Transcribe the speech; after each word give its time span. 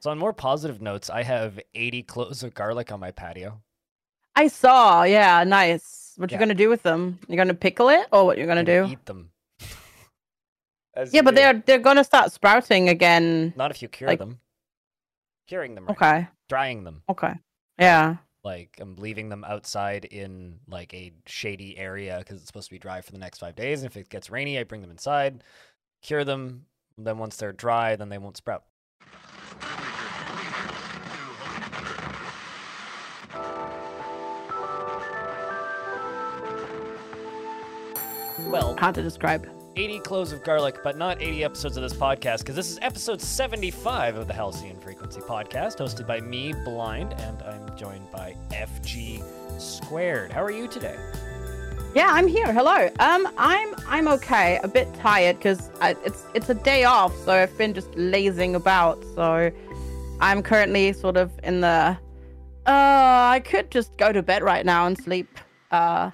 So 0.00 0.10
on 0.10 0.18
more 0.18 0.32
positive 0.32 0.80
notes, 0.80 1.10
I 1.10 1.22
have 1.24 1.58
80 1.74 2.02
cloves 2.04 2.42
of 2.42 2.54
garlic 2.54 2.92
on 2.92 3.00
my 3.00 3.10
patio. 3.10 3.60
I 4.36 4.46
saw. 4.48 5.02
Yeah, 5.02 5.42
nice. 5.44 6.12
What 6.16 6.30
Yeah. 6.30 6.36
you 6.36 6.40
gonna 6.40 6.54
do 6.54 6.68
with 6.68 6.82
them? 6.82 7.18
You're 7.28 7.36
gonna 7.36 7.54
pickle 7.54 7.88
it, 7.88 8.06
or 8.12 8.24
what 8.24 8.38
you're 8.38 8.46
gonna 8.46 8.60
I'm 8.60 8.66
do? 8.66 8.86
Eat 8.90 9.04
them. 9.06 9.30
Yeah, 11.12 11.22
but 11.22 11.30
do. 11.30 11.36
they're 11.36 11.62
they're 11.64 11.78
gonna 11.78 12.02
start 12.04 12.32
sprouting 12.32 12.88
again. 12.88 13.52
not 13.56 13.70
if 13.70 13.82
you 13.82 13.88
cure 13.88 14.08
like- 14.08 14.18
them. 14.18 14.40
Curing 15.46 15.74
them, 15.74 15.86
right? 15.86 15.96
Okay. 15.96 16.28
Drying 16.48 16.84
them. 16.84 17.02
Okay. 17.08 17.32
Yeah. 17.78 18.16
Like 18.44 18.76
I'm 18.80 18.96
leaving 18.96 19.28
them 19.30 19.44
outside 19.44 20.04
in 20.04 20.58
like 20.68 20.92
a 20.92 21.12
shady 21.26 21.78
area 21.78 22.18
because 22.18 22.36
it's 22.38 22.46
supposed 22.46 22.68
to 22.68 22.74
be 22.74 22.78
dry 22.78 23.00
for 23.00 23.12
the 23.12 23.18
next 23.18 23.38
five 23.38 23.54
days. 23.56 23.82
And 23.82 23.90
if 23.90 23.96
it 23.96 24.08
gets 24.10 24.28
rainy, 24.30 24.58
I 24.58 24.64
bring 24.64 24.82
them 24.82 24.90
inside, 24.90 25.42
cure 26.02 26.24
them. 26.24 26.66
Then 26.98 27.16
once 27.18 27.36
they're 27.36 27.52
dry, 27.52 27.96
then 27.96 28.08
they 28.10 28.18
won't 28.18 28.36
sprout. 28.36 28.64
Well, 38.48 38.76
Hard 38.78 38.94
to 38.94 39.02
describe. 39.02 39.46
80 39.76 40.00
cloves 40.00 40.32
of 40.32 40.42
garlic, 40.42 40.82
but 40.82 40.96
not 40.96 41.20
80 41.20 41.44
episodes 41.44 41.76
of 41.76 41.82
this 41.82 41.92
podcast, 41.92 42.38
because 42.38 42.56
this 42.56 42.70
is 42.70 42.78
episode 42.80 43.20
75 43.20 44.16
of 44.16 44.26
the 44.26 44.32
Halcyon 44.32 44.80
Frequency 44.80 45.20
podcast, 45.20 45.76
hosted 45.76 46.06
by 46.06 46.20
me, 46.20 46.54
Blind, 46.64 47.12
and 47.18 47.42
I'm 47.42 47.76
joined 47.76 48.10
by 48.10 48.34
FG 48.50 49.22
Squared. 49.60 50.32
How 50.32 50.42
are 50.42 50.50
you 50.50 50.66
today? 50.66 50.96
Yeah, 51.94 52.08
I'm 52.10 52.26
here. 52.26 52.52
Hello. 52.52 52.88
Um, 52.98 53.28
I'm 53.36 53.74
I'm 53.86 54.08
okay. 54.08 54.58
A 54.62 54.68
bit 54.68 54.92
tired 54.94 55.36
because 55.36 55.70
it's 55.82 56.24
it's 56.34 56.48
a 56.48 56.54
day 56.54 56.84
off, 56.84 57.14
so 57.24 57.32
I've 57.32 57.56
been 57.58 57.74
just 57.74 57.94
lazing 57.96 58.54
about. 58.54 59.02
So 59.14 59.50
I'm 60.20 60.42
currently 60.42 60.92
sort 60.92 61.16
of 61.16 61.30
in 61.42 61.60
the. 61.60 61.96
Uh, 62.66 63.30
I 63.36 63.42
could 63.44 63.70
just 63.70 63.96
go 63.96 64.12
to 64.12 64.22
bed 64.22 64.42
right 64.42 64.64
now 64.64 64.86
and 64.86 64.96
sleep. 64.98 65.38
Uh, 65.70 66.10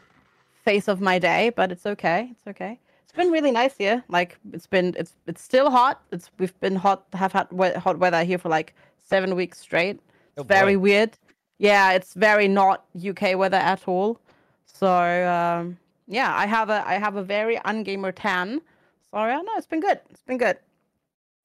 face 0.65 0.89
of 0.89 1.01
my 1.01 1.19
day, 1.19 1.51
but 1.55 1.71
it's 1.73 1.87
okay. 1.87 2.29
It's 2.33 2.47
okay. 2.47 2.79
It's 3.03 3.13
been 3.13 3.31
really 3.31 3.51
nice 3.53 3.77
here. 3.77 4.03
Like 4.09 4.39
it's 4.53 4.67
been 4.67 4.95
it's 4.99 5.15
it's 5.27 5.43
still 5.43 5.71
hot. 5.71 6.03
It's 6.11 6.31
we've 6.39 6.59
been 6.61 6.77
hot 6.77 7.05
have 7.13 7.33
had 7.33 7.47
we- 7.53 7.73
hot 7.87 7.99
weather 7.99 8.25
here 8.25 8.39
for 8.39 8.49
like 8.49 8.75
seven 9.03 9.35
weeks 9.37 9.59
straight. 9.59 9.97
It's 9.97 10.39
Oh, 10.39 10.43
very 10.45 10.75
boy. 10.77 10.81
weird. 10.83 11.19
Yeah, 11.59 11.93
it's 11.93 12.15
very 12.15 12.49
not 12.49 12.85
UK 12.97 13.37
weather 13.37 13.57
at 13.59 13.87
all. 13.87 14.19
So 14.65 14.89
um, 14.89 15.79
yeah, 16.09 16.35
I 16.35 16.47
have 16.47 16.71
a 16.71 16.83
I 16.87 16.95
have 16.95 17.17
a 17.17 17.23
very 17.23 17.57
ungamer 17.59 18.13
tan. 18.15 18.61
Sorry, 19.11 19.33
yeah, 19.33 19.43
no, 19.43 19.53
it's 19.57 19.67
been 19.67 19.81
good. 19.81 20.01
It's 20.11 20.23
been 20.23 20.39
good. 20.39 20.59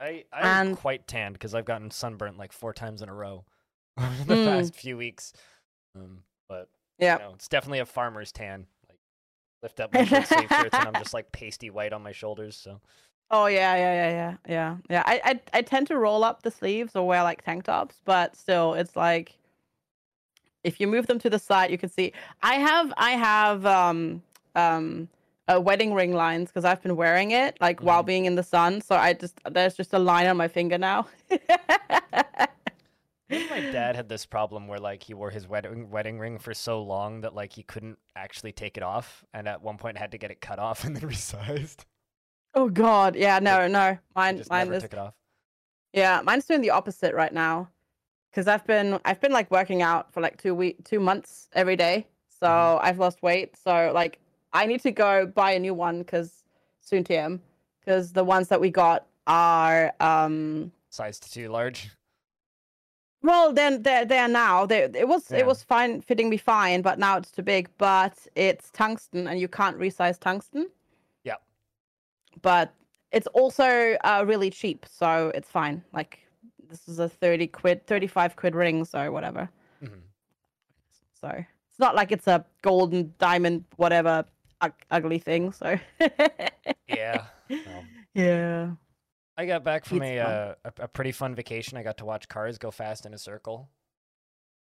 I, 0.02 0.23
I'm 0.34 0.67
And- 0.70 0.78
quite 0.78 1.08
tanned 1.08 1.34
because 1.34 1.53
I've 1.53 1.66
gotten 1.66 1.92
sunburnt 1.92 2.38
like 2.38 2.53
four 2.53 2.73
times 2.73 3.02
in 3.02 3.09
a 3.09 3.14
row 3.14 3.44
over 4.00 4.23
the 4.25 4.34
Mm. 4.36 4.45
past 4.45 4.73
few 4.75 4.95
weeks. 4.97 5.34
Um, 5.95 6.23
but 6.47 6.70
Yeah. 6.97 7.17
you 7.17 7.23
know, 7.25 7.34
it's 7.36 7.47
definitely 7.50 7.80
a 7.80 7.86
farmer's 7.86 8.31
tan. 8.31 8.66
Lift 9.61 9.79
up 9.79 9.91
my 9.91 10.03
short 10.05 10.27
sleeve 10.27 10.52
shirts 10.52 10.77
and 10.77 10.88
I'm 10.88 10.97
just 10.97 11.13
like 11.13 11.31
pasty 11.33 11.69
white 11.69 11.93
on 11.93 12.02
my 12.02 12.11
shoulders. 12.11 12.55
So 12.55 12.79
Oh 13.31 13.45
yeah, 13.45 13.75
yeah, 13.75 13.93
yeah, 13.93 14.09
yeah, 14.09 14.35
yeah, 14.47 14.77
yeah. 14.89 15.03
I, 15.05 15.21
I 15.23 15.59
I 15.59 15.61
tend 15.61 15.88
to 15.88 15.97
roll 15.97 16.23
up 16.23 16.41
the 16.41 16.49
sleeves 16.51 16.95
or 16.95 17.05
wear 17.05 17.21
like 17.23 17.43
tank 17.43 17.66
tops, 17.66 18.01
but 18.05 18.35
still, 18.35 18.73
it's 18.73 18.95
like 18.95 19.35
if 20.63 20.79
you 20.79 20.88
move 20.88 21.07
them 21.07 21.19
to 21.19 21.29
the 21.29 21.39
side, 21.39 21.71
you 21.71 21.77
can 21.77 21.89
see. 21.89 22.11
I 22.41 22.55
have 22.55 22.91
I 22.97 23.11
have 23.11 23.66
um 23.66 24.23
um 24.55 25.09
uh, 25.47 25.59
wedding 25.59 25.94
ring 25.94 26.13
lines 26.13 26.49
because 26.49 26.66
I've 26.66 26.81
been 26.81 26.95
wearing 26.95 27.31
it 27.31 27.57
like 27.61 27.81
while 27.81 28.03
Mhm. 28.03 28.07
being 28.07 28.25
in 28.25 28.35
the 28.35 28.44
sun. 28.44 28.81
So 28.81 28.95
I 28.95 29.13
just 29.13 29.39
there's 29.49 29.75
just 29.75 29.94
a 29.94 29.99
line 29.99 30.27
on 30.27 30.38
my 30.38 30.47
finger 30.47 30.77
now. 30.77 31.07
I 33.30 33.35
think 33.35 33.49
my 33.49 33.61
dad 33.72 33.95
had 33.95 34.09
this 34.09 34.25
problem 34.25 34.67
where 34.67 34.80
like 34.80 35.03
he 35.03 35.13
wore 35.13 35.30
his 35.30 35.47
wedding 35.47 35.89
wedding 35.91 36.17
ring 36.17 36.39
for 36.39 36.53
so 36.53 36.81
long 36.81 37.22
that 37.22 37.35
like 37.35 37.53
he 37.53 37.61
couldn't 37.63 37.99
actually 38.16 38.52
take 38.52 38.75
it 38.75 38.83
off, 38.83 39.23
and 39.33 39.47
at 39.47 39.61
one 39.61 39.77
point 39.77 39.97
had 39.97 40.11
to 40.11 40.17
get 40.17 40.31
it 40.31 40.41
cut 40.41 40.57
off 40.57 40.84
and 40.85 40.95
then 40.95 41.03
resized. 41.03 41.85
oh 42.56 42.69
God, 42.69 43.16
yeah, 43.16 43.40
no, 43.40 43.67
no, 43.67 43.91
He 43.91 43.97
mine 44.16 44.38
just 44.38 44.50
mine 44.50 44.67
is 44.73 44.84
took 44.84 44.94
it 44.94 45.00
off. 45.00 45.13
Yeah, 45.94 46.22
mine's 46.23 46.45
doing 46.45 46.62
the 46.62 46.72
opposite 46.72 47.13
right 47.13 47.34
now. 47.34 47.69
Cause 48.34 48.47
I've 48.47 48.66
been 48.66 49.00
I've 49.06 49.19
been 49.19 49.31
like 49.31 49.50
working 49.50 49.81
out 49.81 50.13
for 50.13 50.22
like 50.22 50.38
two 50.38 50.53
week 50.53 50.84
two 50.84 51.00
months 51.00 51.50
every 51.53 51.75
day. 51.75 52.07
So 52.29 52.47
Mhm. 52.47 52.79
I've 52.81 53.00
lost 53.00 53.22
weight. 53.23 53.57
So 53.57 53.91
like 53.94 54.19
I 54.53 54.66
need 54.66 54.81
to 54.81 54.91
go 54.91 55.25
buy 55.25 55.51
a 55.51 55.59
new 55.59 55.73
one 55.73 56.00
because 56.00 56.44
soon 56.79 57.03
TM. 57.03 57.40
Because 57.79 58.13
the 58.13 58.23
ones 58.23 58.47
that 58.50 58.61
we 58.61 58.69
got 58.69 59.07
are 59.25 59.94
um 60.00 60.72
Size 60.91 61.19
too 61.19 61.50
large. 61.50 61.90
Well 63.22 63.53
then 63.53 63.81
they're 63.84 64.06
there 64.06 64.28
now. 64.28 64.66
They 64.66 64.84
it 64.84 65.07
was 65.07 65.30
Yeah. 65.31 65.40
it 65.40 65.46
was 65.46 65.63
fine 65.63 66.02
fitting 66.02 66.30
me 66.30 66.38
fine, 66.38 66.81
but 66.81 67.00
now 67.00 67.18
it's 67.18 67.31
too 67.31 67.44
big. 67.44 67.69
But 67.78 68.18
it's 68.35 68.69
tungsten 68.72 69.28
and 69.28 69.40
you 69.40 69.47
can't 69.47 69.78
resize 69.78 70.19
tungsten. 70.19 70.69
Yeah. 71.24 71.35
But 72.41 72.74
it's 73.12 73.28
also 73.28 73.97
uh, 74.03 74.24
really 74.28 74.50
cheap, 74.52 74.85
so 74.85 75.31
it's 75.35 75.50
fine. 75.50 75.84
Like 75.94 76.19
this 76.69 76.88
is 76.88 77.00
a 77.00 77.09
30 77.09 77.47
quid 77.47 77.88
35 77.88 78.35
quid 78.35 78.53
ring 78.56 78.85
so 78.85 79.12
whatever 79.12 79.50
Mhm. 79.84 80.02
so 81.19 81.29
it's 81.68 81.79
not 81.79 81.96
like 81.96 82.12
it's 82.12 82.28
a 82.28 82.46
golden 82.62 83.12
diamond 83.18 83.66
whatever 83.78 84.24
ug- 84.62 84.85
ugly 84.91 85.18
thing 85.18 85.52
so 85.52 85.79
Yeah. 86.88 87.25
well. 87.50 87.84
yeah 88.13 88.69
I 89.39 89.45
got 89.45 89.63
back 89.63 89.85
from 89.85 90.01
a, 90.01 90.19
uh, 90.19 90.55
a 90.66 90.83
a 90.83 90.88
pretty 90.89 91.13
fun 91.13 91.33
vacation. 91.33 91.77
I 91.77 91.83
got 91.83 92.00
to 92.00 92.05
watch 92.05 92.27
cars 92.27 92.57
go 92.57 92.72
fast 92.72 93.05
in 93.05 93.13
a 93.13 93.17
circle, 93.17 93.69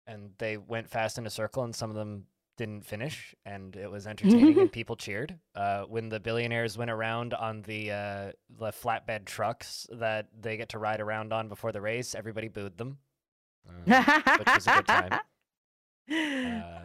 and 0.05 0.31
they 0.37 0.57
went 0.57 0.89
fast 0.89 1.17
in 1.17 1.25
a 1.25 1.29
circle, 1.29 1.63
and 1.63 1.73
some 1.73 1.89
of 1.89 1.95
them 1.95 2.25
didn't 2.57 2.85
finish, 2.85 3.33
and 3.45 3.73
it 3.77 3.89
was 3.89 4.05
entertaining, 4.05 4.59
and 4.59 4.69
people 4.73 4.97
cheered. 4.97 5.39
Uh, 5.55 5.83
when 5.83 6.09
the 6.09 6.19
billionaires 6.19 6.77
went 6.77 6.91
around 6.91 7.33
on 7.33 7.61
the 7.61 7.89
uh, 7.89 8.31
the 8.49 8.73
flatbed 8.73 9.23
trucks 9.23 9.87
that 9.93 10.27
they 10.37 10.57
get 10.57 10.67
to 10.69 10.77
ride 10.77 10.99
around 10.99 11.31
on 11.31 11.47
before 11.47 11.71
the 11.71 11.79
race, 11.79 12.13
everybody 12.13 12.49
booed 12.49 12.77
them, 12.77 12.97
um, 13.69 13.75
which 14.39 14.55
was 14.55 14.67
a 14.67 14.75
good 14.75 14.87
time. 14.87 15.19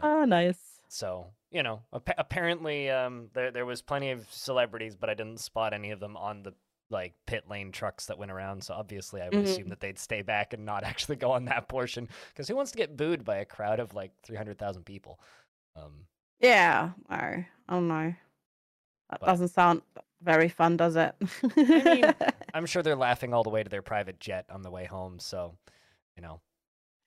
Oh 0.00 0.24
nice 0.28 0.78
So 0.86 1.26
you 1.50 1.64
know, 1.64 1.82
appa- 1.92 2.14
apparently 2.18 2.88
um, 2.88 3.30
there 3.34 3.50
there 3.50 3.66
was 3.66 3.82
plenty 3.82 4.12
of 4.12 4.32
celebrities, 4.32 4.94
but 4.94 5.10
I 5.10 5.14
didn't 5.14 5.40
spot 5.40 5.74
any 5.74 5.90
of 5.90 5.98
them 5.98 6.16
on 6.16 6.44
the 6.44 6.54
like 6.90 7.14
pit 7.26 7.44
lane 7.48 7.72
trucks 7.72 8.06
that 8.06 8.18
went 8.18 8.30
around. 8.32 8.62
So 8.64 8.74
obviously, 8.74 9.22
I 9.22 9.28
would 9.28 9.44
assume 9.44 9.66
Mhm. 9.66 9.70
that 9.70 9.80
they'd 9.80 9.98
stay 9.98 10.22
back 10.22 10.52
and 10.52 10.64
not 10.66 10.82
actually 10.90 11.16
go 11.16 11.30
on 11.32 11.44
that 11.46 11.68
portion 11.68 12.08
because 12.28 12.48
who 12.48 12.56
wants 12.56 12.72
to 12.72 12.78
get 12.78 12.96
booed 12.96 13.24
by 13.24 13.36
a 13.36 13.44
crowd 13.44 13.80
of 13.80 13.94
like 13.94 14.12
three 14.22 14.36
hundred 14.36 14.58
thousand 14.58 14.84
people? 14.84 15.20
Um, 15.76 16.06
yeah 16.40 16.90
no 17.08 17.44
oh 17.68 17.80
no 17.80 18.14
that 19.10 19.20
But- 19.20 19.26
doesn't 19.26 19.48
sound 19.48 19.82
very 20.22 20.48
fun 20.48 20.76
does 20.76 20.96
it 20.96 21.14
mean, 21.56 22.04
I'm 22.54 22.66
sure 22.66 22.82
they're 22.82 22.96
laughing 22.96 23.32
all 23.32 23.42
the 23.42 23.50
way 23.50 23.62
to 23.62 23.68
their 23.70 23.82
private 23.82 24.20
jet 24.20 24.44
on 24.50 24.62
the 24.62 24.70
way 24.70 24.84
home. 24.84 25.18
So 25.18 25.56
you 26.16 26.22
know, 26.22 26.40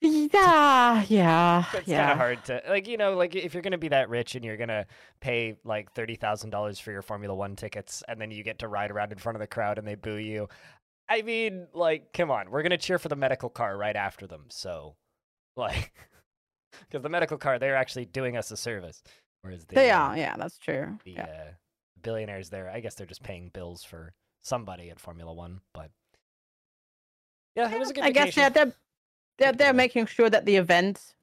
yeah 0.03 1.05
yeah 1.07 1.59
it's 1.73 1.73
kind 1.73 1.87
yeah 1.87 2.11
of 2.11 2.17
hard 2.17 2.43
to 2.45 2.61
like 2.67 2.87
you 2.87 2.97
know 2.97 3.13
like 3.15 3.35
if 3.35 3.53
you're 3.53 3.63
gonna 3.63 3.77
be 3.77 3.87
that 3.87 4.09
rich 4.09 4.35
and 4.35 4.43
you're 4.43 4.57
gonna 4.57 4.85
pay 5.21 5.57
like 5.63 5.91
thirty 5.93 6.15
thousand 6.15 6.49
dollars 6.49 6.79
for 6.79 6.91
your 6.91 7.01
Formula 7.01 7.33
One 7.33 7.55
tickets 7.55 8.03
and 8.07 8.19
then 8.19 8.29
you 8.29 8.43
get 8.43 8.59
to 8.59 8.67
ride 8.67 8.91
around 8.91 9.11
in 9.11 9.17
front 9.17 9.35
of 9.35 9.39
the 9.39 9.47
crowd 9.47 9.77
and 9.77 9.87
they 9.87 9.95
boo 9.95 10.15
you. 10.17 10.49
I 11.09 11.21
mean, 11.21 11.67
like, 11.73 12.13
come 12.13 12.31
on, 12.31 12.49
we're 12.49 12.63
gonna 12.63 12.77
cheer 12.77 12.99
for 12.99 13.09
the 13.09 13.15
medical 13.15 13.49
car 13.49 13.77
right 13.77 13.95
after 13.95 14.25
them. 14.25 14.45
So, 14.49 14.95
like, 15.55 15.93
because 16.89 17.01
the 17.01 17.09
medical 17.09 17.37
car 17.37 17.59
they're 17.59 17.75
actually 17.75 18.05
doing 18.05 18.35
us 18.37 18.51
a 18.51 18.57
service, 18.57 19.03
whereas 19.41 19.65
the 19.65 19.75
they 19.75 19.91
uh, 19.91 19.99
are 19.99 20.17
yeah 20.17 20.35
that's 20.37 20.57
true 20.57 20.97
the 21.05 21.11
yeah. 21.11 21.23
uh, 21.23 21.51
billionaires 22.01 22.49
there, 22.49 22.69
I 22.69 22.79
guess 22.79 22.95
they're 22.95 23.07
just 23.07 23.23
paying 23.23 23.49
bills 23.53 23.83
for 23.83 24.13
somebody 24.41 24.89
at 24.89 24.99
Formula 24.99 25.33
One. 25.33 25.61
But 25.73 25.91
yeah, 27.55 27.71
it 27.71 27.79
was 27.79 27.89
a 27.89 27.93
good. 27.93 28.03
I 28.03 28.11
guess 28.11 28.35
yeah, 28.35 28.49
vacation. 28.49 28.53
they're 28.69 28.75
they're 29.43 29.53
they're 29.53 29.73
making 29.73 30.05
sure 30.05 30.29
that 30.29 30.45
the 30.45 30.55
event 30.55 31.15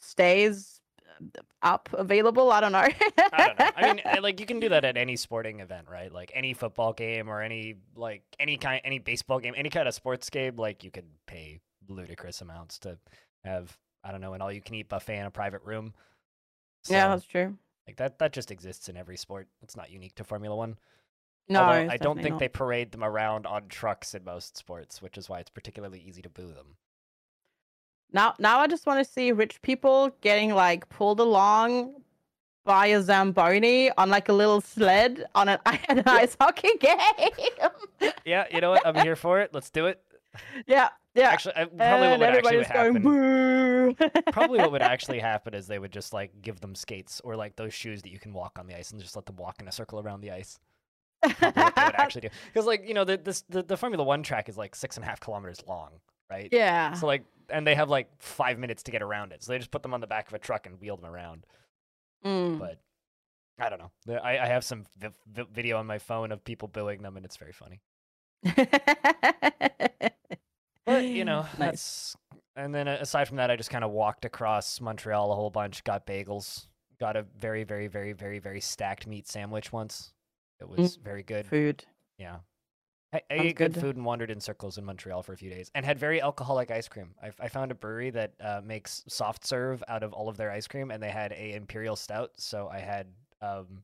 stays 0.00 0.80
uh, 1.20 1.40
up 1.62 1.88
available. 1.92 2.50
I 2.50 2.60
don't 2.60 2.72
know. 2.72 2.78
I 2.78 3.46
don't 3.46 3.58
know. 3.58 3.70
I 3.76 3.94
mean, 3.94 4.22
like 4.22 4.40
you 4.40 4.46
can 4.46 4.60
do 4.60 4.68
that 4.70 4.84
at 4.84 4.96
any 4.96 5.16
sporting 5.16 5.60
event, 5.60 5.86
right? 5.90 6.12
Like 6.12 6.32
any 6.34 6.54
football 6.54 6.92
game 6.92 7.28
or 7.28 7.42
any 7.42 7.76
like 7.94 8.22
any 8.38 8.56
kind 8.56 8.80
any 8.84 8.98
baseball 8.98 9.38
game, 9.40 9.54
any 9.56 9.70
kind 9.70 9.86
of 9.86 9.94
sports 9.94 10.30
game. 10.30 10.56
Like 10.56 10.84
you 10.84 10.90
could 10.90 11.06
pay 11.26 11.60
ludicrous 11.88 12.40
amounts 12.40 12.78
to 12.80 12.98
have 13.44 13.76
I 14.04 14.12
don't 14.12 14.20
know 14.20 14.34
an 14.34 14.42
all 14.42 14.52
you 14.52 14.60
can 14.60 14.74
eat 14.74 14.88
buffet 14.88 15.18
in 15.18 15.26
a 15.26 15.30
private 15.30 15.62
room. 15.64 15.92
yeah, 16.88 17.08
that's 17.08 17.24
true. 17.24 17.56
like 17.86 17.96
that 17.96 18.18
that 18.18 18.32
just 18.32 18.50
exists 18.50 18.88
in 18.88 18.96
every 18.96 19.16
sport. 19.16 19.48
It's 19.62 19.76
not 19.76 19.90
unique 19.90 20.14
to 20.16 20.24
Formula 20.24 20.56
One. 20.56 20.78
No, 21.50 21.62
I 21.62 21.96
don't 21.96 22.20
think 22.20 22.34
not. 22.34 22.40
they 22.40 22.48
parade 22.48 22.92
them 22.92 23.02
around 23.02 23.46
on 23.46 23.68
trucks 23.68 24.14
in 24.14 24.22
most 24.22 24.58
sports, 24.58 25.00
which 25.00 25.16
is 25.16 25.30
why 25.30 25.40
it's 25.40 25.48
particularly 25.48 25.98
easy 25.98 26.20
to 26.20 26.28
boo 26.28 26.48
them. 26.48 26.76
Now, 28.12 28.34
now 28.38 28.60
I 28.60 28.66
just 28.66 28.86
want 28.86 29.04
to 29.04 29.10
see 29.10 29.32
rich 29.32 29.60
people 29.62 30.10
getting 30.20 30.54
like 30.54 30.88
pulled 30.88 31.20
along 31.20 31.94
by 32.64 32.86
a 32.86 33.02
zamboni 33.02 33.90
on 33.92 34.10
like 34.10 34.28
a 34.28 34.32
little 34.32 34.60
sled 34.60 35.24
on 35.34 35.48
an, 35.48 35.58
an 35.88 36.02
ice 36.06 36.36
hockey 36.40 36.68
game. 36.80 38.10
Yeah, 38.24 38.44
you 38.52 38.60
know 38.60 38.70
what? 38.70 38.86
I'm 38.86 38.96
here 38.96 39.16
for 39.16 39.40
it. 39.40 39.50
Let's 39.52 39.70
do 39.70 39.86
it. 39.86 40.02
yeah, 40.66 40.90
yeah. 41.14 41.30
Actually, 41.30 41.54
I, 41.56 41.64
probably 41.64 41.78
what 41.78 42.12
and 42.12 42.20
would 42.20 42.28
actually 42.28 42.64
going 42.64 42.94
happen. 42.94 43.02
boo. 43.02 44.32
probably 44.32 44.58
what 44.58 44.72
would 44.72 44.82
actually 44.94 45.18
happen 45.18 45.54
is 45.54 45.66
they 45.66 45.78
would 45.78 45.92
just 45.92 46.12
like 46.12 46.30
give 46.42 46.60
them 46.60 46.74
skates 46.74 47.20
or 47.24 47.36
like 47.36 47.56
those 47.56 47.72
shoes 47.72 48.02
that 48.02 48.10
you 48.10 48.18
can 48.18 48.32
walk 48.32 48.58
on 48.58 48.66
the 48.66 48.76
ice 48.76 48.90
and 48.90 49.00
just 49.00 49.16
let 49.16 49.26
them 49.26 49.36
walk 49.36 49.56
in 49.60 49.68
a 49.68 49.72
circle 49.72 49.98
around 49.98 50.20
the 50.20 50.30
ice. 50.30 50.58
Probably 51.22 51.62
what 51.62 51.74
they 51.74 51.84
would 51.84 51.94
actually 51.94 52.20
do 52.20 52.28
because 52.46 52.66
like 52.66 52.86
you 52.86 52.94
know 52.94 53.04
the 53.04 53.16
this 53.16 53.42
the, 53.48 53.62
the 53.62 53.76
Formula 53.76 54.04
One 54.04 54.22
track 54.22 54.48
is 54.48 54.56
like 54.56 54.76
six 54.76 54.96
and 54.96 55.04
a 55.04 55.08
half 55.08 55.20
kilometers 55.20 55.58
long, 55.66 55.90
right? 56.30 56.48
yeah. 56.52 56.92
So 56.92 57.06
like, 57.06 57.24
and 57.50 57.66
they 57.66 57.74
have 57.74 57.88
like 57.88 58.08
five 58.18 58.58
minutes 58.58 58.82
to 58.84 58.90
get 58.90 59.02
around 59.02 59.32
it, 59.32 59.42
so 59.42 59.52
they 59.52 59.58
just 59.58 59.70
put 59.70 59.82
them 59.82 59.94
on 59.94 60.00
the 60.00 60.06
back 60.06 60.28
of 60.28 60.34
a 60.34 60.38
truck 60.38 60.66
and 60.66 60.80
wheel 60.80 60.96
them 60.96 61.06
around. 61.06 61.46
Mm. 62.24 62.58
But 62.58 62.80
I 63.58 63.68
don't 63.68 63.78
know. 63.78 64.18
I, 64.18 64.38
I 64.38 64.46
have 64.46 64.64
some 64.64 64.84
vi- 64.98 65.10
vi- 65.32 65.46
video 65.52 65.78
on 65.78 65.86
my 65.86 65.98
phone 65.98 66.32
of 66.32 66.44
people 66.44 66.68
booing 66.68 67.02
them, 67.02 67.16
and 67.16 67.24
it's 67.24 67.36
very 67.36 67.52
funny. 67.52 67.80
But 70.88 71.04
you 71.04 71.24
know, 71.24 71.42
nice. 71.58 71.58
that's 71.58 72.16
and 72.56 72.74
then 72.74 72.88
uh, 72.88 72.98
aside 73.00 73.28
from 73.28 73.36
that, 73.36 73.50
I 73.50 73.56
just 73.56 73.70
kind 73.70 73.84
of 73.84 73.90
walked 73.90 74.24
across 74.24 74.80
Montreal 74.80 75.30
a 75.30 75.34
whole 75.34 75.50
bunch, 75.50 75.84
got 75.84 76.06
bagels, 76.06 76.66
got 76.98 77.16
a 77.16 77.24
very, 77.38 77.62
very, 77.64 77.86
very, 77.86 78.12
very, 78.12 78.38
very 78.38 78.60
stacked 78.60 79.06
meat 79.06 79.28
sandwich 79.28 79.72
once. 79.72 80.12
It 80.60 80.68
was 80.68 80.96
very 80.96 81.22
good. 81.22 81.46
food. 81.46 81.84
Yeah. 82.18 82.38
I, 83.12 83.16
I 83.30 83.34
ate 83.34 83.56
good 83.56 83.72
good. 83.72 83.80
food 83.80 83.96
and 83.96 84.04
wandered 84.04 84.30
in 84.30 84.38
circles 84.40 84.76
in 84.76 84.84
Montreal 84.84 85.22
for 85.22 85.32
a 85.32 85.36
few 85.36 85.48
days 85.48 85.70
and 85.74 85.84
had 85.84 85.98
very 85.98 86.20
alcoholic 86.20 86.70
ice 86.70 86.88
cream. 86.88 87.14
I, 87.22 87.30
I 87.40 87.48
found 87.48 87.70
a 87.70 87.74
brewery 87.74 88.10
that 88.10 88.34
uh, 88.40 88.60
makes 88.62 89.02
soft 89.08 89.46
serve 89.46 89.82
out 89.88 90.02
of 90.02 90.12
all 90.12 90.28
of 90.28 90.36
their 90.36 90.50
ice 90.50 90.66
cream 90.66 90.90
and 90.90 91.02
they 91.02 91.08
had 91.10 91.32
a 91.32 91.54
imperial 91.54 91.96
stout. 91.96 92.32
So 92.36 92.68
I 92.70 92.80
had 92.80 93.06
um, 93.40 93.82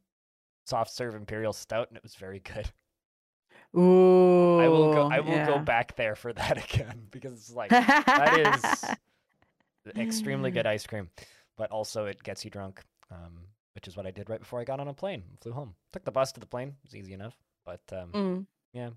soft 0.66 0.90
serve 0.92 1.14
imperial 1.14 1.54
stout 1.54 1.88
and 1.88 1.96
it 1.96 2.02
was 2.02 2.14
very 2.16 2.40
good. 2.40 2.70
Ooh. 3.76 4.60
I 4.60 4.68
will 4.68 4.92
go. 4.92 5.08
I 5.10 5.20
will 5.20 5.44
go 5.46 5.58
back 5.58 5.96
there 5.96 6.14
for 6.16 6.32
that 6.34 6.58
again 6.72 7.06
because 7.10 7.32
it's 7.32 7.52
like 7.54 7.70
that 7.70 8.38
is 8.38 8.96
extremely 9.96 10.50
good 10.50 10.66
ice 10.76 10.86
cream, 10.86 11.08
but 11.56 11.70
also 11.70 12.04
it 12.06 12.22
gets 12.22 12.44
you 12.44 12.50
drunk, 12.50 12.82
um, 13.10 13.38
which 13.74 13.88
is 13.88 13.96
what 13.96 14.06
I 14.06 14.10
did 14.10 14.28
right 14.30 14.38
before 14.40 14.60
I 14.60 14.64
got 14.64 14.80
on 14.80 14.88
a 14.88 14.94
plane. 14.94 15.22
and 15.28 15.40
Flew 15.40 15.52
home. 15.52 15.74
Took 15.92 16.04
the 16.04 16.12
bus 16.12 16.30
to 16.32 16.40
the 16.40 16.46
plane. 16.46 16.68
It 16.68 16.74
was 16.84 16.94
easy 16.96 17.14
enough, 17.14 17.34
but 17.64 17.80
um, 17.92 18.10
Mm. 18.12 18.46
yeah. 18.72 18.90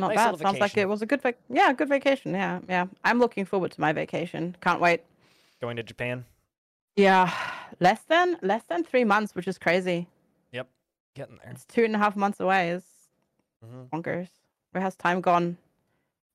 Not 0.00 0.08
Nice 0.08 0.16
bad. 0.16 0.38
Sounds 0.40 0.60
like 0.60 0.76
it 0.76 0.88
was 0.88 1.02
a 1.02 1.06
good 1.06 1.22
vac. 1.22 1.36
Yeah, 1.48 1.72
good 1.72 1.88
vacation. 1.88 2.32
Yeah, 2.32 2.60
yeah. 2.68 2.86
I'm 3.04 3.18
looking 3.18 3.44
forward 3.44 3.70
to 3.72 3.80
my 3.80 3.92
vacation. 3.92 4.56
Can't 4.60 4.80
wait. 4.80 5.02
Going 5.60 5.76
to 5.76 5.82
Japan. 5.82 6.24
Yeah, 6.96 7.32
less 7.80 8.02
than 8.02 8.36
less 8.42 8.64
than 8.64 8.82
three 8.84 9.04
months, 9.04 9.34
which 9.34 9.46
is 9.46 9.58
crazy. 9.58 10.08
Yep, 10.52 10.68
getting 11.14 11.38
there. 11.42 11.52
It's 11.52 11.64
two 11.64 11.84
and 11.84 11.94
a 11.94 11.98
half 11.98 12.16
months 12.16 12.40
away. 12.40 12.70
It's 12.70 12.86
hmm 13.64 13.82
bonkers. 13.92 14.28
Where 14.72 14.82
has 14.82 14.96
time 14.96 15.20
gone? 15.20 15.56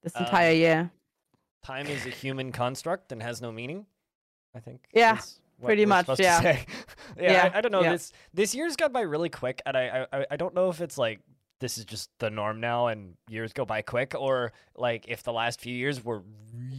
This 0.03 0.15
Um, 0.15 0.23
entire 0.25 0.51
year. 0.53 0.91
Time 1.63 1.87
is 1.87 2.05
a 2.05 2.09
human 2.09 2.51
construct 2.51 3.11
and 3.11 3.21
has 3.23 3.41
no 3.41 3.51
meaning. 3.51 3.85
I 4.55 4.59
think. 4.59 4.87
Yeah, 4.93 5.19
pretty 5.63 5.85
much, 5.85 6.07
yeah. 6.19 6.41
yeah. 6.41 6.59
Yeah, 7.19 7.51
I, 7.53 7.57
I 7.57 7.61
don't 7.61 7.71
know. 7.71 7.81
yeah. 7.81 7.91
This 7.93 8.13
this 8.33 8.55
year's 8.55 8.75
gone 8.75 8.91
by 8.91 9.01
really 9.01 9.29
quick, 9.29 9.61
and 9.65 9.75
I 9.75 10.05
I- 10.11 10.25
I 10.31 10.37
don't 10.37 10.53
know 10.53 10.69
if 10.69 10.81
it's 10.81 10.97
like 10.97 11.19
this 11.59 11.77
is 11.77 11.85
just 11.85 12.09
the 12.19 12.29
norm 12.29 12.59
now, 12.59 12.87
and 12.87 13.15
years 13.29 13.53
go 13.53 13.65
by 13.65 13.81
quick, 13.81 14.13
or 14.17 14.51
like 14.75 15.05
if 15.07 15.23
the 15.23 15.31
last 15.33 15.61
few 15.61 15.73
years 15.75 16.03
were 16.03 16.23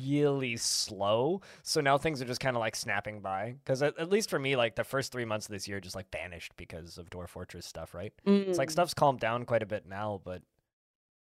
really 0.06 0.56
slow, 0.56 1.40
so 1.62 1.80
now 1.80 1.96
things 1.98 2.20
are 2.20 2.26
just 2.26 2.40
kind 2.40 2.56
of 2.56 2.60
like 2.60 2.76
snapping 2.76 3.20
by. 3.20 3.54
Because 3.64 3.82
at, 3.82 3.98
at 3.98 4.10
least 4.10 4.28
for 4.30 4.38
me, 4.38 4.54
like 4.56 4.74
the 4.76 4.84
first 4.84 5.12
three 5.12 5.24
months 5.24 5.46
of 5.46 5.52
this 5.52 5.66
year 5.66 5.80
just 5.80 5.96
like 5.96 6.10
vanished 6.12 6.52
because 6.56 6.98
of 6.98 7.08
Dwarf 7.10 7.28
Fortress 7.28 7.64
stuff, 7.66 7.94
right? 7.94 8.12
It's 8.24 8.58
like 8.58 8.68
Mm. 8.68 8.72
stuff's 8.72 8.94
calmed 8.94 9.20
down 9.20 9.44
quite 9.44 9.62
a 9.62 9.66
bit 9.66 9.86
now, 9.88 10.20
but 10.24 10.42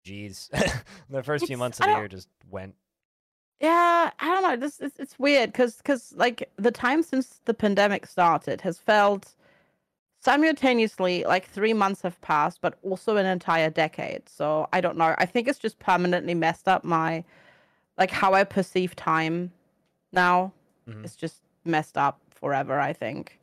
geez, 0.03 0.49
the 1.09 1.23
first 1.23 1.47
few 1.47 1.57
months 1.57 1.79
of 1.79 1.85
the 1.85 1.94
year 1.94 2.07
just 2.07 2.29
went. 2.49 2.75
Yeah, 3.59 4.11
I 4.19 4.27
don't 4.27 4.44
know. 4.44 4.55
This 4.55 4.79
it's, 4.79 4.99
it's 4.99 5.17
weird 5.17 5.51
because 5.51 5.77
because 5.77 6.13
like 6.15 6.49
the 6.57 6.69
time 6.71 7.01
since 7.01 7.39
the 7.45 7.53
pandemic 7.55 8.05
started 8.05 8.61
has 8.61 8.77
felt 8.77 9.33
simultaneously 10.27 11.24
like 11.24 11.47
three 11.47 11.74
months 11.74 12.01
have 12.01 12.19
passed, 12.19 12.59
but 12.59 12.77
also 12.83 13.15
an 13.15 13.25
entire 13.25 13.69
decade. 13.69 14.27
So 14.27 14.68
I 14.74 14.81
don't 14.81 14.97
know. 14.97 15.15
I 15.18 15.25
think 15.25 15.47
it's 15.47 15.57
just 15.59 15.79
permanently 15.79 16.33
messed 16.33 16.68
up 16.68 16.83
my 16.83 17.24
like 17.97 18.12
how 18.12 18.33
I 18.33 18.44
perceive 18.44 18.94
time 18.95 19.53
now. 20.12 20.51
Mhm. 20.85 21.06
It's 21.06 21.15
just 21.15 21.38
messed 21.63 21.97
up 21.97 22.19
forever. 22.29 22.77
I 22.77 22.91
think 22.91 23.39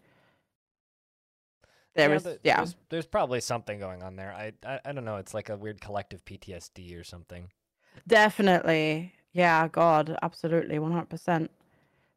there 1.94 2.10
yeah, 2.10 2.16
is 2.16 2.22
the- 2.24 2.38
yeah. 2.44 2.56
There's, 2.58 2.76
there's 2.90 3.06
probably 3.06 3.40
something 3.40 3.78
going 3.78 4.02
on 4.02 4.16
there. 4.16 4.32
I, 4.34 4.52
I 4.66 4.80
I 4.84 4.92
don't 4.92 5.06
know. 5.06 5.16
It's 5.16 5.32
like 5.32 5.48
a 5.48 5.56
weird 5.56 5.80
collective 5.80 6.22
PTSD 6.26 7.00
or 7.00 7.04
something. 7.04 7.50
Definitely. 8.06 9.14
Yeah, 9.32 9.68
God, 9.68 10.16
absolutely, 10.22 10.78
100%. 10.78 11.48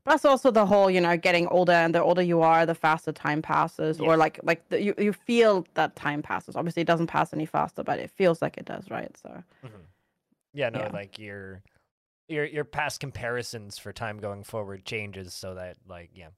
Plus 0.08 0.24
also 0.24 0.52
the 0.52 0.66
whole, 0.66 0.90
you 0.90 1.02
know, 1.02 1.18
getting 1.18 1.48
older 1.48 1.74
and 1.74 1.94
the 1.94 2.02
older 2.02 2.22
you 2.22 2.42
are, 2.42 2.66
the 2.66 2.74
faster 2.74 3.12
time 3.12 3.42
passes 3.42 4.00
or 4.00 4.16
like 4.16 4.40
like 4.42 4.66
the, 4.70 4.82
you 4.82 4.94
you 4.98 5.12
feel 5.12 5.66
that 5.74 5.98
time 5.98 6.22
passes. 6.22 6.56
Obviously 6.56 6.82
it 6.82 6.88
doesn't 6.88 7.08
pass 7.08 7.34
any 7.34 7.46
faster, 7.46 7.84
but 7.84 8.00
it 8.00 8.10
feels 8.12 8.42
like 8.42 8.58
it 8.58 8.64
does, 8.64 8.90
right? 8.90 9.12
So 9.18 9.30
mm-hmm. 9.66 9.76
Yeah, 10.54 10.70
no, 10.70 10.80
Yeah. 10.80 10.90
like 10.94 11.20
your 11.20 11.62
your 12.30 12.46
your 12.46 12.64
past 12.64 13.02
comparisons 13.02 13.78
for 13.78 13.92
time 13.92 14.20
going 14.20 14.46
forward 14.46 14.86
changes 14.86 15.34
so 15.34 15.56
that 15.56 15.76
like 15.86 16.12
yeah. 16.14 16.30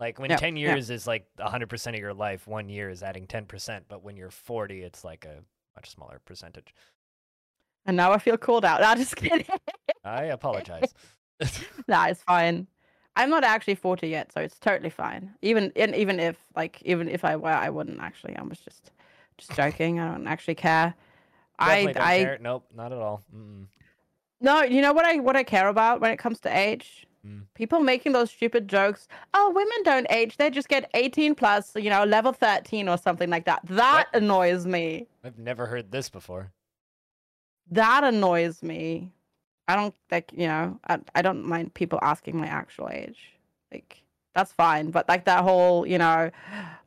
Like 0.00 0.18
when 0.18 0.28
Yep, 0.28 0.40
10 0.40 0.56
yep. 0.56 0.68
years 0.74 0.90
is 0.90 1.06
like 1.06 1.26
100% 1.38 1.86
of 1.94 1.98
your 1.98 2.12
life, 2.12 2.46
1 2.46 2.68
year 2.68 2.90
is 2.90 3.02
adding 3.02 3.26
10%, 3.26 3.84
but 3.88 4.02
when 4.02 4.16
you're 4.18 4.30
40 4.30 4.82
it's 4.82 5.02
like 5.02 5.24
a 5.24 5.36
much 5.76 5.88
smaller 5.90 6.20
percentage. 6.26 6.74
and 7.86 7.96
now 7.96 8.12
I 8.12 8.18
feel 8.18 8.36
called 8.36 8.66
out. 8.66 8.82
No, 8.82 8.94
just 8.96 9.16
kidding. 9.22 9.46
I 10.04 10.24
apologize. 10.24 10.92
nah, 11.88 12.06
it's 12.08 12.20
fine. 12.22 12.66
I'm 13.16 13.30
not 13.30 13.44
actually 13.44 13.76
40 13.76 14.08
yet, 14.08 14.32
so 14.32 14.40
it's 14.40 14.58
totally 14.58 14.90
fine. 14.90 15.34
Even 15.42 15.72
and 15.76 15.94
even 15.94 16.18
if 16.18 16.36
like 16.56 16.82
even 16.84 17.08
if 17.08 17.24
I 17.24 17.36
were, 17.36 17.48
I 17.48 17.70
wouldn't 17.70 18.00
actually. 18.00 18.36
I 18.36 18.42
was 18.42 18.58
just 18.58 18.90
just 19.38 19.52
joking. 19.56 20.00
I 20.00 20.10
don't 20.10 20.26
actually 20.26 20.56
care. 20.56 20.94
Definitely 21.58 21.90
I 21.90 21.92
don't 21.92 22.02
I 22.02 22.16
care. 22.16 22.38
Nope, 22.40 22.66
not 22.74 22.92
at 22.92 22.98
all. 22.98 23.22
Mm-mm. 23.34 23.66
No, 24.40 24.62
you 24.62 24.82
know 24.82 24.92
what 24.92 25.04
I 25.04 25.18
what 25.20 25.36
I 25.36 25.44
care 25.44 25.68
about 25.68 26.00
when 26.00 26.10
it 26.10 26.18
comes 26.18 26.40
to 26.40 26.56
age? 26.56 27.06
Mm. 27.26 27.42
People 27.54 27.80
making 27.80 28.12
those 28.12 28.30
stupid 28.30 28.68
jokes. 28.68 29.08
Oh, 29.32 29.50
women 29.54 29.82
don't 29.84 30.06
age; 30.10 30.36
they 30.36 30.50
just 30.50 30.68
get 30.68 30.90
eighteen 30.94 31.34
plus, 31.34 31.74
you 31.76 31.90
know, 31.90 32.04
level 32.04 32.32
thirteen 32.32 32.88
or 32.88 32.98
something 32.98 33.30
like 33.30 33.44
that. 33.46 33.60
That 33.64 34.08
What? 34.12 34.22
annoys 34.22 34.66
me. 34.66 35.06
I've 35.22 35.38
never 35.38 35.66
heard 35.66 35.90
this 35.92 36.10
before. 36.10 36.52
That 37.70 38.04
annoys 38.04 38.62
me. 38.62 39.12
I 39.68 39.76
don't 39.76 39.94
like, 40.10 40.30
you 40.32 40.46
know, 40.46 40.78
I, 40.88 40.98
I 41.14 41.22
don't 41.22 41.44
mind 41.44 41.74
people 41.74 41.98
asking 42.02 42.36
my 42.36 42.46
actual 42.46 42.88
age. 42.92 43.18
Like 43.72 44.02
that's 44.34 44.52
fine, 44.52 44.90
but 44.90 45.08
like 45.08 45.24
that 45.24 45.42
whole, 45.42 45.86
you 45.86 45.98
know, 45.98 46.30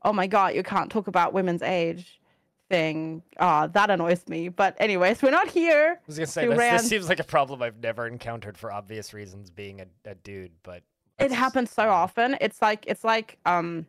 oh 0.03 0.13
my 0.13 0.27
god, 0.27 0.55
you 0.55 0.63
can't 0.63 0.91
talk 0.91 1.07
about 1.07 1.33
women's 1.33 1.61
age 1.61 2.19
thing. 2.69 3.23
Ah, 3.39 3.67
that 3.67 3.89
annoys 3.89 4.27
me. 4.27 4.49
But 4.49 4.75
anyways, 4.79 5.21
we're 5.21 5.31
not 5.31 5.49
here. 5.49 5.99
I 5.99 6.03
was 6.05 6.17
gonna 6.17 6.27
say 6.27 6.43
to 6.43 6.49
this, 6.49 6.59
rant. 6.59 6.81
this 6.81 6.89
seems 6.89 7.09
like 7.09 7.19
a 7.19 7.23
problem 7.23 7.61
I've 7.61 7.81
never 7.81 8.07
encountered 8.07 8.57
for 8.57 8.71
obvious 8.71 9.13
reasons, 9.13 9.49
being 9.49 9.81
a, 9.81 9.85
a 10.09 10.15
dude. 10.15 10.51
But 10.63 10.83
it 11.19 11.31
happens 11.31 11.71
so 11.71 11.89
often 11.89 12.37
it's 12.41 12.61
like 12.61 12.83
it's 12.87 13.03
like 13.03 13.37
um 13.45 13.85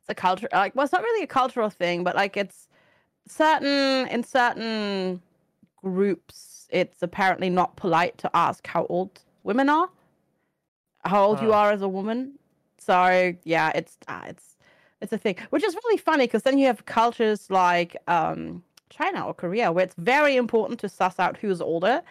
it's 0.00 0.08
a 0.08 0.14
culture 0.14 0.48
like 0.52 0.74
well 0.74 0.84
it's 0.84 0.92
not 0.92 1.02
really 1.02 1.24
a 1.24 1.28
cultural 1.28 1.70
thing 1.70 2.04
but 2.04 2.14
like 2.14 2.36
it's 2.36 2.68
certain 3.26 4.06
in 4.08 4.22
certain 4.22 5.22
groups 5.82 6.51
it's 6.72 7.02
apparently 7.02 7.50
not 7.50 7.76
polite 7.76 8.18
to 8.18 8.30
ask 8.34 8.66
how 8.66 8.86
old 8.88 9.20
women 9.44 9.68
are. 9.68 9.88
How 11.04 11.24
old 11.24 11.40
you 11.42 11.52
are 11.52 11.70
as 11.70 11.82
a 11.82 11.88
woman. 11.88 12.38
So 12.78 13.34
yeah 13.44 13.70
it's 13.74 13.96
uh, 14.08 14.22
it's 14.26 14.56
it's 15.00 15.12
a 15.12 15.18
thing 15.18 15.36
which 15.50 15.64
is 15.64 15.74
really 15.74 15.98
funny 15.98 16.26
because 16.26 16.42
then 16.42 16.58
you 16.58 16.66
have 16.66 16.84
cultures 16.86 17.50
like 17.50 17.96
um 18.08 18.62
china 18.90 19.26
or 19.26 19.34
korea 19.34 19.72
where 19.72 19.84
it's 19.84 19.94
very 19.96 20.36
important 20.36 20.78
to 20.80 20.88
suss 20.88 21.18
out 21.18 21.36
who's 21.36 21.60
older. 21.60 22.02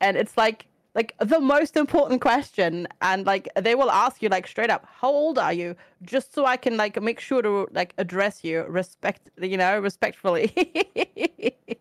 And 0.00 0.16
it's 0.16 0.36
like 0.36 0.66
like 0.94 1.14
the 1.18 1.40
most 1.40 1.76
important 1.76 2.20
question. 2.20 2.88
And 3.02 3.26
like 3.26 3.48
they 3.54 3.74
will 3.74 3.90
ask 3.90 4.22
you 4.22 4.28
like 4.28 4.46
straight 4.46 4.70
up 4.70 4.86
how 5.00 5.10
old 5.10 5.38
are 5.38 5.52
you? 5.52 5.76
just 6.02 6.32
so 6.32 6.46
i 6.46 6.56
can 6.56 6.76
like 6.76 7.00
make 7.02 7.20
sure 7.20 7.42
to 7.42 7.66
like 7.72 7.92
address 7.98 8.44
you 8.44 8.62
respect 8.64 9.30
you 9.40 9.56
know 9.56 9.78
respectfully 9.80 10.52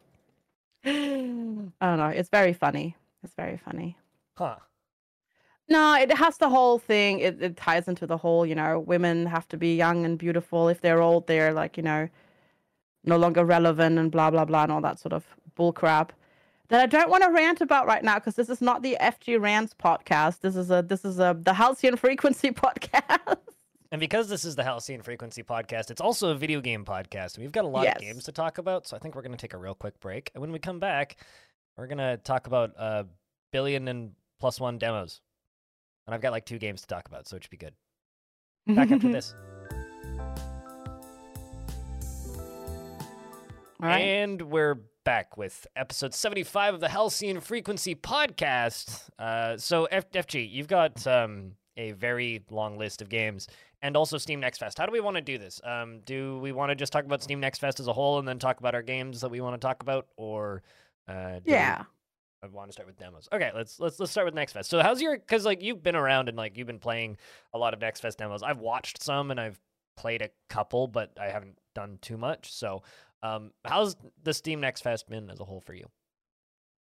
don't 0.88 1.98
know 1.98 2.08
it's 2.08 2.29
very 2.29 2.53
funny 2.53 2.96
it's 3.24 3.34
very 3.36 3.58
funny 3.58 3.98
huh? 4.38 4.56
no 5.70 5.96
it 5.96 6.12
has 6.12 6.38
the 6.38 6.50
whole 6.50 6.79
thing 6.79 7.20
it, 7.20 7.41
it 7.41 7.58
ties 7.58 7.88
into 7.88 8.08
the 8.08 8.17
whole 8.17 8.46
you 8.46 8.56
know 8.56 8.79
women 8.79 9.25
have 9.25 9.48
to 9.48 9.58
be 9.58 9.75
young 9.75 10.06
and 10.06 10.17
beautiful 10.17 10.70
if 10.70 10.82
they're 10.82 11.01
old 11.01 11.27
they're 11.27 11.53
like 11.53 11.77
you 11.77 11.84
know 11.84 12.08
no 13.03 13.17
longer 13.17 13.44
relevant 13.46 13.98
and 13.98 14.12
blah 14.12 14.29
blah 14.29 14.46
blah 14.46 14.63
and 14.63 14.72
all 14.72 14.82
that 14.82 15.00
sort 15.00 15.13
of 15.13 15.25
bull 15.56 15.74
crap 15.74 16.13
that 16.70 16.82
I 16.82 16.86
don't 16.86 17.10
want 17.10 17.24
to 17.24 17.32
rant 17.32 17.62
about 17.62 17.88
right 17.88 18.03
now 18.03 18.15
because 18.15 18.36
this 18.36 18.50
is 18.50 18.62
not 18.62 18.82
the 18.82 18.98
FG 19.00 19.39
Rants 19.41 19.74
podcast. 19.74 20.41
This 20.41 20.56
is 20.56 20.70
a 20.70 20.82
this 20.82 21.06
is 21.06 21.20
a 21.20 21.38
the 21.41 21.53
Halcyon 21.53 21.96
Frequency 21.96 22.51
podcast. 22.63 23.38
And 23.91 24.00
because 24.01 24.27
this 24.27 24.44
is 24.44 24.56
the 24.56 24.63
Halcyon 24.63 25.01
Frequency 25.01 25.44
podcast, 25.44 25.91
it's 25.91 26.01
also 26.01 26.29
a 26.32 26.36
video 26.36 26.60
game 26.60 26.84
podcast. 26.84 27.38
We've 27.38 27.51
got 27.53 27.63
a 27.63 27.70
lot 27.70 27.86
Yes. 27.86 27.96
of 27.96 28.01
games 28.01 28.24
to 28.25 28.32
talk 28.34 28.58
about, 28.58 28.86
so 28.86 28.98
I 28.98 29.00
think 29.00 29.15
we're 29.15 29.22
going 29.22 29.32
to 29.32 29.38
take 29.38 29.53
a 29.53 29.58
real 29.58 29.75
quick 29.75 29.98
break. 30.01 30.29
And 30.34 30.41
when 30.41 30.51
we 30.51 30.60
come 30.60 30.79
back, 30.79 31.17
We're 31.77 31.86
gonna 31.86 32.17
talk 32.17 32.48
about 32.48 32.72
a 32.75 33.06
billion 33.53 33.88
and 33.88 34.13
plus 34.39 34.60
one 34.60 34.79
demos, 34.79 35.22
and 36.08 36.15
I've 36.15 36.22
got 36.22 36.32
like 36.32 36.44
two 36.44 36.58
games 36.58 36.82
to 36.82 36.88
talk 36.88 37.08
about, 37.08 37.27
so 37.27 37.38
it 37.38 37.44
should 37.44 37.51
be 37.51 37.58
good. 37.58 37.75
Back 38.65 38.89
after 38.91 39.10
this. 39.12 39.36
All 43.79 43.88
right. 43.88 44.00
And 44.00 44.41
we're 44.41 44.79
back 45.06 45.38
with 45.38 45.67
episode 45.75 46.15
75 46.15 46.74
of 46.74 46.79
the 46.79 46.89
Halcyon 46.89 47.39
Frequency 47.41 47.94
podcast. 47.94 49.08
Uh, 49.20 49.56
so, 49.58 49.86
F- 49.86 50.10
FG, 50.12 50.50
you've 50.50 50.67
got 50.67 51.06
um, 51.06 51.51
a 51.77 51.91
very 51.91 52.44
long 52.50 52.79
list 52.79 53.03
of 53.03 53.10
games 53.10 53.48
and 53.82 53.96
also 53.96 54.18
Steam 54.18 54.40
Next 54.40 54.58
Fest. 54.58 54.78
How 54.78 54.86
do 54.86 54.92
we 54.92 55.00
want 55.00 55.16
to 55.16 55.22
do 55.22 55.38
this? 55.38 55.62
Um, 55.64 56.00
do 56.06 56.40
we 56.40 56.52
want 56.52 56.70
to 56.70 56.76
just 56.76 56.92
talk 56.92 57.06
about 57.06 57.22
Steam 57.24 57.40
Next 57.40 57.60
Fest 57.60 57.80
as 57.80 57.88
a 57.88 57.94
whole 57.94 58.20
and 58.20 58.28
then 58.28 58.40
talk 58.40 58.60
about 58.60 58.76
our 58.76 58.82
games 58.82 59.22
that 59.22 59.30
we 59.30 59.42
want 59.42 59.60
to 59.60 59.66
talk 59.66 59.82
about? 59.82 60.08
Or 60.18 60.64
uh, 61.08 61.36
do 61.36 61.42
we- 61.46 61.52
yeah. 61.54 61.84
I 62.44 62.48
want 62.48 62.70
to 62.70 62.74
start 62.74 62.88
with 62.88 62.98
demos. 63.00 63.28
Okay, 63.34 63.52
let's 63.56 63.80
let's 63.80 64.00
let's 64.00 64.12
start 64.12 64.26
with 64.26 64.36
Next 64.36 64.54
Fest. 64.54 64.70
So 64.70 64.80
how's 64.82 65.02
your 65.02 65.18
cuz 65.18 65.44
like 65.44 65.64
you've 65.64 65.82
been 65.82 65.96
around 65.96 66.30
and 66.30 66.38
like 66.38 66.56
you've 66.56 66.68
been 66.68 66.80
playing 66.80 67.18
a 67.54 67.58
lot 67.58 67.74
of 67.74 67.82
Next 67.82 68.02
Fest 68.02 68.20
demos. 68.20 68.44
I've 68.44 68.60
watched 68.60 69.02
some 69.02 69.32
and 69.32 69.40
I've 69.40 69.60
played 69.98 70.22
a 70.22 70.30
couple, 70.48 70.88
but 70.88 71.12
I 71.20 71.30
haven't 71.30 71.58
done 71.74 71.98
too 72.02 72.16
much. 72.16 72.54
So, 72.54 72.84
um 73.24 73.52
how's 73.66 73.96
the 74.22 74.36
Steam 74.36 74.60
Next 74.62 74.82
Fest 74.82 75.10
been 75.10 75.32
as 75.32 75.40
a 75.40 75.46
whole 75.46 75.62
for 75.62 75.74
you? 75.74 75.88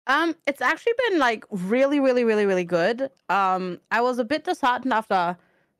Um, 0.06 0.34
it's 0.46 0.60
actually 0.60 0.94
been 1.08 1.18
like 1.18 1.44
really, 1.50 2.00
really, 2.00 2.24
really, 2.24 2.46
really 2.46 2.64
good. 2.64 3.10
Um, 3.28 3.80
I 3.90 4.00
was 4.02 4.18
a 4.18 4.24
bit 4.24 4.44
disheartened 4.44 4.92
after 4.92 5.36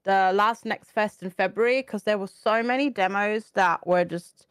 the 0.08 0.32
last 0.34 0.64
Next 0.64 0.90
Fest 0.90 1.22
in 1.22 1.28
February 1.28 1.82
because 1.82 2.04
there 2.04 2.16
were 2.16 2.26
so 2.26 2.62
many 2.62 2.88
demos 2.88 3.50
that 3.52 3.86
were 3.86 4.06
just 4.06 4.46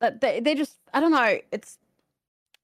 that 0.00 0.22
they 0.22 0.40
they 0.40 0.54
just 0.54 0.78
I 0.94 1.00
don't 1.00 1.12
know. 1.12 1.38
It's 1.52 1.78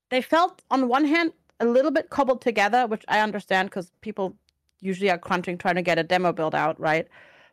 they 0.09 0.23
felt 0.23 0.62
on 0.71 0.88
one 0.88 1.04
hand 1.04 1.35
a 1.61 1.66
little 1.66 1.90
bit 1.90 2.09
cobbled 2.09 2.40
together, 2.40 2.87
which 2.87 3.04
I 3.09 3.21
understand 3.21 3.68
because 3.68 3.90
people 4.00 4.35
usually 4.80 5.11
are 5.11 5.18
crunching 5.18 5.59
trying 5.59 5.75
to 5.75 5.83
get 5.83 5.99
a 5.99 6.02
demo 6.02 6.33
build 6.33 6.54
out, 6.54 6.80
right? 6.80 7.06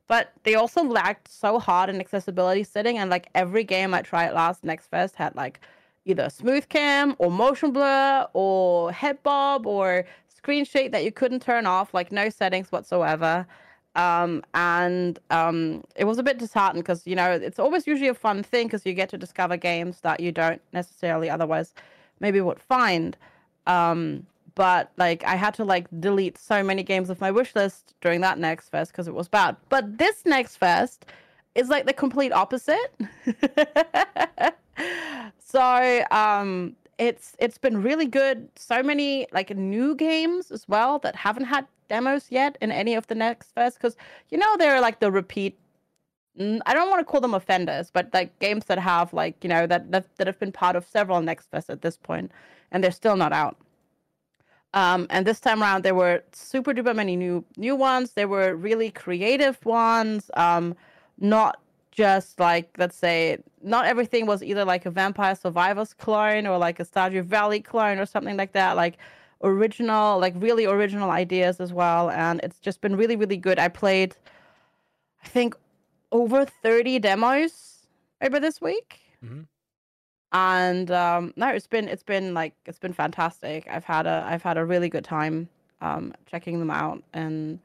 But 0.08 0.32
they 0.44 0.56
also 0.56 0.84
lagged 0.84 1.28
so 1.28 1.60
hard 1.60 1.90
in 1.90 2.00
accessibility 2.00 2.64
setting, 2.64 2.98
and 2.98 3.10
like 3.10 3.28
every 3.36 3.66
game 3.66 3.94
I 3.94 4.04
tried 4.04 4.32
last 4.32 4.64
Next 4.64 4.88
Fest 4.88 5.16
had 5.18 5.36
like 5.36 5.60
either 6.06 6.30
smooth 6.30 6.70
cam 6.70 7.16
or 7.18 7.30
motion 7.30 7.72
blur 7.74 8.26
or 8.32 8.94
head 8.94 9.22
bob 9.24 9.68
or 9.68 10.06
screen 10.30 10.64
shake 10.64 10.94
that 10.94 11.04
you 11.04 11.12
couldn't 11.12 11.42
turn 11.42 11.66
off, 11.66 11.94
like 11.94 12.10
no 12.14 12.30
settings 12.30 12.72
whatsoever. 12.72 13.46
Um, 13.96 14.44
and 14.56 15.20
um, 15.30 15.84
it 15.96 16.06
was 16.06 16.18
a 16.18 16.24
bit 16.24 16.40
disheartened 16.40 16.84
because 16.84 17.06
you 17.06 17.16
know 17.16 17.32
it's 17.32 17.60
always 17.60 17.86
usually 17.86 18.10
a 18.10 18.14
fun 18.16 18.42
thing 18.42 18.68
because 18.68 18.86
you 18.86 18.94
get 18.94 19.10
to 19.10 19.18
discover 19.18 19.56
games 19.56 20.00
that 20.02 20.20
you 20.20 20.32
don't 20.32 20.62
necessarily 20.72 21.30
otherwise 21.30 21.74
maybe 22.20 22.42
would 22.42 22.60
find. 22.60 23.16
Um, 23.68 24.26
but 24.56 24.92
like 24.98 25.24
I 25.24 25.36
had 25.36 25.54
to 25.56 25.64
like 25.64 25.88
delete 26.00 26.38
so 26.38 26.64
many 26.64 26.84
games 26.84 27.10
of 27.10 27.20
my 27.22 27.32
wish 27.32 27.56
list 27.56 27.94
during 28.02 28.22
that 28.22 28.38
next 28.38 28.70
fest 28.70 28.92
because 28.92 29.08
it 29.08 29.14
was 29.14 29.28
bad. 29.28 29.56
But 29.70 29.98
this 29.98 30.26
next 30.26 30.58
fest 30.58 31.06
is 31.56 31.70
like 31.70 31.86
the 31.86 31.94
complete 31.94 32.32
opposite. 32.32 32.96
so 35.40 36.04
um 36.12 36.76
it's 36.98 37.36
it's 37.40 37.58
been 37.58 37.82
really 37.82 38.06
good. 38.06 38.48
So 38.56 38.84
many 38.84 39.28
like 39.32 39.56
new 39.56 39.96
games 39.96 40.52
as 40.52 40.68
well 40.68 41.00
that 41.00 41.16
haven't 41.16 41.46
had 41.46 41.66
demos 41.94 42.26
yet 42.30 42.58
in 42.62 42.72
any 42.72 42.94
of 42.96 43.06
the 43.08 43.16
next 43.16 43.48
fest 43.56 43.78
because 43.78 43.96
you 44.32 44.38
know 44.38 44.52
they're 44.58 44.82
like 44.88 45.00
the 45.00 45.12
repeat 45.12 45.54
mm, 46.40 46.60
I 46.66 46.74
don't 46.74 46.90
want 46.90 47.02
to 47.04 47.06
call 47.12 47.22
them 47.22 47.36
offenders, 47.42 47.92
but 47.92 48.06
like 48.14 48.30
games 48.40 48.66
that 48.66 48.80
have 48.80 49.14
like 49.14 49.36
you 49.44 49.50
know 49.54 49.68
that 49.68 49.92
that, 49.92 50.06
that 50.18 50.28
have 50.28 50.40
been 50.40 50.52
part 50.52 50.76
of 50.76 50.84
several 50.98 51.22
next 51.22 51.46
fest 51.52 51.70
at 51.70 51.82
this 51.82 51.98
point, 51.98 52.32
and 52.72 52.84
they're 52.84 53.00
still 53.04 53.18
not 53.24 53.34
out. 53.44 53.56
Um, 54.74 55.06
and 55.12 55.28
this 55.28 55.40
time 55.40 55.62
around, 55.62 55.84
there 55.84 55.94
were 55.94 56.24
super 56.32 56.74
duper 56.74 56.96
many 56.96 57.16
new 57.16 57.46
new 57.58 57.76
ones. 57.76 58.14
There 58.14 58.28
were 58.28 58.56
really 58.56 58.90
creative 58.92 59.64
ones. 59.66 60.32
Um, 60.36 60.76
not 61.20 61.60
just 61.92 62.40
like 62.40 62.68
let's 62.82 62.98
say, 62.98 63.38
not 63.62 63.86
everything 63.86 64.26
was 64.26 64.42
either 64.42 64.66
like 64.66 64.86
a 64.88 64.92
Vampire 64.92 65.36
Survivors 65.36 65.94
clone 65.94 66.48
or 66.48 66.58
like 66.58 66.80
a 66.80 66.86
Stardew 66.86 67.24
Valley 67.24 67.62
clone 67.72 68.00
or 68.00 68.08
something 68.08 68.38
like 68.38 68.54
that. 68.54 68.76
Like 68.76 68.98
original, 69.44 70.20
like 70.20 70.34
really 70.38 70.66
original 70.66 71.12
ideas 71.12 71.60
as 71.60 71.72
well. 71.74 72.10
And 72.10 72.40
it's 72.44 72.60
just 72.60 72.82
been 72.82 72.96
really 72.96 73.16
really 73.16 73.38
good. 73.38 73.60
I 73.60 73.68
played, 73.68 74.16
I 75.24 75.28
think, 75.28 75.56
over 76.12 76.46
thirty 76.46 77.00
demos 77.00 77.88
over 78.22 78.40
this 78.40 78.62
week 78.62 79.00
Mhm. 79.26 79.46
and 80.32 80.90
um 80.92 81.34
no 81.36 81.48
it's 81.50 81.68
been 81.68 81.88
it's 81.90 82.04
been 82.04 82.34
like 82.34 82.54
it's 82.66 82.80
been 82.80 82.94
fantastic 82.94 83.68
i've 83.70 83.84
had 83.84 84.06
a 84.08 84.24
i've 84.28 84.42
had 84.44 84.58
a 84.58 84.64
really 84.66 84.88
good 84.90 85.04
time 85.04 85.50
um 85.82 86.14
checking 86.26 86.60
them 86.60 86.72
out 86.72 87.04
and 87.14 87.60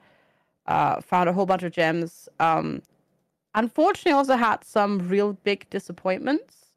uh 0.66 1.00
found 1.00 1.28
a 1.28 1.32
whole 1.32 1.46
bunch 1.46 1.62
of 1.62 1.70
gems 1.72 2.28
um 2.40 2.82
unfortunately 3.54 4.12
also 4.12 4.34
had 4.36 4.64
some 4.64 4.98
real 5.08 5.34
big 5.44 5.68
disappointments 5.70 6.72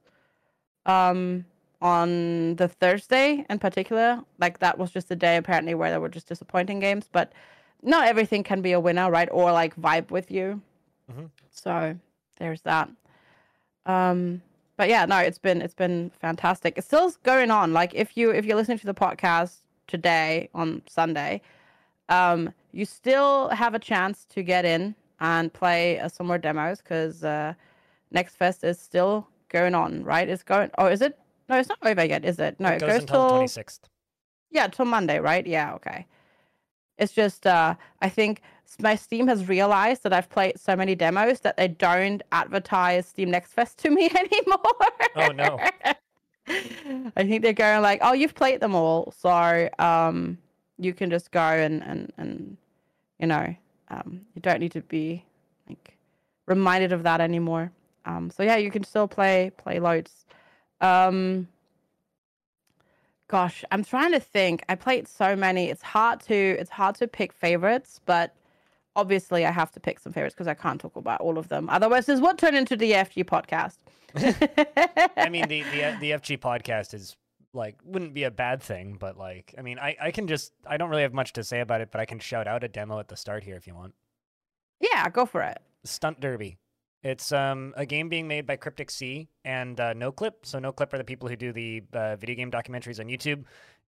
um 0.86 1.46
on 1.82 2.56
the 2.58 2.68
thursday 2.68 3.46
in 3.50 3.60
particular. 3.60 4.22
Like 4.40 4.60
that 4.60 4.78
was 4.78 4.92
just 4.92 5.10
a 5.12 5.16
day 5.16 5.38
apparently 5.38 5.74
where 5.74 5.90
there 5.90 6.00
were 6.00 6.10
just 6.10 6.28
disappointing 6.28 6.80
games 6.80 7.10
but 7.12 7.34
not 7.82 8.08
everything 8.08 8.44
can 8.44 8.62
be 8.62 8.72
a 8.74 8.80
winner 8.80 9.10
right? 9.10 9.30
Or 9.32 9.52
like 9.52 9.76
vibe 9.76 10.12
with 10.12 10.30
you. 10.32 10.62
Mhm. 11.12 11.30
so 11.50 11.98
there's 12.38 12.62
that. 12.62 12.90
Um 13.86 14.42
but 14.78 14.90
yeah 14.90 15.06
no 15.06 15.18
it's 15.18 15.40
been 15.40 15.62
it's 15.62 15.74
been 15.74 16.12
fantastic. 16.22 16.78
It's 16.78 16.88
still 16.88 17.12
going 17.24 17.52
on. 17.52 17.74
Like 17.74 17.94
if 17.96 18.16
you 18.16 18.32
if 18.32 18.46
you're 18.46 18.56
listening 18.56 18.80
to 18.80 18.86
the 18.86 18.94
podcast 18.94 19.58
today 19.88 20.50
on 20.54 20.82
sunday 20.88 21.42
um 22.08 22.54
you 22.72 22.86
still 22.86 23.50
have 23.50 23.74
a 23.74 23.80
chance 23.80 24.24
to 24.26 24.42
get 24.42 24.64
in 24.64 24.96
and 25.20 25.52
play 25.52 26.00
uh, 26.00 26.08
some 26.08 26.28
more 26.28 26.38
demos 26.38 26.78
because 26.78 27.24
uh 27.26 27.54
next 28.12 28.36
fest 28.36 28.64
is 28.64 28.80
still 28.80 29.28
going 29.50 29.76
on 29.76 30.04
right? 30.04 30.30
It's 30.30 30.44
going 30.44 30.70
oh 30.78 30.86
is 30.86 31.02
it 31.02 31.18
no 31.52 31.60
it's 31.60 31.70
not 31.70 31.78
over 31.84 32.04
yet 32.04 32.26
is 32.26 32.40
it 32.40 32.60
no 32.60 32.70
it 32.70 32.80
goes 32.80 33.02
until 33.02 33.24
the 33.24 33.30
till 33.30 33.40
26th. 33.40 33.80
yeah, 34.50 34.68
till 34.68 34.86
Monday, 34.86 35.20
right? 35.20 35.46
Yeah, 35.46 35.74
okay. 35.76 36.08
It's 36.98 37.14
just 37.14 37.46
uh 37.46 37.76
I 38.02 38.10
think 38.10 38.42
my 38.80 38.96
Steam 38.96 39.28
has 39.28 39.48
realized 39.48 40.04
that 40.04 40.14
I've 40.14 40.30
played 40.30 40.58
so 40.60 40.76
many 40.76 40.96
demos 40.96 41.42
that 41.42 41.58
they 41.58 41.68
don't 41.68 42.22
advertise 42.32 43.06
Steam 43.06 43.30
Next 43.30 43.52
Fest 43.54 43.78
to 43.80 43.90
me 43.98 44.10
anymore. 44.10 44.82
Oh, 45.16 45.32
no. 45.32 45.60
I 46.48 47.24
think 47.24 47.42
they're 47.44 47.54
going 47.54 47.82
like, 47.82 48.00
"Oh, 48.02 48.14
you've 48.14 48.36
played 48.36 48.60
them 48.62 48.76
all, 48.76 49.12
so 49.18 49.70
um 49.80 50.38
you 50.78 50.94
can 50.94 51.10
just 51.10 51.32
go 51.32 51.42
and 51.42 51.84
and 51.84 52.12
and 52.18 52.58
you 53.20 53.28
know, 53.28 53.56
um 53.90 54.22
you 54.36 54.42
don't 54.42 54.60
need 54.60 54.72
to 54.74 54.82
be 54.82 55.24
like 55.70 55.98
reminded 56.48 56.92
of 56.94 57.04
that 57.04 57.22
anymore." 57.22 57.72
Um 58.06 58.30
so 58.30 58.44
yeah, 58.44 58.58
you 58.58 58.72
can 58.72 58.84
still 58.84 59.08
play 59.08 59.52
play 59.58 59.80
loads. 59.80 60.26
Um 60.82 61.48
gosh 63.28 63.64
i'm 63.72 63.84
trying 63.84 64.12
to 64.12 64.20
think. 64.20 64.64
I 64.68 64.76
played 64.76 65.08
so 65.08 65.36
many. 65.36 65.70
It's 65.70 65.82
hard 65.82 66.20
to 66.22 66.36
it's 66.36 66.70
hard 66.70 66.96
to 66.96 67.08
pick 67.08 67.32
favorites 67.32 68.02
but 68.06 68.36
obviously 68.96 69.46
i 69.46 69.52
have 69.52 69.72
to 69.72 69.80
pick 69.80 70.00
some 70.00 70.12
favorites 70.12 70.36
because 70.36 70.48
i 70.50 70.54
can't 70.54 70.82
talk 70.82 70.98
about 70.98 71.22
all 71.22 71.38
of 71.38 71.48
them. 71.48 71.70
Otherwise 71.70 72.08
this 72.08 72.20
would 72.20 72.38
turn 72.38 72.56
into 72.56 72.76
the 72.76 72.92
fg 72.92 73.24
podcast. 73.24 73.78
I 75.18 75.30
mean 75.30 75.48
the 75.48 75.64
the 75.64 75.98
the 76.00 76.12
FG 76.12 76.40
podcast 76.40 76.94
is 76.94 77.16
like 77.54 77.78
wouldn't 77.86 78.14
be 78.14 78.24
a 78.24 78.32
bad 78.32 78.62
thing, 78.62 78.98
but 79.00 79.18
like 79.18 79.56
I 79.58 79.62
mean 79.62 79.80
I 79.80 79.96
I 80.02 80.12
can 80.12 80.28
just 80.28 80.52
I 80.68 80.76
don't 80.78 80.90
really 80.90 81.04
have 81.04 81.14
much 81.14 81.34
to 81.34 81.44
say 81.44 81.62
about 81.62 81.80
it, 81.82 81.90
but 81.92 82.02
I 82.02 82.06
can 82.06 82.20
shout 82.20 82.48
out 82.48 82.64
a 82.64 82.68
demo 82.68 83.00
at 83.00 83.08
the 83.08 83.16
start 83.16 83.44
here 83.44 83.56
if 83.56 83.68
you 83.68 83.76
want. 83.76 83.94
yeah 84.82 85.10
go 85.10 85.26
for 85.26 85.42
it. 85.42 85.60
Stunt 85.86 86.20
Derby. 86.20 86.58
It's 87.04 87.32
um, 87.32 87.74
a 87.76 87.86
game 87.86 88.10
being 88.10 88.28
made 88.28 88.46
by 88.46 88.58
Cryptic 88.58 88.92
Sea 88.92 89.28
and 89.44 89.80
uh, 89.80 89.94
NoClip. 89.94 90.34
So 90.44 90.60
NoClip 90.60 90.94
are 90.94 91.00
the 91.00 91.04
people 91.04 91.28
who 91.28 91.36
do 91.36 91.52
the 91.52 91.84
uh, 91.94 92.16
video 92.16 92.36
game 92.36 92.52
documentaries 92.52 93.00
on 93.00 93.08
YouTube. 93.08 93.44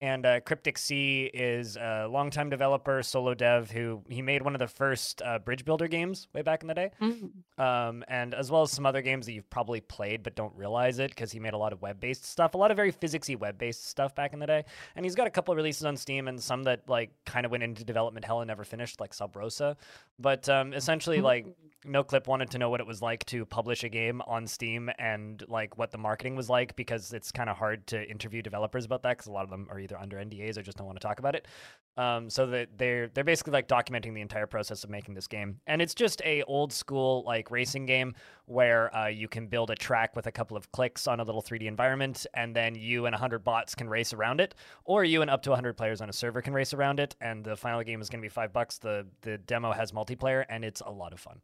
And 0.03 0.27
uh, 0.27 0.41
Cryptic 0.41 0.77
Sea 0.77 1.31
is 1.33 1.77
a 1.77 2.07
longtime 2.11 2.51
developer, 2.51 3.03
solo 3.03 3.33
dev, 3.33 3.71
who 3.71 4.03
he 4.09 4.21
made 4.21 4.43
one 4.43 4.55
of 4.55 4.59
the 4.59 4.67
first 4.67 5.23
uh, 5.23 5.39
bridge 5.39 5.65
builder 5.65 5.89
games 5.89 6.29
way 6.35 6.43
back 6.43 6.63
in 6.63 6.69
the 6.69 6.75
day. 6.75 6.91
Mm. 7.01 7.31
Um, 7.59 8.05
and 8.07 8.35
as 8.35 8.51
well 8.51 8.63
as 8.63 8.71
some 8.73 8.85
other 8.85 9.01
games 9.01 9.25
that 9.25 9.33
you've 9.33 9.49
probably 9.49 9.81
played 9.81 10.23
but 10.23 10.35
don't 10.35 10.55
realize 10.55 10.99
it 10.99 11.11
because 11.11 11.33
he 11.33 11.41
made 11.41 11.55
a 11.55 11.59
lot 11.59 11.73
of 11.73 11.81
web-based 11.81 12.27
stuff, 12.27 12.53
a 12.53 12.59
lot 12.59 12.71
of 12.71 12.77
very 12.77 12.93
physicsy 12.93 13.39
web-based 13.39 13.87
stuff 13.89 14.15
back 14.15 14.35
in 14.35 14.39
the 14.39 14.47
day. 14.47 14.65
And 14.97 15.07
he's 15.07 15.15
got 15.15 15.27
a 15.27 15.31
couple 15.31 15.53
of 15.53 15.57
releases 15.57 15.85
on 15.87 15.97
Steam 15.97 16.29
and 16.29 16.43
some 16.43 16.65
that 16.65 16.83
like 16.89 17.11
kind 17.25 17.47
of 17.47 17.53
went 17.53 17.63
into 17.63 17.83
development 17.83 18.27
hell 18.27 18.41
and 18.41 18.49
never 18.49 18.65
finished, 18.65 19.01
like 19.01 19.15
Sub 19.15 19.35
Rosa. 19.35 19.79
But 20.19 20.47
um, 20.51 20.75
essentially, 20.75 21.23
like 21.23 21.47
NoClip 21.87 22.27
wanted 22.27 22.51
to 22.51 22.59
know 22.59 22.69
what 22.69 22.81
it 22.81 22.87
was 22.87 23.01
like 23.01 23.25
to 23.27 23.47
publish 23.47 23.85
a 23.85 23.89
game 23.89 24.21
on 24.27 24.47
Steam 24.47 24.91
and 24.99 25.43
like 25.49 25.79
what 25.79 25.91
the 25.91 25.99
marketing 25.99 26.37
was 26.37 26.51
like 26.51 26.77
because 26.77 27.13
it's 27.13 27.31
kind 27.31 27.49
of 27.49 27.57
hard 27.57 27.87
to 27.89 28.11
interview 28.11 28.43
developers 28.43 28.85
about 28.85 29.03
that 29.03 29.17
because 29.17 29.27
a 29.27 29.33
lot 29.33 29.45
of 29.45 29.51
them 29.51 29.67
are 29.71 29.79
either 29.87 29.99
under 29.99 30.17
NDAs 30.17 30.59
or 30.59 30.63
just 30.63 30.77
don't 30.77 30.87
want 30.87 31.01
to 31.01 31.07
talk 31.07 31.19
about 31.19 31.35
it. 31.35 31.47
Um, 31.97 32.29
so 32.29 32.47
that 32.47 32.69
they're 32.77 33.09
they're 33.09 33.25
basically 33.25 33.53
like 33.53 33.69
documenting 33.69 34.13
the 34.13 34.21
entire 34.21 34.47
process 34.47 34.85
of 34.85 34.91
making 34.91 35.15
this 35.15 35.27
game, 35.27 35.61
and 35.67 35.81
it's 35.81 35.95
just 35.95 36.21
a 36.27 36.43
old 36.43 36.73
school 36.73 37.23
like 37.25 37.51
racing 37.51 37.87
game 37.87 38.15
where 38.45 38.95
uh, 38.95 39.07
you 39.07 39.29
can 39.29 39.47
build 39.47 39.71
a 39.71 39.75
track 39.75 40.15
with 40.15 40.27
a 40.27 40.33
couple 40.33 40.59
of 40.59 40.71
clicks 40.73 41.07
on 41.07 41.21
a 41.21 41.23
little 41.23 41.43
3D 41.43 41.63
environment, 41.63 42.27
and 42.35 42.55
then 42.55 42.75
you 42.75 43.07
and 43.07 43.15
100 43.15 43.39
bots 43.39 43.75
can 43.75 43.89
race 43.89 44.13
around 44.13 44.41
it, 44.41 44.55
or 44.85 45.05
you 45.05 45.23
and 45.23 45.31
up 45.31 45.43
to 45.43 45.51
100 45.51 45.75
players 45.75 46.03
on 46.03 46.11
a 46.11 46.13
server 46.13 46.43
can 46.43 46.53
race 46.53 46.75
around 46.75 47.01
it. 47.01 47.17
And 47.23 47.43
the 47.43 47.57
final 47.57 47.83
game 47.83 48.03
is 48.03 48.11
going 48.11 48.21
to 48.21 48.25
be 48.25 48.29
five 48.29 48.53
bucks. 48.53 48.77
The 48.77 49.07
the 49.23 49.39
demo 49.39 49.73
has 49.73 49.93
multiplayer, 49.93 50.45
and 50.51 50.65
it's 50.65 50.83
a 50.83 50.91
lot 50.91 51.15
of 51.15 51.21
fun. 51.21 51.41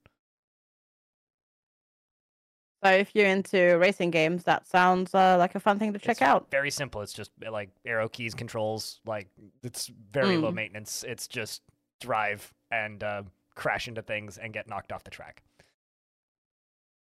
So 2.84 2.90
if 2.90 3.14
you're 3.14 3.26
into 3.28 3.76
racing 3.78 4.10
games, 4.10 4.42
that 4.44 4.66
sounds 4.66 5.14
uh, 5.14 5.36
like 5.38 5.54
a 5.54 5.60
fun 5.60 5.78
thing 5.78 5.92
to 5.92 5.98
check 6.00 6.16
It's 6.16 6.22
out. 6.22 6.50
Very 6.50 6.70
simple. 6.70 7.00
It's 7.00 7.12
just 7.12 7.30
uh, 7.46 7.52
like 7.52 7.70
arrow 7.86 8.08
keys, 8.08 8.34
controls. 8.34 9.00
Like 9.06 9.28
it's 9.62 9.90
very 10.12 10.36
low 10.36 10.50
Mm. 10.50 10.54
maintenance. 10.54 11.04
It's 11.06 11.28
just 11.28 11.62
drive 12.00 12.52
and 12.72 13.04
uh, 13.04 13.22
crash 13.54 13.86
into 13.86 14.02
things 14.02 14.36
and 14.38 14.52
get 14.52 14.68
knocked 14.68 14.90
off 14.90 15.04
the 15.04 15.10
track. 15.10 15.42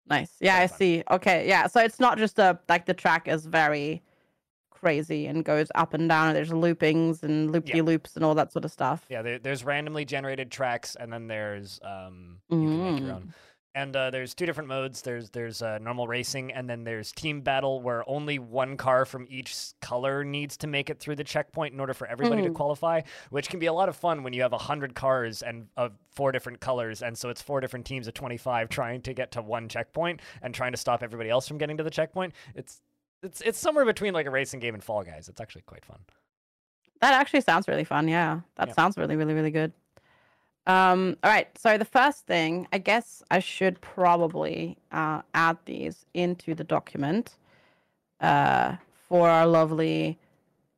Nice. 0.08 0.32
Yeah, 0.40 0.58
I 0.58 0.68
fun. 0.68 0.78
see. 0.78 1.04
Okay, 1.10 1.48
yeah. 1.48 1.68
So 1.68 1.80
it's 1.82 2.00
not 2.00 2.18
just 2.18 2.38
a 2.38 2.60
like 2.70 2.86
the 2.86 2.94
track 2.94 3.28
is 3.28 3.46
very 3.46 4.02
crazy 4.70 5.28
and 5.28 5.46
goes 5.46 5.68
up 5.76 5.94
and 5.94 6.10
down 6.10 6.28
and 6.30 6.36
there's 6.36 6.50
loopings 6.50 7.22
and 7.24 7.52
loop 7.52 7.66
de 7.66 7.82
loops 7.82 8.16
and 8.16 8.26
all 8.26 8.34
that 8.36 8.52
sort 8.52 8.66
of 8.66 8.72
stuff. 8.72 9.06
Yeah, 9.10 9.22
there, 9.22 9.40
there's 9.40 9.64
randomly 9.64 10.06
generated 10.06 10.52
tracks, 10.52 10.96
and 11.00 11.12
then 11.14 11.28
there's 11.28 11.80
um, 11.84 12.38
you 12.50 12.58
can 12.58 12.84
make 12.94 13.00
your 13.02 13.10
Mm. 13.10 13.16
own. 13.16 13.34
And 13.74 13.96
uh, 13.96 14.10
there's 14.10 14.34
two 14.34 14.46
different 14.46 14.68
modes. 14.68 15.02
There's 15.02 15.30
there's 15.30 15.62
uh, 15.62 15.78
normal 15.78 16.06
racing, 16.06 16.52
and 16.52 16.70
then 16.70 16.84
there's 16.84 17.14
team 17.14 17.40
battle, 17.40 17.82
where 17.82 18.04
only 18.10 18.38
one 18.38 18.76
car 18.76 19.06
from 19.06 19.26
each 19.30 19.56
color 19.80 20.26
needs 20.26 20.58
to 20.58 20.68
make 20.68 20.90
it 20.90 21.00
through 21.00 21.16
the 21.16 21.24
checkpoint 21.24 21.74
in 21.74 21.80
order 21.80 21.94
for 21.94 22.06
everybody 22.06 22.42
to 22.42 22.50
Mm. 22.50 22.54
qualify. 22.56 23.00
Which 23.30 23.48
can 23.48 23.60
be 23.60 23.68
a 23.68 23.74
lot 23.74 23.88
of 23.88 23.96
fun 23.96 24.24
when 24.24 24.34
you 24.34 24.42
have 24.42 24.52
hundred 24.52 24.94
cars 24.94 25.42
and 25.42 25.68
of 25.78 25.94
four 26.12 26.34
different 26.34 26.60
colors, 26.60 27.02
and 27.02 27.18
so 27.18 27.30
it's 27.30 27.42
four 27.42 27.62
different 27.62 27.86
teams 27.86 28.08
of 28.08 28.14
25 28.14 28.68
trying 28.68 29.02
to 29.04 29.14
get 29.14 29.32
to 29.32 29.42
one 29.42 29.70
checkpoint 29.70 30.20
and 30.42 30.54
trying 30.54 30.74
to 30.74 30.78
stop 30.78 31.02
everybody 31.02 31.30
else 31.30 31.48
from 31.48 31.58
getting 31.58 31.78
to 31.78 31.84
the 31.84 31.90
checkpoint. 31.90 32.34
It's 32.56 32.82
it's 33.24 33.40
it's 33.40 33.58
somewhere 33.60 33.86
between 33.86 34.14
like 34.14 34.26
a 34.26 34.32
racing 34.32 34.60
game 34.60 34.74
and 34.74 34.84
Fall 34.84 35.04
Guys. 35.04 35.30
It's 35.30 35.40
actually 35.40 35.62
quite 35.62 35.86
fun. 35.86 36.00
That 37.00 37.14
actually 37.14 37.42
sounds 37.42 37.70
really 37.70 37.86
fun. 37.86 38.10
Yeah, 38.10 38.42
that 38.56 38.68
Yeah. 38.68 38.74
sounds 38.74 38.98
really, 38.98 39.16
really, 39.16 39.34
really 39.34 39.50
good. 39.52 39.72
Um, 40.68 41.18
all 41.24 41.32
right. 41.32 41.48
So 41.58 41.78
the 41.78 41.86
first 41.86 42.26
thing, 42.28 42.68
I 42.72 42.78
guess 42.78 43.24
I 43.32 43.40
should 43.40 43.82
probably 43.82 44.78
uh, 44.92 45.22
add 45.34 45.58
these 45.66 46.06
into 46.14 46.54
the 46.54 46.64
document 46.64 47.38
uh, 48.20 48.76
for 49.10 49.30
our 49.30 49.48
lovely 49.48 50.20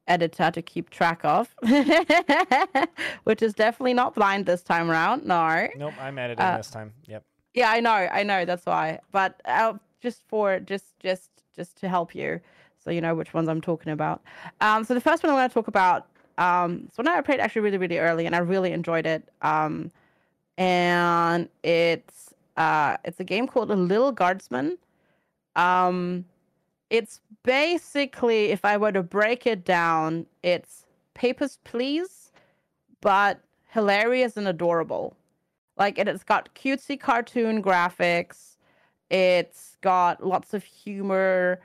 editor 0.08 0.52
to 0.52 0.62
keep 0.62 0.90
track 0.90 1.22
of, 1.24 1.54
which 3.24 3.42
is 3.42 3.54
definitely 3.54 3.94
not 3.94 4.16
blind 4.16 4.46
this 4.46 4.62
time 4.64 4.90
around. 4.90 5.26
No. 5.26 5.68
Nope, 5.78 5.94
I'm 6.00 6.18
editing 6.18 6.44
Uh, 6.44 6.58
this 6.58 6.70
time. 6.70 6.94
Yep. 7.08 7.24
Yeah, 7.54 7.70
I 7.72 7.80
know, 7.82 7.92
I 7.92 8.24
know. 8.24 8.46
That's 8.46 8.66
why. 8.66 9.00
But 9.12 9.40
uh, 9.46 9.74
just 10.02 10.24
for 10.28 10.60
just 10.60 10.98
just 11.00 11.30
just 11.56 11.78
to 11.82 11.88
help 11.90 12.16
you, 12.16 12.40
so 12.84 12.90
you 12.90 13.00
know 13.00 13.14
which 13.16 13.34
ones 13.34 13.48
I'm 13.48 13.62
talking 13.62 13.94
about. 13.94 14.24
Um, 14.60 14.84
so 14.84 14.94
the 14.94 15.02
first 15.02 15.22
one 15.24 15.30
I'm 15.32 15.38
going 15.38 15.50
to 15.50 15.54
talk 15.54 15.68
about. 15.68 16.08
Um, 16.38 16.90
so 16.96 17.04
now 17.04 17.16
I 17.18 17.22
played 17.22 17.40
actually 17.40 17.62
really 17.62 17.78
really 17.78 18.00
early, 18.00 18.26
and 18.26 18.36
I 18.36 18.40
really 18.40 18.72
enjoyed 18.72 19.06
it. 19.06 19.28
Um, 19.42 19.92
and 20.58 21.50
it's 21.64 22.34
uh, 22.58 22.98
it's 23.06 23.20
a 23.20 23.24
game 23.24 23.48
called 23.48 23.70
Little 23.70 24.12
Guardsman. 24.12 24.78
Um, 25.56 26.26
it's 26.90 27.22
basically, 27.44 28.52
if 28.52 28.64
I 28.64 28.78
were 28.78 28.92
to 28.92 29.04
break 29.04 29.48
it 29.48 29.66
down, 29.66 30.26
it's 30.44 30.86
Papers 31.14 31.58
Please, 31.64 32.32
but 33.02 33.40
hilarious 33.70 34.38
and 34.38 34.48
adorable. 34.48 35.16
Like 35.78 35.98
it, 35.98 36.08
it's 36.08 36.24
got 36.24 36.54
cutesy 36.56 37.00
cartoon 37.00 37.64
graphics. 37.64 38.58
It's 39.10 39.78
got 39.82 40.26
lots 40.26 40.54
of 40.54 40.64
humor 40.64 41.60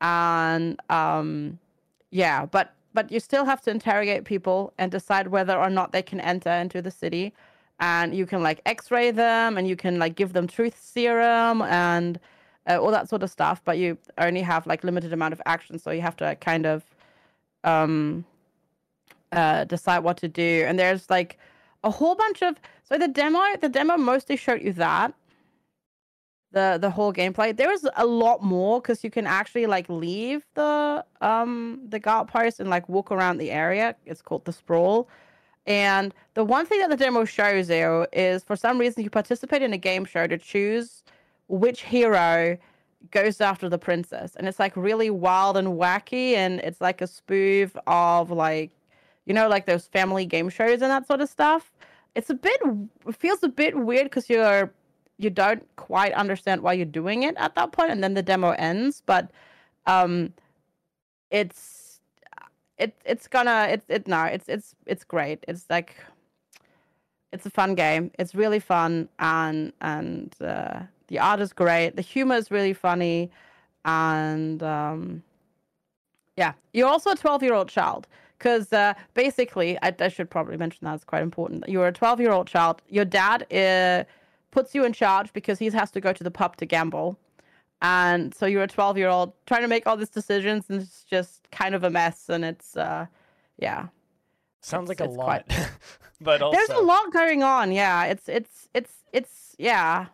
and 0.00 0.80
um 0.90 1.58
yeah, 2.10 2.44
but 2.44 2.74
but 2.94 3.10
you 3.10 3.20
still 3.20 3.44
have 3.44 3.60
to 3.62 3.70
interrogate 3.70 4.24
people 4.24 4.72
and 4.78 4.90
decide 4.90 5.28
whether 5.28 5.56
or 5.56 5.70
not 5.70 5.92
they 5.92 6.02
can 6.02 6.20
enter 6.20 6.50
into 6.50 6.82
the 6.82 6.90
city. 6.90 7.32
And 7.80 8.14
you 8.14 8.26
can 8.26 8.42
like 8.42 8.60
x-ray 8.66 9.10
them 9.10 9.56
and 9.56 9.66
you 9.66 9.76
can 9.76 9.98
like 9.98 10.14
give 10.14 10.34
them 10.34 10.46
truth 10.46 10.78
serum 10.80 11.62
and 11.62 12.20
uh, 12.68 12.78
all 12.78 12.92
that 12.92 13.08
sort 13.08 13.22
of 13.22 13.30
stuff, 13.30 13.60
but 13.64 13.78
you 13.78 13.98
only 14.18 14.42
have 14.42 14.66
like 14.66 14.84
limited 14.84 15.12
amount 15.12 15.32
of 15.32 15.42
action, 15.46 15.78
so 15.78 15.90
you 15.90 16.00
have 16.00 16.16
to 16.16 16.36
kind 16.36 16.66
of 16.66 16.84
um 17.64 18.24
uh 19.32 19.64
decide 19.64 20.00
what 20.00 20.16
to 20.18 20.28
do. 20.28 20.64
And 20.66 20.78
there's 20.78 21.10
like 21.10 21.38
a 21.82 21.90
whole 21.90 22.14
bunch 22.14 22.42
of 22.42 22.56
so 22.84 22.98
the 22.98 23.08
demo 23.08 23.40
the 23.60 23.68
demo 23.68 23.96
mostly 23.96 24.36
showed 24.36 24.62
you 24.62 24.72
that 24.74 25.14
the 26.52 26.78
the 26.80 26.90
whole 26.90 27.12
gameplay. 27.12 27.56
There 27.56 27.68
was 27.68 27.86
a 27.96 28.06
lot 28.06 28.42
more 28.42 28.80
because 28.80 29.02
you 29.02 29.10
can 29.10 29.26
actually 29.26 29.66
like 29.66 29.88
leave 29.88 30.46
the 30.54 31.04
um 31.20 31.80
the 31.88 31.98
guard 31.98 32.28
post 32.28 32.60
and 32.60 32.70
like 32.70 32.88
walk 32.88 33.10
around 33.10 33.38
the 33.38 33.50
area. 33.50 33.96
It's 34.06 34.22
called 34.22 34.44
the 34.44 34.52
sprawl. 34.52 35.08
And 35.66 36.12
the 36.34 36.44
one 36.44 36.66
thing 36.66 36.80
that 36.80 36.90
the 36.90 36.96
demo 36.96 37.24
shows 37.24 37.70
you 37.70 38.06
is 38.12 38.42
for 38.42 38.56
some 38.56 38.78
reason 38.78 39.04
you 39.04 39.10
participate 39.10 39.62
in 39.62 39.72
a 39.72 39.78
game 39.78 40.04
show 40.04 40.26
to 40.26 40.36
choose 40.36 41.04
which 41.48 41.82
hero 41.82 42.58
goes 43.10 43.40
after 43.40 43.68
the 43.68 43.78
princess. 43.78 44.34
And 44.36 44.48
it's 44.48 44.58
like 44.58 44.76
really 44.76 45.10
wild 45.10 45.56
and 45.56 45.68
wacky 45.68 46.34
and 46.34 46.60
it's 46.60 46.80
like 46.80 47.00
a 47.00 47.06
spoof 47.06 47.76
of 47.86 48.30
like 48.30 48.70
you 49.24 49.34
know 49.34 49.48
like 49.48 49.66
those 49.66 49.86
family 49.86 50.26
game 50.26 50.48
shows 50.48 50.82
and 50.82 50.90
that 50.90 51.06
sort 51.06 51.20
of 51.20 51.28
stuff. 51.28 51.72
It's 52.14 52.28
a 52.28 52.34
bit 52.34 52.60
it 53.06 53.16
feels 53.16 53.42
a 53.42 53.48
bit 53.48 53.76
weird 53.76 54.04
because 54.04 54.28
you're 54.28 54.72
you 55.22 55.30
don't 55.30 55.64
quite 55.76 56.12
understand 56.12 56.60
why 56.62 56.72
you're 56.72 56.84
doing 56.86 57.22
it 57.22 57.34
at 57.36 57.54
that 57.54 57.72
point 57.72 57.90
and 57.90 58.02
then 58.02 58.14
the 58.14 58.22
demo 58.22 58.50
ends 58.52 59.02
but 59.06 59.30
um 59.86 60.32
it's 61.30 61.82
it 62.82 62.94
it's 63.04 63.28
gonna 63.28 63.68
it's 63.70 63.86
it 63.88 64.08
no 64.08 64.24
it's 64.24 64.48
it's 64.48 64.74
it's 64.86 65.04
great. 65.04 65.44
It's 65.48 65.66
like 65.70 65.96
it's 67.32 67.46
a 67.46 67.50
fun 67.50 67.74
game. 67.74 68.10
It's 68.18 68.34
really 68.34 68.60
fun 68.60 69.08
and 69.18 69.72
and 69.80 70.34
uh 70.42 70.80
the 71.08 71.18
art 71.18 71.40
is 71.40 71.52
great. 71.52 71.96
The 71.96 72.02
humor 72.02 72.36
is 72.36 72.50
really 72.50 72.72
funny 72.74 73.30
and 73.84 74.62
um 74.62 75.22
yeah. 76.36 76.52
You're 76.72 76.88
also 76.88 77.10
a 77.10 77.16
12 77.16 77.42
year 77.42 77.54
old 77.54 77.68
child 77.68 78.08
because 78.38 78.72
uh, 78.72 78.94
basically 79.14 79.78
I, 79.82 79.94
I 80.00 80.08
should 80.08 80.28
probably 80.30 80.56
mention 80.56 80.86
that 80.86 80.94
it's 80.94 81.04
quite 81.04 81.22
important 81.22 81.68
you're 81.68 81.86
a 81.86 81.92
12 81.92 82.20
year 82.20 82.32
old 82.32 82.48
child. 82.48 82.82
Your 82.88 83.04
dad 83.04 83.46
uh, 83.52 84.04
puts 84.52 84.74
you 84.74 84.84
in 84.84 84.92
charge 84.92 85.32
because 85.32 85.58
he 85.58 85.68
has 85.70 85.90
to 85.90 86.00
go 86.00 86.12
to 86.12 86.22
the 86.22 86.30
pub 86.30 86.56
to 86.58 86.64
gamble. 86.66 87.18
And 87.80 88.32
so 88.32 88.46
you're 88.46 88.62
a 88.62 88.68
12 88.68 88.96
year 88.96 89.08
old 89.08 89.32
trying 89.46 89.62
to 89.62 89.68
make 89.68 89.88
all 89.88 89.96
these 89.96 90.08
decisions 90.08 90.66
and 90.68 90.80
it's 90.82 91.02
just 91.02 91.50
kind 91.50 91.74
of 91.74 91.82
a 91.82 91.90
mess 91.90 92.28
and 92.28 92.44
it's 92.44 92.76
uh 92.76 93.06
yeah. 93.58 93.88
Sounds 94.60 94.88
it's- 94.88 95.00
like 95.00 95.08
a 95.08 95.12
lot, 95.12 95.44
quite- 95.48 95.68
but 96.20 96.40
also 96.42 96.56
there's 96.56 96.70
a 96.70 96.80
lot 96.80 97.12
going 97.12 97.42
on 97.42 97.72
yeah. 97.72 98.04
It's 98.04 98.28
it's 98.28 98.68
it's 98.72 98.92
it's 99.12 99.56
yeah. 99.58 100.06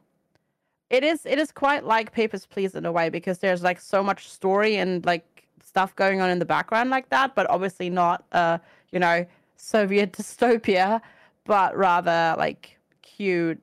It 0.89 1.05
is 1.05 1.27
it 1.27 1.39
is 1.39 1.53
quite 1.53 1.85
like 1.85 2.13
papers 2.13 2.47
please 2.47 2.75
in 2.75 2.87
a 2.87 2.93
way 2.93 3.11
because 3.11 3.39
there's 3.41 3.63
like 3.63 3.79
so 3.81 4.03
much 4.03 4.31
story 4.31 4.77
and 4.77 5.05
like 5.05 5.27
stuff 5.63 5.95
going 5.95 6.23
on 6.23 6.31
in 6.31 6.39
the 6.39 6.47
background 6.47 6.89
like 6.89 7.11
that 7.11 7.35
but 7.35 7.47
obviously 7.51 7.91
not 7.91 8.25
uh 8.33 8.57
you 8.91 8.99
know 8.99 9.27
soviet 9.59 10.13
dystopia 10.17 10.99
but 11.45 11.77
rather 11.77 12.35
like 12.39 12.79
cute 13.03 13.61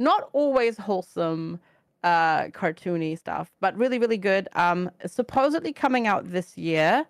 not 0.00 0.28
always 0.32 0.76
wholesome 0.78 1.60
uh 2.02 2.44
cartoony 2.48 3.18
stuff 3.18 3.50
but 3.60 3.76
really 3.76 3.98
really 3.98 4.16
good. 4.16 4.48
Um 4.54 4.90
supposedly 5.06 5.72
coming 5.72 6.06
out 6.06 6.30
this 6.30 6.56
year. 6.56 7.04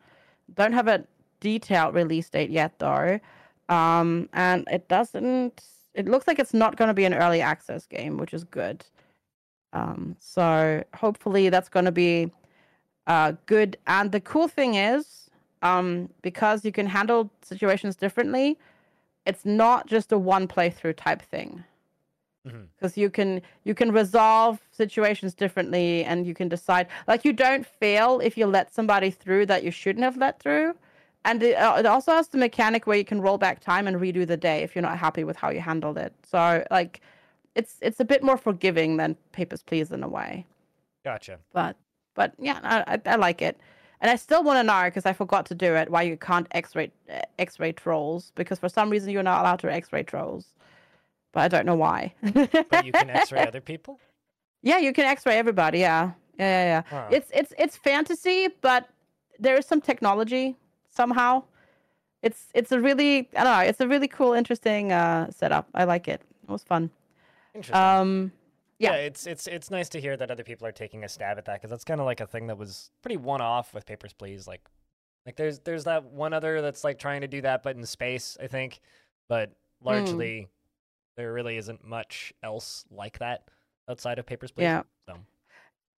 Don't 0.55 0.73
have 0.73 0.89
a 0.89 1.05
detailed 1.39 1.95
release 1.95 2.29
date 2.29 2.51
yet 2.51 2.79
though. 2.79 3.21
Um 3.69 4.29
and 4.33 4.67
it 4.71 4.89
doesn't 4.89 5.63
it 5.95 6.07
looks 6.07 6.27
like 6.27 6.39
it's 6.39 6.55
not 6.55 6.77
going 6.77 6.89
to 6.89 6.95
be 6.95 7.05
an 7.05 7.15
early 7.15 7.41
access 7.41 7.87
game 7.87 8.17
which 8.19 8.35
is 8.35 8.45
good. 8.45 8.85
Um 9.73 10.17
so 10.19 10.83
hopefully 10.95 11.49
that's 11.51 11.69
going 11.69 11.87
to 11.87 11.93
be 11.93 12.33
uh 13.07 13.35
good. 13.47 13.77
And 13.87 14.11
the 14.11 14.21
cool 14.21 14.49
thing 14.49 14.75
is 14.75 15.31
um 15.63 16.09
because 16.23 16.65
you 16.65 16.73
can 16.73 16.87
handle 16.87 17.31
situations 17.43 17.95
differently 17.95 18.59
it's 19.27 19.45
not 19.45 19.87
just 19.87 20.13
a 20.13 20.19
one 20.19 20.49
playthrough 20.49 20.97
type 20.97 21.23
thing 21.23 21.63
Because 22.45 22.97
you 22.97 23.11
can 23.11 23.43
you 23.65 23.75
can 23.75 23.93
resolve 23.93 24.61
situations 24.71 25.35
differently 25.35 26.05
and 26.05 26.27
you 26.27 26.35
can 26.35 26.49
decide 26.49 26.87
like 27.07 27.25
you 27.25 27.33
don't 27.33 27.67
fail 27.67 28.21
if 28.21 28.39
you 28.39 28.47
let 28.47 28.73
somebody 28.73 29.11
through 29.11 29.47
that 29.47 29.63
you 29.63 29.71
shouldn't 29.71 30.05
have 30.05 30.17
let 30.17 30.41
through. 30.41 30.75
And 31.27 31.43
it, 31.43 31.55
uh, 31.55 31.77
it 31.79 31.85
also 31.85 32.13
has 32.13 32.29
the 32.29 32.39
mechanic 32.39 32.87
where 32.87 32.97
you 32.97 33.05
can 33.05 33.21
roll 33.21 33.37
back 33.37 33.61
time 33.61 33.87
and 33.87 33.99
redo 33.99 34.27
the 34.27 34.39
day 34.39 34.63
if 34.63 34.75
you're 34.75 34.81
not 34.81 34.99
happy 34.99 35.23
with 35.23 35.37
how 35.37 35.51
you 35.51 35.61
handled 35.61 35.99
it. 35.99 36.15
So 36.27 36.65
like 36.71 37.03
it's 37.55 37.77
it's 37.83 38.01
a 38.01 38.05
bit 38.05 38.23
more 38.23 38.39
forgiving 38.39 38.97
than 38.97 39.17
papers 39.33 39.63
please 39.63 39.93
in 39.93 40.03
a 40.03 40.09
way. 40.09 40.47
Gotcha. 41.05 41.39
but 41.55 41.77
but 42.15 42.35
yeah 42.39 42.61
i, 42.63 43.01
I, 43.07 43.17
like 43.17 43.43
it. 43.43 43.59
And 44.03 44.11
I 44.11 44.17
still 44.17 44.43
want 44.43 44.59
to 44.59 44.63
know 44.63 44.85
because 44.85 45.05
I 45.05 45.13
forgot 45.13 45.45
to 45.47 45.55
do 45.55 45.75
it 45.75 45.91
why 45.91 46.03
you 46.03 46.17
can't 46.17 46.47
X-ray 46.53 46.91
X-ray 47.39 47.73
trolls 47.73 48.33
because 48.35 48.59
for 48.59 48.71
some 48.71 48.89
reason 48.89 49.11
you're 49.11 49.23
not 49.23 49.41
allowed 49.41 49.61
to 49.61 49.73
X-ray 49.73 50.05
trolls, 50.05 50.55
but 51.33 51.41
I 51.41 51.49
don't 51.49 51.67
know 51.67 51.77
why. 51.77 52.15
But 52.23 52.85
you 52.85 52.93
can 52.93 53.11
X-ray 53.11 53.47
other 53.47 53.61
people. 53.61 54.01
Yeah, 54.63 54.79
you 54.79 54.93
can 54.93 55.05
X-ray 55.05 55.37
everybody. 55.37 55.79
Yeah, 55.79 56.13
yeah, 56.39 56.45
yeah. 56.45 56.65
yeah. 56.65 56.83
Huh. 56.89 57.09
It's 57.11 57.31
it's 57.33 57.53
it's 57.59 57.77
fantasy, 57.77 58.49
but 58.61 58.89
there 59.39 59.57
is 59.57 59.67
some 59.67 59.81
technology 59.81 60.57
somehow. 60.89 61.45
It's 62.23 62.49
it's 62.55 62.73
a 62.73 62.81
really 62.81 63.29
I 63.37 63.45
don't 63.45 63.59
know. 63.59 63.69
It's 63.69 63.81
a 63.81 63.89
really 63.89 64.09
cool, 64.09 64.33
interesting 64.35 64.93
uh, 64.93 65.31
setup. 65.31 65.69
I 65.75 65.85
like 65.85 66.09
it. 66.09 66.21
It 66.43 66.51
was 66.51 66.63
fun. 66.63 66.91
Interesting. 67.55 67.77
Um, 67.77 68.33
yeah. 68.79 68.93
yeah. 68.93 68.97
it's 68.99 69.27
it's 69.27 69.47
it's 69.47 69.71
nice 69.71 69.89
to 69.91 70.01
hear 70.01 70.17
that 70.17 70.31
other 70.31 70.45
people 70.45 70.67
are 70.67 70.73
taking 70.73 71.05
a 71.05 71.09
stab 71.09 71.39
at 71.39 71.47
that 71.47 71.55
because 71.55 71.71
that's 71.71 71.85
kind 71.85 72.01
of 72.01 72.07
like 72.07 72.21
a 72.21 72.27
thing 72.27 72.47
that 72.49 72.59
was 72.59 72.91
pretty 73.03 73.17
one-off 73.17 73.73
with 73.75 73.87
Papers 73.87 74.13
Please. 74.13 74.47
Like, 74.47 74.63
like 75.25 75.37
there's 75.37 75.61
there's 75.61 75.85
that 75.85 76.05
one 76.05 76.33
other 76.33 76.61
that's 76.61 76.85
like 76.85 76.99
trying 76.99 77.23
to 77.23 77.29
do 77.29 77.41
that, 77.43 77.63
but 77.63 77.77
in 77.77 77.85
space, 77.87 78.37
I 78.43 78.47
think. 78.47 78.81
But 79.29 79.53
largely, 79.83 80.49
there 81.21 81.33
really 81.33 81.57
isn't 81.59 81.87
much 81.87 82.33
else 82.43 82.85
like 82.91 83.19
that 83.19 83.45
outside 83.89 84.19
of 84.19 84.27
Papers 84.27 84.51
Please. 84.51 84.63
Yeah. 84.65 84.83
So 85.07 85.17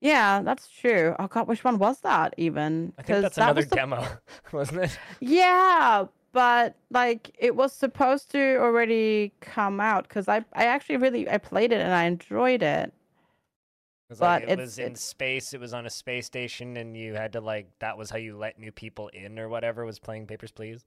yeah, 0.00 0.42
that's 0.42 0.68
true. 0.68 1.14
Oh 1.18 1.28
god, 1.28 1.46
which 1.46 1.62
one 1.62 1.78
was 1.78 2.00
that 2.00 2.35
even? 2.37 2.92
I 2.98 3.02
think 3.02 3.22
that's 3.22 3.37
that 3.37 3.42
another 3.44 3.61
was 3.61 3.68
the- 3.68 3.76
demo, 3.76 4.06
wasn't 4.52 4.80
it? 4.85 4.98
Yeah, 5.20 6.06
but 6.32 6.74
like 6.90 7.30
it 7.38 7.54
was 7.54 7.72
supposed 7.72 8.30
to 8.32 8.56
already 8.56 9.32
come 9.40 9.80
out 9.80 10.08
because 10.08 10.26
I 10.28 10.38
I 10.54 10.66
actually 10.66 10.96
really 10.96 11.28
I 11.30 11.38
played 11.38 11.72
it 11.72 11.80
and 11.80 11.92
I 11.94 12.04
enjoyed 12.04 12.62
it. 12.62 12.88
It 12.88 14.11
was 14.11 14.20
like 14.20 14.42
But 14.46 14.52
it 14.52 14.58
was 14.58 14.78
in 14.78 14.85
it's- 14.87 15.00
space. 15.02 15.54
It 15.54 15.61
was 15.61 15.72
on 15.72 15.87
a 15.87 15.90
space 15.90 16.26
station, 16.26 16.76
and 16.76 16.96
you 16.96 17.14
had 17.14 17.32
to 17.35 17.40
like 17.40 17.68
that 17.78 17.96
was 17.96 18.11
how 18.11 18.18
you 18.18 18.37
let 18.37 18.58
new 18.58 18.72
people 18.72 19.08
in 19.08 19.38
or 19.38 19.48
whatever. 19.48 19.85
Was 19.85 19.98
playing 20.00 20.26
Papers 20.26 20.50
Please. 20.50 20.85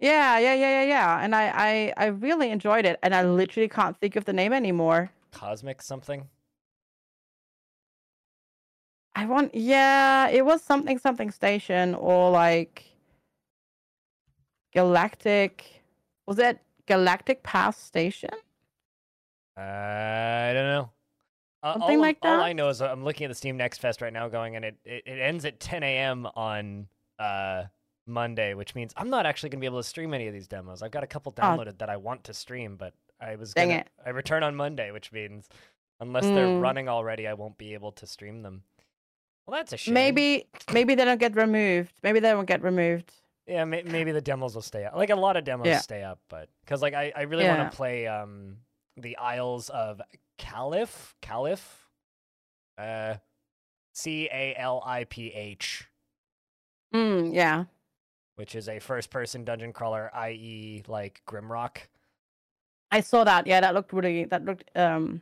Yeah, 0.00 0.38
yeah, 0.38 0.54
yeah, 0.54 0.82
yeah, 0.82 0.88
yeah. 0.88 1.20
And 1.22 1.34
I 1.34 1.52
I 1.54 2.04
I 2.04 2.06
really 2.06 2.50
enjoyed 2.50 2.86
it, 2.86 2.98
and 3.02 3.14
I 3.14 3.22
literally 3.22 3.68
can't 3.68 3.96
think 3.98 4.16
of 4.16 4.24
the 4.24 4.32
name 4.32 4.52
anymore. 4.52 5.10
Cosmic 5.32 5.82
something. 5.82 6.28
I 9.14 9.26
want 9.26 9.54
yeah, 9.54 10.28
it 10.28 10.44
was 10.44 10.62
something 10.62 10.98
something 10.98 11.30
station 11.30 11.94
or 11.94 12.30
like 12.30 12.84
galactic. 14.72 15.82
Was 16.26 16.38
it 16.38 16.60
Galactic 16.86 17.42
Pass 17.42 17.76
Station? 17.76 18.30
Uh, 19.56 19.60
I 19.60 20.52
don't 20.54 20.66
know. 20.66 20.90
Uh, 21.62 21.72
Something 21.74 21.96
all, 21.96 22.02
like 22.02 22.18
all 22.22 22.40
I 22.40 22.54
know 22.54 22.70
is 22.70 22.80
I'm 22.80 23.04
looking 23.04 23.26
at 23.26 23.28
the 23.28 23.34
Steam 23.34 23.58
Next 23.58 23.78
Fest 23.78 24.00
right 24.00 24.12
now, 24.12 24.28
going, 24.28 24.56
and 24.56 24.64
it, 24.64 24.76
it, 24.84 25.02
it 25.04 25.20
ends 25.20 25.44
at 25.44 25.60
10 25.60 25.82
a.m. 25.82 26.26
on 26.34 26.86
uh 27.18 27.64
Monday, 28.06 28.54
which 28.54 28.74
means 28.74 28.92
I'm 28.96 29.10
not 29.10 29.26
actually 29.26 29.50
gonna 29.50 29.60
be 29.60 29.66
able 29.66 29.80
to 29.82 29.88
stream 29.88 30.14
any 30.14 30.26
of 30.26 30.32
these 30.34 30.48
demos. 30.48 30.82
I've 30.82 30.90
got 30.90 31.04
a 31.04 31.06
couple 31.06 31.32
downloaded 31.32 31.78
that 31.78 31.88
I 31.90 31.96
want 31.96 32.24
to 32.24 32.34
stream, 32.34 32.76
but 32.76 32.94
I 33.20 33.36
was 33.36 33.52
Dang 33.54 33.68
gonna, 33.68 33.80
it. 33.80 33.88
I 34.04 34.10
return 34.10 34.42
on 34.42 34.56
Monday, 34.56 34.90
which 34.90 35.12
means 35.12 35.48
unless 36.00 36.24
they're 36.24 36.46
Mm. 36.46 36.60
running 36.62 36.88
already, 36.88 37.26
I 37.26 37.34
won't 37.34 37.58
be 37.58 37.74
able 37.74 37.92
to 37.92 38.06
stream 38.06 38.42
them. 38.42 38.64
Well, 39.46 39.58
that's 39.58 39.72
a 39.72 39.76
shame. 39.76 39.94
Maybe 39.94 40.46
maybe 40.72 40.94
they 40.94 41.04
don't 41.04 41.18
get 41.20 41.36
removed. 41.36 41.92
Maybe 42.02 42.20
they 42.20 42.34
won't 42.34 42.48
get 42.48 42.62
removed. 42.62 43.12
Yeah, 43.46 43.64
may- 43.64 43.82
maybe 43.82 44.12
the 44.12 44.20
demos 44.20 44.54
will 44.54 44.62
stay 44.62 44.84
up. 44.84 44.94
Like 44.94 45.10
a 45.10 45.16
lot 45.16 45.36
of 45.36 45.44
demos 45.44 45.66
Yeah. 45.66 45.78
stay 45.78 46.02
up, 46.02 46.20
but 46.28 46.48
because 46.64 46.82
like 46.82 46.94
I, 46.94 47.12
I 47.16 47.22
really 47.22 47.46
want 47.46 47.70
to 47.70 47.76
play 47.76 48.06
um 48.06 48.58
the 48.96 49.16
Isles 49.16 49.68
of 49.70 50.00
Caliph, 50.38 51.14
Caliph, 51.20 51.88
uh, 52.78 53.16
C 53.92 54.28
A 54.32 54.54
L 54.56 54.82
I 54.86 55.04
P 55.04 55.32
H, 55.32 55.88
Mm, 56.94 57.34
yeah. 57.34 57.64
Which 58.40 58.54
is 58.54 58.70
a 58.70 58.78
first-person 58.78 59.44
dungeon 59.44 59.70
crawler, 59.74 60.10
i.e., 60.14 60.82
like 60.88 61.20
Grimrock. 61.28 61.76
I 62.90 63.00
saw 63.02 63.22
that. 63.24 63.46
Yeah, 63.46 63.60
that 63.60 63.74
looked 63.74 63.92
really 63.92 64.24
that 64.24 64.44
looked 64.46 64.64
um 64.74 65.20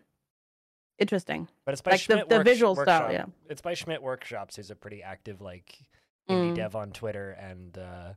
interesting. 1.01 1.49
But 1.65 1.73
it's 1.73 1.83
by 1.83 1.91
Like 1.91 2.01
the- 2.01 2.05
Schmidt 2.05 2.29
the 2.29 2.37
Works- 2.37 2.49
visual 2.51 2.77
style, 2.77 3.13
yeah. 3.13 3.25
It's 3.51 3.61
by 3.61 3.75
Schmidt 3.75 4.03
Workshops, 4.03 4.55
who's 4.57 4.71
a 4.71 4.77
pretty 4.77 5.03
active 5.03 5.41
like 5.41 5.75
indie 6.29 6.53
Mm. 6.53 6.55
dev 6.55 6.77
on 6.77 6.93
Twitter 6.93 7.31
and 7.33 7.77
uh, 7.77 8.13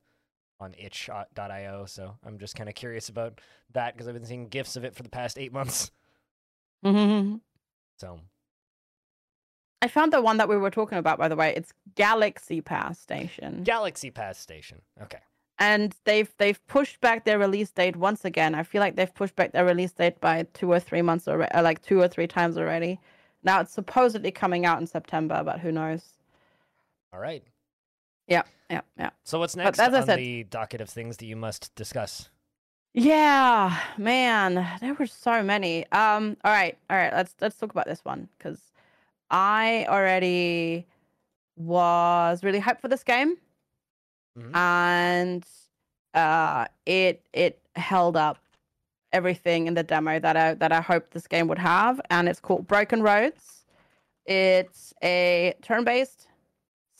on 0.59 0.75
itch.io. 0.77 1.85
So 1.87 2.17
I'm 2.23 2.37
just 2.37 2.55
kind 2.55 2.69
of 2.69 2.75
curious 2.75 3.09
about 3.09 3.41
that 3.73 3.93
because 3.95 4.07
I've 4.07 4.13
been 4.13 4.25
seeing 4.25 4.49
gifs 4.49 4.75
of 4.75 4.83
it 4.85 4.93
for 4.95 5.01
the 5.01 5.09
past 5.09 5.39
eight 5.39 5.51
months. 5.51 5.89
hmm 6.85 7.37
So 7.97 8.19
I 9.81 9.87
found 9.87 10.13
the 10.13 10.21
one 10.21 10.37
that 10.37 10.47
we 10.47 10.57
were 10.57 10.69
talking 10.71 10.97
about, 10.97 11.17
by 11.17 11.27
the 11.27 11.35
way. 11.35 11.53
It's 11.55 11.73
Galaxy 11.95 12.61
Pass 12.61 12.99
Station, 12.99 13.63
Galaxy 13.63 14.11
Pass 14.11 14.37
Station. 14.37 14.81
Okay. 15.01 15.17
and 15.59 15.95
they've 16.05 16.31
they've 16.37 16.65
pushed 16.67 17.01
back 17.01 17.25
their 17.25 17.39
release 17.39 17.71
date 17.71 17.95
once 17.95 18.23
again. 18.25 18.53
I 18.55 18.63
feel 18.63 18.79
like 18.81 18.95
they've 18.95 19.13
pushed 19.13 19.35
back 19.35 19.51
their 19.53 19.65
release 19.65 19.91
date 19.91 20.19
by 20.21 20.43
two 20.53 20.71
or 20.71 20.79
three 20.79 21.01
months 21.01 21.27
already, 21.27 21.51
like 21.61 21.81
two 21.81 21.99
or 21.99 22.07
three 22.07 22.27
times 22.27 22.57
already. 22.57 22.99
Now 23.43 23.61
it's 23.61 23.73
supposedly 23.73 24.31
coming 24.31 24.65
out 24.65 24.79
in 24.79 24.85
September, 24.87 25.41
but 25.43 25.59
who 25.59 25.71
knows? 25.71 26.03
All 27.13 27.19
right. 27.19 27.43
Yeah, 28.27 28.43
yeah, 28.69 28.81
yeah. 28.97 29.09
So 29.23 29.39
what's 29.39 29.55
next 29.55 29.79
as 29.79 29.93
I 29.93 30.05
said- 30.05 30.19
the 30.19 30.43
docket 30.43 30.79
of 30.81 30.89
things 30.89 31.17
that 31.17 31.25
you 31.25 31.35
must 31.35 31.73
discuss? 31.75 32.29
Yeah, 32.93 33.77
man, 33.97 34.67
there 34.81 34.93
were 34.93 35.07
so 35.07 35.41
many. 35.41 35.89
Um, 35.91 36.35
all 36.43 36.51
right, 36.51 36.77
all 36.89 36.97
right, 36.97 37.13
let's 37.13 37.33
let's 37.41 37.57
talk 37.57 37.71
about 37.71 37.87
this 37.87 38.03
one 38.03 38.27
because 38.37 38.59
I 39.31 39.85
already 39.89 40.85
was 41.55 42.43
really 42.43 42.59
hyped 42.61 42.81
for 42.81 42.87
this 42.89 43.03
game, 43.03 43.37
Mhm. 44.37 44.55
and 44.55 45.45
uh, 46.13 46.67
it 46.85 47.25
it 47.33 47.59
held 47.75 48.17
up 48.17 48.37
everything 49.13 49.67
in 49.67 49.73
the 49.73 49.83
demo 49.83 50.19
that 50.19 50.35
I 50.37 50.53
that 50.55 50.71
I 50.71 50.81
hoped 50.81 51.11
this 51.11 51.27
game 51.27 51.47
would 51.47 51.59
have, 51.59 51.99
and 52.09 52.27
it's 52.29 52.39
called 52.39 52.67
Broken 52.67 53.01
Roads. 53.01 53.65
It's 54.25 54.93
a 55.03 55.55
turn-based 55.61 56.27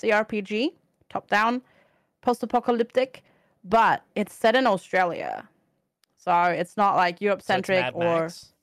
CRPG, 0.02 0.74
top-down, 1.10 1.62
post-apocalyptic, 2.22 3.24
but 3.64 4.04
it's 4.16 4.34
set 4.34 4.56
in 4.56 4.66
Australia. 4.66 5.48
So 6.18 6.34
it's 6.46 6.78
not 6.78 6.96
like 6.96 7.22
Europe 7.22 7.42
So 7.42 7.56
it's 7.56 7.68
centric 7.68 7.82
Mad 7.82 7.94
or 7.96 8.22
Max? 8.22 8.54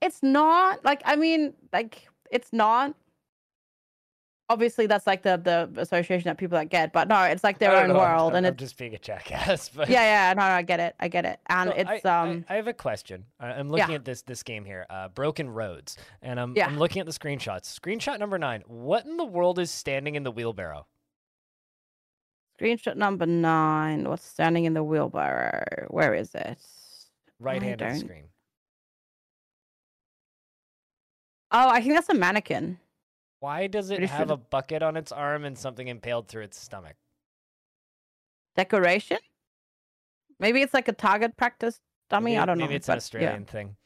It's 0.00 0.22
not 0.22 0.84
like 0.84 1.02
I 1.04 1.16
mean, 1.16 1.54
like 1.72 2.08
it's 2.30 2.52
not. 2.52 2.94
Obviously, 4.50 4.86
that's 4.86 5.06
like 5.06 5.22
the 5.22 5.36
the 5.36 5.80
association 5.80 6.24
that 6.24 6.38
people 6.38 6.56
that 6.56 6.70
get, 6.70 6.90
but 6.92 7.06
no, 7.06 7.22
it's 7.24 7.44
like 7.44 7.58
their 7.58 7.76
own 7.76 7.88
know, 7.88 7.96
world, 7.98 8.32
I'm, 8.32 8.36
and 8.38 8.46
I'm 8.46 8.52
it's 8.54 8.60
just 8.60 8.78
being 8.78 8.94
a 8.94 8.98
jackass. 8.98 9.68
But 9.74 9.90
yeah, 9.90 10.30
yeah, 10.30 10.32
no, 10.32 10.40
no, 10.40 10.54
I 10.54 10.62
get 10.62 10.80
it, 10.80 10.94
I 10.98 11.08
get 11.08 11.26
it, 11.26 11.38
and 11.48 11.70
it's 11.76 12.06
I, 12.06 12.08
I- 12.08 12.22
um, 12.22 12.44
I, 12.48 12.54
have 12.54 12.66
a 12.66 12.72
question. 12.72 13.26
I- 13.38 13.48
I'm 13.48 13.68
looking 13.68 13.94
at 13.94 14.06
this 14.06 14.22
this 14.22 14.42
game 14.42 14.64
here, 14.64 14.86
uh, 14.88 15.08
Broken 15.08 15.50
Roads, 15.50 15.98
and 16.22 16.40
I'm 16.40 16.54
Yeah. 16.56 16.66
I'm 16.66 16.78
looking 16.78 17.00
at 17.00 17.04
the 17.06 17.12
screenshots. 17.12 17.78
Screenshot 17.78 18.18
number 18.18 18.38
nine. 18.38 18.62
What 18.66 19.04
in 19.04 19.18
the 19.18 19.24
world 19.26 19.58
is 19.58 19.70
standing 19.70 20.14
in 20.14 20.22
the 20.22 20.30
wheelbarrow? 20.32 20.86
screenshot 22.58 22.96
number 22.96 23.26
nine. 23.26 24.08
What's 24.08 24.24
standing 24.26 24.64
in 24.64 24.74
the 24.74 24.82
wheelbarrow? 24.82 25.86
Where 25.88 26.14
is 26.14 26.34
it? 26.34 26.58
Right 27.38 27.62
hand 27.62 27.82
of 27.82 27.92
the 27.92 27.98
screen. 27.98 28.24
Oh, 31.50 31.68
I 31.68 31.80
think 31.80 31.94
that's 31.94 32.08
a 32.08 32.14
mannequin. 32.14 32.78
Why 33.40 33.66
does 33.68 33.90
it 33.90 33.98
Pretty 33.98 34.12
have 34.12 34.30
a 34.30 34.36
bucket 34.36 34.82
on 34.82 34.96
its 34.96 35.12
arm 35.12 35.44
and 35.44 35.56
something 35.56 35.88
impaled 35.88 36.28
through 36.28 36.42
its 36.42 36.58
stomach? 36.60 36.96
Decoration. 38.56 39.18
Maybe 40.40 40.62
it's 40.62 40.74
like 40.74 40.88
a 40.88 40.92
target 40.92 41.36
practice 41.36 41.80
dummy. 42.10 42.32
maybe, 42.32 42.38
I 42.38 42.46
don't 42.46 42.58
know. 42.58 42.64
Maybe 42.64 42.74
it's 42.74 42.88
an 42.88 42.92
but 42.92 42.98
Australian 42.98 43.44
thing. 43.44 43.76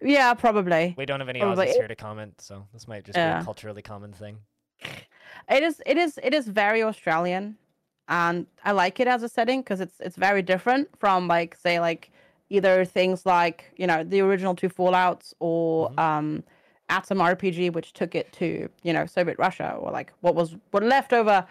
Yeah, 0.00 0.08
yeah, 0.08 0.34
probably. 0.34 0.94
We 0.96 1.06
don't 1.06 1.20
have 1.20 1.28
any 1.28 1.40
Probably. 1.40 1.66
Aussies 1.66 1.72
here 1.74 1.88
to 1.88 1.96
comment, 1.96 2.40
so 2.40 2.66
this 2.72 2.86
might 2.86 3.04
just 3.04 3.16
be 3.16 3.20
a 3.20 3.42
culturally 3.44 3.82
common 3.82 4.12
thing. 4.12 4.38
It 5.50 5.62
is. 5.62 5.82
It 5.86 5.96
is. 5.96 6.18
It 6.22 6.34
is 6.34 6.46
very 6.46 6.82
Australian, 6.82 7.56
and 8.08 8.46
I 8.64 8.72
like 8.72 9.00
it 9.00 9.08
as 9.08 9.22
a 9.22 9.28
setting 9.28 9.60
because 9.62 9.80
it's 9.80 9.98
it's 10.00 10.16
very 10.16 10.42
different 10.42 10.88
from 11.00 11.28
like 11.28 11.56
say 11.56 11.80
like 11.80 12.10
either 12.50 12.84
things 12.84 13.24
like 13.26 13.72
you 13.76 13.86
know 13.86 14.04
the 14.04 14.20
original 14.20 14.54
two 14.54 14.68
Fallout's 14.68 15.34
or 15.40 15.90
Mhm. 15.90 15.98
um, 15.98 16.44
Atom 16.88 17.18
RPG, 17.18 17.72
which 17.72 17.92
took 17.92 18.14
it 18.14 18.32
to 18.34 18.68
you 18.82 18.92
know 18.92 19.06
Soviet 19.06 19.38
Russia 19.38 19.76
or 19.78 19.90
like 19.90 20.12
what 20.20 20.34
was 20.34 20.56
what 20.70 20.82
left 20.82 21.12
over, 21.12 21.46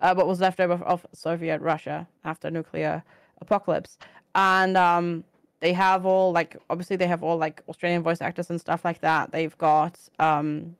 uh, 0.00 0.14
what 0.14 0.26
was 0.26 0.40
left 0.40 0.60
over 0.60 0.74
of 0.84 1.06
Soviet 1.12 1.60
Russia 1.60 2.06
after 2.24 2.50
nuclear 2.50 3.02
apocalypse, 3.40 3.98
and 4.34 4.76
um, 4.76 5.24
they 5.60 5.72
have 5.72 6.06
all 6.06 6.32
like 6.32 6.56
obviously 6.68 6.96
they 6.96 7.06
have 7.06 7.22
all 7.22 7.36
like 7.36 7.62
Australian 7.68 8.02
voice 8.02 8.20
actors 8.20 8.50
and 8.50 8.60
stuff 8.60 8.84
like 8.84 9.00
that. 9.00 9.30
They've 9.32 9.56
got 9.58 9.98
um, 10.18 10.76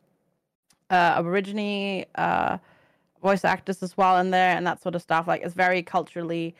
uh, 0.91 1.15
Aborigine 1.19 2.07
uh, 2.17 2.59
voice 3.23 3.45
actors 3.45 3.83
as 3.83 3.97
well 3.97 4.19
in 4.19 4.31
there 4.31 4.57
and 4.57 4.67
that 4.67 4.83
sort 4.83 4.95
of 4.95 5.03
stuff. 5.03 5.29
Like 5.29 5.43
it's 5.43 5.55
very 5.55 5.83
culturally 5.83 6.55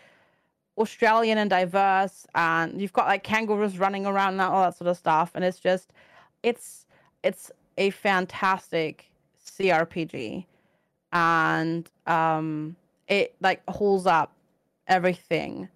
Australian 0.79 1.39
and 1.39 1.51
diverse, 1.51 2.27
and 2.35 2.81
you've 2.81 2.93
got 2.93 3.07
like 3.07 3.23
kangaroos 3.23 3.79
running 3.79 4.07
around 4.07 4.35
and 4.35 4.41
all 4.41 4.63
that 4.63 4.77
sort 4.77 4.89
of 4.89 4.97
stuff. 4.97 5.33
And 5.35 5.45
it's 5.45 5.61
just, 5.61 5.93
it's 6.43 6.87
it's 7.23 7.51
a 7.79 7.91
fantastic 7.91 9.11
CRPG, 9.45 10.45
and 11.13 11.91
um, 12.07 12.77
it 13.09 13.35
like 13.41 13.63
holds 13.69 14.07
up 14.07 14.33
everything 14.87 15.69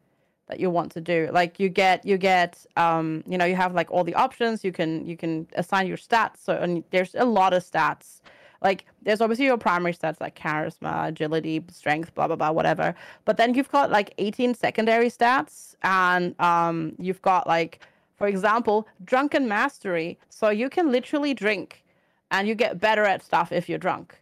that 0.49 0.61
you 0.61 0.71
want 0.71 0.93
to 0.93 1.01
do. 1.01 1.29
Like 1.33 1.59
you 1.59 1.69
get 1.69 2.05
you 2.05 2.19
get 2.19 2.65
um 2.77 3.23
you 3.27 3.39
know 3.39 3.45
you 3.45 3.57
have 3.57 3.75
like 3.75 3.91
all 3.91 4.05
the 4.05 4.15
options. 4.15 4.65
You 4.65 4.73
can 4.73 5.07
you 5.07 5.17
can 5.17 5.47
assign 5.55 5.87
your 5.87 5.97
stats. 5.97 6.39
So 6.43 6.55
and 6.57 6.85
there's 6.91 7.15
a 7.15 7.25
lot 7.25 7.53
of 7.55 7.63
stats. 7.63 8.21
Like 8.63 8.87
there's 9.03 9.21
obviously 9.21 9.47
your 9.47 9.59
primary 9.59 9.95
stats 9.95 10.21
like 10.21 10.39
charisma 10.39 11.09
agility 11.09 11.63
strength 11.71 12.15
blah 12.15 12.27
blah 12.27 12.37
blah 12.37 12.51
whatever. 12.51 12.95
But 13.25 13.37
then 13.37 13.55
you've 13.55 13.71
got 13.71 13.91
like 13.91 14.13
18 14.19 14.55
secondary 14.55 15.09
stats. 15.09 15.75
And 15.83 16.39
um 16.41 16.95
you've 16.99 17.23
got 17.23 17.47
like 17.47 17.81
for 18.17 18.27
example 18.27 18.87
drunken 19.05 19.49
mastery 19.49 20.19
so 20.29 20.51
you 20.51 20.69
can 20.69 20.91
literally 20.91 21.35
drink 21.35 21.85
and 22.31 22.49
you 22.49 22.55
get 22.55 22.81
better 22.81 23.05
at 23.05 23.23
stuff 23.23 23.53
if 23.53 23.69
you're 23.69 23.79
drunk 23.79 24.17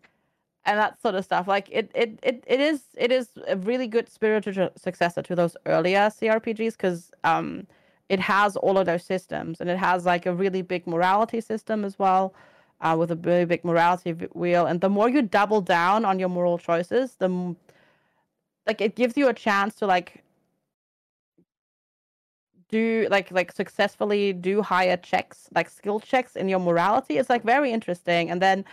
and 0.64 0.78
that 0.78 1.00
sort 1.00 1.14
of 1.14 1.24
stuff. 1.24 1.48
Like 1.48 1.68
it, 1.70 1.90
it, 1.94 2.18
it, 2.22 2.44
it 2.46 2.60
is, 2.60 2.82
it 2.96 3.10
is 3.10 3.28
a 3.48 3.56
really 3.56 3.86
good 3.86 4.08
spiritual 4.08 4.70
successor 4.76 5.22
to 5.22 5.34
those 5.34 5.56
earlier 5.66 6.00
CRPGs 6.08 6.72
because 6.72 7.10
um, 7.24 7.66
it 8.08 8.20
has 8.20 8.56
all 8.56 8.78
of 8.78 8.86
those 8.86 9.04
systems 9.04 9.60
and 9.60 9.68
it 9.68 9.78
has 9.78 10.06
like 10.06 10.26
a 10.26 10.34
really 10.34 10.62
big 10.62 10.86
morality 10.86 11.40
system 11.40 11.84
as 11.84 11.98
well, 11.98 12.34
uh, 12.80 12.96
with 12.98 13.10
a 13.10 13.16
really 13.16 13.44
big 13.44 13.64
morality 13.64 14.12
wheel. 14.34 14.66
And 14.66 14.80
the 14.80 14.88
more 14.88 15.08
you 15.08 15.22
double 15.22 15.60
down 15.60 16.04
on 16.04 16.18
your 16.18 16.28
moral 16.28 16.58
choices, 16.58 17.16
the 17.18 17.56
like 18.66 18.80
it 18.80 18.94
gives 18.94 19.16
you 19.16 19.28
a 19.28 19.34
chance 19.34 19.74
to 19.76 19.86
like 19.86 20.21
do 22.72 23.06
like 23.10 23.30
like 23.30 23.52
successfully 23.52 24.32
do 24.32 24.62
higher 24.62 24.96
checks 24.96 25.48
like 25.54 25.68
skill 25.70 26.00
checks 26.00 26.34
in 26.34 26.48
your 26.48 26.58
morality 26.58 27.18
it's 27.18 27.30
like 27.30 27.44
very 27.44 27.70
interesting 27.70 28.30
and 28.30 28.42
then 28.42 28.64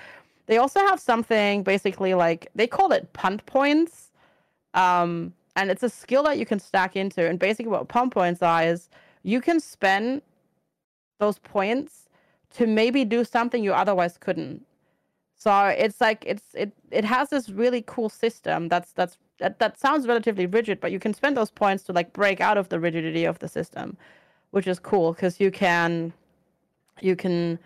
they 0.50 0.58
also 0.58 0.80
have 0.80 1.00
something 1.00 1.62
basically 1.62 2.16
like 2.16 2.48
they 2.56 2.66
call 2.66 2.92
it 2.92 3.14
punt 3.14 3.46
points. 3.46 4.10
Um, 4.74 5.32
and 5.56 5.70
it's 5.70 5.84
a 5.84 5.90
skill 5.90 6.24
that 6.24 6.40
you 6.40 6.46
can 6.46 6.60
stack 6.60 6.96
into. 6.96 7.24
And 7.24 7.38
basically, 7.38 7.72
what 7.72 7.88
punt 7.88 8.12
points 8.12 8.42
are 8.42 8.64
is 8.64 8.90
you 9.22 9.42
can 9.42 9.60
spend 9.60 10.24
those 11.20 11.38
points 11.38 12.10
to 12.56 12.66
maybe 12.66 13.06
do 13.06 13.24
something 13.24 13.64
you 13.64 13.74
otherwise 13.74 14.18
couldn't. 14.18 14.66
So 15.40 15.68
it's 15.68 16.02
like 16.02 16.26
it's 16.28 16.44
it 16.54 16.74
it 16.92 17.06
has 17.06 17.30
this 17.30 17.50
really 17.50 17.82
cool 17.88 18.10
system 18.10 18.68
that's 18.68 18.92
that's 18.92 19.18
that, 19.40 19.58
that 19.60 19.80
sounds 19.80 20.06
relatively 20.06 20.46
rigid, 20.46 20.82
but 20.82 20.92
you 20.92 21.00
can 21.00 21.14
spend 21.14 21.38
those 21.38 21.50
points 21.50 21.84
to 21.86 21.94
like 21.94 22.12
break 22.12 22.42
out 22.42 22.58
of 22.58 22.68
the 22.68 22.78
rigidity 22.78 23.24
of 23.24 23.40
the 23.40 23.48
system, 23.48 23.96
which 24.52 24.68
is 24.68 24.80
cool 24.80 25.14
because 25.14 25.40
you 25.40 25.50
can 25.50 26.12
you 27.02 27.16
can 27.16 27.58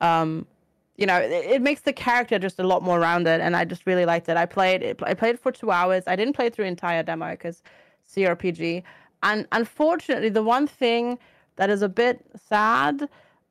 um 0.00 0.46
you 0.96 1.06
know, 1.06 1.18
it, 1.18 1.30
it, 1.30 1.62
makes 1.62 1.80
the 1.80 1.92
character 1.92 2.38
just 2.38 2.58
a 2.58 2.62
lot 2.62 2.82
more 2.82 3.00
rounded, 3.00 3.40
and 3.40 3.56
I 3.56 3.64
just 3.64 3.86
really 3.86 4.04
liked 4.04 4.28
it. 4.28 4.36
I 4.36 4.44
played 4.44 4.82
it. 4.82 5.02
I 5.02 5.14
played 5.14 5.36
it 5.36 5.40
for 5.40 5.50
two 5.50 5.70
hours. 5.70 6.04
I 6.06 6.16
didn't 6.16 6.34
play 6.34 6.50
through 6.50 6.66
entire 6.66 7.02
demo 7.02 7.30
because 7.30 7.62
CRPG, 8.14 8.82
and 9.22 9.46
unfortunately, 9.52 10.28
the 10.28 10.42
one 10.42 10.66
thing 10.66 11.18
that 11.56 11.70
is 11.70 11.82
a 11.82 11.88
bit 11.88 12.24
sad, 12.48 13.08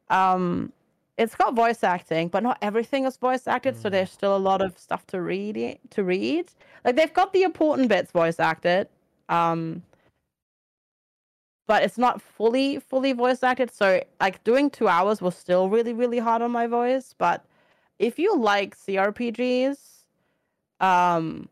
um, 0.10 0.72
it's 1.18 1.36
got 1.36 1.54
voice 1.54 1.84
acting, 1.84 2.30
but 2.30 2.44
not 2.44 2.58
everything 2.62 3.06
is 3.06 3.18
voice 3.18 3.48
acted. 3.48 3.76
Mm. 3.76 3.82
So 3.82 3.90
there's 3.90 4.12
still 4.12 4.36
a 4.36 4.40
lot 4.40 4.62
of 4.62 4.78
stuff 4.78 5.06
to 5.08 5.22
read. 5.22 5.80
To 5.92 6.04
read, 6.04 6.52
like 6.84 6.96
they've 6.96 7.14
got 7.14 7.34
the 7.34 7.44
important 7.44 7.90
bits 7.90 8.12
voice 8.12 8.40
acted. 8.40 8.88
Um, 9.30 9.84
but 11.68 11.84
it's 11.84 11.98
not 11.98 12.22
fully 12.22 12.80
fully 12.80 13.14
voice 13.14 13.44
acted. 13.44 13.72
So 13.72 14.04
like 14.20 14.44
doing 14.44 14.70
two 14.70 14.88
hours 14.88 15.22
was 15.22 15.36
still 15.36 15.70
really 15.70 15.94
really 15.94 16.20
hard 16.20 16.42
on 16.42 16.52
my 16.52 16.68
voice. 16.68 17.14
But 17.18 17.46
if 18.00 18.18
you 18.18 18.36
like 18.36 18.76
CRPGs, 18.78 19.78
um, 20.80 21.48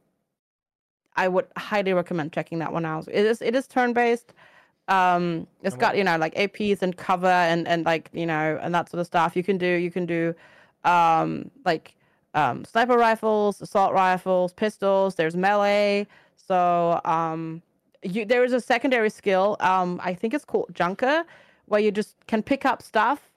I 1.15 1.27
would 1.27 1.47
highly 1.57 1.93
recommend 1.93 2.33
checking 2.33 2.59
that 2.59 2.73
one 2.73 2.85
out. 2.85 3.07
It 3.07 3.25
is 3.25 3.41
it 3.41 3.55
is 3.55 3.67
turn 3.67 3.93
based. 3.93 4.33
Um, 4.89 5.45
it's 5.61 5.75
got 5.75 5.95
you 5.97 6.03
know 6.03 6.17
like 6.17 6.33
APs 6.35 6.81
and 6.81 6.97
cover 6.97 7.27
and 7.27 7.67
and 7.67 7.85
like 7.85 8.09
you 8.11 8.25
know 8.25 8.59
and 8.61 8.73
that 8.73 8.89
sort 8.89 8.99
of 8.99 9.07
stuff. 9.07 9.35
You 9.35 9.43
can 9.43 9.57
do 9.57 9.67
you 9.67 9.91
can 9.91 10.05
do 10.05 10.33
um 10.83 11.51
like 11.63 11.95
um 12.33 12.65
sniper 12.65 12.97
rifles, 12.97 13.61
assault 13.61 13.93
rifles, 13.93 14.51
pistols. 14.53 15.15
There's 15.15 15.35
melee. 15.35 16.07
So 16.35 16.99
um 17.05 17.61
you 18.03 18.25
there 18.25 18.43
is 18.43 18.53
a 18.53 18.61
secondary 18.61 19.09
skill. 19.09 19.57
Um, 19.59 19.99
I 20.03 20.13
think 20.13 20.33
it's 20.33 20.45
called 20.45 20.69
Junker, 20.73 21.23
where 21.65 21.81
you 21.81 21.91
just 21.91 22.15
can 22.27 22.41
pick 22.41 22.65
up 22.65 22.81
stuff. 22.81 23.29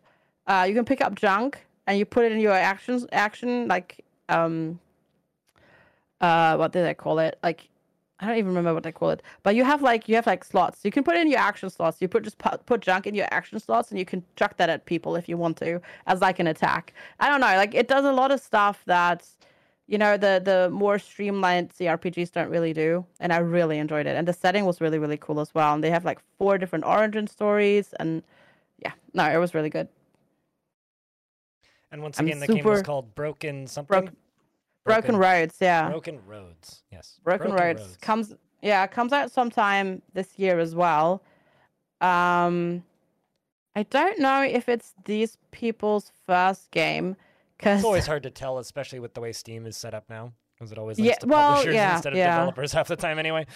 Uh, 0.47 0.65
you 0.69 0.75
can 0.75 0.85
pick 0.85 1.01
up 1.01 1.15
junk 1.15 1.65
and 1.87 1.99
you 1.99 2.05
put 2.05 2.25
it 2.25 2.33
in 2.33 2.41
your 2.41 2.53
actions 2.53 3.07
action 3.13 3.69
like 3.69 4.05
um 4.29 4.79
uh 6.21 6.57
what 6.57 6.73
did 6.73 6.87
I 6.87 6.95
call 6.95 7.19
it? 7.19 7.39
Like 7.43 7.69
I 8.23 8.27
don't 8.27 8.39
even 8.39 8.55
remember 8.55 8.73
what 8.73 8.85
they 8.85 8.93
call 8.93 9.11
it. 9.11 9.21
But 9.43 9.57
you 9.57 9.65
have 9.65 9.83
like 9.83 10.09
you 10.09 10.15
have 10.15 10.29
like 10.29 10.45
slots. 10.45 10.85
You 10.85 10.93
can 10.93 11.03
put 11.03 11.17
in 11.17 11.29
your 11.29 11.41
action 11.41 11.69
slots. 11.69 12.01
You 12.01 12.07
put 12.07 12.23
just 12.23 12.39
put, 12.39 12.65
put 12.67 12.81
junk 12.81 13.07
in 13.07 13.15
your 13.15 13.27
action 13.33 13.59
slots 13.59 13.91
and 13.91 13.99
you 13.99 14.05
can 14.05 14.23
chuck 14.37 14.57
that 14.59 14.71
at 14.71 14.87
people 14.87 15.17
if 15.17 15.29
you 15.29 15.37
want 15.37 15.57
to 15.59 15.81
as 16.07 16.21
like 16.21 16.39
an 16.39 16.47
attack. 16.47 16.95
I 17.19 17.29
don't 17.29 17.41
know. 17.41 17.57
Like 17.57 17.75
it 17.75 17.89
does 17.89 18.05
a 18.05 18.13
lot 18.13 18.31
of 18.31 18.41
stuff 18.41 18.83
that, 18.87 19.27
you 19.89 19.99
know 19.99 20.17
the 20.17 20.41
the 20.43 20.71
more 20.71 20.99
streamlined 20.99 21.71
CRPGs 21.71 22.31
don't 22.33 22.49
really 22.49 22.73
do, 22.73 23.05
and 23.19 23.33
I 23.33 23.39
really 23.39 23.79
enjoyed 23.79 24.07
it. 24.07 24.17
And 24.17 24.27
the 24.27 24.33
setting 24.33 24.65
was 24.65 24.81
really 24.81 24.99
really 24.99 25.17
cool 25.19 25.41
as 25.41 25.53
well. 25.55 25.75
And 25.75 25.83
they 25.83 25.91
have 25.91 26.05
like 26.05 26.21
four 26.39 26.59
different 26.59 26.85
origin 26.85 27.27
stories, 27.27 27.93
and 27.99 28.23
yeah, 28.79 28.93
no, 29.13 29.25
it 29.29 29.39
was 29.39 29.53
really 29.53 29.71
good. 29.71 29.89
And 31.91 32.03
once 32.03 32.19
again, 32.19 32.35
I'm 32.35 32.41
the 32.41 32.47
super... 32.47 32.57
game 32.57 32.65
was 32.65 32.83
called 32.83 33.15
Broken 33.15 33.67
something. 33.67 34.17
Broken, 34.85 35.17
Broken, 35.17 35.17
Roads, 35.17 35.57
yeah. 35.61 35.89
Broken 35.89 36.21
Roads, 36.27 36.83
yes. 36.91 37.21
Broken, 37.23 37.51
Broken 37.51 37.67
Roads. 37.67 37.81
Roads 37.81 37.97
comes, 38.01 38.35
yeah, 38.63 38.87
comes 38.87 39.13
out 39.13 39.31
sometime 39.31 40.03
this 40.13 40.39
year 40.39 40.59
as 40.59 40.75
well. 40.75 41.23
Um, 42.01 42.83
I 43.77 43.85
don't 43.85 44.19
know 44.19 44.43
if 44.43 44.69
it's 44.69 44.95
these 45.05 45.39
people's 45.51 46.11
first 46.27 46.71
game 46.71 47.17
Cause... 47.63 47.79
It's 47.79 47.85
always 47.85 48.07
hard 48.07 48.25
to 48.25 48.31
tell, 48.31 48.59
especially 48.59 48.99
with 48.99 49.15
the 49.15 49.21
way 49.21 49.33
Steam 49.33 49.67
is 49.67 49.77
set 49.77 49.95
up 49.95 50.05
now. 50.11 50.33
Because 50.55 50.73
it 50.73 50.79
always 50.79 50.99
yeah, 50.99 51.15
to 51.15 51.27
well, 51.27 51.53
publishers 51.53 51.75
yeah, 51.75 51.95
instead 51.95 52.13
of 52.13 52.19
yeah. 52.19 52.37
developers 52.37 52.73
half 52.73 52.89
the 52.89 52.97
time 52.97 53.19
anyway. 53.19 53.47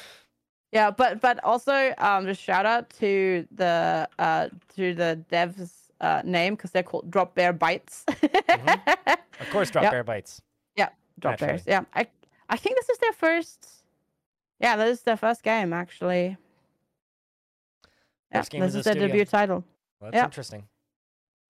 Yeah, 0.73 0.91
but 0.91 1.21
but 1.21 1.43
also 1.45 1.95
um 1.99 2.27
just 2.27 2.41
shout 2.41 2.67
out 2.67 2.91
to 2.99 3.47
the 3.53 4.09
uh 4.19 4.49
to 4.75 4.95
the 4.95 5.25
devs 5.31 5.71
uh 6.01 6.23
name 6.25 6.55
because 6.55 6.73
they're 6.73 6.83
called 6.83 7.11
Drop 7.11 7.35
Bear 7.35 7.53
Bytes. 7.53 8.05
mm-hmm. 8.07 9.11
Of 9.41 9.51
course, 9.51 9.71
Drop 9.73 9.85
yep. 9.85 9.93
Bear 9.93 10.05
Bytes. 10.05 10.41
Yeah, 11.17 11.21
Drop. 11.21 11.39
Bears. 11.39 11.63
Yeah, 11.67 11.85
I 11.95 12.07
I 12.49 12.57
think 12.57 12.77
this 12.77 12.89
is 12.89 12.99
their 12.99 13.13
first. 13.13 13.69
Yeah, 14.61 14.77
this 14.77 14.99
is 14.99 15.05
their 15.05 15.17
first 15.17 15.43
game 15.43 15.73
actually. 15.73 16.37
Yeah, 18.33 18.43
this 18.43 18.75
is 18.75 18.85
their 18.85 18.95
debut 18.95 19.25
title. 19.25 19.65
Well, 20.01 20.11
that's 20.11 20.21
yep. 20.21 20.25
interesting. 20.27 20.65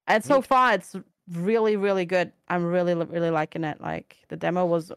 And 0.07 0.25
so 0.25 0.41
far, 0.41 0.75
it's 0.75 0.95
really 1.33 1.77
really 1.77 2.05
good 2.05 2.33
i'm 2.49 2.65
really 2.65 2.95
really 2.95 3.31
liking 3.31 3.65
it 3.65 3.81
like 3.81 4.17
the 4.29 4.37
demo 4.37 4.65
was 4.65 4.93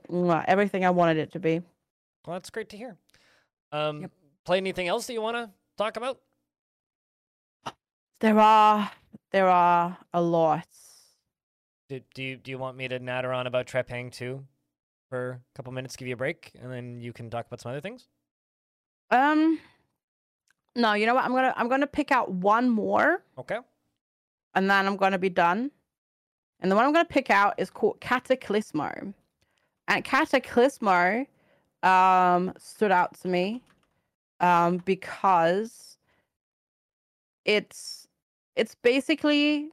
everything 0.47 0.85
i 0.85 0.89
wanted 0.89 1.17
it 1.17 1.31
to 1.31 1.39
be 1.39 1.61
well 2.25 2.35
that's 2.35 2.49
great 2.49 2.69
to 2.69 2.77
hear 2.77 2.95
um 3.71 4.01
yep. 4.01 4.11
play 4.45 4.57
anything 4.57 4.87
else 4.87 5.07
that 5.07 5.13
you 5.13 5.21
want 5.21 5.35
to 5.35 5.49
talk 5.77 5.97
about 5.97 6.19
there 8.19 8.39
are 8.39 8.91
there 9.31 9.47
are 9.47 9.97
a 10.13 10.21
lot 10.21 10.67
do, 11.87 11.99
do 12.13 12.21
you 12.21 12.37
do 12.37 12.51
you 12.51 12.59
want 12.59 12.77
me 12.77 12.87
to 12.87 12.99
natter 12.99 13.33
on 13.33 13.47
about 13.47 13.65
Trepang2 13.65 14.43
for 15.09 15.31
a 15.31 15.39
couple 15.55 15.73
minutes 15.73 15.95
give 15.95 16.07
you 16.07 16.13
a 16.13 16.17
break 16.17 16.51
and 16.61 16.71
then 16.71 17.01
you 17.01 17.13
can 17.13 17.29
talk 17.29 17.47
about 17.47 17.59
some 17.59 17.71
other 17.71 17.81
things? 17.81 18.07
Um 19.11 19.59
no 20.75 20.93
you 20.93 21.05
know 21.05 21.15
what? 21.15 21.25
I'm 21.25 21.31
gonna 21.31 21.53
i'm 21.57 21.67
gonna 21.67 21.87
pick 21.87 22.11
out 22.11 22.31
one 22.31 22.69
more. 22.69 23.23
Okay. 23.37 23.57
And 24.55 24.69
then 24.69 24.87
i'm 24.87 24.97
gonna 24.97 25.19
be 25.19 25.29
done. 25.29 25.71
And 26.61 26.71
the 26.71 26.75
one 26.75 26.85
I'm 26.85 26.93
to 26.93 27.05
pick 27.05 27.29
out 27.29 27.55
is 27.57 27.69
called 27.69 27.99
Cataclismo. 28.01 29.13
And 29.87 30.05
Cataclismo 30.05 31.25
um, 31.83 32.53
stood 32.57 32.91
out 32.91 33.19
to 33.21 33.27
me 33.27 33.63
um, 34.39 34.77
because 34.77 35.97
it's 37.45 38.07
it's 38.55 38.75
basically 38.75 39.69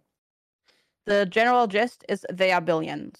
the 1.07 1.27
general 1.27 1.67
gist 1.67 2.05
is 2.09 2.25
they 2.33 2.53
are 2.53 2.61
billions, 2.61 3.19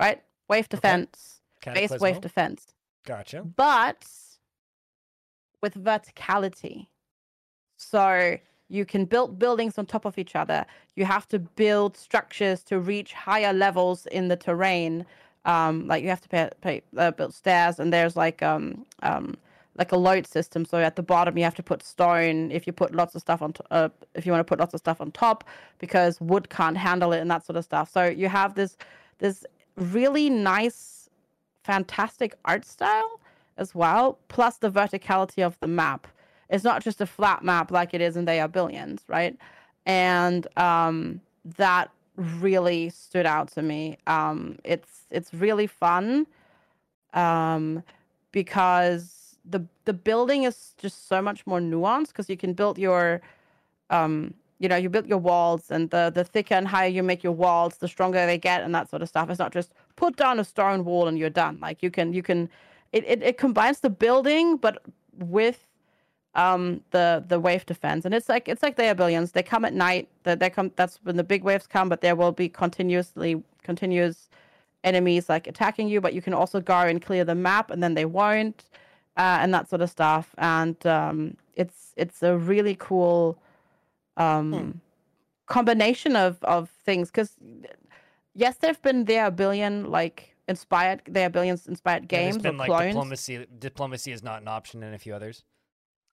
right? 0.00 0.22
Wave 0.52 0.68
defense, 0.68 1.40
okay. 1.66 1.74
base 1.74 2.00
wave 2.00 2.20
defense. 2.20 2.66
Gotcha. 3.04 3.42
But 3.42 4.06
with 5.62 5.74
verticality. 5.74 6.86
So 7.76 8.38
you 8.68 8.84
can 8.84 9.04
build 9.04 9.38
buildings 9.38 9.78
on 9.78 9.86
top 9.86 10.04
of 10.04 10.18
each 10.18 10.34
other. 10.34 10.64
You 10.96 11.04
have 11.04 11.26
to 11.28 11.38
build 11.38 11.96
structures 11.96 12.62
to 12.64 12.80
reach 12.80 13.12
higher 13.12 13.52
levels 13.52 14.06
in 14.06 14.28
the 14.28 14.36
terrain. 14.36 15.06
Um, 15.44 15.86
like 15.86 16.02
you 16.02 16.08
have 16.08 16.20
to 16.22 16.28
pay, 16.28 16.50
pay, 16.60 16.82
uh, 16.96 17.10
build 17.10 17.34
stairs, 17.34 17.80
and 17.80 17.92
there's 17.92 18.16
like 18.16 18.42
um, 18.42 18.86
um, 19.02 19.36
like 19.76 19.92
a 19.92 19.96
load 19.96 20.26
system. 20.26 20.64
So 20.64 20.78
at 20.78 20.96
the 20.96 21.02
bottom, 21.02 21.36
you 21.36 21.44
have 21.44 21.54
to 21.56 21.62
put 21.62 21.82
stone. 21.82 22.50
If 22.50 22.66
you 22.66 22.72
put 22.72 22.94
lots 22.94 23.14
of 23.14 23.20
stuff 23.20 23.42
on, 23.42 23.52
uh, 23.70 23.88
if 24.14 24.24
you 24.24 24.32
want 24.32 24.40
to 24.46 24.50
put 24.50 24.60
lots 24.60 24.74
of 24.74 24.80
stuff 24.80 25.00
on 25.00 25.10
top, 25.10 25.44
because 25.78 26.20
wood 26.20 26.48
can't 26.48 26.76
handle 26.76 27.12
it 27.12 27.20
and 27.20 27.30
that 27.30 27.44
sort 27.44 27.56
of 27.56 27.64
stuff. 27.64 27.90
So 27.90 28.04
you 28.04 28.28
have 28.28 28.54
this 28.54 28.76
this 29.18 29.44
really 29.76 30.30
nice 30.30 31.08
fantastic 31.64 32.34
art 32.44 32.64
style 32.64 33.20
as 33.56 33.74
well, 33.74 34.18
plus 34.28 34.58
the 34.58 34.70
verticality 34.70 35.44
of 35.44 35.58
the 35.60 35.66
map. 35.66 36.06
It's 36.48 36.64
not 36.64 36.82
just 36.82 37.00
a 37.00 37.06
flat 37.06 37.44
map 37.44 37.70
like 37.70 37.94
it 37.94 38.00
is 38.00 38.16
in 38.16 38.24
They 38.24 38.40
Are 38.40 38.48
Billions, 38.48 39.02
right? 39.08 39.36
And 39.86 40.46
um, 40.58 41.20
that 41.56 41.90
really 42.16 42.90
stood 42.90 43.26
out 43.26 43.48
to 43.52 43.62
me. 43.62 43.98
Um, 44.06 44.58
it's 44.64 45.06
it's 45.10 45.32
really 45.32 45.66
fun 45.66 46.26
um, 47.14 47.82
because 48.32 49.36
the 49.44 49.64
the 49.84 49.92
building 49.92 50.44
is 50.44 50.74
just 50.78 51.08
so 51.08 51.22
much 51.22 51.46
more 51.46 51.60
nuanced 51.60 52.08
because 52.08 52.28
you 52.28 52.36
can 52.36 52.52
build 52.52 52.78
your 52.78 53.22
um, 53.90 54.34
you 54.62 54.68
know 54.68 54.76
you 54.76 54.88
build 54.88 55.08
your 55.08 55.18
walls 55.18 55.70
and 55.70 55.90
the 55.90 56.12
the 56.14 56.22
thicker 56.22 56.54
and 56.54 56.68
higher 56.68 56.88
you 56.88 57.02
make 57.02 57.24
your 57.24 57.32
walls 57.32 57.78
the 57.78 57.88
stronger 57.88 58.24
they 58.24 58.38
get 58.38 58.62
and 58.62 58.72
that 58.74 58.88
sort 58.88 59.02
of 59.02 59.08
stuff. 59.08 59.28
It's 59.28 59.40
not 59.40 59.52
just 59.52 59.74
put 59.96 60.16
down 60.16 60.38
a 60.38 60.44
stone 60.44 60.84
wall 60.84 61.08
and 61.08 61.18
you're 61.18 61.30
done. 61.30 61.58
Like 61.60 61.82
you 61.82 61.90
can 61.90 62.12
you 62.12 62.22
can 62.22 62.48
it, 62.92 63.04
it, 63.06 63.22
it 63.22 63.38
combines 63.38 63.80
the 63.80 63.90
building 63.90 64.56
but 64.56 64.82
with 65.18 65.66
um 66.36 66.80
the 66.92 67.24
the 67.26 67.40
wave 67.40 67.66
defense. 67.66 68.04
And 68.04 68.14
it's 68.14 68.28
like 68.28 68.48
it's 68.48 68.62
like 68.62 68.76
they 68.76 68.88
are 68.88 68.94
billions 68.94 69.32
they 69.32 69.42
come 69.42 69.64
at 69.64 69.74
night. 69.74 70.08
That 70.22 70.38
they 70.38 70.48
come 70.48 70.70
that's 70.76 71.00
when 71.02 71.16
the 71.16 71.24
big 71.24 71.42
waves 71.42 71.66
come 71.66 71.88
but 71.88 72.00
there 72.00 72.14
will 72.14 72.32
be 72.32 72.48
continuously 72.48 73.42
continuous 73.64 74.28
enemies 74.84 75.28
like 75.28 75.46
attacking 75.48 75.88
you 75.88 76.00
but 76.00 76.14
you 76.14 76.22
can 76.22 76.34
also 76.34 76.60
go 76.60 76.78
and 76.78 77.02
clear 77.02 77.24
the 77.24 77.34
map 77.34 77.70
and 77.70 77.82
then 77.82 77.94
they 77.94 78.04
won't 78.04 78.64
uh, 79.16 79.38
and 79.40 79.52
that 79.52 79.68
sort 79.68 79.82
of 79.82 79.90
stuff. 79.90 80.36
And 80.38 80.86
um 80.86 81.36
it's 81.56 81.94
it's 81.96 82.22
a 82.22 82.38
really 82.38 82.76
cool 82.78 83.41
um 84.16 84.52
hmm. 84.52 84.70
combination 85.46 86.16
of 86.16 86.42
of 86.44 86.70
things 86.84 87.10
because 87.10 87.36
yes 88.34 88.56
there've 88.56 88.82
been 88.82 89.04
there 89.04 89.26
a 89.26 89.30
billion 89.30 89.90
like 89.90 90.34
inspired 90.48 91.00
there 91.06 91.26
are 91.26 91.30
billions 91.30 91.66
inspired 91.66 92.08
games 92.08 92.36
yeah, 92.36 92.42
there's 92.42 92.42
been 92.42 92.58
like 92.58 92.68
clones. 92.68 92.86
diplomacy 92.94 93.46
diplomacy 93.58 94.12
is 94.12 94.22
not 94.22 94.42
an 94.42 94.48
option 94.48 94.82
and 94.82 94.94
a 94.94 94.98
few 94.98 95.14
others 95.14 95.44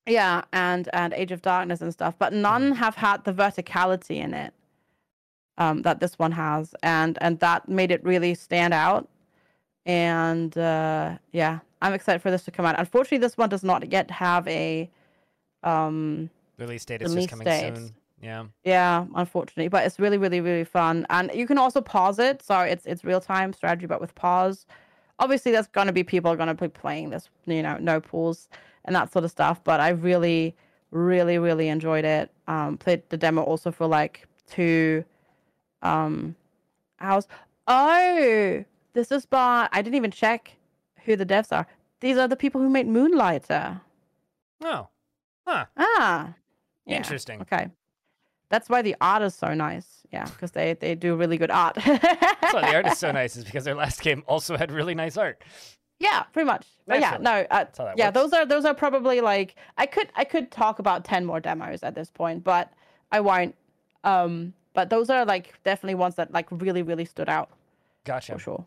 yeah, 0.09 0.43
and 0.51 0.89
and 0.93 1.13
Age 1.13 1.31
of 1.31 1.41
Darkness 1.41 1.81
and 1.81 1.93
stuff, 1.93 2.15
but 2.17 2.33
none 2.33 2.73
mm. 2.73 2.75
have 2.75 2.95
had 2.95 3.23
the 3.25 3.33
verticality 3.33 4.17
in 4.17 4.33
it 4.33 4.53
um, 5.57 5.83
that 5.83 5.99
this 5.99 6.17
one 6.17 6.31
has, 6.31 6.73
and 6.81 7.17
and 7.21 7.39
that 7.39 7.69
made 7.69 7.91
it 7.91 8.03
really 8.03 8.33
stand 8.33 8.73
out. 8.73 9.07
And 9.85 10.57
uh, 10.57 11.17
yeah, 11.31 11.59
I'm 11.81 11.93
excited 11.93 12.21
for 12.21 12.31
this 12.31 12.43
to 12.45 12.51
come 12.51 12.65
out. 12.65 12.79
Unfortunately, 12.79 13.19
this 13.19 13.37
one 13.37 13.49
does 13.49 13.63
not 13.63 13.91
yet 13.91 14.09
have 14.11 14.47
a 14.47 14.89
um, 15.63 16.29
release 16.59 16.85
date. 16.85 17.01
It's 17.01 17.13
just 17.13 17.29
coming 17.29 17.45
date. 17.45 17.75
soon. 17.75 17.95
Yeah. 18.21 18.45
Yeah, 18.63 19.05
unfortunately, 19.15 19.69
but 19.69 19.85
it's 19.85 19.99
really, 19.99 20.17
really, 20.17 20.41
really 20.41 20.65
fun, 20.65 21.05
and 21.09 21.31
you 21.33 21.47
can 21.47 21.57
also 21.57 21.81
pause 21.81 22.19
it. 22.19 22.41
So 22.41 22.59
it's 22.59 22.85
it's 22.85 23.03
real 23.03 23.21
time 23.21 23.53
strategy, 23.53 23.85
but 23.85 24.01
with 24.01 24.13
pause. 24.15 24.65
Obviously, 25.19 25.51
there's 25.51 25.67
gonna 25.67 25.93
be 25.93 26.03
people 26.03 26.31
are 26.31 26.35
gonna 26.35 26.53
be 26.53 26.67
playing 26.67 27.09
this, 27.09 27.29
you 27.45 27.63
know, 27.63 27.77
no 27.77 27.99
pools 27.99 28.49
and 28.85 28.95
that 28.95 29.11
sort 29.11 29.25
of 29.25 29.31
stuff. 29.31 29.63
But 29.63 29.79
I 29.79 29.89
really, 29.89 30.55
really, 30.91 31.37
really 31.37 31.69
enjoyed 31.69 32.05
it. 32.05 32.31
Um, 32.47 32.77
played 32.77 33.03
the 33.09 33.17
demo 33.17 33.41
also 33.43 33.71
for 33.71 33.87
like 33.87 34.27
two 34.49 35.03
um 35.81 36.35
hours. 36.99 37.27
Oh, 37.67 38.65
this 38.93 39.11
is 39.11 39.25
by 39.25 39.69
I 39.71 39.81
didn't 39.81 39.95
even 39.95 40.11
check 40.11 40.53
who 41.05 41.15
the 41.15 41.25
devs 41.25 41.51
are. 41.51 41.67
These 42.01 42.17
are 42.17 42.27
the 42.27 42.35
people 42.35 42.61
who 42.61 42.69
made 42.69 42.87
Moonlighter. 42.87 43.81
Oh. 44.63 44.87
Huh. 45.47 45.65
Ah. 45.77 46.33
Yeah. 46.89 46.97
Interesting. 46.97 47.41
Okay. 47.41 47.67
That's 48.49 48.67
why 48.67 48.81
the 48.81 48.95
art 48.99 49.21
is 49.21 49.35
so 49.35 49.53
nice. 49.53 49.85
Yeah, 50.11 50.25
because 50.25 50.51
they, 50.51 50.73
they 50.73 50.95
do 50.95 51.15
really 51.15 51.37
good 51.37 51.51
art. 51.51 51.75
That's 51.75 52.53
why 52.53 52.61
the 52.61 52.75
art 52.75 52.87
is 52.87 52.97
so 52.97 53.11
nice, 53.21 53.35
is 53.35 53.43
because 53.43 53.63
their 53.63 53.75
last 53.75 54.01
game 54.01 54.23
also 54.25 54.57
had 54.57 54.71
really 54.71 54.95
nice 54.95 55.17
art. 55.17 55.43
Yeah, 55.99 56.23
pretty 56.33 56.47
much. 56.47 56.65
But 56.87 56.99
yeah, 56.99 57.17
no, 57.19 57.45
uh, 57.51 57.65
yeah, 57.95 58.07
works. 58.07 58.13
those 58.15 58.33
are 58.33 58.45
those 58.45 58.65
are 58.65 58.73
probably 58.73 59.21
like 59.21 59.55
I 59.77 59.85
could 59.85 60.07
I 60.15 60.23
could 60.23 60.49
talk 60.49 60.79
about 60.79 61.05
ten 61.05 61.25
more 61.25 61.39
demos 61.39 61.83
at 61.83 61.93
this 61.93 62.09
point, 62.09 62.43
but 62.43 62.73
I 63.11 63.19
won't. 63.19 63.53
Um, 64.03 64.53
but 64.73 64.89
those 64.89 65.09
are 65.09 65.25
like 65.25 65.53
definitely 65.63 65.95
ones 65.95 66.15
that 66.15 66.31
like 66.31 66.47
really 66.49 66.81
really 66.81 67.05
stood 67.05 67.29
out. 67.29 67.49
Gotcha. 68.05 68.33
For 68.33 68.39
sure. 68.39 68.65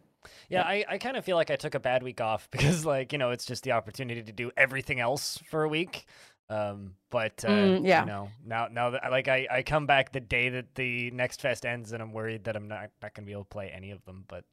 Yeah, 0.48 0.60
yeah. 0.60 0.68
I, 0.68 0.94
I 0.94 0.98
kind 0.98 1.16
of 1.16 1.24
feel 1.24 1.36
like 1.36 1.50
I 1.50 1.56
took 1.56 1.74
a 1.74 1.80
bad 1.80 2.02
week 2.02 2.20
off 2.20 2.48
because 2.52 2.84
like 2.84 3.12
you 3.12 3.18
know 3.18 3.30
it's 3.30 3.46
just 3.46 3.64
the 3.64 3.72
opportunity 3.72 4.22
to 4.22 4.32
do 4.32 4.52
everything 4.56 5.00
else 5.00 5.40
for 5.50 5.64
a 5.64 5.68
week. 5.68 6.06
Um, 6.48 6.94
but 7.10 7.44
uh, 7.44 7.48
mm, 7.48 7.86
yeah, 7.86 8.00
you 8.02 8.06
know 8.06 8.28
now 8.44 8.68
now 8.70 8.90
that 8.90 9.10
like 9.10 9.28
I, 9.28 9.46
I 9.50 9.62
come 9.62 9.86
back 9.86 10.12
the 10.12 10.20
day 10.20 10.48
that 10.50 10.74
the 10.74 11.10
next 11.12 11.40
fest 11.40 11.64
ends 11.64 11.92
and 11.92 12.02
I'm 12.02 12.12
worried 12.12 12.44
that 12.44 12.56
I'm 12.56 12.68
not 12.68 12.90
not 13.00 13.14
gonna 13.14 13.26
be 13.26 13.32
able 13.32 13.44
to 13.44 13.48
play 13.48 13.70
any 13.74 13.90
of 13.90 14.04
them, 14.04 14.24
but. 14.28 14.44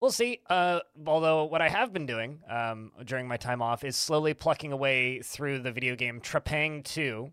We'll 0.00 0.10
see. 0.10 0.40
Uh, 0.50 0.80
although 1.06 1.44
what 1.44 1.62
I 1.62 1.68
have 1.68 1.92
been 1.92 2.06
doing 2.06 2.40
um, 2.50 2.90
during 3.04 3.28
my 3.28 3.36
time 3.36 3.62
off 3.62 3.84
is 3.84 3.94
slowly 3.96 4.34
plucking 4.34 4.72
away 4.72 5.22
through 5.22 5.60
the 5.60 5.70
video 5.70 5.94
game 5.94 6.20
Trepang2, 6.20 7.30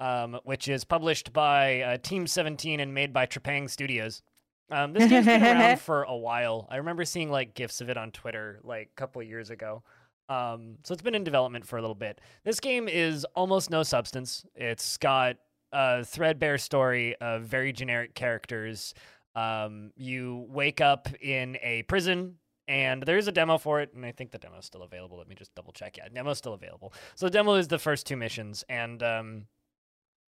um, 0.00 0.40
which 0.42 0.66
is 0.66 0.82
published 0.82 1.32
by 1.32 1.82
uh, 1.82 1.96
Team 1.98 2.26
17 2.26 2.80
and 2.80 2.92
made 2.92 3.12
by 3.12 3.26
Trepang 3.26 3.70
Studios. 3.70 4.22
Um, 4.70 4.92
this 4.92 5.08
game's 5.08 5.26
been 5.26 5.40
around 5.40 5.78
for 5.82 6.02
a 6.02 6.16
while. 6.16 6.66
I 6.70 6.78
remember 6.78 7.04
seeing 7.04 7.30
like 7.30 7.54
gifs 7.54 7.80
of 7.80 7.88
it 7.88 7.96
on 7.96 8.10
Twitter 8.10 8.58
like 8.64 8.90
a 8.92 9.00
couple 9.00 9.22
years 9.22 9.50
ago. 9.50 9.84
Um, 10.28 10.76
so 10.84 10.92
it's 10.92 11.02
been 11.02 11.14
in 11.14 11.24
development 11.24 11.66
for 11.66 11.78
a 11.78 11.80
little 11.80 11.94
bit. 11.94 12.20
This 12.44 12.60
game 12.60 12.88
is 12.88 13.24
almost 13.34 13.70
no 13.70 13.82
substance. 13.82 14.44
It's 14.54 14.96
got 14.96 15.36
a 15.72 16.04
threadbare 16.04 16.58
story 16.58 17.16
of 17.16 17.42
very 17.42 17.72
generic 17.72 18.14
characters. 18.14 18.94
Um, 19.34 19.90
you 19.96 20.46
wake 20.48 20.80
up 20.80 21.08
in 21.20 21.58
a 21.62 21.82
prison 21.82 22.36
and 22.68 23.02
there's 23.02 23.28
a 23.28 23.32
demo 23.32 23.58
for 23.58 23.80
it, 23.80 23.92
and 23.94 24.06
I 24.06 24.12
think 24.12 24.30
the 24.30 24.38
demo 24.38 24.58
is 24.58 24.64
still 24.64 24.82
available. 24.82 25.18
Let 25.18 25.28
me 25.28 25.34
just 25.34 25.54
double 25.54 25.72
check. 25.72 25.98
Yeah, 25.98 26.08
demo's 26.08 26.38
still 26.38 26.54
available. 26.54 26.94
So 27.14 27.26
the 27.26 27.30
demo 27.30 27.54
is 27.54 27.68
the 27.68 27.78
first 27.78 28.06
two 28.06 28.16
missions, 28.16 28.64
and 28.68 29.02
um, 29.02 29.46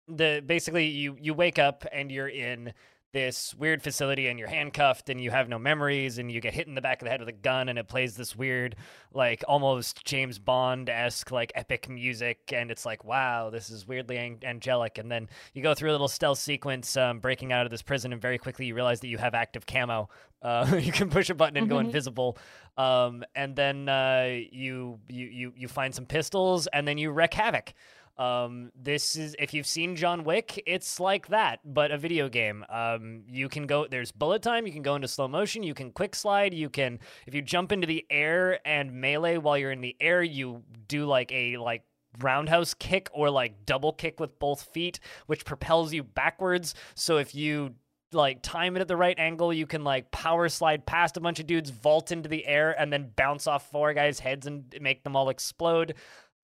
the 0.08 0.44
basically 0.46 0.88
you 0.88 1.18
you 1.20 1.34
wake 1.34 1.60
up 1.60 1.86
and 1.92 2.12
you're 2.12 2.28
in 2.28 2.74
this 3.18 3.56
weird 3.56 3.82
facility 3.82 4.28
and 4.28 4.38
you're 4.38 4.48
handcuffed 4.48 5.10
and 5.10 5.20
you 5.20 5.32
have 5.32 5.50
no 5.50 5.58
memories 5.58 6.20
and 6.20 6.32
you 6.32 6.40
get 6.40 6.54
hit 6.54 6.68
in 6.68 6.76
the 6.76 6.82
back 6.82 7.02
of 7.02 7.06
the 7.06 7.10
head 7.10 7.20
with 7.20 7.28
a 7.28 7.34
gun 7.34 7.68
and 7.68 7.80
it 7.80 7.88
plays 7.88 8.16
this 8.16 8.36
weird 8.36 8.76
like 9.12 9.44
almost 9.48 10.06
James 10.06 10.38
Bond-esque 10.38 11.32
like 11.32 11.52
epic 11.56 11.90
music 11.90 12.54
and 12.54 12.70
it's 12.70 12.86
like 12.86 13.04
wow 13.04 13.50
this 13.50 13.72
is 13.72 13.88
weirdly 13.88 14.20
ang- 14.20 14.44
angelic. 14.44 15.00
And 15.00 15.12
then 15.12 15.30
you 15.56 15.64
go 15.64 15.74
through 15.74 15.90
a 15.90 15.94
little 15.94 16.08
stealth 16.08 16.38
sequence 16.38 16.96
um, 16.96 17.18
breaking 17.18 17.52
out 17.52 17.66
of 17.66 17.72
this 17.72 17.82
prison 17.82 18.14
and 18.14 18.22
very 18.22 18.38
quickly 18.38 18.68
you 18.68 18.76
realize 18.76 19.00
that 19.00 19.08
you 19.08 19.18
have 19.18 19.34
active 19.34 19.66
camo. 19.66 20.10
Uh, 20.44 20.78
you 20.80 20.92
can 20.92 21.10
push 21.10 21.32
a 21.32 21.34
button 21.34 21.58
and 21.58 21.68
go 21.68 21.78
mm-hmm. 21.78 21.88
invisible. 21.88 22.38
Um, 22.78 23.24
and 23.34 23.56
then 23.56 23.90
uh, 23.90 24.28
you, 24.52 25.00
you 25.10 25.26
you 25.26 25.54
you 25.58 25.68
find 25.68 25.96
some 25.96 26.06
pistols 26.06 26.68
and 26.68 26.88
then 26.88 27.00
you 27.00 27.10
wreak 27.10 27.34
havoc 27.34 27.74
um, 28.18 28.72
this 28.76 29.16
is 29.16 29.36
if 29.38 29.54
you've 29.54 29.68
seen 29.68 29.96
John 29.96 30.24
Wick, 30.24 30.62
it's 30.66 31.00
like 31.00 31.28
that, 31.28 31.60
but 31.64 31.92
a 31.92 31.98
video 31.98 32.30
game. 32.30 32.66
Um, 32.70 33.24
you 33.28 33.48
can 33.48 33.68
go 33.68 33.88
there's 33.88 34.12
bullet 34.12 34.42
time, 34.42 34.66
you 34.66 34.74
can 34.74 34.82
go 34.82 34.96
into 34.96 35.08
slow 35.08 35.28
motion, 35.28 35.64
you 35.64 35.74
can 35.74 35.92
quick 35.92 36.16
slide, 36.16 36.54
you 36.54 36.70
can 36.70 37.00
if 37.28 37.36
you 37.36 37.42
jump 37.42 37.72
into 37.72 37.86
the 37.86 38.06
air 38.10 38.60
and 38.68 38.92
melee 38.92 39.38
while 39.38 39.58
you're 39.58 39.72
in 39.72 39.82
the 39.82 39.96
air, 40.02 40.24
you 40.24 40.64
do 40.88 41.06
like 41.06 41.32
a 41.32 41.58
like 41.58 41.84
roundhouse 42.20 42.74
kick 42.74 43.10
or 43.14 43.30
like 43.30 43.66
double 43.66 43.94
kick 43.94 44.20
with 44.20 44.40
both 44.40 44.64
feet, 44.74 45.00
which 45.28 45.46
propels 45.46 45.94
you 45.94 46.04
backwards. 46.04 46.74
So 46.96 47.18
if 47.18 47.36
you 47.36 47.76
like 48.14 48.42
time 48.42 48.78
it 48.78 48.80
at 48.80 48.88
the 48.88 48.96
right 48.96 49.18
angle, 49.20 49.54
you 49.54 49.68
can 49.68 49.84
like 49.84 50.10
power 50.12 50.50
slide 50.50 50.86
past 50.86 51.18
a 51.18 51.20
bunch 51.20 51.40
of 51.40 51.48
dudes, 51.48 51.70
vault 51.70 52.12
into 52.12 52.30
the 52.30 52.46
air, 52.46 52.80
and 52.80 52.92
then 52.92 53.12
bounce 53.16 53.48
off 53.48 53.70
four 53.70 53.94
guys' 53.94 54.20
heads 54.20 54.48
and 54.48 54.74
make 54.82 55.04
them 55.04 55.16
all 55.16 55.30
explode 55.30 55.94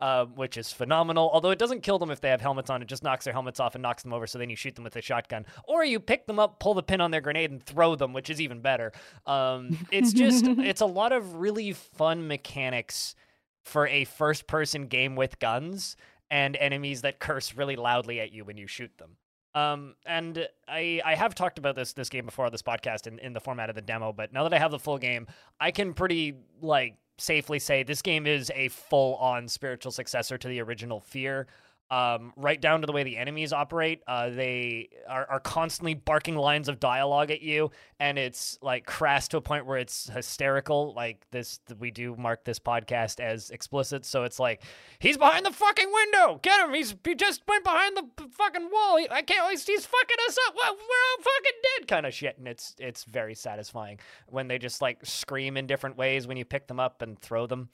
uh, 0.03 0.25
which 0.25 0.57
is 0.57 0.69
phenomenal. 0.69 1.29
Although 1.31 1.51
it 1.51 1.57
doesn't 1.57 1.81
kill 1.81 1.97
them 1.97 2.11
if 2.11 2.19
they 2.19 2.27
have 2.27 2.41
helmets 2.41 2.69
on, 2.69 2.81
it 2.81 2.89
just 2.89 3.03
knocks 3.03 3.23
their 3.23 3.31
helmets 3.31 3.61
off 3.61 3.73
and 3.73 3.81
knocks 3.81 4.03
them 4.03 4.11
over. 4.11 4.27
So 4.27 4.37
then 4.37 4.49
you 4.49 4.57
shoot 4.57 4.75
them 4.75 4.83
with 4.83 4.97
a 4.97 5.01
shotgun, 5.01 5.45
or 5.63 5.85
you 5.85 5.97
pick 5.97 6.27
them 6.27 6.39
up, 6.39 6.59
pull 6.59 6.73
the 6.73 6.83
pin 6.83 6.99
on 6.99 7.11
their 7.11 7.21
grenade, 7.21 7.51
and 7.51 7.63
throw 7.63 7.95
them, 7.95 8.11
which 8.11 8.29
is 8.29 8.41
even 8.41 8.59
better. 8.59 8.91
Um, 9.25 9.87
it's 9.91 10.11
just 10.11 10.43
it's 10.47 10.81
a 10.81 10.85
lot 10.85 11.13
of 11.13 11.35
really 11.35 11.71
fun 11.71 12.27
mechanics 12.27 13.15
for 13.63 13.87
a 13.87 14.03
first-person 14.03 14.87
game 14.87 15.15
with 15.15 15.39
guns 15.39 15.95
and 16.29 16.57
enemies 16.57 17.03
that 17.03 17.19
curse 17.19 17.55
really 17.55 17.77
loudly 17.77 18.19
at 18.19 18.33
you 18.33 18.43
when 18.43 18.57
you 18.57 18.67
shoot 18.67 18.91
them. 18.97 19.15
Um, 19.55 19.95
and 20.05 20.49
I 20.67 20.99
I 21.05 21.15
have 21.15 21.33
talked 21.33 21.59
about 21.59 21.77
this 21.77 21.93
this 21.93 22.09
game 22.09 22.25
before 22.25 22.45
on 22.45 22.51
this 22.51 22.61
podcast 22.61 23.07
in, 23.07 23.19
in 23.19 23.31
the 23.31 23.39
format 23.39 23.69
of 23.69 23.75
the 23.75 23.81
demo, 23.81 24.11
but 24.11 24.33
now 24.33 24.43
that 24.43 24.53
I 24.53 24.59
have 24.59 24.71
the 24.71 24.79
full 24.79 24.97
game, 24.97 25.27
I 25.61 25.71
can 25.71 25.93
pretty 25.93 26.33
like 26.61 26.97
safely 27.17 27.59
say 27.59 27.83
this 27.83 28.01
game 28.01 28.25
is 28.25 28.51
a 28.55 28.69
full 28.69 29.15
on 29.15 29.47
spiritual 29.47 29.91
successor 29.91 30.37
to 30.37 30.47
the 30.47 30.61
original 30.61 30.99
Fear. 30.99 31.47
Um, 31.93 32.33
right 32.35 32.59
down 32.59 32.81
to 32.81 32.87
the 32.87 32.91
way 32.91 33.03
the 33.03 33.17
enemies 33.17 33.53
operate. 33.53 34.01
Uh, 34.07 34.31
they 34.31 34.89
are, 35.07 35.29
are 35.29 35.39
constantly 35.39 35.93
barking 35.93 36.35
lines 36.35 36.67
of 36.67 36.79
dialogue 36.79 37.29
at 37.29 37.43
you, 37.43 37.69
and 37.99 38.17
it's 38.17 38.57
like 38.63 38.87
crass 38.87 39.27
to 39.27 39.37
a 39.37 39.41
point 39.41 39.67
where 39.67 39.77
it's 39.77 40.09
hysterical. 40.09 40.95
Like 40.95 41.23
this, 41.29 41.59
we 41.77 41.91
do 41.91 42.15
mark 42.17 42.45
this 42.45 42.57
podcast 42.57 43.19
as 43.19 43.51
explicit, 43.51 44.05
so 44.05 44.23
it's 44.23 44.39
like 44.39 44.63
he's 44.97 45.19
behind 45.19 45.45
the 45.45 45.51
fucking 45.51 45.91
window. 45.93 46.39
Get 46.41 46.61
him! 46.61 46.73
He's 46.73 46.95
he 47.03 47.13
just 47.13 47.43
went 47.47 47.63
behind 47.63 47.95
the 47.95 48.27
fucking 48.31 48.69
wall. 48.73 48.97
He, 48.97 49.07
I 49.11 49.21
can't. 49.21 49.47
He's, 49.51 49.63
he's 49.63 49.85
fucking 49.85 50.17
us 50.27 50.37
up. 50.47 50.55
We're 50.55 50.63
all 50.63 51.17
fucking 51.19 51.59
dead, 51.77 51.87
kind 51.87 52.07
of 52.07 52.13
shit. 52.15 52.39
And 52.39 52.47
it's 52.47 52.75
it's 52.79 53.03
very 53.03 53.35
satisfying 53.35 53.99
when 54.27 54.47
they 54.47 54.57
just 54.57 54.81
like 54.81 55.05
scream 55.05 55.57
in 55.57 55.67
different 55.67 55.95
ways 55.95 56.25
when 56.25 56.37
you 56.37 56.45
pick 56.45 56.65
them 56.65 56.79
up 56.79 57.03
and 57.03 57.19
throw 57.19 57.45
them. 57.45 57.69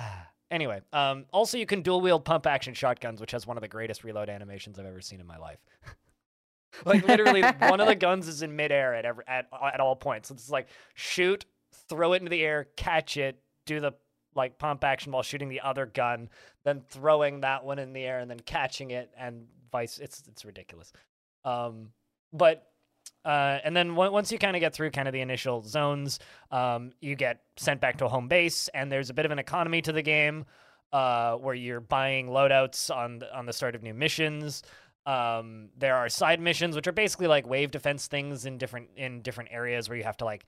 Anyway, 0.52 0.82
um, 0.92 1.24
also 1.32 1.56
you 1.56 1.64
can 1.64 1.80
dual 1.80 2.02
wield 2.02 2.26
pump 2.26 2.46
action 2.46 2.74
shotguns, 2.74 3.22
which 3.22 3.30
has 3.30 3.46
one 3.46 3.56
of 3.56 3.62
the 3.62 3.68
greatest 3.68 4.04
reload 4.04 4.28
animations 4.28 4.78
I've 4.78 4.84
ever 4.84 5.00
seen 5.00 5.18
in 5.18 5.26
my 5.26 5.38
life. 5.38 5.58
like 6.84 7.08
literally, 7.08 7.40
one 7.40 7.80
of 7.80 7.86
the 7.86 7.94
guns 7.94 8.28
is 8.28 8.42
in 8.42 8.54
midair 8.54 8.94
at 8.94 9.06
every 9.06 9.24
at 9.26 9.48
at 9.50 9.80
all 9.80 9.96
points. 9.96 10.28
So 10.28 10.34
it's 10.34 10.50
like 10.50 10.68
shoot, 10.92 11.46
throw 11.88 12.12
it 12.12 12.18
into 12.18 12.28
the 12.28 12.42
air, 12.42 12.68
catch 12.76 13.16
it, 13.16 13.40
do 13.64 13.80
the 13.80 13.92
like 14.34 14.58
pump 14.58 14.84
action 14.84 15.10
while 15.10 15.22
shooting 15.22 15.48
the 15.48 15.62
other 15.62 15.86
gun, 15.86 16.28
then 16.64 16.82
throwing 16.90 17.40
that 17.40 17.64
one 17.64 17.78
in 17.78 17.94
the 17.94 18.04
air 18.04 18.20
and 18.20 18.30
then 18.30 18.40
catching 18.40 18.90
it, 18.90 19.10
and 19.18 19.46
vice. 19.72 19.98
It's 19.98 20.22
it's 20.28 20.44
ridiculous. 20.44 20.92
Um, 21.46 21.88
but 22.30 22.71
uh, 23.24 23.58
and 23.64 23.76
then 23.76 23.88
w- 23.88 24.10
once 24.10 24.32
you 24.32 24.38
kind 24.38 24.56
of 24.56 24.60
get 24.60 24.74
through 24.74 24.90
kind 24.90 25.08
of 25.08 25.12
the 25.12 25.20
initial 25.20 25.62
zones, 25.62 26.18
um, 26.50 26.92
you 27.00 27.14
get 27.14 27.42
sent 27.56 27.80
back 27.80 27.98
to 27.98 28.06
a 28.06 28.08
home 28.08 28.28
base, 28.28 28.68
and 28.74 28.90
there's 28.90 29.10
a 29.10 29.14
bit 29.14 29.24
of 29.24 29.30
an 29.30 29.38
economy 29.38 29.82
to 29.82 29.92
the 29.92 30.02
game 30.02 30.44
uh, 30.92 31.36
where 31.36 31.54
you're 31.54 31.80
buying 31.80 32.28
loadouts 32.28 32.94
on 32.94 33.18
the, 33.18 33.36
on 33.36 33.46
the 33.46 33.52
start 33.52 33.74
of 33.74 33.82
new 33.82 33.94
missions. 33.94 34.62
Um, 35.06 35.70
there 35.76 35.96
are 35.96 36.08
side 36.08 36.40
missions, 36.40 36.76
which 36.76 36.86
are 36.86 36.92
basically 36.92 37.26
like 37.26 37.46
wave 37.46 37.70
defense 37.70 38.06
things 38.06 38.46
in 38.46 38.58
different 38.58 38.88
in 38.96 39.22
different 39.22 39.50
areas 39.52 39.88
where 39.88 39.98
you 39.98 40.04
have 40.04 40.16
to 40.18 40.24
like 40.24 40.44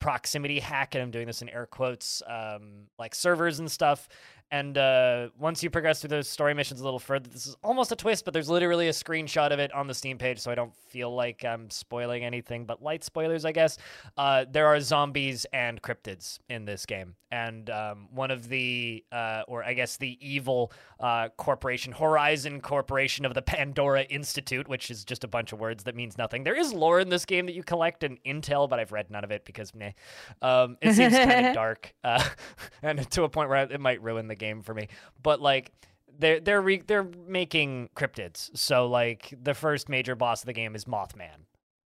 proximity 0.00 0.60
hack, 0.60 0.94
and 0.94 1.02
I'm 1.02 1.10
doing 1.10 1.26
this 1.26 1.42
in 1.42 1.48
air 1.48 1.66
quotes, 1.66 2.22
um, 2.26 2.86
like 2.98 3.14
servers 3.14 3.58
and 3.58 3.70
stuff. 3.70 4.08
And 4.50 4.78
uh, 4.78 5.28
once 5.38 5.62
you 5.62 5.68
progress 5.68 6.00
through 6.00 6.08
those 6.08 6.28
story 6.28 6.54
missions 6.54 6.80
a 6.80 6.84
little 6.84 6.98
further, 6.98 7.28
this 7.28 7.46
is 7.46 7.56
almost 7.62 7.92
a 7.92 7.96
twist, 7.96 8.24
but 8.24 8.32
there's 8.32 8.48
literally 8.48 8.88
a 8.88 8.92
screenshot 8.92 9.50
of 9.50 9.58
it 9.58 9.72
on 9.74 9.86
the 9.86 9.94
Steam 9.94 10.16
page, 10.16 10.38
so 10.38 10.50
I 10.50 10.54
don't 10.54 10.74
feel 10.74 11.14
like 11.14 11.44
I'm 11.44 11.68
spoiling 11.68 12.24
anything, 12.24 12.64
but 12.64 12.82
light 12.82 13.04
spoilers, 13.04 13.44
I 13.44 13.52
guess. 13.52 13.76
Uh, 14.16 14.46
there 14.50 14.66
are 14.66 14.80
zombies 14.80 15.44
and 15.52 15.82
cryptids 15.82 16.38
in 16.48 16.64
this 16.64 16.86
game. 16.86 17.14
And 17.30 17.68
um, 17.68 18.08
one 18.10 18.30
of 18.30 18.48
the, 18.48 19.04
uh, 19.12 19.42
or 19.46 19.62
I 19.62 19.74
guess 19.74 19.98
the 19.98 20.16
evil 20.26 20.72
uh, 20.98 21.28
corporation, 21.36 21.92
Horizon 21.92 22.62
Corporation 22.62 23.26
of 23.26 23.34
the 23.34 23.42
Pandora 23.42 24.02
Institute, 24.04 24.66
which 24.66 24.90
is 24.90 25.04
just 25.04 25.24
a 25.24 25.28
bunch 25.28 25.52
of 25.52 25.60
words 25.60 25.84
that 25.84 25.94
means 25.94 26.16
nothing. 26.16 26.44
There 26.44 26.58
is 26.58 26.72
lore 26.72 27.00
in 27.00 27.10
this 27.10 27.26
game 27.26 27.44
that 27.44 27.54
you 27.54 27.62
collect 27.62 28.02
and 28.02 28.18
intel, 28.24 28.66
but 28.66 28.80
I've 28.80 28.92
read 28.92 29.10
none 29.10 29.24
of 29.24 29.30
it 29.30 29.44
because, 29.44 29.74
meh. 29.74 29.92
Um, 30.40 30.78
it 30.80 30.94
seems 30.94 31.14
kind 31.14 31.48
of 31.48 31.54
dark, 31.54 31.94
uh, 32.02 32.24
and 32.82 33.10
to 33.10 33.24
a 33.24 33.28
point 33.28 33.50
where 33.50 33.58
it 33.64 33.80
might 33.80 34.02
ruin 34.02 34.26
the 34.26 34.37
game 34.38 34.62
for 34.62 34.74
me. 34.74 34.88
But 35.22 35.40
like 35.40 35.72
they're 36.18 36.40
they're 36.40 36.60
re- 36.60 36.82
they're 36.86 37.08
making 37.26 37.90
cryptids. 37.96 38.56
So 38.56 38.86
like 38.86 39.34
the 39.40 39.54
first 39.54 39.88
major 39.88 40.14
boss 40.14 40.42
of 40.42 40.46
the 40.46 40.52
game 40.52 40.74
is 40.74 40.84
Mothman. 40.84 41.46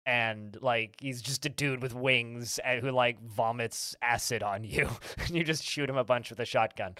And 0.06 0.56
like 0.62 0.96
he's 1.00 1.20
just 1.20 1.44
a 1.44 1.50
dude 1.50 1.82
with 1.82 1.94
wings 1.94 2.58
and 2.64 2.80
who 2.80 2.90
like 2.90 3.20
vomits 3.22 3.94
acid 4.00 4.42
on 4.42 4.64
you, 4.64 4.88
and 5.18 5.30
you 5.30 5.44
just 5.44 5.64
shoot 5.64 5.88
him 5.88 5.98
a 5.98 6.04
bunch 6.04 6.30
with 6.30 6.40
a 6.40 6.46
shotgun. 6.46 6.94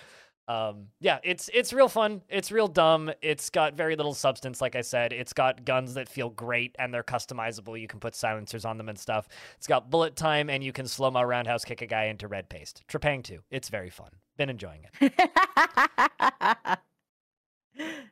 Um, 0.49 0.87
yeah, 1.01 1.19
it's 1.23 1.51
it's 1.53 1.75
real 1.75 1.89
fun. 1.91 2.23
It's 2.31 2.51
real 2.51 2.69
dumb. 2.69 3.11
It's 3.21 3.51
got 3.51 3.75
very 3.75 3.97
little 3.97 4.15
substance, 4.15 4.63
like 4.63 4.77
I 4.77 4.81
said. 4.81 5.13
It's 5.13 5.35
got 5.35 5.67
guns 5.67 5.93
that 5.95 6.09
feel 6.09 6.31
great 6.31 6.75
and 6.79 6.93
they're 6.93 7.03
customizable. 7.03 7.79
You 7.79 7.87
can 7.87 8.01
put 8.01 8.15
silencers 8.15 8.65
on 8.65 8.79
them 8.79 8.89
and 8.89 8.99
stuff. 8.99 9.29
It's 9.59 9.67
got 9.67 9.91
bullet 9.91 10.17
time 10.17 10.49
and 10.49 10.65
you 10.65 10.73
can 10.73 10.87
slow 10.89 11.11
mo 11.11 11.23
roundhouse 11.23 11.67
kick 11.67 11.83
a 11.83 11.87
guy 11.87 12.05
into 12.05 12.29
red 12.29 12.49
paste. 12.49 12.83
Trepang2. 12.89 13.41
It's 13.51 13.69
very 13.69 13.91
fun. 13.91 14.09
Been 14.39 14.49
enjoying 14.51 14.83
it. 15.01 15.13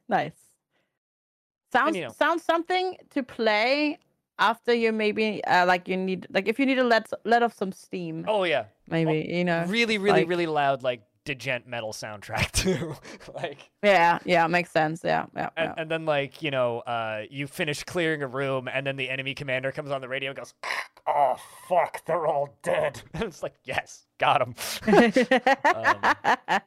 nice. 0.09 0.33
Sounds 1.73 1.97
you 1.97 2.03
know- 2.03 2.11
sounds 2.11 2.43
something 2.43 2.97
to 3.11 3.23
play 3.23 3.99
after 4.39 4.75
you 4.75 4.93
maybe 4.93 5.43
uh, 5.45 5.65
like 5.67 5.89
you 5.89 5.97
need 5.97 6.27
like 6.31 6.49
if 6.49 6.59
you 6.59 6.67
need 6.67 6.75
to 6.75 6.85
let 6.85 7.09
let 7.25 7.43
off 7.43 7.55
some 7.57 7.73
steam. 7.73 8.25
Oh 8.29 8.43
yeah, 8.45 8.65
maybe 8.89 9.27
you 9.33 9.45
know. 9.45 9.65
really, 9.69 9.99
really, 9.99 10.21
like- 10.21 10.29
really 10.29 10.47
loud, 10.47 10.83
like 10.83 11.03
djent 11.35 11.67
metal 11.67 11.93
soundtrack 11.93 12.53
too. 12.53 12.95
like, 13.35 13.71
Yeah, 13.83 14.19
yeah, 14.25 14.47
makes 14.47 14.71
sense. 14.71 15.01
Yeah, 15.05 15.27
yeah. 15.35 15.51
and, 15.57 15.69
yeah. 15.77 15.83
and 15.83 15.91
then 15.91 16.05
like 16.07 16.43
you 16.43 16.51
know, 16.51 16.81
uh, 16.81 17.23
you 17.31 17.47
finish 17.47 17.83
clearing 17.85 18.23
a 18.23 18.27
room, 18.29 18.69
and 18.69 18.87
then 18.87 18.97
the 18.97 19.11
enemy 19.11 19.35
commander 19.35 19.73
comes 19.73 19.91
on 19.91 20.01
the 20.01 20.09
radio 20.09 20.31
and 20.31 20.37
goes, 20.39 20.55
"Oh 21.07 21.37
fuck, 21.69 22.05
they're 22.07 22.27
all 22.27 22.57
dead." 22.63 23.03
And 23.15 23.25
it's 23.25 23.43
like, 23.43 23.55
yes, 23.65 24.07
got 24.19 24.41
him. 24.41 24.55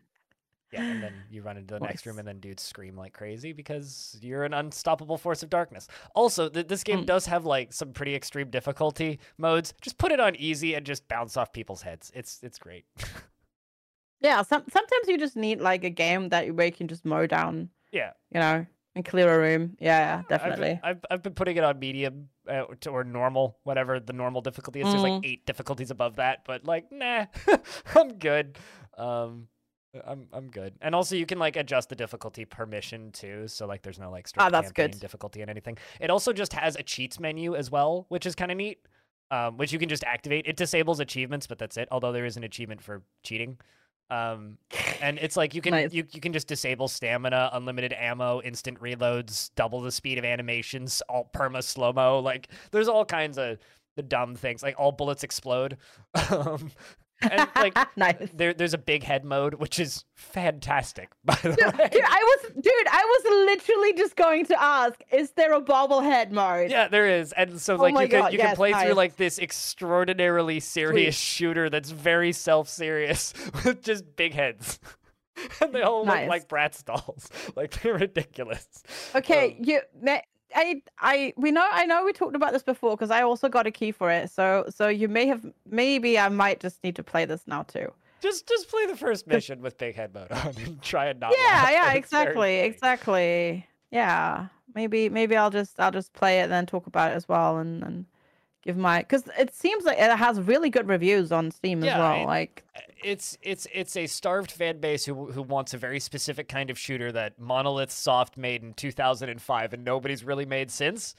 Yeah, 0.72 0.84
and 0.84 1.02
then 1.02 1.14
you 1.32 1.42
run 1.42 1.58
into 1.58 1.74
the 1.74 1.80
next 1.80 2.06
room, 2.06 2.20
and 2.20 2.28
then 2.28 2.40
dudes 2.40 2.62
scream 2.62 2.96
like 2.96 3.12
crazy 3.12 3.54
because 3.54 4.16
you're 4.22 4.44
an 4.44 4.54
unstoppable 4.54 5.18
force 5.18 5.42
of 5.42 5.50
darkness. 5.50 5.88
Also, 6.14 6.48
th- 6.48 6.68
this 6.68 6.84
game 6.84 7.00
Mm. 7.02 7.06
does 7.08 7.26
have 7.26 7.44
like 7.44 7.74
some 7.74 7.92
pretty 7.92 8.14
extreme 8.14 8.52
difficulty 8.52 9.20
modes. 9.40 9.74
Just 9.82 9.98
put 9.98 10.12
it 10.12 10.20
on 10.20 10.36
easy 10.36 10.76
and 10.76 10.86
just 10.86 11.08
bounce 11.08 11.38
off 11.38 11.52
people's 11.54 11.82
heads. 11.82 12.12
It's 12.14 12.38
it's 12.44 12.60
great. 12.60 12.86
Yeah, 14.22 14.42
some 14.44 14.64
sometimes 14.72 15.08
you 15.08 15.18
just 15.18 15.36
need 15.36 15.62
like 15.62 15.84
a 15.84 15.90
game 15.90 16.30
that 16.30 16.54
where 16.56 16.66
you 16.68 16.72
can 16.72 16.88
just 16.88 17.06
mow 17.06 17.26
down, 17.28 17.70
yeah, 17.92 18.12
you 18.34 18.40
know, 18.40 18.66
and 18.96 19.06
clear 19.06 19.34
a 19.34 19.38
room. 19.40 19.78
Yeah, 19.80 20.00
yeah, 20.00 20.18
I've 20.20 20.28
been- 20.28 20.38
definitely. 20.38 20.80
I've, 20.84 21.06
I've 21.12 21.24
been 21.24 21.34
putting 21.34 21.58
it 21.58 21.64
on 21.64 21.80
medium 21.80 22.30
uh, 22.50 22.64
or 22.90 23.04
normal, 23.04 23.58
whatever 23.64 24.00
the 24.00 24.14
normal 24.14 24.42
difficulty 24.42 24.82
is. 24.82 24.88
There's 24.90 25.02
like 25.04 25.14
Mm. 25.14 25.26
eight 25.26 25.46
difficulties 25.46 25.92
above 25.92 26.16
that, 26.18 26.40
but 26.46 26.66
like, 26.66 26.92
nah, 26.92 27.26
I'm 27.96 28.14
good. 28.18 28.58
Um, 28.98 29.48
I'm 30.06 30.28
I'm 30.34 30.50
good. 30.52 30.76
And 30.82 30.94
also, 30.94 31.16
you 31.16 31.26
can 31.26 31.40
like 31.40 31.56
adjust 31.56 31.90
the 31.90 31.96
difficulty 31.96 32.46
permission 32.46 33.12
too. 33.12 33.48
So 33.48 33.66
like, 33.66 33.82
there's 33.82 33.98
no 34.00 34.12
like 34.12 34.28
strict 34.28 34.46
Ah, 34.46 34.50
that's 34.50 34.72
campaign 34.72 34.92
good. 34.92 35.00
difficulty 35.00 35.42
and 35.42 35.50
anything. 35.50 35.78
It 36.00 36.10
also 36.12 36.32
just 36.34 36.54
has 36.54 36.76
a 36.76 36.84
cheats 36.84 37.20
menu 37.20 37.56
as 37.56 37.72
well, 37.72 38.06
which 38.10 38.26
is 38.26 38.36
kind 38.36 38.52
of 38.52 38.58
neat. 38.58 38.80
Um, 39.32 39.58
which 39.58 39.72
you 39.72 39.78
can 39.78 39.90
just 39.90 40.04
activate. 40.06 40.48
It 40.48 40.58
disables 40.58 41.00
achievements, 41.00 41.46
but 41.46 41.60
that's 41.60 41.78
it. 41.78 41.88
Although 41.92 42.12
there 42.12 42.26
is 42.26 42.36
an 42.36 42.44
achievement 42.44 42.82
for 42.82 43.04
cheating. 43.24 43.60
Um, 44.12 44.58
and 45.02 45.20
it's 45.20 45.38
like 45.38 45.54
you 45.54 45.62
can 45.62 45.72
Nice. 45.72 45.94
you, 45.94 46.04
you 46.12 46.20
can 46.20 46.34
just 46.34 46.48
disable 46.48 46.88
stamina, 46.88 47.52
unlimited 47.54 47.94
ammo, 47.94 48.42
instant 48.42 48.80
reloads, 48.82 49.52
double 49.56 49.82
the 49.82 49.92
speed 49.92 50.18
of 50.18 50.26
animations, 50.26 51.02
all 51.10 51.30
perma 51.34 51.64
slow 51.64 51.94
mo. 51.94 52.20
Like 52.20 52.50
there's 52.72 52.88
all 52.88 53.06
kinds 53.06 53.38
of 53.38 53.60
the 53.96 54.04
dumb 54.04 54.36
things. 54.36 54.64
Like 54.64 54.76
all 54.80 54.92
bullets 54.92 55.24
explode. 55.24 55.78
um, 56.32 56.72
and 57.22 57.50
like 57.56 57.78
nice. 57.98 58.30
there 58.34 58.54
there's 58.54 58.74
a 58.74 58.78
big 58.78 59.04
head 59.04 59.24
mode, 59.26 59.56
which 59.56 59.80
is 59.80 60.06
fantastic. 60.16 61.10
By 61.26 61.36
the 61.36 61.50
Dude, 61.56 61.78
way, 61.78 61.90
dude, 61.92 62.04
I 62.06 62.38
was 62.46 62.52
dude, 62.54 62.88
I 62.92 63.04
was 63.04 63.48
literally 63.48 63.94
just 63.94 64.16
going 64.16 64.46
to 64.48 64.62
ask, 64.62 65.02
is 65.12 65.32
there 65.32 65.54
a 65.54 65.62
bobblehead 65.62 66.32
mode? 66.32 66.72
yeah, 66.72 66.88
there 66.88 67.08
is, 67.08 67.32
and 67.34 67.60
so 67.60 67.76
Oh 67.76 67.78
like 67.84 67.94
you 67.94 68.08
can 68.08 68.20
God, 68.22 68.32
you 68.34 68.40
can 68.40 68.48
yes, 68.50 68.56
play 68.56 68.74
through 68.74 68.94
like 68.94 69.16
this 69.18 69.40
extraordinarily 69.40 70.60
serious 70.60 71.16
shooter 71.18 71.70
that's 71.70 71.92
very 71.92 72.32
self 72.32 72.68
serious 72.70 73.34
with 73.66 73.82
just 73.84 74.16
big 74.16 74.34
heads. 74.34 74.80
and 75.62 75.74
they 75.74 75.82
all 75.82 76.06
Nice. 76.06 76.22
look 76.22 76.30
like 76.30 76.48
Bratz 76.50 76.84
dolls. 76.84 77.30
Like 77.56 77.82
they're 77.82 77.94
ridiculous. 77.94 78.68
Okay, 79.16 79.56
Um, 79.58 79.64
you 79.66 79.82
I 80.56 80.82
I 81.00 81.34
we 81.38 81.52
know 81.52 81.68
I 81.72 81.86
know 81.86 82.04
we 82.06 82.14
talked 82.14 82.36
about 82.36 82.54
this 82.54 82.64
before 82.64 82.96
because 82.96 83.12
I 83.12 83.22
also 83.22 83.50
got 83.50 83.68
a 83.68 83.72
key 83.72 83.92
for 83.92 84.12
it. 84.12 84.30
So 84.30 84.66
so 84.70 84.88
you 84.88 85.08
may 85.08 85.28
have 85.28 85.46
maybe 85.70 86.18
I 86.18 86.30
might 86.30 86.60
just 86.60 86.84
need 86.84 86.96
to 86.96 87.04
play 87.04 87.26
this 87.26 87.44
now 87.48 87.64
too. 87.64 87.92
Just 88.22 88.48
just 88.48 88.70
play 88.70 88.86
the 88.86 88.98
first 88.98 89.28
mission 89.28 89.62
with 89.62 89.78
big 89.78 89.96
head 89.96 90.14
mode 90.14 90.32
on 90.32 90.56
and 90.64 90.82
try 90.82 91.06
and 91.06 91.20
not. 91.20 91.34
yeah, 91.38 91.70
yeah, 91.70 91.94
exactly, 91.94 92.60
exactly. 92.60 93.66
Yeah, 93.92 94.48
maybe 94.76 95.10
maybe 95.10 95.36
I'll 95.36 95.50
just 95.50 95.80
I'll 95.80 95.92
just 95.92 96.14
play 96.14 96.40
it 96.40 96.44
and 96.44 96.52
then 96.52 96.66
talk 96.66 96.88
about 96.88 97.12
it 97.12 97.16
as 97.16 97.28
well 97.28 97.58
and 97.58 97.84
and 97.84 98.06
give 98.70 98.78
my 98.78 99.00
because 99.00 99.24
it 99.38 99.54
seems 99.54 99.84
like 99.86 99.98
it 100.00 100.12
has 100.18 100.40
really 100.42 100.70
good 100.70 100.88
reviews 100.88 101.32
on 101.32 101.52
Steam 101.52 101.84
Yeah, 101.84 101.94
as 101.94 102.00
well. 102.00 102.26
Like 102.26 102.64
It's 103.04 103.38
it's 103.42 103.68
it's 103.74 103.96
a 103.98 104.08
starved 104.08 104.52
fan 104.52 104.80
base 104.80 105.06
who 105.06 105.32
who 105.32 105.42
wants 105.42 105.74
a 105.74 105.78
very 105.78 106.00
specific 106.00 106.48
kind 106.48 106.70
of 106.70 106.78
shooter 106.78 107.12
that 107.12 107.40
Monolith 107.40 107.92
Soft 107.92 108.38
made 108.38 108.64
in 108.64 108.74
2005 108.74 109.74
and 109.74 109.84
nobody's 109.84 110.24
really 110.24 110.46
made 110.46 110.70
since. 110.72 111.16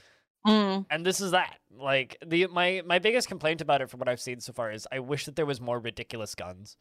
mm, 0.47 0.87
And 0.91 1.05
this 1.05 1.21
is 1.21 1.31
that. 1.33 1.59
Like 1.71 2.17
the 2.27 2.47
my 2.49 2.83
my 2.87 2.99
biggest 2.99 3.29
complaint 3.29 3.61
about 3.61 3.81
it 3.83 3.91
from 3.91 4.01
what 4.01 4.09
I've 4.09 4.21
seen 4.21 4.41
so 4.41 4.53
far 4.53 4.71
is 4.71 4.87
I 4.93 4.99
wish 4.99 5.25
that 5.27 5.37
there 5.37 5.47
was 5.47 5.61
more 5.61 5.79
ridiculous 5.79 6.35
guns. 6.35 6.77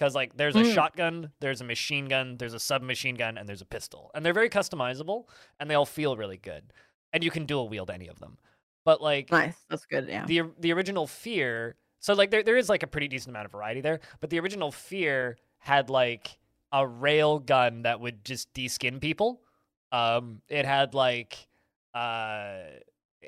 Cuz 0.00 0.14
like 0.14 0.36
there's 0.36 0.56
a 0.56 0.62
Mm. 0.64 0.74
shotgun, 0.74 1.16
there's 1.40 1.60
a 1.60 1.64
machine 1.64 2.06
gun, 2.06 2.36
there's 2.38 2.54
a 2.54 2.58
submachine 2.60 3.14
gun 3.16 3.38
and 3.38 3.48
there's 3.48 3.62
a 3.62 3.66
pistol. 3.76 4.10
And 4.14 4.24
they're 4.24 4.32
very 4.40 4.50
customizable 4.50 5.28
and 5.58 5.70
they 5.70 5.74
all 5.74 5.86
feel 5.86 6.16
really 6.16 6.36
good. 6.52 6.72
And 7.12 7.22
you 7.24 7.30
can 7.30 7.46
dual 7.46 7.68
wield 7.68 7.90
any 7.90 8.08
of 8.08 8.18
them. 8.20 8.38
But 8.84 9.00
like 9.00 9.30
nice, 9.32 9.56
that's 9.68 9.86
good. 9.86 10.08
Yeah. 10.08 10.24
the 10.26 10.42
the 10.60 10.72
original 10.72 11.06
fear 11.06 11.76
so 12.00 12.12
like 12.14 12.30
there, 12.30 12.42
there 12.42 12.56
is 12.56 12.68
like 12.68 12.82
a 12.82 12.86
pretty 12.86 13.08
decent 13.08 13.30
amount 13.30 13.46
of 13.46 13.52
variety 13.52 13.80
there 13.80 14.00
but 14.20 14.28
the 14.30 14.38
original 14.38 14.70
fear 14.70 15.38
had 15.58 15.88
like 15.88 16.38
a 16.72 16.86
rail 16.86 17.38
gun 17.38 17.82
that 17.82 18.00
would 18.00 18.24
just 18.24 18.52
deskin 18.52 19.00
people 19.00 19.40
Um, 19.92 20.42
it 20.48 20.66
had 20.66 20.92
like 20.92 21.48
uh, 21.94 22.56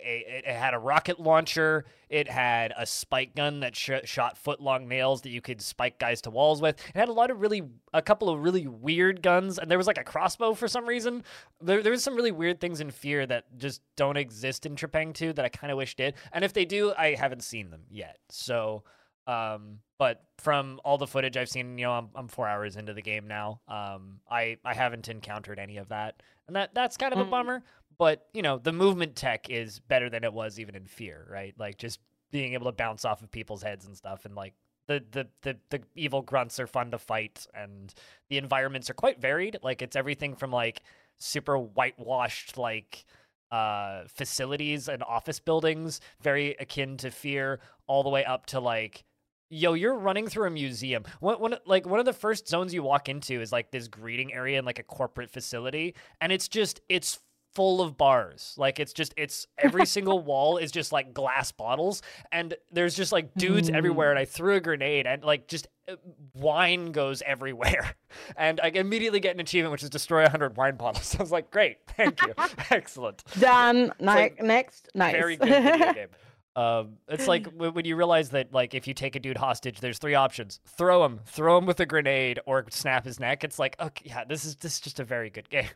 a, 0.04 0.42
it 0.44 0.46
had 0.46 0.74
a 0.74 0.78
rocket 0.78 1.18
launcher. 1.20 1.84
It 2.08 2.28
had 2.28 2.72
a 2.76 2.86
spike 2.86 3.34
gun 3.34 3.60
that 3.60 3.74
sh- 3.74 3.90
shot 4.04 4.38
foot 4.38 4.60
long 4.60 4.86
nails 4.88 5.22
that 5.22 5.30
you 5.30 5.40
could 5.40 5.60
spike 5.60 5.98
guys 5.98 6.20
to 6.22 6.30
walls 6.30 6.60
with. 6.62 6.76
It 6.94 6.96
had 6.98 7.08
a 7.08 7.12
lot 7.12 7.30
of 7.30 7.40
really, 7.40 7.62
a 7.92 8.02
couple 8.02 8.28
of 8.28 8.40
really 8.40 8.66
weird 8.66 9.22
guns, 9.22 9.58
and 9.58 9.70
there 9.70 9.78
was 9.78 9.86
like 9.86 9.98
a 9.98 10.04
crossbow 10.04 10.54
for 10.54 10.68
some 10.68 10.86
reason. 10.86 11.24
There, 11.60 11.82
there 11.82 11.92
was 11.92 12.02
some 12.04 12.14
really 12.14 12.32
weird 12.32 12.60
things 12.60 12.80
in 12.80 12.90
Fear 12.90 13.26
that 13.26 13.58
just 13.58 13.80
don't 13.96 14.16
exist 14.16 14.66
in 14.66 14.76
Trepang2 14.76 15.34
that 15.34 15.44
I 15.44 15.48
kind 15.48 15.70
of 15.70 15.76
wish 15.76 15.94
did. 15.96 16.14
And 16.32 16.44
if 16.44 16.52
they 16.52 16.64
do, 16.64 16.92
I 16.96 17.14
haven't 17.14 17.42
seen 17.42 17.70
them 17.70 17.82
yet. 17.90 18.18
So, 18.28 18.84
um, 19.26 19.80
but 19.98 20.22
from 20.38 20.80
all 20.84 20.98
the 20.98 21.06
footage 21.06 21.36
I've 21.36 21.48
seen, 21.48 21.78
you 21.78 21.86
know, 21.86 21.92
I'm, 21.92 22.08
I'm 22.14 22.28
four 22.28 22.46
hours 22.46 22.76
into 22.76 22.92
the 22.94 23.02
game 23.02 23.26
now. 23.26 23.60
Um, 23.66 24.20
I, 24.30 24.58
I 24.64 24.74
haven't 24.74 25.08
encountered 25.08 25.58
any 25.58 25.78
of 25.78 25.88
that, 25.88 26.22
and 26.46 26.54
that 26.54 26.74
that's 26.74 26.96
kind 26.96 27.12
of 27.12 27.18
Mm. 27.18 27.22
a 27.22 27.30
bummer 27.30 27.62
but 27.98 28.26
you 28.32 28.42
know 28.42 28.58
the 28.58 28.72
movement 28.72 29.16
tech 29.16 29.50
is 29.50 29.78
better 29.80 30.08
than 30.10 30.24
it 30.24 30.32
was 30.32 30.58
even 30.58 30.74
in 30.74 30.86
fear 30.86 31.26
right? 31.30 31.54
Like 31.58 31.78
just 31.78 32.00
being 32.30 32.54
able 32.54 32.66
to 32.66 32.72
bounce 32.72 33.04
off 33.04 33.22
of 33.22 33.30
people's 33.30 33.62
heads 33.62 33.86
and 33.86 33.96
stuff 33.96 34.24
and 34.24 34.34
like 34.34 34.54
the 34.86 35.04
the 35.10 35.26
the, 35.42 35.56
the 35.70 35.82
evil 35.94 36.22
grunts 36.22 36.58
are 36.60 36.66
fun 36.66 36.90
to 36.90 36.98
fight 36.98 37.46
and 37.54 37.94
the 38.28 38.38
environments 38.38 38.90
are 38.90 38.94
quite 38.94 39.20
varied. 39.20 39.58
Like 39.62 39.82
it's 39.82 39.96
everything 39.96 40.34
from 40.34 40.50
like 40.50 40.82
super 41.18 41.56
whitewashed 41.56 42.58
like 42.58 43.04
uh 43.50 44.02
facilities 44.08 44.88
and 44.88 45.02
office 45.04 45.38
buildings 45.38 46.00
very 46.20 46.56
akin 46.58 46.96
to 46.96 47.10
fear 47.10 47.60
all 47.86 48.02
the 48.02 48.08
way 48.08 48.24
up 48.24 48.44
to 48.44 48.58
like 48.60 49.04
yo 49.48 49.74
you're 49.74 49.96
running 49.96 50.26
through 50.26 50.48
a 50.48 50.50
museum. 50.50 51.04
One, 51.20 51.40
one 51.40 51.56
like 51.64 51.86
one 51.86 52.00
of 52.00 52.06
the 52.06 52.12
first 52.12 52.48
zones 52.48 52.74
you 52.74 52.82
walk 52.82 53.08
into 53.08 53.40
is 53.40 53.52
like 53.52 53.70
this 53.70 53.88
greeting 53.88 54.34
area 54.34 54.58
in 54.58 54.64
like 54.64 54.78
a 54.78 54.84
corporate 54.84 55.30
facility 55.30 55.94
and 56.20 56.32
it's 56.32 56.48
just 56.48 56.80
it's 56.88 57.20
full 57.56 57.80
of 57.80 57.96
bars. 57.96 58.54
Like 58.58 58.78
it's 58.78 58.92
just 58.92 59.14
it's 59.16 59.46
every 59.56 59.86
single 59.86 60.18
wall 60.20 60.58
is 60.58 60.70
just 60.70 60.92
like 60.92 61.14
glass 61.14 61.52
bottles 61.52 62.02
and 62.30 62.54
there's 62.70 62.94
just 62.94 63.12
like 63.12 63.34
dudes 63.34 63.70
everywhere 63.70 64.10
and 64.10 64.18
I 64.18 64.26
threw 64.26 64.56
a 64.56 64.60
grenade 64.60 65.06
and 65.06 65.24
like 65.24 65.48
just 65.48 65.66
uh, 65.88 65.96
wine 66.34 66.92
goes 66.92 67.22
everywhere. 67.24 67.94
And 68.36 68.60
I 68.62 68.68
immediately 68.68 69.20
get 69.20 69.34
an 69.34 69.40
achievement 69.40 69.72
which 69.72 69.82
is 69.82 69.90
destroy 69.90 70.22
100 70.22 70.56
wine 70.56 70.76
bottles. 70.76 71.06
So 71.06 71.18
I 71.20 71.22
was 71.22 71.32
like, 71.32 71.50
"Great. 71.50 71.78
Thank 71.96 72.20
you. 72.22 72.32
Excellent." 72.70 73.22
Done. 73.38 73.92
Ni- 74.00 74.06
like 74.06 74.42
next. 74.42 74.88
Nice. 74.94 75.12
Very 75.12 75.36
good 75.36 75.48
video 75.48 75.92
game. 75.92 76.08
Um, 76.56 76.96
it's 77.06 77.28
like 77.28 77.46
when 77.54 77.84
you 77.84 77.94
realize 77.96 78.30
that, 78.30 78.52
like, 78.52 78.74
if 78.74 78.88
you 78.88 78.94
take 78.94 79.14
a 79.14 79.20
dude 79.20 79.36
hostage, 79.36 79.78
there's 79.80 79.98
three 79.98 80.14
options: 80.14 80.58
throw 80.66 81.04
him, 81.04 81.20
throw 81.26 81.58
him 81.58 81.66
with 81.66 81.78
a 81.80 81.86
grenade, 81.86 82.40
or 82.46 82.64
snap 82.70 83.04
his 83.04 83.20
neck. 83.20 83.44
It's 83.44 83.58
like, 83.58 83.76
okay, 83.78 84.04
yeah, 84.08 84.24
this 84.24 84.44
is 84.44 84.56
this 84.56 84.72
is 84.74 84.80
just 84.80 84.98
a 84.98 85.04
very 85.04 85.30
good 85.30 85.48
game. 85.50 85.68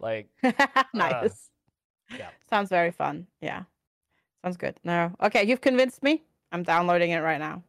like, 0.00 0.28
nice. 0.94 1.50
yeah. 2.10 2.30
Sounds 2.50 2.70
very 2.70 2.90
fun. 2.90 3.26
Yeah. 3.40 3.64
Sounds 4.42 4.56
good. 4.56 4.80
No. 4.82 5.14
Okay, 5.22 5.44
you've 5.44 5.60
convinced 5.60 6.02
me. 6.02 6.22
I'm 6.52 6.62
downloading 6.62 7.10
it 7.12 7.20
right 7.20 7.38
now. 7.38 7.62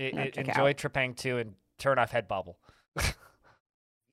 I- 0.00 0.10
No, 0.14 0.22
it 0.22 0.36
enjoy 0.36 0.70
out. 0.70 0.76
Trepang2 0.76 1.40
and 1.40 1.54
turn 1.78 1.98
off 1.98 2.10
Head 2.10 2.26
Bobble. 2.28 2.58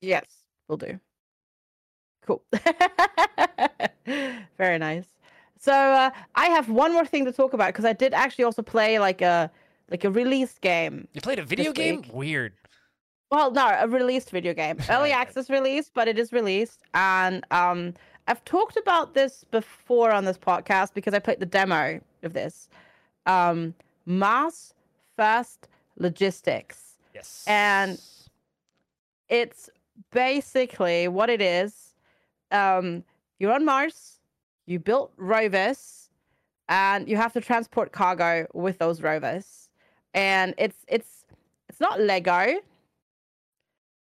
Yes, 0.02 0.24
we'll 0.68 0.76
do. 0.78 1.00
Cool. 2.26 2.42
Very 4.58 4.78
nice. 4.78 5.06
So 5.66 5.72
uh, 5.72 6.10
I 6.36 6.46
have 6.46 6.68
one 6.70 6.92
more 6.92 7.04
thing 7.04 7.24
to 7.24 7.32
talk 7.32 7.52
about 7.52 7.70
because 7.70 7.84
I 7.84 7.92
did 7.92 8.14
actually 8.14 8.44
also 8.44 8.62
play 8.62 9.00
like 9.00 9.20
a 9.20 9.50
like 9.90 10.04
a 10.04 10.10
release 10.10 10.56
game. 10.60 11.08
You 11.12 11.20
played 11.20 11.40
a 11.40 11.44
video 11.44 11.72
game? 11.72 12.02
week. 12.02 12.10
Weird. 12.12 12.52
Well, 13.32 13.50
no, 13.50 13.66
a 13.76 13.88
released 13.88 14.30
video 14.30 14.54
game. 14.54 14.78
Early 14.88 15.10
access 15.10 15.50
release, 15.50 15.90
but 15.92 16.06
it 16.06 16.20
is 16.20 16.32
released. 16.32 16.82
And 16.94 17.44
um, 17.50 17.94
I've 18.28 18.44
talked 18.44 18.76
about 18.76 19.14
this 19.14 19.42
before 19.50 20.12
on 20.12 20.24
this 20.24 20.38
podcast 20.38 20.94
because 20.94 21.14
I 21.14 21.18
played 21.18 21.40
the 21.40 21.46
demo 21.46 22.00
of 22.22 22.32
this. 22.32 22.68
Um, 23.26 23.74
Mars 24.06 24.72
First 25.16 25.66
Logistics. 25.98 26.94
Yes. 27.12 27.44
And- 27.48 28.00
It's 29.28 29.68
basically 30.12 31.08
what 31.08 31.28
it 31.28 31.42
is. 31.42 31.94
Um, 32.52 33.02
you're 33.40 33.52
on 33.52 33.64
Mars, 33.64 34.20
you 34.66 34.78
built 34.78 35.12
rovers, 35.16 36.10
and 36.68 37.08
you 37.08 37.16
have 37.16 37.32
to 37.32 37.40
transport 37.40 37.92
cargo 37.92 38.46
with 38.52 38.78
those 38.78 39.00
rovers. 39.00 39.68
And 40.14 40.54
it's 40.58 40.84
it's 40.88 41.24
it's 41.68 41.80
not 41.80 42.00
Lego, 42.00 42.60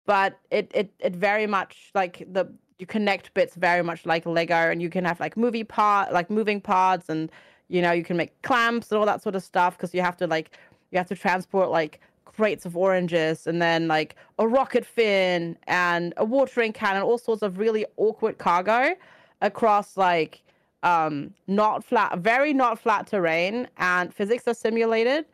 but 0.06 0.38
it 0.50 0.70
it 0.74 0.92
it 0.98 1.14
very 1.14 1.46
much 1.46 1.90
like 1.94 2.26
the 2.32 2.46
you 2.78 2.86
connect 2.86 3.32
bits 3.34 3.54
very 3.54 3.82
much 3.82 4.06
like 4.06 4.26
Lego, 4.26 4.70
and 4.70 4.82
you 4.82 4.90
can 4.90 5.04
have 5.04 5.20
like 5.20 5.36
movie 5.36 5.64
part 5.64 6.12
like 6.12 6.30
moving 6.30 6.60
parts, 6.60 7.08
and 7.08 7.30
you 7.68 7.82
know 7.82 7.92
you 7.92 8.04
can 8.04 8.16
make 8.16 8.40
clamps 8.42 8.90
and 8.90 8.98
all 8.98 9.06
that 9.06 9.22
sort 9.22 9.34
of 9.34 9.42
stuff 9.42 9.76
because 9.76 9.94
you 9.94 10.00
have 10.00 10.16
to 10.16 10.26
like 10.26 10.50
you 10.90 10.98
have 10.98 11.08
to 11.08 11.14
transport 11.14 11.70
like 11.70 12.00
crates 12.24 12.66
of 12.66 12.76
oranges 12.76 13.46
and 13.46 13.62
then 13.62 13.86
like 13.86 14.16
a 14.38 14.48
rocket 14.48 14.84
fin 14.84 15.56
and 15.66 16.12
a 16.16 16.24
watering 16.24 16.72
can 16.72 16.96
and 16.96 17.04
all 17.04 17.18
sorts 17.18 17.42
of 17.42 17.58
really 17.58 17.86
awkward 17.96 18.38
cargo 18.38 18.94
across 19.40 19.96
like 19.96 20.42
um 20.84 21.34
not 21.46 21.84
flat 21.84 22.18
very 22.18 22.52
not 22.52 22.78
flat 22.78 23.06
terrain 23.06 23.68
and 23.78 24.14
physics 24.14 24.46
are 24.46 24.54
simulated. 24.54 25.24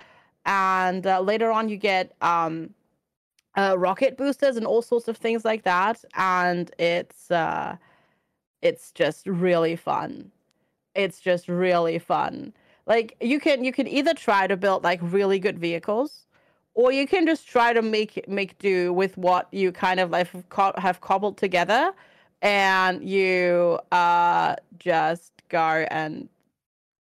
And 0.47 1.07
uh, 1.07 1.21
later 1.21 1.51
on 1.51 1.69
you 1.69 1.77
get 1.77 2.15
um 2.23 2.75
uh, 3.57 3.77
rocket 3.77 4.17
boosters 4.17 4.57
and 4.57 4.67
all 4.67 4.81
sorts 4.83 5.09
of 5.09 5.17
things 5.17 5.45
like 5.45 5.65
that. 5.65 6.05
And 6.15 6.71
it's 6.79 7.31
uh 7.31 7.77
it's 8.63 8.93
just 8.93 9.27
really 9.27 9.77
fun. 9.77 10.31
It's 10.95 11.21
just 11.21 11.49
really 11.49 11.99
fun. 11.99 12.53
Like 12.87 13.17
you 13.21 13.41
can 13.41 13.65
you 13.65 13.73
can 13.73 13.87
either 13.89 14.15
try 14.15 14.47
to 14.47 14.57
build 14.57 14.85
like 14.85 15.01
really 15.03 15.39
good 15.39 15.59
vehicles 15.59 16.27
or 16.75 16.93
you 16.93 17.07
can 17.07 17.27
just 17.27 17.49
try 17.49 17.73
to 17.73 17.83
make 17.83 18.27
make 18.29 18.59
do 18.59 18.93
with 18.93 19.17
what 19.17 19.49
you 19.53 19.73
kind 19.73 20.01
of 20.01 20.11
like 20.11 20.29
have 20.31 20.49
co- 20.49 20.75
have 20.79 21.01
cobbled 21.01 21.37
together. 21.37 21.93
And 22.43 23.09
you 23.09 23.79
uh 23.93 24.57
just 24.79 25.39
go 25.51 25.87
and 25.91 26.29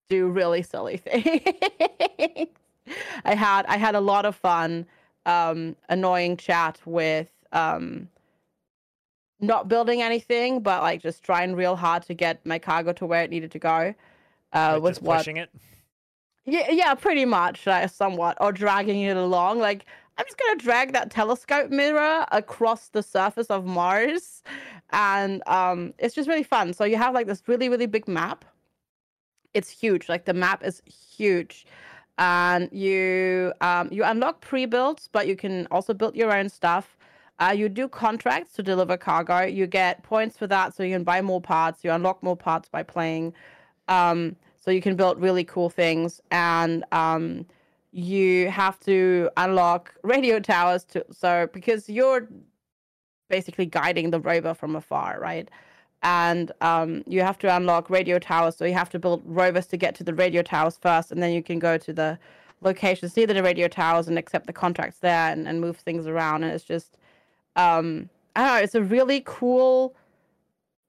do 0.10 0.28
really 0.28 0.62
silly 0.62 0.98
things 0.98 2.50
i 3.26 3.34
had 3.36 3.66
i 3.68 3.78
had 3.78 3.96
a 3.96 4.02
lot 4.02 4.26
of 4.26 4.36
fun 4.36 4.86
um 5.26 5.76
annoying 5.89 6.38
chat 6.38 6.80
with 6.86 7.30
um 7.54 8.10
not 9.39 9.68
building 9.68 10.02
anything 10.02 10.62
but 10.62 10.82
like 10.82 11.02
just 11.02 11.24
trying 11.24 11.56
real 11.56 11.76
hard 11.76 12.04
to 12.04 12.14
get 12.14 12.46
my 12.46 12.60
cargo 12.60 12.94
to 12.94 13.06
where 13.06 13.24
it 13.24 13.30
needed 13.30 13.52
to 13.52 13.60
go 13.60 13.96
uh 14.54 14.80
Like, 14.80 15.02
what 15.02 15.20
pushing 15.20 15.38
it. 15.38 15.50
yeah, 16.46 16.70
yeah, 16.72 16.94
pretty 16.96 17.26
much, 17.26 17.66
like, 17.68 17.89
somewhat, 17.89 18.38
or 18.41 18.52
dragging 18.52 19.02
it 19.02 19.16
along. 19.18 19.60
Like, 19.60 19.86
I'm 20.18 20.26
just 20.26 20.38
gonna 20.38 20.59
drag 20.59 20.93
that 20.93 21.09
telescope 21.09 21.72
mirror 21.72 22.26
across 22.32 22.89
the 22.89 23.01
surface 23.01 23.47
of 23.47 23.66
Mars, 23.66 24.43
and 24.91 25.41
um, 25.47 25.93
it's 25.97 26.14
just 26.14 26.30
really 26.30 26.43
fun. 26.43 26.74
So 26.74 26.84
you 26.84 26.97
have 26.97 27.14
like 27.14 27.28
this 27.28 27.41
really, 27.47 27.68
really 27.68 27.88
big 27.88 28.07
map. 28.07 28.45
It's 29.53 29.70
huge. 29.70 30.09
Like 30.09 30.26
the 30.26 30.34
map 30.34 30.64
is 30.64 30.84
huge, 30.86 31.66
and 32.20 32.70
you 32.72 33.53
um, 33.61 33.89
you 33.91 34.03
unlock 34.03 34.41
pre-builds, 34.41 35.09
but 35.11 35.28
you 35.28 35.36
can 35.36 35.68
also 35.72 35.93
build 35.93 36.16
your 36.16 36.32
own 36.32 36.49
stuff. 36.49 36.95
Uh, 37.39 37.53
you 37.55 37.68
do 37.68 37.88
contracts 37.88 38.53
to 38.53 38.64
deliver 38.64 38.95
cargo. 38.95 39.41
You 39.41 39.66
get 39.66 40.03
points 40.03 40.38
for 40.38 40.45
that, 40.47 40.76
so 40.76 40.84
you 40.84 40.93
can 40.93 41.03
buy 41.03 41.22
more 41.22 41.41
parts. 41.41 41.84
You 41.84 41.91
unlock 41.91 42.22
more 42.22 42.38
parts 42.38 42.70
by 42.70 42.84
playing. 42.84 43.34
Um, 43.88 44.36
so 44.59 44.70
you 44.70 44.82
can 44.82 44.95
build 44.95 45.20
really 45.20 45.43
cool 45.43 45.70
things, 45.70 46.22
and 46.32 46.86
um, 46.91 47.45
you 47.94 48.50
have 48.50 48.80
to 48.82 49.30
unlock 49.38 49.94
radio 50.04 50.39
towers 50.39 50.84
to 50.84 51.06
so 51.12 51.48
because 51.54 51.88
you're 51.88 52.28
basically 53.30 53.66
guiding 53.66 54.10
the 54.10 54.20
rover 54.20 54.54
from 54.54 54.76
afar, 54.76 55.20
right? 55.20 55.50
And 56.02 56.52
um, 56.60 57.04
you 57.08 57.22
have 57.22 57.38
to 57.39 57.56
unlock 57.56 57.89
radio 57.89 58.20
towers, 58.20 58.58
so 58.58 58.66
you 58.66 58.74
have 58.74 58.89
to 58.89 59.00
build 59.00 59.22
rovers 59.26 59.68
to 59.68 59.78
get 59.78 59.96
to 59.96 60.04
the 60.04 60.14
radio 60.14 60.41
towers 60.41 60.78
first, 60.78 61.12
and 61.12 61.24
then 61.24 61.32
you 61.32 61.41
can 61.41 61.60
go 61.60 61.78
to 61.78 61.94
the 61.94 62.20
locations 62.62 63.16
near 63.16 63.28
the 63.28 63.41
radio 63.41 63.68
towers 63.70 64.08
and 64.10 64.18
accept 64.18 64.48
the 64.48 64.54
contracts 64.54 65.00
there 65.00 65.32
and, 65.32 65.48
and 65.48 65.62
move 65.62 65.78
things 65.78 66.06
around. 66.06 66.44
And 66.44 66.52
it's 66.52 66.66
just, 66.66 66.98
um, 67.56 68.10
I 68.36 68.46
don't 68.46 68.56
know, 68.58 68.64
it's 68.64 68.76
a 68.76 68.84
really 68.84 69.22
cool 69.26 69.96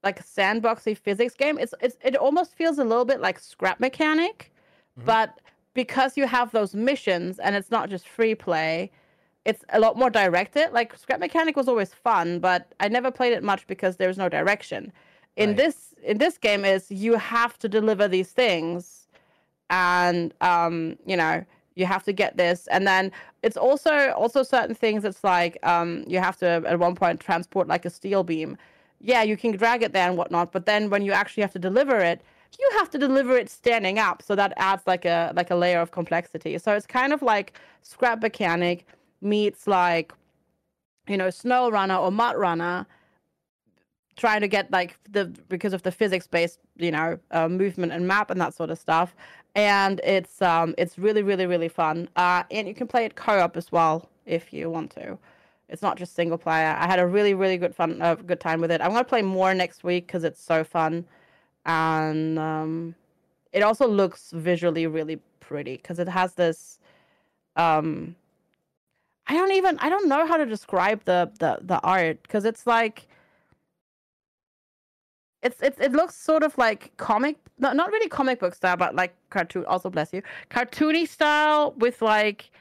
like 0.03 0.23
sandboxy 0.25 0.97
physics 0.97 1.33
game. 1.35 1.57
It's 1.59 1.73
it's 1.81 1.97
it 2.03 2.15
almost 2.15 2.53
feels 2.53 2.77
a 2.77 2.83
little 2.83 3.05
bit 3.05 3.21
like 3.21 3.39
scrap 3.39 3.79
mechanic, 3.79 4.51
Mhm. 4.99 5.05
but 5.05 5.39
because 5.75 6.17
you 6.17 6.27
have 6.27 6.51
those 6.51 6.75
missions 6.75 7.39
and 7.39 7.55
it's 7.55 7.71
not 7.71 7.91
just 7.91 8.07
free 8.09 8.35
play, 8.35 8.91
it's 9.45 9.63
a 9.69 9.79
lot 9.79 9.97
more 9.97 10.09
directed. 10.09 10.71
Like 10.73 10.97
scrap 10.97 11.19
mechanic 11.19 11.55
was 11.55 11.67
always 11.67 11.93
fun, 11.93 12.39
but 12.39 12.73
I 12.79 12.87
never 12.89 13.11
played 13.11 13.33
it 13.33 13.43
much 13.43 13.67
because 13.67 13.97
there's 13.97 14.17
no 14.17 14.29
direction. 14.29 14.93
In 15.37 15.51
Right. 15.51 15.57
this 15.57 15.93
in 16.03 16.17
this 16.19 16.37
game 16.39 16.65
is 16.65 16.91
you 16.91 17.15
have 17.17 17.59
to 17.59 17.69
deliver 17.69 18.07
these 18.07 18.31
things 18.31 19.07
and 19.69 20.33
um 20.41 20.97
you 21.05 21.17
know 21.17 21.43
you 21.75 21.85
have 21.85 22.03
to 22.03 22.13
get 22.13 22.37
this 22.37 22.67
and 22.67 22.87
then 22.87 23.11
it's 23.43 23.57
also 23.57 24.11
also 24.11 24.43
certain 24.43 24.75
things 24.75 25.03
it's 25.03 25.23
like 25.23 25.57
um 25.63 26.03
you 26.07 26.19
have 26.19 26.37
to 26.37 26.47
at 26.67 26.79
one 26.79 26.95
point 26.95 27.19
transport 27.19 27.67
like 27.67 27.85
a 27.85 27.89
steel 27.89 28.23
beam 28.23 28.57
yeah, 29.01 29.23
you 29.23 29.37
can 29.37 29.51
drag 29.55 29.83
it 29.83 29.93
there 29.93 30.07
and 30.07 30.17
whatnot, 30.17 30.51
but 30.51 30.65
then 30.65 30.89
when 30.89 31.03
you 31.03 31.11
actually 31.11 31.41
have 31.41 31.53
to 31.53 31.59
deliver 31.59 31.99
it, 31.99 32.21
you 32.59 32.69
have 32.77 32.89
to 32.91 32.97
deliver 32.97 33.37
it 33.37 33.49
standing 33.49 33.99
up. 33.99 34.21
So 34.21 34.35
that 34.35 34.53
adds 34.57 34.83
like 34.85 35.05
a 35.05 35.33
like 35.35 35.51
a 35.51 35.55
layer 35.55 35.79
of 35.79 35.91
complexity. 35.91 36.57
So 36.57 36.73
it's 36.73 36.85
kind 36.85 37.13
of 37.13 37.21
like 37.21 37.59
scrap 37.81 38.21
mechanic 38.21 38.85
meets 39.21 39.67
like 39.67 40.13
you 41.07 41.17
know 41.17 41.29
snow 41.29 41.69
runner 41.69 41.95
or 41.95 42.11
mud 42.11 42.37
runner 42.37 42.85
trying 44.15 44.41
to 44.41 44.47
get 44.47 44.71
like 44.71 44.97
the 45.09 45.25
because 45.49 45.73
of 45.73 45.83
the 45.83 45.91
physics 45.91 46.27
based 46.27 46.59
you 46.77 46.91
know 46.91 47.19
uh, 47.31 47.49
movement 47.49 47.91
and 47.91 48.07
map 48.07 48.29
and 48.29 48.39
that 48.39 48.53
sort 48.53 48.69
of 48.69 48.79
stuff. 48.79 49.15
And 49.55 50.01
it's 50.03 50.41
um 50.41 50.75
it's 50.77 50.97
really 50.97 51.23
really 51.23 51.45
really 51.45 51.69
fun. 51.69 52.09
Uh 52.15 52.43
and 52.51 52.67
you 52.67 52.73
can 52.73 52.87
play 52.87 53.05
it 53.05 53.15
co-op 53.15 53.57
as 53.57 53.71
well 53.71 54.09
if 54.25 54.53
you 54.53 54.69
want 54.69 54.91
to. 54.91 55.17
It's 55.67 55.81
not 55.81 55.97
just 55.97 56.13
single 56.13 56.37
player. 56.37 56.75
I 56.79 56.85
had 56.85 56.99
a 56.99 57.07
really 57.07 57.33
really 57.33 57.57
good 57.57 57.75
fun 57.75 58.01
uh, 58.01 58.15
good 58.15 58.39
time 58.39 58.61
with 58.61 58.71
it. 58.71 58.81
I'm 58.81 58.91
going 58.91 59.03
to 59.03 59.09
play 59.09 59.23
more 59.23 59.53
next 59.53 59.83
week 59.83 60.07
because 60.07 60.23
it's 60.23 60.41
so 60.41 60.63
fun 60.63 61.05
and 61.65 62.37
um 62.37 62.95
it 63.51 63.63
also 63.63 63.87
looks 63.87 64.31
visually 64.31 64.87
really 64.87 65.19
pretty 65.39 65.77
because 65.77 65.99
it 65.99 66.07
has 66.07 66.33
this 66.33 66.79
um 67.55 68.15
i 69.27 69.33
don't 69.33 69.51
even 69.51 69.77
i 69.79 69.89
don't 69.89 70.07
know 70.07 70.25
how 70.25 70.37
to 70.37 70.45
describe 70.45 71.03
the 71.05 71.31
the 71.39 71.57
the 71.61 71.79
art 71.81 72.21
because 72.23 72.45
it's 72.45 72.67
like 72.67 73.07
it's 75.41 75.61
it's 75.61 75.79
it 75.79 75.91
looks 75.91 76.15
sort 76.15 76.43
of 76.43 76.57
like 76.57 76.95
comic 76.97 77.37
not, 77.57 77.75
not 77.75 77.91
really 77.91 78.09
comic 78.09 78.39
book 78.39 78.53
style 78.53 78.75
but 78.75 78.95
like 78.95 79.15
cartoon 79.29 79.65
also 79.65 79.89
bless 79.89 80.11
you 80.11 80.21
cartoony 80.49 81.07
style 81.07 81.73
with 81.77 82.01
like 82.01 82.51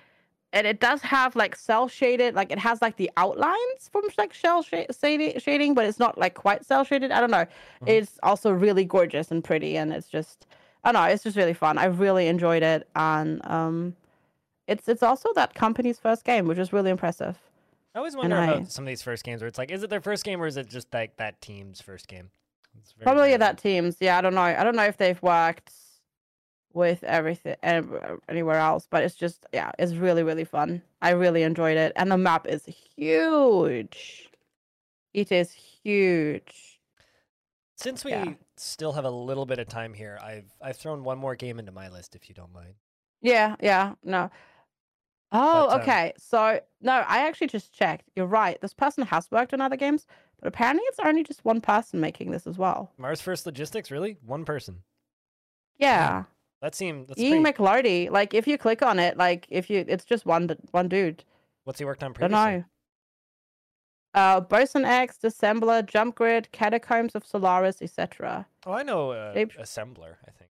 and 0.54 0.66
it 0.66 0.80
does 0.80 1.02
have 1.02 1.36
like 1.36 1.54
cell 1.56 1.88
shaded 1.88 2.34
like 2.34 2.50
it 2.50 2.58
has 2.58 2.80
like 2.80 2.96
the 2.96 3.10
outlines 3.16 3.90
from 3.90 4.04
like 4.16 4.32
cell 4.34 4.62
sh- 4.62 4.86
shading 5.38 5.74
but 5.74 5.84
it's 5.84 5.98
not 5.98 6.16
like 6.16 6.34
quite 6.34 6.64
cell 6.64 6.84
shaded 6.84 7.10
i 7.10 7.20
don't 7.20 7.30
know 7.30 7.44
mm-hmm. 7.44 7.88
it's 7.88 8.18
also 8.22 8.50
really 8.50 8.84
gorgeous 8.84 9.30
and 9.30 9.44
pretty 9.44 9.76
and 9.76 9.92
it's 9.92 10.08
just 10.08 10.46
i 10.84 10.92
don't 10.92 11.02
know 11.02 11.08
it's 11.08 11.24
just 11.24 11.36
really 11.36 11.52
fun 11.52 11.76
i 11.76 11.84
really 11.84 12.28
enjoyed 12.28 12.62
it 12.62 12.88
and 12.96 13.44
um 13.46 13.94
it's 14.66 14.88
it's 14.88 15.02
also 15.02 15.30
that 15.34 15.54
company's 15.54 15.98
first 15.98 16.24
game 16.24 16.46
which 16.46 16.58
is 16.58 16.72
really 16.72 16.90
impressive 16.90 17.36
I 17.94 17.98
always 17.98 18.16
wonder 18.16 18.34
and 18.34 18.50
about 18.50 18.62
I, 18.62 18.64
some 18.64 18.84
of 18.84 18.88
these 18.88 19.02
first 19.02 19.22
games 19.22 19.40
where 19.40 19.46
it's 19.46 19.56
like, 19.56 19.70
is 19.70 19.84
it 19.84 19.88
their 19.88 20.00
first 20.00 20.24
game 20.24 20.42
or 20.42 20.48
is 20.48 20.56
it 20.56 20.68
just 20.68 20.92
like 20.92 21.16
that 21.18 21.40
team's 21.40 21.80
first 21.80 22.08
game? 22.08 22.30
Probably 23.00 23.28
rare. 23.28 23.38
that 23.38 23.58
teams. 23.58 23.98
Yeah, 24.00 24.18
I 24.18 24.20
don't 24.20 24.34
know. 24.34 24.40
I 24.40 24.64
don't 24.64 24.74
know 24.74 24.84
if 24.84 24.96
they've 24.96 25.22
worked 25.22 25.72
with 26.74 27.02
everything 27.04 27.56
anywhere 27.62 28.58
else, 28.58 28.86
but 28.90 29.02
it's 29.02 29.14
just 29.14 29.46
yeah, 29.52 29.70
it's 29.78 29.92
really 29.94 30.22
really 30.22 30.44
fun. 30.44 30.82
I 31.00 31.10
really 31.10 31.42
enjoyed 31.42 31.76
it, 31.76 31.92
and 31.96 32.10
the 32.10 32.18
map 32.18 32.46
is 32.46 32.66
huge. 32.96 34.28
It 35.14 35.30
is 35.32 35.52
huge. 35.52 36.80
Since 37.76 38.04
we 38.04 38.10
yeah. 38.10 38.34
still 38.56 38.92
have 38.92 39.04
a 39.04 39.10
little 39.10 39.46
bit 39.46 39.58
of 39.58 39.68
time 39.68 39.94
here, 39.94 40.18
I've 40.22 40.50
I've 40.60 40.76
thrown 40.76 41.04
one 41.04 41.18
more 41.18 41.36
game 41.36 41.58
into 41.58 41.72
my 41.72 41.88
list, 41.88 42.14
if 42.14 42.28
you 42.28 42.34
don't 42.34 42.52
mind. 42.52 42.74
Yeah, 43.22 43.56
yeah, 43.60 43.94
no. 44.04 44.30
Oh, 45.32 45.66
but, 45.68 45.74
um, 45.74 45.80
okay. 45.80 46.12
So 46.18 46.60
no, 46.80 46.92
I 46.92 47.26
actually 47.26 47.48
just 47.48 47.72
checked. 47.72 48.10
You're 48.14 48.26
right. 48.26 48.60
This 48.60 48.74
person 48.74 49.04
has 49.06 49.30
worked 49.30 49.54
on 49.54 49.60
other 49.60 49.76
games, 49.76 50.06
but 50.40 50.48
apparently 50.48 50.84
it's 50.86 50.98
only 51.04 51.24
just 51.24 51.44
one 51.44 51.60
person 51.60 52.00
making 52.00 52.30
this 52.30 52.46
as 52.46 52.58
well. 52.58 52.92
Mars 52.98 53.20
First 53.20 53.46
Logistics, 53.46 53.90
really? 53.90 54.18
One 54.24 54.44
person. 54.44 54.82
Yeah. 55.78 56.24
That 56.64 56.74
seemed 56.74 57.08
that's 57.08 57.20
Ian 57.20 57.42
pretty... 57.42 57.58
MacLarty. 57.58 58.10
Like 58.10 58.32
if 58.32 58.46
you 58.46 58.56
click 58.56 58.80
on 58.80 58.98
it, 58.98 59.18
like 59.18 59.46
if 59.50 59.68
you 59.68 59.84
it's 59.86 60.06
just 60.06 60.24
one 60.24 60.48
one 60.70 60.88
dude. 60.88 61.22
What's 61.64 61.78
he 61.78 61.84
worked 61.84 62.02
on 62.02 62.14
previously? 62.14 62.34
Don't 62.34 62.54
know. 62.54 62.64
Uh, 64.14 64.40
Boson 64.40 64.86
X, 64.86 65.18
Dissembler, 65.22 65.84
Jump 65.84 66.14
Grid, 66.14 66.50
Catacombs 66.52 67.14
of 67.14 67.26
Solaris, 67.26 67.82
etc. 67.82 68.46
Oh, 68.64 68.72
I 68.72 68.82
know 68.82 69.10
uh, 69.10 69.34
Shape... 69.34 69.52
Assembler. 69.60 70.14
I 70.26 70.30
think. 70.30 70.50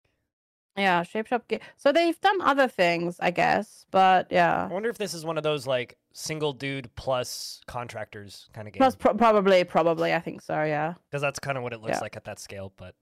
Yeah, 0.76 1.04
Shape 1.04 1.28
Shop. 1.28 1.48
Ga- 1.48 1.62
so 1.78 1.94
they've 1.94 2.20
done 2.20 2.42
other 2.42 2.68
things, 2.68 3.16
I 3.22 3.32
guess, 3.32 3.86
but 3.90 4.28
yeah. 4.30 4.68
I 4.70 4.74
wonder 4.74 4.90
if 4.90 4.98
this 4.98 5.14
is 5.14 5.24
one 5.24 5.38
of 5.38 5.44
those 5.44 5.66
like 5.66 5.98
single 6.12 6.52
dude 6.52 6.94
plus 6.98 7.62
contractors 7.68 8.50
kind 8.52 8.68
of 8.68 8.74
games. 8.74 8.80
Plus, 8.82 8.96
pro- 8.98 9.14
probably, 9.14 9.64
probably, 9.64 10.14
I 10.14 10.20
think 10.20 10.42
so. 10.42 10.62
Yeah. 10.62 10.96
Because 11.10 11.22
that's 11.22 11.40
kind 11.40 11.58
of 11.58 11.64
what 11.64 11.72
it 11.72 11.80
looks 11.80 11.94
yeah. 11.94 12.02
like 12.02 12.18
at 12.18 12.26
that 12.26 12.38
scale, 12.38 12.74
but. 12.76 12.96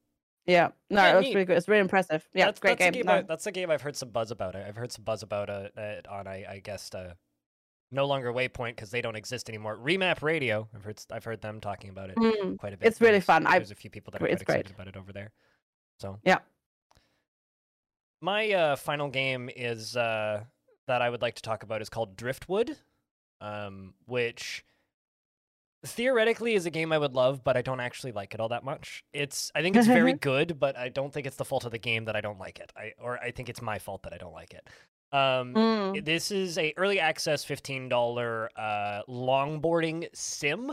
Yeah, 0.46 0.70
no, 0.90 1.02
yeah, 1.02 1.12
it 1.12 1.16
was 1.16 1.26
neat. 1.26 1.36
really 1.36 1.46
good. 1.46 1.58
It's 1.58 1.68
really 1.68 1.82
impressive. 1.82 2.28
Yeah, 2.34 2.46
that's, 2.46 2.60
great 2.60 2.80
that's 2.80 2.96
game. 2.96 3.04
game 3.04 3.10
I, 3.10 3.22
that's 3.22 3.46
a 3.46 3.52
game 3.52 3.70
I've 3.70 3.82
heard 3.82 3.96
some 3.96 4.10
buzz 4.10 4.32
about. 4.32 4.56
It. 4.56 4.66
I've 4.68 4.76
heard 4.76 4.92
some 4.92 5.04
buzz 5.04 5.22
about 5.22 5.50
it, 5.50 5.74
it 5.78 6.08
on, 6.08 6.28
I, 6.28 6.46
I 6.50 6.60
guess, 6.60 6.90
uh, 6.94 7.14
no 7.92 8.06
longer 8.06 8.32
Waypoint 8.34 8.76
because 8.76 8.92
they 8.92 9.02
don't 9.02 9.16
exist 9.16 9.50
anymore. 9.50 9.78
Remap 9.78 10.22
Radio. 10.22 10.68
I've 10.76 10.84
heard 10.84 11.00
I've 11.12 11.24
heard 11.24 11.42
them 11.42 11.60
talking 11.60 11.90
about 11.90 12.10
it 12.10 12.16
mm, 12.16 12.58
quite 12.58 12.74
a 12.74 12.78
bit. 12.78 12.88
It's 12.88 13.02
really 13.02 13.14
there's, 13.14 13.26
fun. 13.26 13.44
There's 13.44 13.70
I've, 13.70 13.72
a 13.72 13.76
few 13.76 13.90
people 13.90 14.12
that 14.12 14.22
are 14.22 14.26
quite 14.26 14.42
excited 14.42 14.66
great. 14.66 14.76
about 14.76 14.88
it 14.88 14.98
over 14.98 15.12
there. 15.12 15.32
So 16.00 16.20
yeah, 16.24 16.40
my 18.22 18.52
uh, 18.52 18.76
final 18.76 19.10
game 19.10 19.50
is 19.56 19.96
uh, 19.96 20.44
that 20.88 21.02
I 21.02 21.10
would 21.10 21.22
like 21.22 21.36
to 21.36 21.42
talk 21.42 21.64
about 21.64 21.82
is 21.82 21.90
called 21.90 22.16
Driftwood, 22.16 22.78
um, 23.42 23.94
which 24.06 24.64
theoretically 25.86 26.56
is 26.56 26.66
a 26.66 26.70
game 26.70 26.92
I 26.92 26.98
would 26.98 27.14
love, 27.14 27.44
but 27.44 27.56
I 27.56 27.62
don't 27.62 27.80
actually 27.80 28.12
like 28.12 28.34
it 28.34 28.40
all 28.40 28.50
that 28.50 28.64
much. 28.64 29.04
It's 29.14 29.52
I 29.56 29.62
think 29.62 29.76
it's 29.78 29.88
very 29.88 30.14
good, 30.14 30.60
but 30.60 30.78
I 30.78 30.90
don't 30.90 31.14
think 31.14 31.28
it's 31.28 31.38
the 31.38 31.46
fault 31.46 31.66
of 31.66 31.72
the 31.72 31.80
game 31.80 32.06
that 32.06 32.16
I 32.16 32.22
don't 32.22 32.40
like 32.40 32.60
it. 32.60 32.72
I 32.76 32.94
or 33.02 33.20
I 33.20 33.32
think 33.32 33.50
it's 33.50 33.62
my 33.62 33.80
fault 33.80 34.04
that 34.04 34.14
I 34.14 34.18
don't 34.18 34.34
like 34.34 34.54
it. 34.54 34.68
Um, 35.12 35.54
mm. 35.54 36.06
This 36.06 36.32
is 36.32 36.58
a 36.58 36.74
early 36.78 37.00
access 37.00 37.44
fifteen 37.44 37.90
dollar 37.90 38.50
uh, 38.56 39.02
longboarding 39.08 40.08
sim. 40.14 40.72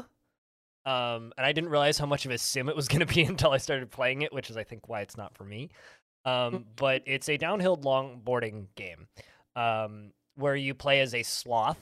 Um, 0.84 1.32
and 1.36 1.44
I 1.44 1.50
didn't 1.52 1.70
realize 1.70 1.98
how 1.98 2.07
much 2.07 2.26
of 2.26 2.30
a 2.30 2.38
sim 2.38 2.68
it 2.68 2.76
was 2.76 2.88
going 2.88 3.00
to 3.00 3.07
be 3.07 3.22
until 3.22 3.50
I 3.50 3.59
started 3.59 3.90
playing 3.90 4.22
it, 4.22 4.32
which 4.32 4.50
is 4.50 4.57
I 4.57 4.64
think 4.64 4.88
why 4.88 5.00
it's 5.00 5.16
not 5.16 5.36
for 5.36 5.44
me. 5.44 5.70
Um, 6.24 6.32
mm. 6.32 6.64
but 6.74 7.02
it's 7.07 7.28
a 7.28 7.36
downhill 7.36 7.76
longboarding 7.78 8.66
game 8.74 9.07
um, 9.54 10.11
where 10.34 10.57
you 10.57 10.74
play 10.74 11.00
as 11.00 11.14
a 11.14 11.22
sloth 11.22 11.78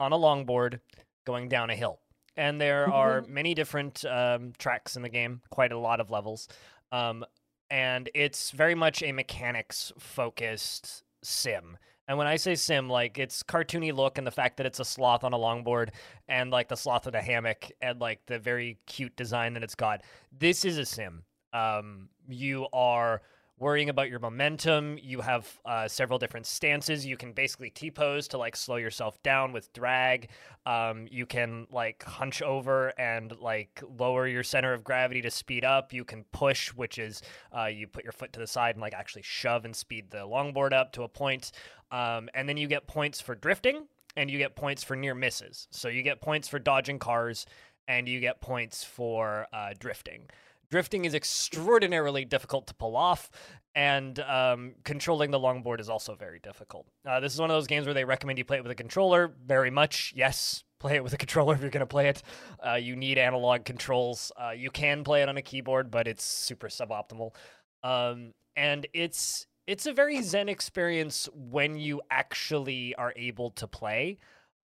on 0.00 0.12
a 0.12 0.16
longboard 0.16 0.80
going 1.26 1.48
down 1.48 1.70
a 1.70 1.76
hill. 1.76 1.98
And 2.36 2.60
there 2.60 2.92
are 2.92 3.20
mm-hmm. 3.20 3.34
many 3.34 3.54
different 3.54 4.04
um, 4.04 4.52
tracks 4.58 4.96
in 4.96 5.02
the 5.02 5.08
game, 5.08 5.40
quite 5.50 5.72
a 5.72 5.78
lot 5.78 6.00
of 6.00 6.10
levels. 6.10 6.48
Um, 6.90 7.24
and 7.70 8.10
it's 8.14 8.50
very 8.50 8.74
much 8.74 9.02
a 9.02 9.12
mechanics 9.12 9.92
focused 9.98 11.04
sim. 11.22 11.78
And 12.06 12.18
when 12.18 12.26
I 12.26 12.36
say 12.36 12.54
sim, 12.54 12.88
like 12.88 13.18
it's 13.18 13.42
cartoony 13.42 13.92
look 13.94 14.18
and 14.18 14.26
the 14.26 14.30
fact 14.30 14.58
that 14.58 14.66
it's 14.66 14.80
a 14.80 14.84
sloth 14.84 15.24
on 15.24 15.32
a 15.32 15.38
longboard 15.38 15.90
and 16.28 16.50
like 16.50 16.68
the 16.68 16.76
sloth 16.76 17.06
in 17.06 17.14
a 17.14 17.22
hammock 17.22 17.70
and 17.80 17.98
like 18.00 18.20
the 18.26 18.38
very 18.38 18.78
cute 18.86 19.16
design 19.16 19.54
that 19.54 19.62
it's 19.62 19.74
got. 19.74 20.02
This 20.30 20.64
is 20.64 20.76
a 20.76 20.84
sim. 20.84 21.22
Um, 21.52 22.08
you 22.28 22.66
are 22.72 23.22
worrying 23.58 23.88
about 23.88 24.10
your 24.10 24.18
momentum. 24.18 24.98
You 25.00 25.20
have 25.20 25.58
uh, 25.64 25.86
several 25.86 26.18
different 26.18 26.46
stances. 26.46 27.06
You 27.06 27.16
can 27.16 27.32
basically 27.32 27.70
T 27.70 27.90
pose 27.90 28.26
to 28.28 28.38
like 28.38 28.56
slow 28.56 28.76
yourself 28.76 29.22
down 29.22 29.52
with 29.52 29.72
drag. 29.72 30.30
Um, 30.66 31.06
you 31.10 31.24
can 31.26 31.66
like 31.70 32.02
hunch 32.02 32.42
over 32.42 32.88
and 32.98 33.36
like 33.40 33.82
lower 33.98 34.26
your 34.26 34.42
center 34.42 34.72
of 34.72 34.82
gravity 34.82 35.22
to 35.22 35.30
speed 35.30 35.64
up. 35.64 35.92
You 35.92 36.04
can 36.04 36.24
push, 36.32 36.68
which 36.74 36.98
is 36.98 37.22
uh, 37.56 37.66
you 37.66 37.86
put 37.86 38.04
your 38.04 38.12
foot 38.12 38.32
to 38.32 38.40
the 38.40 38.46
side 38.46 38.74
and 38.74 38.82
like 38.82 38.94
actually 38.94 39.22
shove 39.22 39.64
and 39.64 39.74
speed 39.74 40.10
the 40.10 40.18
longboard 40.18 40.72
up 40.72 40.92
to 40.92 41.02
a 41.02 41.08
point. 41.08 41.52
Um, 41.92 42.28
and 42.34 42.48
then 42.48 42.56
you 42.56 42.66
get 42.66 42.86
points 42.86 43.20
for 43.20 43.34
drifting 43.34 43.86
and 44.16 44.30
you 44.30 44.38
get 44.38 44.56
points 44.56 44.82
for 44.82 44.96
near 44.96 45.14
misses. 45.14 45.68
So 45.70 45.88
you 45.88 46.02
get 46.02 46.20
points 46.20 46.48
for 46.48 46.58
dodging 46.58 46.98
cars 46.98 47.46
and 47.86 48.08
you 48.08 48.20
get 48.20 48.40
points 48.40 48.82
for 48.82 49.46
uh, 49.52 49.74
drifting. 49.78 50.28
Drifting 50.74 51.04
is 51.04 51.14
extraordinarily 51.14 52.24
difficult 52.24 52.66
to 52.66 52.74
pull 52.74 52.96
off, 52.96 53.30
and 53.76 54.18
um, 54.18 54.74
controlling 54.82 55.30
the 55.30 55.38
longboard 55.38 55.78
is 55.78 55.88
also 55.88 56.16
very 56.16 56.40
difficult. 56.40 56.88
Uh, 57.06 57.20
this 57.20 57.32
is 57.32 57.38
one 57.38 57.48
of 57.48 57.54
those 57.54 57.68
games 57.68 57.86
where 57.86 57.94
they 57.94 58.04
recommend 58.04 58.38
you 58.38 58.44
play 58.44 58.56
it 58.56 58.64
with 58.64 58.72
a 58.72 58.74
controller. 58.74 59.32
Very 59.46 59.70
much, 59.70 60.12
yes, 60.16 60.64
play 60.80 60.96
it 60.96 61.04
with 61.04 61.12
a 61.12 61.16
controller 61.16 61.54
if 61.54 61.60
you're 61.60 61.70
going 61.70 61.78
to 61.78 61.86
play 61.86 62.08
it. 62.08 62.24
Uh, 62.58 62.74
you 62.74 62.96
need 62.96 63.18
analog 63.18 63.64
controls. 63.64 64.32
Uh, 64.36 64.50
you 64.50 64.68
can 64.68 65.04
play 65.04 65.22
it 65.22 65.28
on 65.28 65.36
a 65.36 65.42
keyboard, 65.42 65.92
but 65.92 66.08
it's 66.08 66.24
super 66.24 66.66
suboptimal. 66.66 67.36
Um, 67.84 68.32
and 68.56 68.84
it's 68.92 69.46
it's 69.68 69.86
a 69.86 69.92
very 69.92 70.22
zen 70.22 70.48
experience 70.48 71.28
when 71.32 71.78
you 71.78 72.02
actually 72.10 72.96
are 72.96 73.12
able 73.14 73.50
to 73.50 73.68
play. 73.68 74.18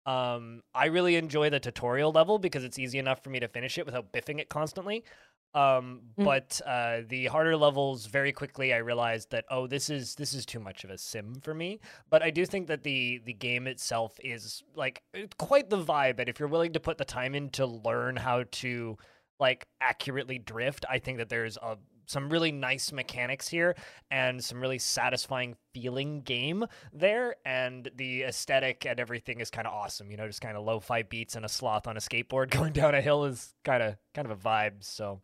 Um, 0.06 0.62
I 0.74 0.86
really 0.86 1.16
enjoy 1.16 1.50
the 1.50 1.60
tutorial 1.60 2.10
level 2.10 2.38
because 2.38 2.64
it's 2.64 2.78
easy 2.78 2.98
enough 2.98 3.22
for 3.22 3.30
me 3.30 3.38
to 3.38 3.48
finish 3.48 3.78
it 3.78 3.86
without 3.86 4.12
biffing 4.12 4.40
it 4.40 4.48
constantly. 4.48 5.04
Um, 5.52 6.02
mm. 6.16 6.24
but 6.24 6.60
uh, 6.64 7.00
the 7.08 7.26
harder 7.26 7.56
levels, 7.56 8.06
very 8.06 8.32
quickly, 8.32 8.72
I 8.72 8.78
realized 8.78 9.30
that 9.30 9.44
oh, 9.50 9.66
this 9.66 9.90
is 9.90 10.14
this 10.14 10.32
is 10.32 10.46
too 10.46 10.60
much 10.60 10.84
of 10.84 10.90
a 10.90 10.98
sim 10.98 11.40
for 11.42 11.54
me. 11.54 11.80
But 12.08 12.22
I 12.22 12.30
do 12.30 12.46
think 12.46 12.68
that 12.68 12.82
the 12.82 13.20
the 13.24 13.32
game 13.32 13.66
itself 13.66 14.16
is 14.22 14.62
like 14.76 15.02
quite 15.38 15.68
the 15.68 15.82
vibe. 15.82 16.20
And 16.20 16.28
if 16.28 16.38
you're 16.38 16.48
willing 16.48 16.72
to 16.74 16.80
put 16.80 16.98
the 16.98 17.04
time 17.04 17.34
in 17.34 17.50
to 17.50 17.66
learn 17.66 18.16
how 18.16 18.44
to 18.50 18.96
like 19.40 19.66
accurately 19.80 20.38
drift, 20.38 20.84
I 20.88 20.98
think 20.98 21.18
that 21.18 21.28
there's 21.28 21.56
a 21.56 21.78
some 22.10 22.28
really 22.28 22.50
nice 22.50 22.90
mechanics 22.92 23.46
here 23.48 23.76
and 24.10 24.42
some 24.42 24.60
really 24.60 24.78
satisfying 24.78 25.54
feeling 25.72 26.20
game 26.22 26.64
there 26.92 27.36
and 27.44 27.90
the 27.96 28.22
aesthetic 28.22 28.84
and 28.84 28.98
everything 28.98 29.38
is 29.40 29.48
kind 29.50 29.66
of 29.66 29.72
awesome 29.72 30.10
you 30.10 30.16
know 30.16 30.26
just 30.26 30.40
kind 30.40 30.56
of 30.56 30.64
lo-fi 30.64 31.02
beats 31.02 31.36
and 31.36 31.44
a 31.44 31.48
sloth 31.48 31.86
on 31.86 31.96
a 31.96 32.00
skateboard 32.00 32.50
going 32.58 32.72
down 32.72 32.94
a 32.94 33.00
hill 33.00 33.24
is 33.24 33.54
kind 33.64 33.82
of 33.82 33.96
kind 34.14 34.30
of 34.30 34.32
a 34.32 34.40
vibe 34.48 34.82
so 34.82 35.20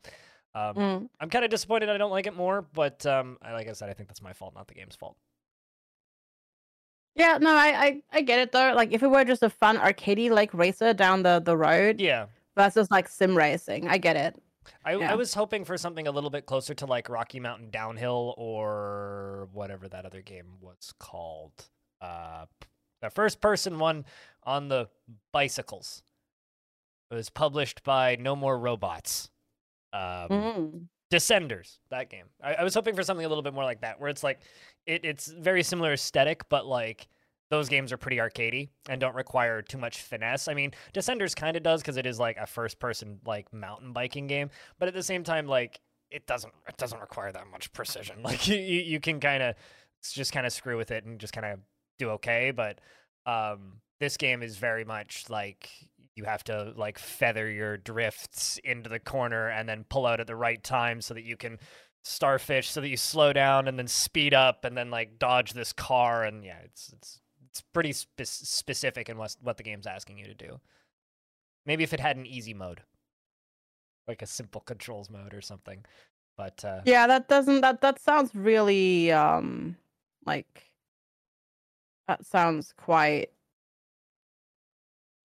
um, 0.54 0.74
Mm. 0.76 1.08
i'm 1.20 1.28
kind 1.28 1.44
of 1.44 1.50
disappointed 1.50 1.88
i 1.88 1.98
don't 1.98 2.10
like 2.12 2.26
it 2.26 2.36
more 2.36 2.62
but 2.72 3.04
um, 3.04 3.36
I- 3.42 3.52
like 3.52 3.68
i 3.68 3.72
said 3.72 3.90
i 3.90 3.92
think 3.92 4.08
that's 4.08 4.22
my 4.22 4.32
fault 4.32 4.54
not 4.54 4.68
the 4.68 4.74
game's 4.74 4.96
fault 4.96 5.16
Yeah, 7.14 7.38
no, 7.40 7.50
I, 7.54 7.68
I 7.86 8.02
I 8.12 8.20
get 8.20 8.38
it 8.40 8.52
though. 8.52 8.74
Like 8.74 8.92
if 8.92 9.02
it 9.02 9.08
were 9.08 9.24
just 9.24 9.42
a 9.42 9.48
fun 9.48 9.78
arcadey 9.78 10.30
like 10.30 10.52
racer 10.52 10.92
down 10.92 11.22
the 11.22 11.40
the 11.40 11.56
road 11.56 11.98
yeah 12.00 12.26
versus 12.54 12.90
like 12.90 13.08
sim 13.08 13.34
racing, 13.36 13.88
I 13.88 13.96
get 13.98 14.16
it. 14.16 14.36
I, 14.84 14.92
I 14.92 15.14
was 15.14 15.34
hoping 15.34 15.64
for 15.64 15.76
something 15.76 16.06
a 16.06 16.10
little 16.10 16.30
bit 16.30 16.46
closer 16.46 16.74
to 16.74 16.86
like 16.86 17.08
Rocky 17.08 17.40
Mountain 17.40 17.70
Downhill 17.70 18.34
or 18.36 19.48
whatever 19.52 19.88
that 19.88 20.04
other 20.06 20.22
game 20.22 20.54
was 20.60 20.92
called. 20.98 21.52
Uh, 22.00 22.46
the 23.02 23.10
first 23.10 23.40
person 23.40 23.78
one 23.78 24.04
on 24.44 24.68
the 24.68 24.88
bicycles. 25.32 26.02
It 27.10 27.14
was 27.14 27.30
published 27.30 27.82
by 27.84 28.16
No 28.16 28.34
More 28.36 28.58
Robots. 28.58 29.30
Um, 29.92 30.28
Mm. 30.28 30.86
Descenders, 31.08 31.78
that 31.90 32.10
game. 32.10 32.24
I, 32.42 32.54
I 32.54 32.64
was 32.64 32.74
hoping 32.74 32.96
for 32.96 33.04
something 33.04 33.24
a 33.24 33.28
little 33.28 33.42
bit 33.42 33.54
more 33.54 33.62
like 33.62 33.82
that, 33.82 34.00
where 34.00 34.10
it's 34.10 34.24
like 34.24 34.40
it, 34.86 35.04
it's 35.04 35.28
very 35.28 35.62
similar 35.62 35.92
aesthetic, 35.92 36.48
but 36.48 36.66
like 36.66 37.06
those 37.50 37.68
games 37.68 37.92
are 37.92 37.96
pretty 37.96 38.16
arcadey 38.16 38.68
and 38.88 39.00
don't 39.00 39.14
require 39.14 39.62
too 39.62 39.78
much 39.78 40.02
finesse. 40.02 40.48
I 40.48 40.54
mean, 40.54 40.72
Descenders 40.92 41.34
kind 41.34 41.56
of 41.56 41.62
does 41.62 41.80
because 41.80 41.96
it 41.96 42.06
is 42.06 42.18
like 42.18 42.36
a 42.36 42.46
first 42.46 42.78
person 42.78 43.20
like 43.24 43.52
mountain 43.52 43.92
biking 43.92 44.26
game, 44.26 44.50
but 44.78 44.88
at 44.88 44.94
the 44.94 45.02
same 45.02 45.22
time, 45.22 45.46
like 45.46 45.80
it 46.10 46.26
doesn't 46.26 46.52
it 46.68 46.76
doesn't 46.76 47.00
require 47.00 47.32
that 47.32 47.46
much 47.50 47.72
precision. 47.72 48.16
Like 48.22 48.48
you 48.48 48.56
you, 48.56 48.80
you 48.80 49.00
can 49.00 49.20
kind 49.20 49.42
of 49.42 49.54
just 50.12 50.32
kind 50.32 50.46
of 50.46 50.52
screw 50.52 50.76
with 50.76 50.90
it 50.90 51.04
and 51.04 51.18
just 51.18 51.32
kind 51.32 51.46
of 51.46 51.60
do 51.98 52.10
okay. 52.10 52.50
But 52.50 52.80
um, 53.26 53.80
this 54.00 54.16
game 54.16 54.42
is 54.42 54.56
very 54.56 54.84
much 54.84 55.24
like 55.28 55.70
you 56.16 56.24
have 56.24 56.42
to 56.44 56.72
like 56.76 56.98
feather 56.98 57.48
your 57.50 57.76
drifts 57.76 58.58
into 58.64 58.88
the 58.88 58.98
corner 58.98 59.48
and 59.48 59.68
then 59.68 59.84
pull 59.88 60.06
out 60.06 60.18
at 60.18 60.26
the 60.26 60.36
right 60.36 60.62
time 60.62 61.00
so 61.00 61.14
that 61.14 61.24
you 61.24 61.36
can 61.36 61.58
starfish 62.02 62.70
so 62.70 62.80
that 62.80 62.88
you 62.88 62.96
slow 62.96 63.32
down 63.32 63.66
and 63.66 63.78
then 63.78 63.88
speed 63.88 64.32
up 64.32 64.64
and 64.64 64.76
then 64.76 64.90
like 64.90 65.18
dodge 65.18 65.52
this 65.52 65.72
car 65.72 66.22
and 66.22 66.44
yeah 66.44 66.58
it's 66.64 66.92
it's 66.92 67.20
it's 67.56 67.62
pretty 67.72 67.92
spe- 67.92 68.22
specific 68.24 69.08
in 69.08 69.16
what 69.16 69.34
what 69.42 69.56
the 69.56 69.62
game's 69.62 69.86
asking 69.86 70.18
you 70.18 70.26
to 70.26 70.34
do 70.34 70.60
maybe 71.64 71.82
if 71.84 71.92
it 71.94 72.00
had 72.00 72.16
an 72.16 72.26
easy 72.26 72.52
mode 72.52 72.82
like 74.06 74.20
a 74.22 74.26
simple 74.26 74.60
controls 74.60 75.08
mode 75.08 75.32
or 75.32 75.40
something 75.40 75.84
but 76.36 76.62
uh 76.64 76.80
Yeah, 76.84 77.06
that 77.06 77.28
doesn't 77.28 77.62
that 77.62 77.80
that 77.80 77.98
sounds 77.98 78.34
really 78.34 79.10
um 79.10 79.76
like 80.26 80.70
that 82.08 82.24
sounds 82.26 82.74
quite 82.76 83.30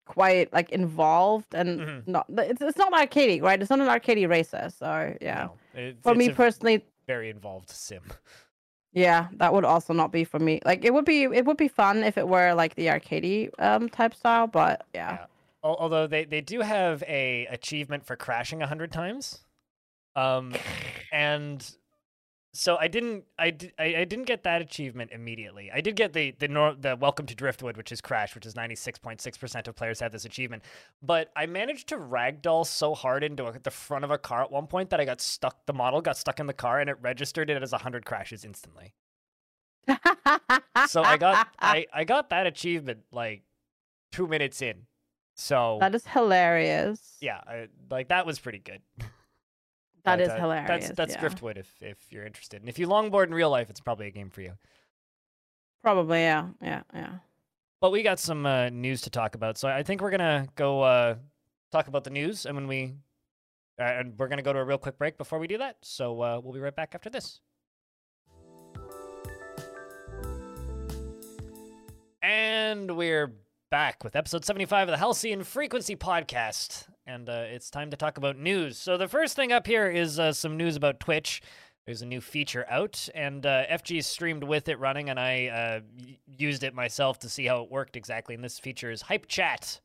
quite 0.06 0.52
like 0.54 0.72
involved 0.72 1.54
and 1.54 1.80
Mhm. 1.82 2.08
not 2.08 2.26
it's 2.30 2.62
it's 2.62 2.78
not 2.78 2.94
arcadey, 2.94 3.42
right? 3.42 3.62
It's 3.62 3.70
not 3.70 3.80
an 3.82 3.88
arcadey 3.88 4.28
racer, 4.28 4.70
so 4.76 5.16
yeah. 5.22 5.50
no, 5.76 5.94
For 6.02 6.16
me 6.16 6.28
a 6.28 6.32
personally, 6.32 6.86
very 7.08 7.30
involved 7.30 7.70
sim 7.70 8.04
yeah, 8.94 9.28
that 9.34 9.54
would 9.54 9.66
also 9.66 9.94
not 9.94 10.12
be 10.12 10.24
for 10.24 10.40
me. 10.40 10.60
Like 10.66 10.84
it 10.84 10.94
would 10.94 11.06
be 11.06 11.24
it 11.24 11.46
would 11.46 11.58
be 11.58 11.68
fun 11.68 12.04
if 12.04 12.18
it 12.18 12.28
were 12.28 12.54
like 12.54 12.76
the 12.76 12.88
arcadey 12.88 13.50
um 13.60 13.90
type 13.90 14.14
style, 14.14 14.48
but 14.48 14.86
yeah. 14.94 15.12
Yeah. 15.12 15.26
Although 15.64 16.08
they, 16.08 16.26
they 16.26 16.42
do 16.42 16.62
have 16.62 17.04
a 17.08 17.46
achievement 17.52 18.04
for 18.04 18.16
crashing 18.16 18.64
a 18.64 18.68
hundred 18.68 18.92
times, 18.92 19.42
um, 20.16 20.56
and 21.12 21.76
so 22.54 22.78
I 22.78 22.88
didn't 22.88 23.24
I, 23.40 23.52
di- 23.52 23.72
I, 23.80 23.84
I 23.98 24.06
didn't 24.06 24.26
get 24.26 24.44
that 24.44 24.62
achievement 24.62 25.12
immediately. 25.14 25.72
I 25.74 25.82
did 25.82 25.96
get 25.96 26.14
the 26.14 26.32
the 26.38 26.48
nor- 26.48 26.76
the 26.76 26.96
Welcome 26.96 27.26
to 27.28 27.36
Driftwood, 27.36 27.78
which 27.78 27.92
is 27.92 28.02
crash, 28.02 28.36
which 28.36 28.46
is 28.46 28.56
ninety 28.56 28.76
six 28.76 29.00
point 29.00 29.22
six 29.22 29.38
percent 29.38 29.68
of 29.68 29.76
players 29.76 30.00
have 30.00 30.12
this 30.12 30.26
achievement. 30.26 30.64
But 31.02 31.32
I 31.36 31.46
managed 31.46 31.88
to 31.90 31.98
ragdoll 31.98 32.66
so 32.66 32.94
hard 32.94 33.24
into 33.24 33.46
a, 33.46 33.58
the 33.58 33.72
front 33.72 34.04
of 34.04 34.12
a 34.12 34.18
car 34.18 34.42
at 34.42 34.52
one 34.52 34.68
point 34.68 34.90
that 34.90 35.00
I 35.00 35.06
got 35.06 35.22
stuck. 35.22 35.66
The 35.66 35.74
model 35.74 36.02
got 36.02 36.18
stuck 36.18 36.40
in 36.40 36.48
the 36.48 36.54
car, 36.54 36.80
and 36.80 36.90
it 36.90 36.98
registered 37.02 37.50
it 37.50 37.62
as 37.64 37.72
hundred 37.72 38.06
crashes 38.06 38.44
instantly. 38.46 38.94
So 40.88 41.02
I 41.04 41.18
got 41.18 41.48
I, 41.60 41.86
I 41.94 42.04
got 42.04 42.30
that 42.30 42.48
achievement 42.48 43.00
like 43.12 43.44
two 44.12 44.28
minutes 44.28 44.62
in. 44.62 44.88
So 45.36 45.78
that 45.80 45.96
is 45.96 46.06
hilarious. 46.06 47.18
yeah, 47.22 47.40
I, 47.48 47.68
like 47.90 48.10
that 48.10 48.26
was 48.26 48.40
pretty 48.40 48.60
good. 48.60 48.82
that 50.04 50.18
But, 50.18 50.22
is 50.22 50.30
uh, 50.30 50.36
hilarious. 50.38 50.68
That's 50.68 50.90
that's 50.96 51.14
yeah. 51.14 51.20
Driftwood 51.20 51.58
if 51.58 51.72
if 51.82 51.98
you're 52.12 52.26
interested, 52.26 52.62
and 52.62 52.70
if 52.70 52.80
you 52.80 52.88
longboard 52.88 53.28
in 53.28 53.34
real 53.34 53.50
life, 53.50 53.70
it's 53.70 53.80
probably 53.80 54.08
a 54.08 54.12
game 54.12 54.30
for 54.30 54.42
you. 54.42 54.54
Probably, 55.84 56.20
yeah, 56.20 56.50
yeah, 56.62 56.82
yeah. 56.94 57.14
But 57.80 57.92
we 57.92 58.04
got 58.04 58.20
some 58.20 58.46
uh, 58.46 58.70
news 58.70 59.02
to 59.02 59.10
talk 59.10 59.34
about, 59.36 59.58
so 59.58 59.68
I 59.68 59.84
think 59.84 60.02
we're 60.02 60.12
gonna 60.12 60.48
go 60.56 60.82
uh, 60.82 61.16
talk 61.72 61.88
about 61.88 62.04
the 62.04 62.10
news, 62.12 62.46
and 62.46 62.56
when 62.56 62.68
we 62.68 62.94
uh, 63.80 63.84
and 63.84 64.14
we're 64.18 64.28
gonna 64.28 64.44
go 64.44 64.54
to 64.54 64.60
a 64.60 64.64
real 64.64 64.78
quick 64.78 64.98
break 64.98 65.18
before 65.18 65.40
we 65.40 65.48
do 65.48 65.58
that. 65.58 65.78
So 65.82 66.22
uh, 66.22 66.40
we'll 66.44 66.54
be 66.54 66.60
right 66.60 66.76
back 66.76 66.94
after 66.94 67.10
this. 67.10 67.40
And 72.22 72.96
we're 72.96 73.34
back 73.72 74.04
with 74.04 74.16
episode 74.16 74.46
75 74.46 74.90
of 74.90 74.92
the 74.92 74.98
Halcyon 74.98 75.44
Frequency 75.44 75.96
Podcast. 75.96 76.86
And 77.06 77.30
uh, 77.30 77.46
it's 77.48 77.70
time 77.70 77.90
to 77.92 77.98
talk 77.98 78.18
about 78.18 78.38
news. 78.38 78.78
So, 78.78 78.98
the 78.98 79.08
first 79.08 79.36
thing 79.36 79.52
up 79.52 79.66
here 79.66 79.90
is 79.90 80.20
uh, 80.20 80.34
some 80.34 80.56
news 80.58 80.76
about 80.76 81.00
Twitch. 81.00 81.42
There's 81.86 82.04
a 82.04 82.06
new 82.06 82.22
feature 82.22 82.66
out, 82.70 83.10
and 83.16 83.44
uh, 83.44 83.66
FG 83.66 84.04
streamed 84.04 84.44
with 84.44 84.70
it 84.70 84.78
running, 84.80 85.10
and 85.10 85.20
I 85.20 85.48
uh, 85.48 85.80
used 86.28 86.64
it 86.64 86.76
myself 86.76 87.18
to 87.20 87.30
see 87.30 87.46
how 87.48 87.64
it 87.64 87.72
worked 87.72 87.98
exactly. 87.98 88.36
And 88.36 88.44
this 88.44 88.60
feature 88.60 88.92
is 88.92 89.02
Hype 89.02 89.28
Chat. 89.28 89.82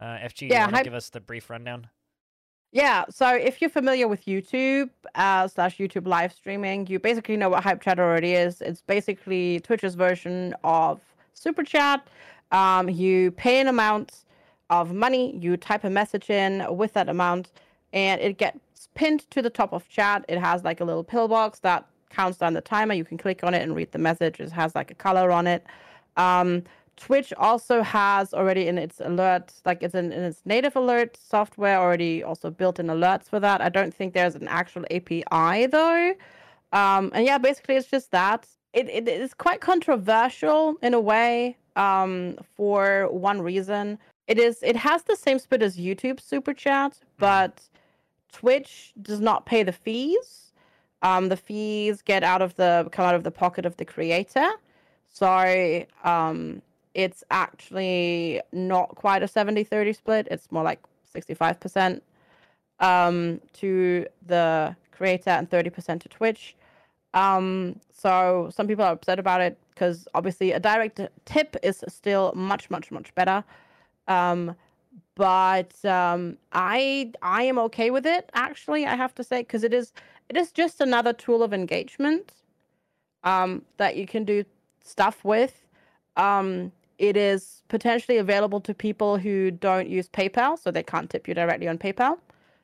Uh, 0.00 0.16
FG, 0.18 0.34
do 0.38 0.46
you 0.46 0.50
Yeah, 0.50 0.64
want 0.64 0.76
to 0.76 0.82
give 0.82 0.94
us 0.94 1.08
the 1.08 1.20
brief 1.20 1.48
rundown? 1.48 1.88
Yeah, 2.72 3.04
so 3.10 3.34
if 3.34 3.60
you're 3.60 3.70
familiar 3.70 4.06
with 4.06 4.24
YouTube 4.26 4.90
uh, 5.16 5.48
slash 5.48 5.78
YouTube 5.78 6.06
live 6.06 6.32
streaming, 6.32 6.86
you 6.86 6.98
basically 7.00 7.36
know 7.36 7.48
what 7.48 7.64
Hype 7.64 7.80
Chat 7.82 7.98
already 7.98 8.32
is. 8.34 8.60
It's 8.60 8.80
basically 8.82 9.60
Twitch's 9.60 9.94
version 9.96 10.54
of 10.62 11.00
Super 11.34 11.64
Chat. 11.64 12.06
Um, 12.52 12.88
you 12.88 13.32
pay 13.32 13.60
an 13.60 13.66
amount 13.68 14.24
of 14.70 14.92
money, 14.92 15.36
you 15.36 15.56
type 15.56 15.84
a 15.84 15.90
message 15.90 16.30
in 16.30 16.64
with 16.74 16.94
that 16.94 17.08
amount, 17.08 17.50
and 17.92 18.20
it 18.20 18.38
gets 18.38 18.88
pinned 18.94 19.28
to 19.30 19.42
the 19.42 19.50
top 19.50 19.72
of 19.72 19.88
chat. 19.88 20.24
It 20.28 20.38
has 20.38 20.64
like 20.64 20.80
a 20.80 20.84
little 20.84 21.04
pillbox 21.04 21.58
that 21.60 21.86
counts 22.08 22.38
down 22.38 22.54
the 22.54 22.60
timer. 22.60 22.94
You 22.94 23.04
can 23.04 23.18
click 23.18 23.44
on 23.44 23.54
it 23.54 23.62
and 23.62 23.74
read 23.74 23.92
the 23.92 23.98
message. 23.98 24.40
It 24.40 24.50
has 24.52 24.74
like 24.74 24.90
a 24.90 24.94
color 24.94 25.30
on 25.30 25.46
it. 25.46 25.64
Um, 26.16 26.62
Twitch 26.96 27.32
also 27.38 27.82
has 27.82 28.34
already 28.34 28.68
in 28.68 28.76
its 28.76 29.00
alert, 29.00 29.54
like 29.64 29.82
it's 29.82 29.94
in, 29.94 30.12
in 30.12 30.22
its 30.22 30.42
native 30.44 30.76
alert 30.76 31.16
software, 31.16 31.78
already 31.78 32.22
also 32.22 32.50
built 32.50 32.78
in 32.78 32.88
alerts 32.88 33.24
for 33.24 33.40
that. 33.40 33.62
I 33.62 33.70
don't 33.70 33.94
think 33.94 34.12
there's 34.12 34.34
an 34.34 34.48
actual 34.48 34.84
API 34.90 35.66
though. 35.66 36.14
Um, 36.72 37.10
and 37.14 37.24
yeah, 37.24 37.38
basically 37.38 37.76
it's 37.76 37.88
just 37.88 38.10
that. 38.10 38.46
It, 38.74 38.88
it 38.88 39.08
is 39.08 39.32
quite 39.34 39.60
controversial 39.60 40.76
in 40.82 40.92
a 40.92 41.00
way 41.00 41.56
um, 41.74 42.36
for 42.54 43.08
one 43.10 43.40
reason. 43.40 43.98
It 44.30 44.38
is 44.38 44.62
it 44.62 44.76
has 44.76 45.02
the 45.02 45.16
same 45.16 45.40
split 45.40 45.60
as 45.60 45.76
YouTube 45.76 46.20
Super 46.20 46.54
Chat, 46.54 47.00
but 47.18 47.62
Twitch 48.32 48.92
does 49.02 49.18
not 49.18 49.44
pay 49.44 49.64
the 49.64 49.72
fees. 49.72 50.52
Um, 51.02 51.30
the 51.30 51.36
fees 51.36 52.00
get 52.00 52.22
out 52.22 52.40
of 52.40 52.54
the 52.54 52.88
come 52.92 53.06
out 53.06 53.16
of 53.16 53.24
the 53.24 53.32
pocket 53.32 53.66
of 53.66 53.76
the 53.76 53.84
creator. 53.84 54.48
So 55.08 55.84
um, 56.04 56.62
it's 56.94 57.24
actually 57.32 58.40
not 58.52 58.94
quite 58.94 59.24
a 59.24 59.26
70-30 59.26 59.96
split. 59.96 60.28
It's 60.30 60.52
more 60.52 60.62
like 60.62 60.78
65% 61.12 62.00
um, 62.78 63.40
to 63.54 64.06
the 64.24 64.76
creator 64.92 65.30
and 65.30 65.50
30% 65.50 66.02
to 66.02 66.08
Twitch. 66.08 66.54
Um, 67.14 67.80
so 67.92 68.48
some 68.54 68.68
people 68.68 68.84
are 68.84 68.92
upset 68.92 69.18
about 69.18 69.40
it 69.40 69.58
because 69.74 70.06
obviously 70.14 70.52
a 70.52 70.60
direct 70.60 71.00
tip 71.24 71.56
is 71.64 71.82
still 71.88 72.32
much, 72.36 72.70
much, 72.70 72.92
much 72.92 73.12
better. 73.16 73.42
Um, 74.10 74.56
but 75.14 75.72
um, 75.84 76.36
I 76.52 77.12
I 77.22 77.44
am 77.44 77.58
okay 77.66 77.90
with 77.90 78.06
it 78.06 78.30
actually. 78.34 78.86
I 78.86 78.96
have 78.96 79.14
to 79.16 79.24
say 79.24 79.38
because 79.42 79.64
it 79.64 79.74
is 79.74 79.92
it 80.28 80.36
is 80.36 80.50
just 80.52 80.80
another 80.80 81.12
tool 81.12 81.42
of 81.42 81.52
engagement 81.52 82.32
um, 83.24 83.62
that 83.76 83.96
you 83.96 84.06
can 84.06 84.24
do 84.24 84.44
stuff 84.82 85.24
with. 85.24 85.54
Um, 86.16 86.72
it 86.98 87.16
is 87.16 87.62
potentially 87.68 88.18
available 88.18 88.60
to 88.60 88.74
people 88.74 89.16
who 89.16 89.50
don't 89.50 89.88
use 89.88 90.08
PayPal, 90.08 90.58
so 90.58 90.70
they 90.70 90.82
can't 90.82 91.08
tip 91.08 91.28
you 91.28 91.34
directly 91.34 91.68
on 91.68 91.78
PayPal 91.78 92.18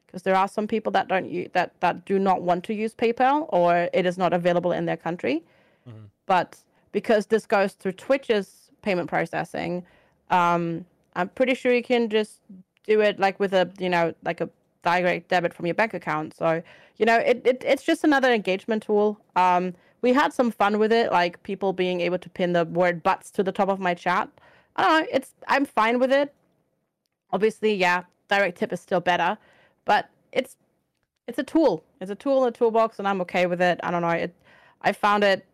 because 0.07 0.23
there 0.23 0.37
are 0.37 0.49
some 0.49 0.67
people 0.67 0.93
that 0.93 1.09
don't 1.09 1.29
use 1.31 1.49
that 1.53 1.79
that 1.81 2.05
do 2.05 2.19
not 2.19 2.43
want 2.43 2.65
to 2.65 2.75
use 2.75 2.95
PayPal 2.95 3.47
or 3.51 3.89
it 3.93 4.05
is 4.07 4.19
not 4.19 4.33
available 4.33 4.73
in 4.73 4.87
their 4.87 4.97
country. 4.97 5.45
Mhm. 5.89 6.09
But 6.27 6.59
because 6.93 7.27
this 7.27 7.47
goes 7.47 7.73
through 7.75 7.93
Twitch's 7.93 8.71
payment 8.83 9.09
processing, 9.09 9.85
um, 10.31 10.85
I'm 11.17 11.29
pretty 11.31 11.55
sure 11.55 11.73
you 11.73 11.83
can 11.83 12.09
just 12.09 12.41
do 12.87 13.01
it 13.01 13.19
like 13.19 13.41
with 13.41 13.53
a 13.53 13.69
you 13.79 13.89
know 13.89 14.14
like 14.25 14.41
a 14.41 14.49
direct 14.85 15.29
debit 15.29 15.53
from 15.53 15.67
your 15.67 15.75
bank 15.75 15.95
account. 15.95 16.37
So 16.37 16.62
you 16.99 17.05
know, 17.07 17.17
it, 17.17 17.43
it 17.45 17.62
it's 17.67 17.83
just 17.83 18.05
another 18.05 18.33
engagement 18.33 18.85
tool. 18.85 19.21
Um, 19.35 19.75
we 20.03 20.12
had 20.12 20.33
some 20.33 20.51
fun 20.51 20.79
with 20.79 20.93
it, 20.93 21.11
like 21.11 21.43
people 21.43 21.73
being 21.73 22.01
able 22.01 22.19
to 22.19 22.31
pin 22.31 22.53
the 22.53 22.64
word 22.67 23.03
butts 23.03 23.31
to 23.33 23.43
the 23.43 23.53
top 23.53 23.69
of 23.69 23.81
my 23.81 23.95
chat. 23.95 24.29
I 24.77 24.83
don't 24.83 25.01
know. 25.01 25.07
It's 25.12 25.35
I'm 25.49 25.64
fine 25.64 25.99
with 25.99 26.12
it. 26.12 26.33
Obviously, 27.33 27.75
yeah, 27.75 28.05
direct 28.29 28.59
tip 28.59 28.73
is 28.73 28.81
still 28.81 29.01
better, 29.01 29.37
but 29.85 30.11
it's 30.33 30.57
it's 31.27 31.39
a 31.39 31.43
tool. 31.43 31.83
It's 32.01 32.11
a 32.11 32.14
tool 32.14 32.45
in 32.45 32.53
the 32.53 32.59
toolbox, 32.59 32.99
and 32.99 33.09
I'm 33.09 33.21
okay 33.23 33.47
with 33.47 33.61
it. 33.61 33.81
I 33.83 33.91
don't 33.91 34.03
know. 34.03 34.11
It 34.11 34.35
I 34.83 34.93
found 34.93 35.25
it 35.25 35.45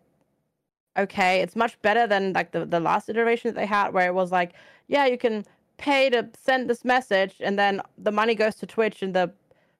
okay. 0.96 1.40
It's 1.40 1.56
much 1.56 1.80
better 1.82 2.06
than 2.06 2.32
like 2.32 2.52
the, 2.52 2.64
the 2.64 2.80
last 2.80 3.08
iteration 3.08 3.48
that 3.48 3.60
they 3.60 3.66
had, 3.66 3.92
where 3.92 4.06
it 4.06 4.14
was 4.14 4.32
like, 4.32 4.52
yeah, 4.88 5.06
you 5.06 5.18
can 5.18 5.44
pay 5.78 6.10
to 6.10 6.28
send 6.40 6.68
this 6.70 6.84
message, 6.84 7.36
and 7.40 7.58
then 7.58 7.80
the 7.98 8.12
money 8.12 8.34
goes 8.34 8.54
to 8.56 8.66
Twitch, 8.66 9.02
and 9.02 9.14
the 9.14 9.32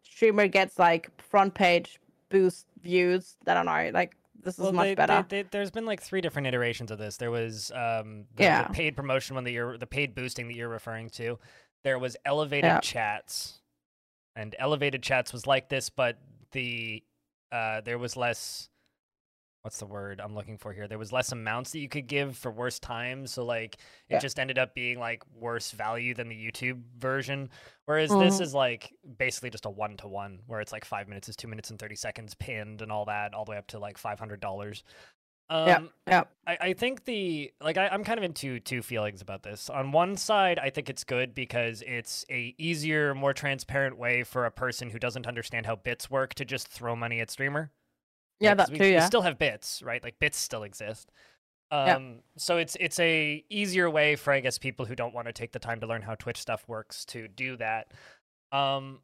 streamer 0.02 0.48
gets 0.48 0.78
like 0.78 1.10
front 1.20 1.54
page 1.54 2.00
boost 2.28 2.66
views. 2.82 3.36
I 3.46 3.54
don't 3.54 3.66
know. 3.66 3.90
Like 3.92 4.16
this 4.42 4.54
is 4.54 4.60
well, 4.60 4.72
much 4.72 4.86
they, 4.86 4.94
better. 4.94 5.24
They, 5.28 5.42
they, 5.42 5.48
there's 5.50 5.70
been 5.70 5.86
like 5.86 6.02
three 6.02 6.20
different 6.20 6.48
iterations 6.48 6.90
of 6.90 6.98
this. 6.98 7.16
There 7.16 7.30
was 7.30 7.70
um, 7.74 8.24
the, 8.36 8.44
Yeah. 8.44 8.66
the 8.66 8.74
paid 8.74 8.96
promotion 8.96 9.34
one 9.34 9.44
that 9.44 9.52
you're, 9.52 9.78
the 9.78 9.86
paid 9.86 10.14
boosting 10.14 10.48
that 10.48 10.56
you're 10.56 10.68
referring 10.68 11.10
to. 11.10 11.38
There 11.84 11.98
was 11.98 12.16
elevated 12.24 12.64
Yeah. 12.64 12.80
chats, 12.80 13.60
and 14.34 14.54
elevated 14.58 15.02
chats 15.02 15.32
was 15.32 15.46
like 15.46 15.68
this, 15.68 15.90
but 15.90 16.18
the 16.52 17.02
uh, 17.52 17.82
there 17.82 17.98
was 17.98 18.16
less. 18.16 18.68
What's 19.62 19.78
the 19.78 19.86
word 19.86 20.20
I'm 20.20 20.34
looking 20.34 20.58
for 20.58 20.72
here? 20.72 20.88
There 20.88 20.98
was 20.98 21.12
less 21.12 21.30
amounts 21.30 21.70
that 21.70 21.78
you 21.78 21.88
could 21.88 22.08
give 22.08 22.36
for 22.36 22.50
worse 22.50 22.80
times, 22.80 23.30
so 23.32 23.44
like 23.44 23.76
it 24.08 24.16
Yeah. 24.16 24.18
just 24.18 24.40
ended 24.40 24.58
up 24.58 24.74
being 24.74 24.98
like 24.98 25.22
worse 25.32 25.70
value 25.70 26.14
than 26.14 26.28
the 26.28 26.34
YouTube 26.34 26.82
version. 26.98 27.48
Whereas 27.84 28.16
this 28.16 28.40
Mhm. 28.40 28.40
is 28.40 28.54
like 28.54 28.92
basically 29.18 29.50
just 29.50 29.64
a 29.64 29.70
one 29.70 29.96
to 29.98 30.08
one, 30.08 30.40
where 30.46 30.60
it's 30.60 30.72
like 30.72 30.84
five 30.84 31.06
minutes 31.06 31.28
is 31.28 31.36
two 31.36 31.46
minutes 31.46 31.70
and 31.70 31.78
thirty 31.78 31.94
seconds 31.94 32.34
pinned 32.34 32.82
and 32.82 32.90
all 32.90 33.04
that, 33.04 33.34
all 33.34 33.44
the 33.44 33.52
way 33.52 33.56
up 33.56 33.68
to 33.68 33.78
like 33.78 33.98
five 33.98 34.18
hundred 34.18 34.40
dollars. 34.40 34.82
Um, 35.50 35.90
Yeah, 36.06 36.08
yeah. 36.08 36.24
I, 36.46 36.58
I 36.60 36.72
think 36.74 37.04
the 37.04 37.52
like 37.60 37.76
I, 37.78 37.88
I'm 37.88 38.04
kind 38.04 38.18
of 38.18 38.24
in 38.24 38.32
two 38.34 38.60
two 38.60 38.82
feelings 38.82 39.22
about 39.22 39.44
this. 39.44 39.70
On 39.70 39.92
one 39.92 40.16
side, 40.16 40.58
I 40.58 40.70
think 40.70 40.90
it's 40.90 41.04
good 41.04 41.34
because 41.34 41.82
it's 41.86 42.24
a 42.30 42.54
easier, 42.58 43.14
more 43.14 43.32
transparent 43.34 43.98
way 43.98 44.24
for 44.24 44.44
a 44.46 44.50
person 44.50 44.90
who 44.90 44.98
doesn't 44.98 45.26
understand 45.26 45.66
how 45.66 45.76
bits 45.76 46.10
work 46.10 46.34
to 46.34 46.44
just 46.44 46.68
throw 46.68 46.96
money 46.96 47.20
at 47.20 47.30
streamer. 47.30 47.70
Yeah, 48.42 48.54
'cause 48.54 48.56
that 48.56 48.70
we, 48.70 48.78
too, 48.78 48.86
we 48.92 49.00
yeah. 49.00 49.00
still 49.00 49.22
have 49.22 49.38
bits, 49.38 49.82
right? 49.82 50.02
Like 50.02 50.18
bits 50.18 50.36
still 50.38 50.64
exist. 50.64 51.10
Um, 51.70 51.78
Yeah. 51.84 51.98
So 52.38 52.58
it's 52.58 52.76
it's 52.80 53.00
a 53.00 53.44
easier 53.50 53.90
way 53.90 54.16
for 54.16 54.32
I 54.32 54.40
guess 54.40 54.58
people 54.58 54.86
who 54.86 54.94
don't 54.96 55.14
want 55.14 55.26
to 55.28 55.32
take 55.32 55.52
the 55.52 55.58
time 55.60 55.80
to 55.80 55.86
learn 55.86 56.02
how 56.02 56.14
Twitch 56.16 56.38
stuff 56.40 56.68
works 56.68 57.04
to 57.06 57.28
do 57.28 57.56
that. 57.58 57.92
Um, 58.52 59.02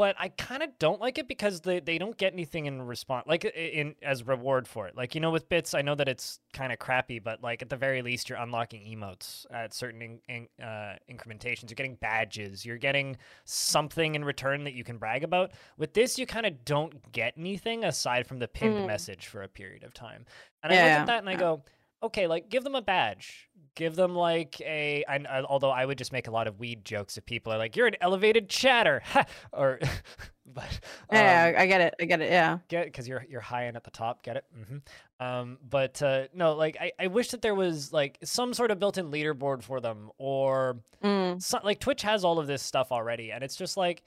but 0.00 0.16
I 0.18 0.28
kind 0.28 0.62
of 0.62 0.70
don't 0.78 0.98
like 0.98 1.18
it 1.18 1.28
because 1.28 1.60
they, 1.60 1.78
they 1.78 1.98
don't 1.98 2.16
get 2.16 2.32
anything 2.32 2.64
in 2.64 2.80
response, 2.80 3.26
like 3.28 3.44
in 3.44 3.94
as 4.02 4.26
reward 4.26 4.66
for 4.66 4.88
it. 4.88 4.96
Like 4.96 5.14
you 5.14 5.20
know, 5.20 5.30
with 5.30 5.50
bits, 5.50 5.74
I 5.74 5.82
know 5.82 5.94
that 5.94 6.08
it's 6.08 6.40
kind 6.54 6.72
of 6.72 6.78
crappy, 6.78 7.18
but 7.18 7.42
like 7.42 7.60
at 7.60 7.68
the 7.68 7.76
very 7.76 8.00
least, 8.00 8.30
you're 8.30 8.38
unlocking 8.38 8.80
emotes 8.86 9.44
at 9.52 9.74
certain 9.74 10.00
in, 10.00 10.46
in, 10.58 10.64
uh, 10.64 10.96
incrementations. 11.06 11.70
You're 11.70 11.76
getting 11.76 11.96
badges. 11.96 12.64
You're 12.64 12.78
getting 12.78 13.18
something 13.44 14.14
in 14.14 14.24
return 14.24 14.64
that 14.64 14.72
you 14.72 14.84
can 14.84 14.96
brag 14.96 15.22
about. 15.22 15.52
With 15.76 15.92
this, 15.92 16.18
you 16.18 16.24
kind 16.24 16.46
of 16.46 16.64
don't 16.64 17.12
get 17.12 17.34
anything 17.36 17.84
aside 17.84 18.26
from 18.26 18.38
the 18.38 18.48
pinned 18.48 18.78
Mm. 18.78 18.86
message 18.86 19.26
for 19.26 19.42
a 19.42 19.48
period 19.48 19.84
of 19.84 19.92
time. 19.92 20.24
And 20.62 20.72
I 20.72 20.76
look 20.76 20.92
at 21.00 21.06
that 21.08 21.18
and 21.18 21.28
I 21.28 21.34
go, 21.36 21.62
okay, 22.02 22.26
like 22.26 22.48
give 22.48 22.64
them 22.64 22.74
a 22.74 22.80
badge. 22.80 23.49
Give 23.76 23.94
them 23.94 24.14
like 24.14 24.60
a, 24.60 25.04
I, 25.08 25.16
I- 25.28 25.42
although 25.42 25.70
I 25.70 25.86
would 25.86 25.96
just 25.98 26.12
make 26.12 26.26
a 26.28 26.30
lot 26.30 26.46
of 26.46 26.58
weed 26.58 26.84
jokes 26.84 27.16
if 27.16 27.24
people 27.24 27.52
are 27.52 27.58
like, 27.58 27.76
"You're 27.76 27.86
an 27.86 27.96
elevated 28.00 28.48
chatter," 28.48 29.02
or, 29.52 29.78
but 30.46 30.80
um, 31.10 31.16
Yeah, 31.18 31.54
I 31.56 31.66
get 31.66 31.80
it. 31.80 31.94
I 32.00 32.04
get 32.04 32.20
it. 32.20 32.30
Yeah. 32.30 32.58
get 32.68 32.86
because 32.86 33.06
you're 33.08 33.24
you're 33.28 33.40
high 33.40 33.66
end 33.66 33.76
at 33.76 33.84
the 33.84 33.90
top. 33.90 34.22
Get 34.22 34.36
it? 34.36 34.44
hmm 34.68 34.78
Um, 35.24 35.58
but 35.68 36.02
uh, 36.02 36.24
no, 36.34 36.54
like 36.54 36.76
I, 36.80 36.92
I 36.98 37.06
wish 37.06 37.28
that 37.30 37.42
there 37.42 37.54
was 37.54 37.92
like 37.92 38.18
some 38.24 38.52
sort 38.54 38.70
of 38.70 38.78
built-in 38.78 39.10
leaderboard 39.10 39.62
for 39.62 39.80
them, 39.80 40.10
or 40.18 40.78
Mm. 41.02 41.40
so, 41.42 41.60
like 41.64 41.78
Twitch 41.80 42.02
has 42.02 42.24
all 42.24 42.38
of 42.38 42.46
this 42.46 42.62
stuff 42.62 42.92
already, 42.92 43.32
and 43.32 43.42
it's 43.44 43.56
just 43.56 43.76
like, 43.76 44.02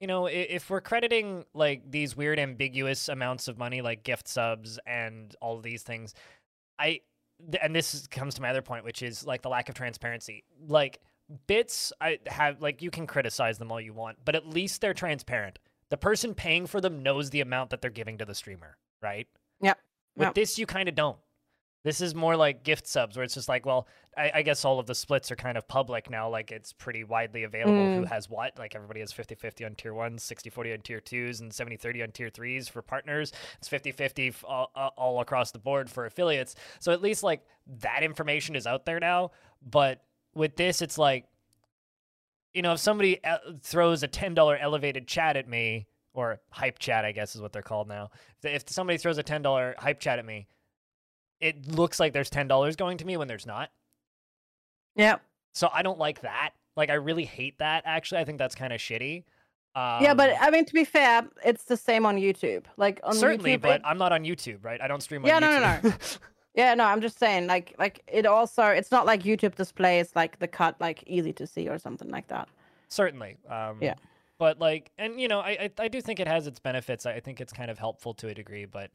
you 0.00 0.06
know, 0.06 0.26
if 0.26 0.70
we're 0.70 0.80
crediting 0.80 1.44
like 1.54 1.90
these 1.90 2.16
weird 2.16 2.38
ambiguous 2.38 3.08
amounts 3.08 3.48
of 3.48 3.58
money, 3.58 3.80
like 3.82 4.04
gift 4.04 4.28
subs 4.28 4.78
and 4.86 5.34
all 5.40 5.56
of 5.56 5.62
these 5.64 5.82
things, 5.82 6.14
I 6.78 7.00
and 7.60 7.74
this 7.74 8.06
comes 8.08 8.34
to 8.34 8.42
my 8.42 8.50
other 8.50 8.62
point, 8.62 8.84
which 8.84 9.02
is 9.02 9.24
like 9.26 9.42
the 9.42 9.48
lack 9.48 9.68
of 9.68 9.74
transparency. 9.74 10.44
Like 10.66 11.00
bits, 11.46 11.92
I 12.00 12.18
have 12.26 12.60
like 12.60 12.82
you 12.82 12.90
can 12.90 13.06
criticize 13.06 13.58
them 13.58 13.70
all 13.70 13.80
you 13.80 13.92
want, 13.92 14.18
but 14.24 14.34
at 14.34 14.46
least 14.46 14.80
they're 14.80 14.94
transparent. 14.94 15.58
The 15.90 15.96
person 15.96 16.34
paying 16.34 16.66
for 16.66 16.80
them 16.80 17.02
knows 17.02 17.30
the 17.30 17.40
amount 17.40 17.70
that 17.70 17.80
they're 17.80 17.90
giving 17.90 18.18
to 18.18 18.24
the 18.24 18.34
streamer, 18.34 18.76
right? 19.02 19.26
Yep. 19.60 19.78
With 20.16 20.26
Yep. 20.26 20.34
this, 20.34 20.58
you 20.58 20.66
kind 20.66 20.88
of 20.88 20.94
don't. 20.94 21.18
This 21.84 22.00
is 22.00 22.14
more 22.14 22.34
like 22.36 22.64
gift 22.64 22.86
subs, 22.88 23.16
where 23.16 23.22
it's 23.24 23.34
just 23.34 23.48
like, 23.48 23.64
well, 23.64 23.86
I, 24.16 24.30
I 24.36 24.42
guess 24.42 24.64
all 24.64 24.80
of 24.80 24.86
the 24.86 24.94
splits 24.96 25.30
are 25.30 25.36
kind 25.36 25.56
of 25.56 25.68
public 25.68 26.10
now. 26.10 26.28
Like 26.28 26.50
it's 26.50 26.72
pretty 26.72 27.04
widely 27.04 27.44
available 27.44 27.94
who 27.94 28.02
Mm. 28.04 28.08
has 28.08 28.28
what. 28.28 28.58
Like 28.58 28.74
everybody 28.74 29.00
has 29.00 29.12
50 29.12 29.36
50 29.36 29.64
on 29.64 29.74
tier 29.76 29.94
ones, 29.94 30.22
60 30.24 30.50
40 30.50 30.72
on 30.72 30.78
tier 30.80 31.00
twos, 31.00 31.40
and 31.40 31.52
70 31.54 31.76
30 31.76 32.02
on 32.02 32.10
tier 32.10 32.30
threes 32.30 32.68
for 32.68 32.82
partners. 32.82 33.32
It's 33.58 33.68
50 33.68 33.92
50 33.92 34.34
all, 34.44 34.70
all- 34.74 35.20
across 35.20 35.52
the 35.52 35.58
board 35.60 35.88
for 35.88 36.04
affiliates. 36.04 36.56
So 36.80 36.90
at 36.92 37.00
least 37.00 37.22
like 37.22 37.42
that 37.80 38.02
information 38.02 38.56
is 38.56 38.66
out 38.66 38.84
there 38.84 38.98
now. 38.98 39.30
But 39.62 40.02
with 40.34 40.56
this, 40.56 40.82
it's 40.82 40.98
like, 40.98 41.26
you 42.54 42.62
know, 42.62 42.72
if 42.72 42.80
somebody 42.80 43.22
uh, 43.24 43.38
throws 43.62 44.02
a 44.02 44.08
$10 44.08 44.58
elevated 44.60 45.06
chat 45.06 45.36
at 45.36 45.48
me, 45.48 45.86
or 46.14 46.40
hype 46.50 46.80
chat, 46.80 47.04
I 47.04 47.12
guess 47.12 47.36
is 47.36 47.40
what 47.40 47.52
they're 47.52 47.62
called 47.62 47.86
now. 47.86 48.10
If 48.42 48.62
if 48.66 48.70
somebody 48.70 48.98
throws 48.98 49.18
a 49.18 49.22
$10 49.22 49.74
hype 49.78 50.00
chat 50.00 50.18
at 50.18 50.24
me, 50.24 50.48
it 51.40 51.68
looks 51.72 52.00
like 52.00 52.12
there's 52.12 52.30
$10 52.30 52.76
going 52.76 52.98
to 52.98 53.04
me 53.06 53.16
when 53.16 53.28
there's 53.28 53.46
not. 53.46 53.70
Yeah. 54.96 55.16
So 55.54 55.68
I 55.72 55.82
don't 55.82 55.98
like 55.98 56.22
that. 56.22 56.50
Like 56.76 56.90
I 56.90 56.94
really 56.94 57.24
hate 57.24 57.58
that 57.58 57.82
actually. 57.86 58.20
I 58.20 58.24
think 58.24 58.38
that's 58.38 58.54
kind 58.54 58.72
of 58.72 58.80
shitty. 58.80 59.24
Um, 59.74 60.02
yeah, 60.02 60.14
but 60.14 60.34
I 60.40 60.50
mean, 60.50 60.64
to 60.64 60.72
be 60.72 60.84
fair, 60.84 61.26
it's 61.44 61.64
the 61.64 61.76
same 61.76 62.06
on 62.06 62.16
YouTube. 62.16 62.64
Like 62.76 63.00
on 63.04 63.14
certainly, 63.14 63.56
YouTube, 63.56 63.62
but 63.62 63.76
it- 63.76 63.82
I'm 63.84 63.98
not 63.98 64.12
on 64.12 64.24
YouTube, 64.24 64.64
right? 64.64 64.80
I 64.80 64.88
don't 64.88 65.02
stream 65.02 65.22
on 65.22 65.28
Yeah, 65.28 65.38
no, 65.38 65.60
no, 65.60 65.80
no, 65.90 65.94
yeah, 66.54 66.74
no, 66.74 66.84
I'm 66.84 67.00
just 67.00 67.18
saying, 67.18 67.46
like, 67.46 67.74
like 67.78 68.02
it 68.08 68.26
also, 68.26 68.64
it's 68.64 68.90
not 68.90 69.06
like 69.06 69.22
YouTube 69.22 69.54
displays 69.54 70.12
like 70.16 70.38
the 70.38 70.48
cut 70.48 70.76
like 70.80 71.04
easy 71.06 71.32
to 71.34 71.46
see 71.46 71.68
or 71.68 71.78
something 71.78 72.08
like 72.08 72.28
that. 72.28 72.48
certainly. 72.88 73.36
Um, 73.48 73.78
Yeah. 73.80 73.94
But 74.38 74.60
like, 74.60 74.92
and 74.98 75.20
you 75.20 75.26
know, 75.26 75.40
I, 75.40 75.50
I 75.50 75.70
I 75.84 75.88
do 75.88 76.00
think 76.00 76.20
it 76.20 76.28
has 76.28 76.46
its 76.46 76.60
benefits. 76.60 77.06
I 77.06 77.18
think 77.18 77.40
it's 77.40 77.52
kind 77.52 77.70
of 77.72 77.78
helpful 77.78 78.14
to 78.14 78.28
a 78.28 78.34
degree, 78.34 78.64
but. 78.66 78.90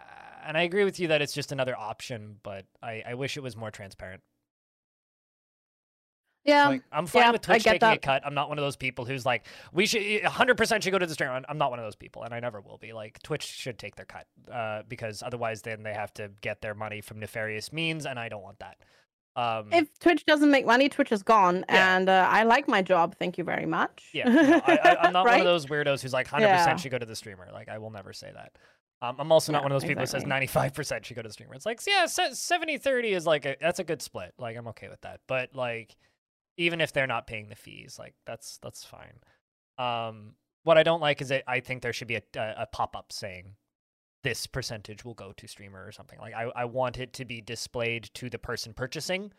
Uh, 0.00 0.04
And 0.46 0.56
I 0.56 0.62
agree 0.62 0.84
with 0.84 0.98
you 1.00 1.08
that 1.08 1.22
it's 1.22 1.32
just 1.32 1.52
another 1.52 1.76
option, 1.76 2.36
but 2.42 2.64
I, 2.82 3.02
I 3.06 3.14
wish 3.14 3.36
it 3.36 3.42
was 3.42 3.56
more 3.56 3.70
transparent. 3.70 4.22
Yeah, 6.44 6.68
Like, 6.68 6.82
I'm 6.90 7.06
fine 7.06 7.22
yeah, 7.24 7.30
with 7.32 7.42
I 7.50 7.54
Twitch 7.54 7.64
get 7.64 7.72
taking 7.72 7.88
a 7.88 7.90
that. 7.92 8.02
cut. 8.02 8.22
I'm 8.24 8.32
not 8.32 8.48
one 8.48 8.58
of 8.58 8.64
those 8.64 8.76
people 8.76 9.04
who's 9.04 9.26
like, 9.26 9.44
we 9.72 9.84
should 9.84 10.00
100% 10.02 10.82
should 10.82 10.90
go 10.92 10.98
to 10.98 11.04
the 11.04 11.12
stream. 11.12 11.28
I'm- 11.30 11.44
I'm 11.48 11.58
not 11.58 11.68
one 11.70 11.78
of 11.78 11.84
those 11.84 11.96
people, 11.96 12.22
and 12.22 12.32
I 12.32 12.40
never 12.40 12.60
will 12.62 12.78
be. 12.78 12.94
Like, 12.94 13.22
Twitch 13.22 13.42
should 13.42 13.78
take 13.78 13.96
their 13.96 14.06
cut 14.06 14.26
uh, 14.50 14.82
because 14.88 15.22
otherwise, 15.22 15.60
then 15.62 15.82
they 15.82 15.92
have 15.92 16.14
to 16.14 16.30
get 16.40 16.62
their 16.62 16.74
money 16.74 17.02
from 17.02 17.18
nefarious 17.20 17.70
means, 17.70 18.06
and 18.06 18.18
I 18.18 18.30
don't 18.30 18.42
want 18.42 18.60
that. 18.60 18.78
Um, 19.36 19.68
if 19.72 19.98
Twitch 19.98 20.24
doesn't 20.24 20.50
make 20.50 20.64
money, 20.64 20.88
Twitch 20.88 21.12
is 21.12 21.22
gone, 21.22 21.66
Yeah. 21.68 21.96
and 21.96 22.08
uh, 22.08 22.26
I 22.30 22.44
like 22.44 22.66
my 22.66 22.80
job. 22.80 23.14
Thank 23.18 23.36
you 23.36 23.44
very 23.44 23.66
much. 23.66 24.08
yeah, 24.14 24.28
no, 24.28 24.62
I, 24.66 24.78
I, 24.82 24.96
I'm 25.06 25.12
not 25.18 25.26
one 25.26 25.38
of 25.40 25.44
those 25.44 25.66
weirdos 25.66 26.00
who's 26.00 26.14
like 26.14 26.28
100% 26.28 26.40
Yeah. 26.40 26.76
should 26.76 26.90
go 26.90 26.98
to 26.98 27.06
the 27.06 27.14
streamer. 27.16 27.48
Like, 27.52 27.68
I 27.68 27.76
will 27.78 27.90
never 27.90 28.12
say 28.14 28.30
that. 28.34 28.52
Um, 29.00 29.16
I'm 29.18 29.30
also 29.30 29.52
not 29.52 29.62
one 29.62 29.70
of 29.70 29.76
those 29.76 29.88
people 29.88 30.02
exactly. 30.02 30.28
who 30.40 30.46
says 30.46 30.72
95% 30.72 31.04
should 31.04 31.14
go 31.14 31.22
to 31.22 31.28
the 31.28 31.32
streamer. 31.32 31.54
It's 31.54 31.66
like, 31.66 31.80
yeah, 31.86 32.06
70 32.06 32.78
30 32.78 33.12
is 33.12 33.26
like, 33.26 33.46
a, 33.46 33.56
that's 33.60 33.78
a 33.78 33.84
good 33.84 34.02
split. 34.02 34.34
Like, 34.38 34.56
I'm 34.56 34.66
okay 34.68 34.88
with 34.88 35.00
that. 35.02 35.20
But, 35.28 35.54
like, 35.54 35.96
even 36.56 36.80
if 36.80 36.92
they're 36.92 37.06
not 37.06 37.28
paying 37.28 37.48
the 37.48 37.54
fees, 37.54 37.96
like, 37.98 38.14
that's 38.26 38.58
that's 38.60 38.84
fine. 38.84 39.20
Um, 39.78 40.34
what 40.64 40.76
I 40.76 40.82
don't 40.82 41.00
like 41.00 41.22
is 41.22 41.28
that 41.28 41.44
I 41.46 41.60
think 41.60 41.82
there 41.82 41.92
should 41.92 42.08
be 42.08 42.16
a, 42.16 42.22
a, 42.36 42.54
a 42.62 42.66
pop 42.66 42.96
up 42.96 43.12
saying 43.12 43.54
this 44.24 44.48
percentage 44.48 45.04
will 45.04 45.14
go 45.14 45.32
to 45.36 45.46
streamer 45.46 45.86
or 45.86 45.92
something. 45.92 46.18
Like, 46.18 46.34
I, 46.34 46.50
I 46.56 46.64
want 46.64 46.98
it 46.98 47.12
to 47.14 47.24
be 47.24 47.40
displayed 47.40 48.10
to 48.14 48.28
the 48.28 48.38
person 48.38 48.74
purchasing 48.74 49.32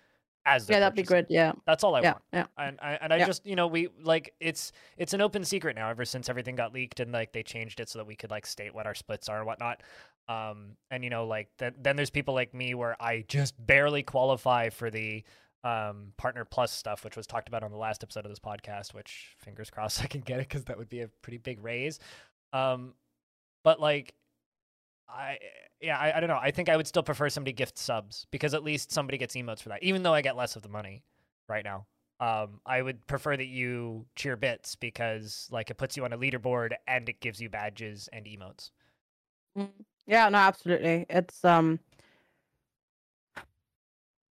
as 0.45 0.69
yeah, 0.69 0.79
that'd 0.79 0.95
be 0.95 1.03
good. 1.03 1.25
Yeah, 1.29 1.53
That's 1.65 1.83
all 1.83 1.95
I 1.95 2.01
yeah, 2.01 2.11
want 2.13 2.23
yeah. 2.33 2.45
and 2.57 2.79
I, 2.81 2.97
and 3.01 3.13
I 3.13 3.17
Yeah. 3.17 3.25
just 3.25 3.45
you 3.45 3.55
know 3.55 3.67
we 3.67 3.89
like 4.01 4.33
it's 4.39 4.71
it's 4.97 5.13
an 5.13 5.21
open 5.21 5.43
secret 5.43 5.75
now 5.75 5.89
ever 5.89 6.05
since 6.05 6.29
everything 6.29 6.55
got 6.55 6.73
leaked 6.73 6.99
and 6.99 7.11
like 7.11 7.33
they 7.33 7.43
changed 7.43 7.79
it 7.79 7.89
so 7.89 7.99
that 7.99 8.05
we 8.05 8.15
could 8.15 8.31
like 8.31 8.45
state 8.45 8.73
what 8.73 8.85
our 8.87 8.95
splits 8.95 9.29
are 9.29 9.37
and 9.37 9.45
whatnot 9.45 9.83
um 10.27 10.77
and 10.91 11.03
you 11.03 11.09
know 11.09 11.25
like 11.25 11.49
th- 11.57 11.73
then 11.81 11.95
there's 11.95 12.09
people 12.09 12.33
like 12.33 12.53
me 12.53 12.73
where 12.73 12.95
i 13.01 13.25
just 13.27 13.53
barely 13.65 14.01
qualify 14.03 14.69
for 14.69 14.89
the 14.89 15.23
um 15.63 16.13
partner 16.17 16.45
plus 16.45 16.71
stuff 16.71 17.03
which 17.03 17.17
was 17.17 17.27
talked 17.27 17.47
about 17.47 17.63
on 17.63 17.71
the 17.71 17.77
last 17.77 18.03
episode 18.03 18.25
of 18.25 18.31
this 18.31 18.39
podcast 18.39 18.93
which 18.93 19.35
fingers 19.39 19.69
crossed 19.69 20.01
i 20.03 20.07
can 20.07 20.21
get 20.21 20.39
it 20.39 20.47
because 20.47 20.63
that 20.65 20.77
would 20.77 20.89
be 20.89 21.01
a 21.01 21.07
pretty 21.21 21.37
big 21.37 21.61
raise 21.63 21.99
um 22.53 22.93
but 23.63 23.79
like 23.79 24.13
I 25.09 25.37
yeah, 25.81 25.97
I, 25.97 26.17
I 26.17 26.19
don't 26.19 26.29
know. 26.29 26.39
I 26.41 26.51
think 26.51 26.69
I 26.69 26.77
would 26.77 26.87
still 26.87 27.03
prefer 27.03 27.29
somebody 27.29 27.53
gift 27.53 27.77
subs 27.77 28.27
because 28.31 28.53
at 28.53 28.63
least 28.63 28.91
somebody 28.91 29.17
gets 29.17 29.35
emotes 29.35 29.61
for 29.61 29.69
that, 29.69 29.81
even 29.83 30.03
though 30.03 30.13
I 30.13 30.21
get 30.21 30.35
less 30.35 30.55
of 30.55 30.61
the 30.61 30.69
money 30.69 31.03
right 31.47 31.63
now. 31.63 31.85
Um, 32.21 32.59
I 32.65 32.81
would 32.81 33.07
prefer 33.07 33.37
that 33.37 33.45
you 33.45 34.05
cheer 34.15 34.35
bits 34.35 34.75
because 34.75 35.47
like 35.51 35.69
it 35.69 35.77
puts 35.77 35.95
you 35.95 36.03
on 36.03 36.11
a 36.11 36.17
leaderboard 36.17 36.73
and 36.85 37.07
it 37.07 37.21
gives 37.21 37.41
you 37.41 37.49
badges 37.49 38.09
and 38.11 38.25
emotes. 38.25 38.71
Mm. 39.57 39.69
Yeah, 40.05 40.27
no, 40.29 40.37
absolutely. 40.37 41.05
It's 41.09 41.45
um 41.45 41.79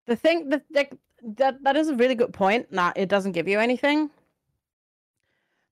the 0.06 0.16
thing 0.16 0.50
that 0.50 0.64
that 0.70 0.92
that, 1.22 1.62
that 1.64 1.76
is 1.76 1.88
a 1.88 1.96
really 1.96 2.14
good 2.14 2.32
point. 2.32 2.70
Nah, 2.70 2.92
it 2.96 3.08
doesn't 3.08 3.32
give 3.32 3.48
you 3.48 3.58
anything. 3.58 4.10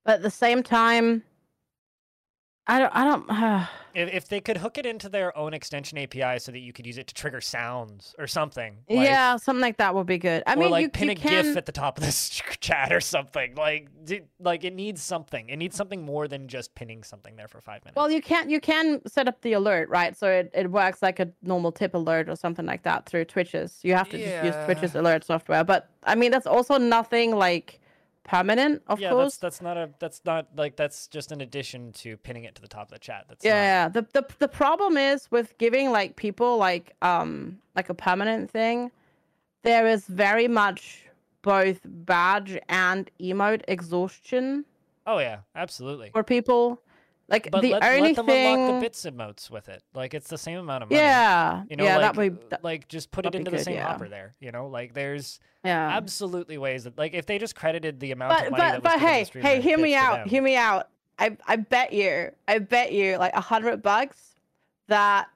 But 0.04 0.16
at 0.16 0.22
the 0.22 0.30
same 0.30 0.62
time, 0.62 1.22
I 2.66 2.78
don't 2.78 2.94
I 2.96 3.04
don't 3.04 3.30
uh, 3.30 3.66
If, 3.94 4.12
if 4.12 4.28
they 4.28 4.40
could 4.40 4.58
hook 4.58 4.78
it 4.78 4.86
into 4.86 5.08
their 5.08 5.36
own 5.36 5.54
extension 5.54 5.98
API 5.98 6.38
so 6.38 6.52
that 6.52 6.58
you 6.60 6.72
could 6.72 6.86
use 6.86 6.98
it 6.98 7.06
to 7.08 7.14
trigger 7.14 7.40
sounds 7.40 8.14
or 8.18 8.26
something. 8.26 8.78
Like, 8.88 9.06
yeah, 9.06 9.36
something 9.36 9.60
like 9.60 9.78
that 9.78 9.94
would 9.94 10.06
be 10.06 10.18
good. 10.18 10.42
I 10.46 10.54
or 10.54 10.56
mean, 10.56 10.70
like 10.70 10.82
you, 10.82 10.88
pin 10.88 11.08
you 11.08 11.12
a 11.12 11.16
can 11.16 11.44
GIF 11.44 11.56
at 11.56 11.66
the 11.66 11.72
top 11.72 11.98
of 11.98 12.04
this 12.04 12.28
chat 12.60 12.92
or 12.92 13.00
something. 13.00 13.54
Like, 13.54 13.88
d- 14.04 14.22
like 14.40 14.64
it 14.64 14.74
needs 14.74 15.02
something. 15.02 15.48
It 15.48 15.56
needs 15.56 15.76
something 15.76 16.02
more 16.02 16.28
than 16.28 16.48
just 16.48 16.74
pinning 16.74 17.02
something 17.02 17.36
there 17.36 17.48
for 17.48 17.60
five 17.60 17.84
minutes. 17.84 17.96
Well, 17.96 18.10
you 18.10 18.22
can 18.22 18.50
you 18.50 18.60
can 18.60 19.00
set 19.06 19.28
up 19.28 19.40
the 19.42 19.54
alert, 19.54 19.88
right? 19.88 20.16
So 20.16 20.28
it, 20.28 20.50
it 20.54 20.70
works 20.70 21.02
like 21.02 21.20
a 21.20 21.30
normal 21.42 21.72
tip 21.72 21.94
alert 21.94 22.28
or 22.28 22.36
something 22.36 22.66
like 22.66 22.82
that 22.82 23.06
through 23.06 23.24
Twitches. 23.26 23.80
You 23.82 23.94
have 23.94 24.08
to 24.10 24.18
just 24.18 24.44
use 24.44 24.54
Twitch's 24.64 24.94
alert 24.94 25.24
software. 25.24 25.64
But 25.64 25.90
I 26.04 26.14
mean 26.14 26.30
that's 26.30 26.46
also 26.46 26.78
nothing 26.78 27.34
like 27.34 27.77
permanent, 28.28 28.82
of 28.86 29.00
yeah, 29.00 29.10
course. 29.10 29.36
that's 29.36 29.36
that's 29.38 29.62
not 29.62 29.76
a 29.76 29.90
that's 29.98 30.20
not 30.24 30.46
like 30.54 30.76
that's 30.76 31.08
just 31.08 31.32
an 31.32 31.40
addition 31.40 31.92
to 31.92 32.16
pinning 32.18 32.44
it 32.44 32.54
to 32.54 32.62
the 32.62 32.68
top 32.68 32.82
of 32.88 32.90
the 32.90 32.98
chat. 32.98 33.24
That's 33.28 33.44
yeah, 33.44 33.52
not- 33.52 33.58
yeah. 33.62 33.88
The, 33.88 34.20
the 34.20 34.34
the 34.38 34.48
problem 34.48 34.96
is 34.96 35.30
with 35.30 35.56
giving 35.58 35.90
like 35.90 36.16
people 36.16 36.58
like 36.58 36.94
um 37.02 37.58
like 37.74 37.88
a 37.88 37.94
permanent 37.94 38.50
thing, 38.50 38.90
there 39.62 39.86
is 39.86 40.06
very 40.06 40.46
much 40.48 41.04
both 41.42 41.80
badge 41.84 42.58
and 42.68 43.10
emote 43.20 43.62
exhaustion 43.68 44.64
Oh 45.06 45.18
yeah, 45.20 45.38
absolutely. 45.56 46.10
for 46.12 46.22
people. 46.22 46.82
Like 47.28 47.50
But 47.50 47.60
the 47.60 47.72
let, 47.72 47.82
only 47.84 48.00
let 48.00 48.16
them 48.16 48.26
thing, 48.26 48.54
unlock 48.54 48.74
the 48.74 48.80
bits 48.80 49.04
emotes 49.04 49.50
with 49.50 49.68
it. 49.68 49.82
Like 49.94 50.14
it's 50.14 50.28
the 50.28 50.38
same 50.38 50.58
amount 50.58 50.84
of 50.84 50.90
money. 50.90 51.00
yeah, 51.00 51.62
You 51.68 51.76
know, 51.76 51.84
yeah, 51.84 51.96
like, 51.98 52.00
that 52.00 52.16
would 52.16 52.50
that, 52.50 52.64
like 52.64 52.88
just 52.88 53.10
put 53.10 53.26
it 53.26 53.32
that'd 53.32 53.46
into 53.46 53.50
the 53.50 53.62
same 53.62 53.74
yeah. 53.74 53.86
hopper 53.86 54.08
there. 54.08 54.34
You 54.40 54.50
know, 54.50 54.68
like 54.68 54.94
there's 54.94 55.38
yeah. 55.64 55.90
absolutely 55.90 56.58
ways 56.58 56.84
that 56.84 56.96
like 56.96 57.14
if 57.14 57.26
they 57.26 57.38
just 57.38 57.54
credited 57.54 58.00
the 58.00 58.12
amount 58.12 58.30
but 58.30 58.46
of 58.46 58.50
money 58.52 58.62
but 58.62 58.82
that 58.82 58.82
was 58.82 59.30
but 59.30 59.40
hey 59.40 59.40
hey 59.40 59.60
hear 59.60 59.78
me 59.78 59.94
out 59.94 60.18
them. 60.18 60.28
hear 60.28 60.42
me 60.42 60.56
out 60.56 60.88
i 61.18 61.36
i 61.46 61.56
bet 61.56 61.92
you 61.92 62.30
i 62.46 62.58
bet 62.58 62.92
you 62.92 63.16
like 63.16 63.34
a 63.34 63.40
hundred 63.40 63.82
bucks 63.82 64.36
that 64.86 65.28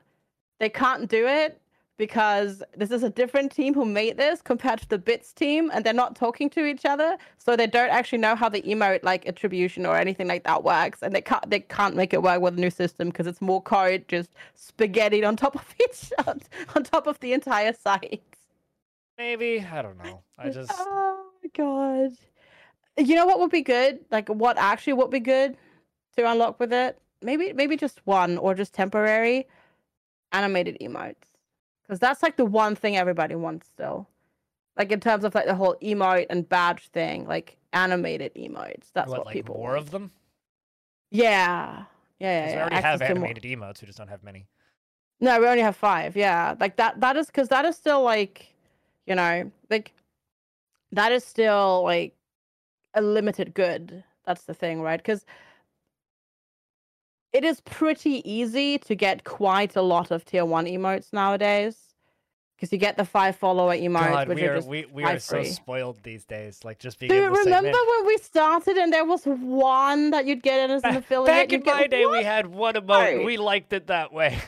they 0.58 0.68
can't 0.68 1.08
do 1.08 1.26
it 1.26 1.60
because 1.98 2.62
this 2.76 2.90
is 2.90 3.02
a 3.02 3.10
different 3.10 3.52
team 3.52 3.74
who 3.74 3.84
made 3.84 4.16
this 4.16 4.42
compared 4.42 4.80
to 4.80 4.88
the 4.88 4.98
bits 4.98 5.32
team 5.32 5.70
and 5.72 5.84
they're 5.84 5.92
not 5.92 6.16
talking 6.16 6.48
to 6.50 6.64
each 6.64 6.84
other 6.84 7.16
so 7.38 7.54
they 7.54 7.66
don't 7.66 7.90
actually 7.90 8.18
know 8.18 8.34
how 8.34 8.48
the 8.48 8.62
emote 8.62 9.02
like 9.02 9.26
attribution 9.26 9.84
or 9.86 9.96
anything 9.96 10.26
like 10.26 10.42
that 10.44 10.64
works 10.64 11.02
and 11.02 11.14
they 11.14 11.20
can't 11.20 11.48
they 11.50 11.60
can't 11.60 11.94
make 11.94 12.12
it 12.12 12.22
work 12.22 12.40
with 12.40 12.56
a 12.56 12.60
new 12.60 12.70
system 12.70 13.08
because 13.08 13.26
it's 13.26 13.42
more 13.42 13.62
code 13.62 14.04
just 14.08 14.30
spaghetti 14.54 15.24
on 15.24 15.36
top 15.36 15.54
of 15.62 15.74
each 15.80 16.12
on 16.74 16.82
top 16.82 17.06
of 17.06 17.20
the 17.20 17.32
entire 17.32 17.72
site 17.72 18.22
Maybe 19.18 19.64
I 19.70 19.82
don't 19.82 20.02
know. 20.02 20.22
I 20.38 20.48
just 20.58 20.72
Oh 20.74 21.26
my 21.42 21.50
god. 21.56 22.12
You 22.96 23.14
know 23.14 23.26
what 23.26 23.38
would 23.38 23.50
be 23.50 23.62
good? 23.62 24.00
Like 24.10 24.28
what 24.28 24.58
actually 24.58 24.94
would 24.94 25.10
be 25.10 25.20
good 25.20 25.56
to 26.16 26.30
unlock 26.30 26.58
with 26.58 26.72
it? 26.72 27.00
Maybe 27.22 27.52
maybe 27.52 27.76
just 27.76 28.00
one 28.04 28.38
or 28.38 28.54
just 28.54 28.74
temporary 28.74 29.46
animated 30.32 30.76
emotes. 30.80 31.31
Cuz 31.92 31.98
that's 31.98 32.22
like 32.22 32.38
the 32.38 32.46
one 32.46 32.74
thing 32.74 32.96
everybody 32.96 33.34
wants 33.34 33.66
still. 33.66 34.08
Like 34.78 34.90
in 34.90 34.98
terms 34.98 35.24
of 35.24 35.34
like 35.34 35.44
the 35.44 35.54
whole 35.54 35.76
emote 35.82 36.24
and 36.30 36.48
badge 36.48 36.88
thing, 36.88 37.26
like 37.26 37.58
animated 37.74 38.34
emotes. 38.34 38.90
That's 38.94 39.10
what, 39.10 39.18
what 39.18 39.26
like 39.26 39.34
people 39.34 39.56
more 39.56 39.72
want. 39.72 39.78
of 39.80 39.90
them. 39.90 40.10
Yeah. 41.10 41.84
Yeah, 42.18 42.46
yeah. 42.46 42.54
we 42.54 42.60
already 42.60 42.76
access 42.76 43.00
have 43.00 43.00
to 43.00 43.14
more- 43.16 43.26
animated 43.26 43.42
emotes. 43.42 43.82
We 43.82 43.86
just 43.86 43.98
don't 43.98 44.08
have 44.08 44.22
many. 44.22 44.46
No, 45.20 45.38
we 45.38 45.46
only 45.46 45.60
have 45.60 45.76
five. 45.76 46.16
Yeah, 46.16 46.54
like 46.58 46.76
that. 46.76 46.98
That 46.98 47.18
is 47.18 47.26
because 47.26 47.48
that 47.48 47.66
is 47.66 47.76
still 47.76 48.02
like, 48.02 48.54
you 49.06 49.14
know, 49.14 49.52
like 49.68 49.92
that 50.92 51.12
is 51.12 51.26
still 51.26 51.82
like 51.84 52.16
a 52.94 53.02
limited 53.02 53.52
good. 53.52 54.02
That's 54.24 54.44
the 54.44 54.54
thing, 54.54 54.80
right? 54.80 54.96
Because 54.98 55.26
it 57.32 57.44
is 57.44 57.60
pretty 57.62 58.28
easy 58.30 58.78
to 58.78 58.94
get 58.94 59.24
quite 59.24 59.76
a 59.76 59.82
lot 59.82 60.10
of 60.10 60.24
tier 60.24 60.44
one 60.44 60.66
emotes 60.66 61.12
nowadays. 61.12 61.76
Because 62.56 62.70
you 62.70 62.78
get 62.78 62.96
the 62.96 63.04
five 63.04 63.34
follower 63.34 63.74
emotes, 63.74 64.12
God, 64.12 64.28
which 64.28 64.36
we 64.36 64.44
are 64.46 64.52
are 64.52 64.56
just 64.56 64.68
we, 64.68 64.86
we 64.92 65.02
are 65.02 65.18
so 65.18 65.42
spoiled 65.42 65.98
these 66.04 66.24
days. 66.24 66.60
Like 66.62 66.78
just 66.78 67.00
being 67.00 67.10
Do 67.10 67.16
you 67.16 67.22
say, 67.22 67.40
remember 67.40 67.72
"Man, 67.72 67.86
when 67.88 68.06
we 68.06 68.18
started 68.18 68.76
and 68.76 68.92
there 68.92 69.04
was 69.04 69.24
one 69.24 70.10
that 70.10 70.26
you'd 70.26 70.44
get 70.44 70.70
as 70.70 70.84
an 70.84 70.94
affiliate? 70.96 71.26
Back 71.26 71.52
in 71.52 71.64
my 71.64 71.88
day, 71.88 72.06
we 72.06 72.22
had 72.22 72.46
one 72.46 72.74
emote. 72.74 73.24
We 73.24 73.36
liked 73.36 73.72
it 73.72 73.88
that 73.88 74.12
way. 74.12 74.38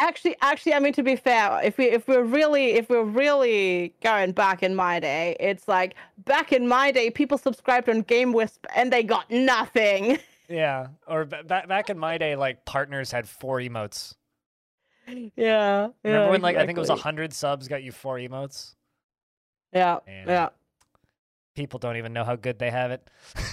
Actually, 0.00 0.34
actually, 0.40 0.74
I 0.74 0.80
mean 0.80 0.92
to 0.94 1.04
be 1.04 1.14
fair, 1.14 1.60
if 1.62 1.78
we 1.78 1.84
if 1.84 2.08
we're 2.08 2.24
really 2.24 2.72
if 2.72 2.90
we're 2.90 3.04
really 3.04 3.94
going 4.02 4.32
back 4.32 4.64
in 4.64 4.74
my 4.74 4.98
day, 4.98 5.36
it's 5.38 5.68
like 5.68 5.94
back 6.24 6.52
in 6.52 6.66
my 6.66 6.90
day, 6.90 7.08
people 7.08 7.38
subscribed 7.38 7.88
on 7.88 8.00
Game 8.02 8.32
Wisp 8.32 8.66
and 8.74 8.92
they 8.92 9.04
got 9.04 9.30
nothing. 9.30 10.18
yeah. 10.54 10.86
Or 11.06 11.24
ba- 11.24 11.42
back 11.44 11.90
in 11.90 11.98
my 11.98 12.18
day, 12.18 12.36
like 12.36 12.64
partners 12.64 13.10
had 13.10 13.28
four 13.28 13.58
emotes. 13.58 14.14
yeah. 15.36 15.88
Remember 16.04 16.30
when 16.30 16.40
like 16.42 16.56
I 16.56 16.66
think 16.66 16.78
it 16.78 16.80
was 16.80 16.88
exactly. 16.88 17.02
hundred 17.02 17.32
subs 17.32 17.68
got 17.68 17.82
you 17.82 17.92
four 17.92 18.16
emotes? 18.16 18.74
Yeah. 19.72 19.98
Man. 20.06 20.28
Yeah. 20.28 20.48
People 21.54 21.78
don't 21.78 21.96
even 21.96 22.12
know 22.12 22.24
how 22.24 22.34
good 22.34 22.58
they 22.58 22.70
have 22.70 22.90
it. 22.90 23.08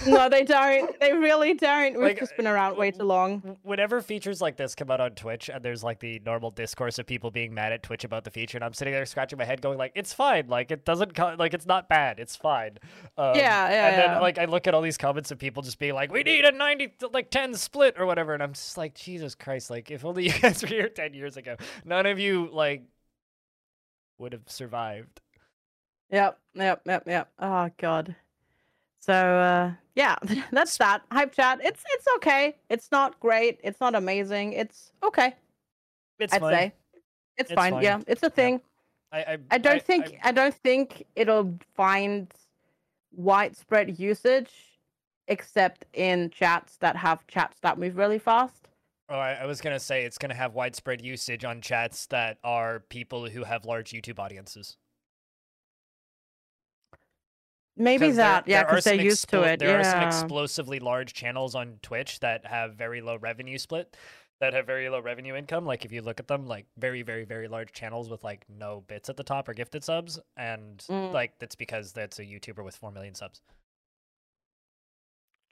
No, 0.08 0.28
they 0.28 0.42
don't. 0.56 0.98
They 0.98 1.12
really 1.12 1.54
don't. 1.54 1.92
We've 1.94 2.02
Like, 2.08 2.18
just 2.18 2.36
been 2.36 2.48
around 2.48 2.76
way 2.76 2.90
too 2.90 3.04
long. 3.04 3.58
Whenever 3.62 4.00
features 4.00 4.40
like 4.40 4.56
this 4.56 4.74
come 4.74 4.90
out 4.90 5.00
on 5.00 5.12
Twitch, 5.12 5.48
and 5.48 5.64
there's 5.64 5.84
like 5.84 6.00
the 6.00 6.20
normal 6.26 6.50
discourse 6.50 6.98
of 6.98 7.06
people 7.06 7.30
being 7.30 7.54
mad 7.54 7.72
at 7.72 7.84
Twitch 7.84 8.02
about 8.02 8.24
the 8.24 8.30
feature, 8.32 8.58
and 8.58 8.64
I'm 8.64 8.72
sitting 8.72 8.92
there 8.92 9.06
scratching 9.06 9.38
my 9.38 9.44
head, 9.44 9.62
going 9.62 9.78
like, 9.78 9.92
"It's 9.94 10.12
fine. 10.12 10.48
Like 10.48 10.72
it 10.72 10.84
doesn't 10.84 11.14
co- 11.14 11.36
like 11.38 11.54
it's 11.54 11.64
not 11.66 11.88
bad. 11.88 12.18
It's 12.18 12.34
fine." 12.34 12.78
Um, 13.16 13.36
Yeah, 13.36 13.70
yeah, 13.70 13.86
And 13.88 13.96
then 13.96 14.10
yeah. 14.10 14.18
like 14.20 14.36
I 14.38 14.46
look 14.46 14.66
at 14.66 14.74
all 14.74 14.82
these 14.82 14.98
comments 14.98 15.30
of 15.30 15.38
people 15.38 15.62
just 15.62 15.78
being 15.78 15.94
like, 15.94 16.10
"We 16.10 16.24
need 16.24 16.44
a 16.44 16.50
90 16.50 16.94
like 17.12 17.30
10 17.30 17.54
split 17.54 17.94
or 17.98 18.06
whatever," 18.06 18.34
and 18.34 18.42
I'm 18.42 18.54
just 18.54 18.76
like, 18.76 18.94
Jesus 18.96 19.36
Christ! 19.36 19.70
Like 19.70 19.92
if 19.92 20.04
only 20.04 20.24
you 20.28 20.32
guys 20.40 20.60
were 20.60 20.68
here 20.68 20.88
10 20.88 21.14
years 21.14 21.36
ago, 21.36 21.54
none 21.84 22.06
of 22.06 22.18
you 22.18 22.48
like 22.52 22.82
would 24.18 24.32
have 24.32 24.48
survived. 24.50 25.20
Yep. 26.12 26.38
Yep. 26.54 26.82
Yep. 26.86 27.02
Yep. 27.06 27.32
Oh 27.38 27.70
god. 27.78 28.14
So 29.00 29.12
uh 29.14 29.72
yeah, 29.94 30.16
that's 30.52 30.76
that. 30.78 31.02
Hype 31.10 31.32
chat. 31.32 31.60
It's 31.62 31.82
it's 31.94 32.06
okay. 32.16 32.56
It's 32.68 32.90
not 32.92 33.18
great. 33.18 33.58
It's 33.64 33.80
not 33.80 33.94
amazing. 33.94 34.52
It's 34.52 34.92
okay. 35.02 35.34
It's 36.18 36.32
I'd 36.32 36.40
fine. 36.40 36.52
say. 36.52 36.72
It's, 37.36 37.50
It's 37.50 37.58
fine. 37.58 37.72
fine. 37.72 37.82
Yeah, 37.82 38.00
it's 38.06 38.22
a 38.22 38.30
thing. 38.30 38.60
I, 39.10 39.18
I 39.18 39.38
I 39.52 39.58
don't 39.58 39.82
think 39.82 40.18
I, 40.22 40.32
don't 40.32 40.54
think 40.54 41.04
it'll 41.16 41.58
find 41.74 42.32
widespread 43.14 43.98
usage 43.98 44.50
except 45.28 45.84
in 45.92 46.30
chats 46.30 46.76
that 46.78 46.96
have 46.96 47.26
chats 47.26 47.58
that 47.60 47.78
move 47.78 47.96
really 47.96 48.18
fast. 48.18 48.68
Oh, 49.08 49.18
I, 49.18 49.32
I 49.32 49.46
was 49.46 49.60
gonna 49.60 49.80
say 49.80 50.04
it's 50.04 50.16
gonna 50.16 50.34
have 50.34 50.54
widespread 50.54 51.02
usage 51.02 51.44
on 51.44 51.60
chats 51.60 52.06
that 52.06 52.38
are 52.42 52.80
people 52.88 53.28
who 53.28 53.44
have 53.44 53.64
large 53.66 53.90
YouTube 53.90 54.18
audiences. 54.18 54.76
Maybe 57.76 58.06
there- 58.06 58.16
that, 58.16 58.48
yeah, 58.48 58.58
there 58.60 58.66
are 58.66 58.70
because 58.72 58.84
they're 58.84 58.94
used 58.96 59.28
to 59.30 59.42
it. 59.42 59.58
There 59.60 59.78
are 59.78 59.84
some 59.84 60.02
explosively 60.02 60.78
large 60.78 61.14
channels 61.14 61.54
on 61.54 61.78
Twitch 61.82 62.20
that 62.20 62.46
have 62.46 62.74
very 62.74 63.00
low 63.00 63.16
revenue 63.16 63.56
split, 63.58 63.96
that 64.40 64.52
have 64.52 64.66
very 64.66 64.88
low 64.90 65.00
revenue 65.00 65.34
income. 65.34 65.64
Like 65.64 65.84
if 65.84 65.92
you 65.92 66.02
look 66.02 66.20
at 66.20 66.28
them, 66.28 66.46
like 66.46 66.66
very, 66.76 67.02
very, 67.02 67.24
very 67.24 67.48
large 67.48 67.72
channels 67.72 68.10
with 68.10 68.22
like 68.24 68.44
no 68.48 68.82
bits 68.88 69.08
at 69.08 69.16
the 69.16 69.24
top 69.24 69.48
or 69.48 69.54
gifted 69.54 69.84
subs, 69.84 70.18
and 70.36 70.78
Mm. 70.88 71.12
like 71.12 71.38
that's 71.38 71.54
because 71.54 71.92
that's 71.92 72.18
a 72.18 72.24
YouTuber 72.24 72.62
with 72.62 72.76
four 72.76 72.90
million 72.92 73.14
subs. 73.14 73.40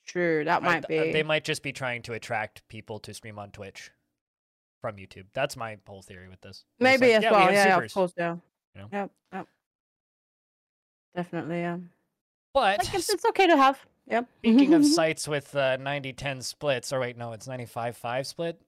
True, 0.06 0.44
that 0.44 0.62
might 0.62 0.86
th- 0.88 1.00
uh, 1.00 1.04
be. 1.04 1.12
They 1.12 1.22
might 1.22 1.44
just 1.44 1.62
be 1.62 1.72
trying 1.72 2.02
to 2.02 2.14
attract 2.14 2.66
people 2.68 2.98
to 3.00 3.14
stream 3.14 3.38
on 3.38 3.50
Twitch 3.50 3.90
from 4.80 4.96
YouTube. 4.96 5.26
That's 5.34 5.56
my 5.56 5.78
whole 5.86 6.02
theory 6.02 6.28
with 6.28 6.40
this. 6.40 6.64
Maybe 6.80 7.08
like, 7.08 7.16
as 7.18 7.22
yeah, 7.22 7.30
well. 7.30 7.40
have 7.42 7.52
Yeah, 7.52 7.66
yeah, 7.66 7.78
of 7.78 7.94
course, 7.94 8.12
yeah. 8.16 8.36
you 8.74 8.80
know? 8.82 8.88
Yep, 8.92 9.10
yep. 9.32 9.46
Definitely, 11.14 11.60
yeah. 11.60 11.78
But 12.54 12.78
Like 12.78 12.94
it's, 12.94 13.08
it's 13.14 13.24
okay 13.26 13.46
to 13.46 13.56
have. 13.56 13.84
Yep. 14.08 14.28
Speaking 14.38 14.74
of 14.74 14.84
sites 14.84 15.28
with 15.28 15.54
uh, 15.54 15.76
90-10 15.78 16.42
splits, 16.42 16.92
or 16.92 17.00
wait, 17.00 17.16
no, 17.16 17.32
it's 17.32 17.46
95-5 17.46 18.26
split. 18.26 18.60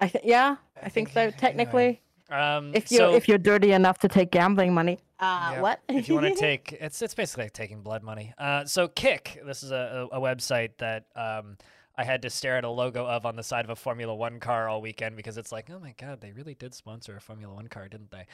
I 0.00 0.08
think 0.08 0.24
yeah, 0.26 0.56
I 0.80 0.86
I 0.86 0.88
think 0.88 1.10
think- 1.10 1.14
so. 1.14 1.20
anyway. 1.20 1.36
Technically, 1.38 2.00
Um, 2.30 2.72
if 2.74 2.90
you 2.90 2.98
so, 2.98 3.12
are 3.12 3.16
if 3.16 3.28
you're 3.28 3.38
dirty 3.38 3.72
enough 3.72 3.98
to 4.00 4.08
take 4.08 4.30
gambling 4.30 4.72
money. 4.74 4.98
Uh, 5.20 5.50
yeah, 5.54 5.60
what? 5.60 5.80
if 5.88 6.08
you 6.08 6.14
want 6.16 6.26
to 6.26 6.34
take, 6.34 6.72
it's 6.80 7.00
it's 7.02 7.14
basically 7.14 7.44
like 7.44 7.52
taking 7.52 7.82
blood 7.82 8.02
money. 8.02 8.32
Uh, 8.38 8.64
so 8.64 8.88
Kick, 8.88 9.40
this 9.46 9.62
is 9.62 9.70
a, 9.70 10.08
a, 10.12 10.18
a 10.18 10.20
website 10.20 10.70
that 10.78 11.04
um, 11.14 11.56
I 11.96 12.02
had 12.02 12.22
to 12.22 12.30
stare 12.30 12.56
at 12.56 12.64
a 12.64 12.68
logo 12.70 13.06
of 13.06 13.24
on 13.26 13.36
the 13.36 13.42
side 13.44 13.64
of 13.64 13.70
a 13.70 13.76
Formula 13.76 14.12
One 14.12 14.40
car 14.40 14.68
all 14.68 14.80
weekend 14.82 15.14
because 15.16 15.38
it's 15.38 15.52
like, 15.52 15.70
oh 15.70 15.78
my 15.78 15.94
god, 16.00 16.20
they 16.20 16.32
really 16.32 16.54
did 16.54 16.74
sponsor 16.74 17.16
a 17.16 17.20
Formula 17.20 17.54
One 17.54 17.68
car, 17.68 17.86
didn't 17.88 18.10
they? 18.10 18.26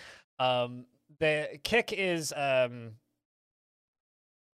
Um, 0.43 0.87
the 1.19 1.59
Kick 1.63 1.93
is 1.93 2.33
um, 2.35 2.93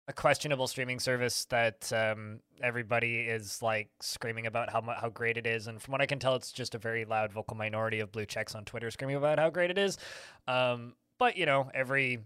a 0.06 0.12
questionable 0.12 0.66
streaming 0.66 1.00
service 1.00 1.46
that 1.46 1.90
um, 1.92 2.40
everybody 2.62 3.20
is 3.20 3.62
like 3.62 3.88
screaming 4.00 4.46
about 4.46 4.70
how 4.70 4.82
how 4.82 5.08
great 5.08 5.36
it 5.36 5.46
is, 5.46 5.66
and 5.66 5.80
from 5.80 5.92
what 5.92 6.00
I 6.00 6.06
can 6.06 6.18
tell, 6.18 6.34
it's 6.34 6.52
just 6.52 6.74
a 6.74 6.78
very 6.78 7.04
loud 7.04 7.32
vocal 7.32 7.56
minority 7.56 8.00
of 8.00 8.12
blue 8.12 8.26
checks 8.26 8.54
on 8.54 8.64
Twitter 8.64 8.90
screaming 8.90 9.16
about 9.16 9.38
how 9.38 9.50
great 9.50 9.70
it 9.70 9.78
is. 9.78 9.98
Um, 10.46 10.94
but 11.18 11.36
you 11.36 11.46
know, 11.46 11.70
every 11.74 12.20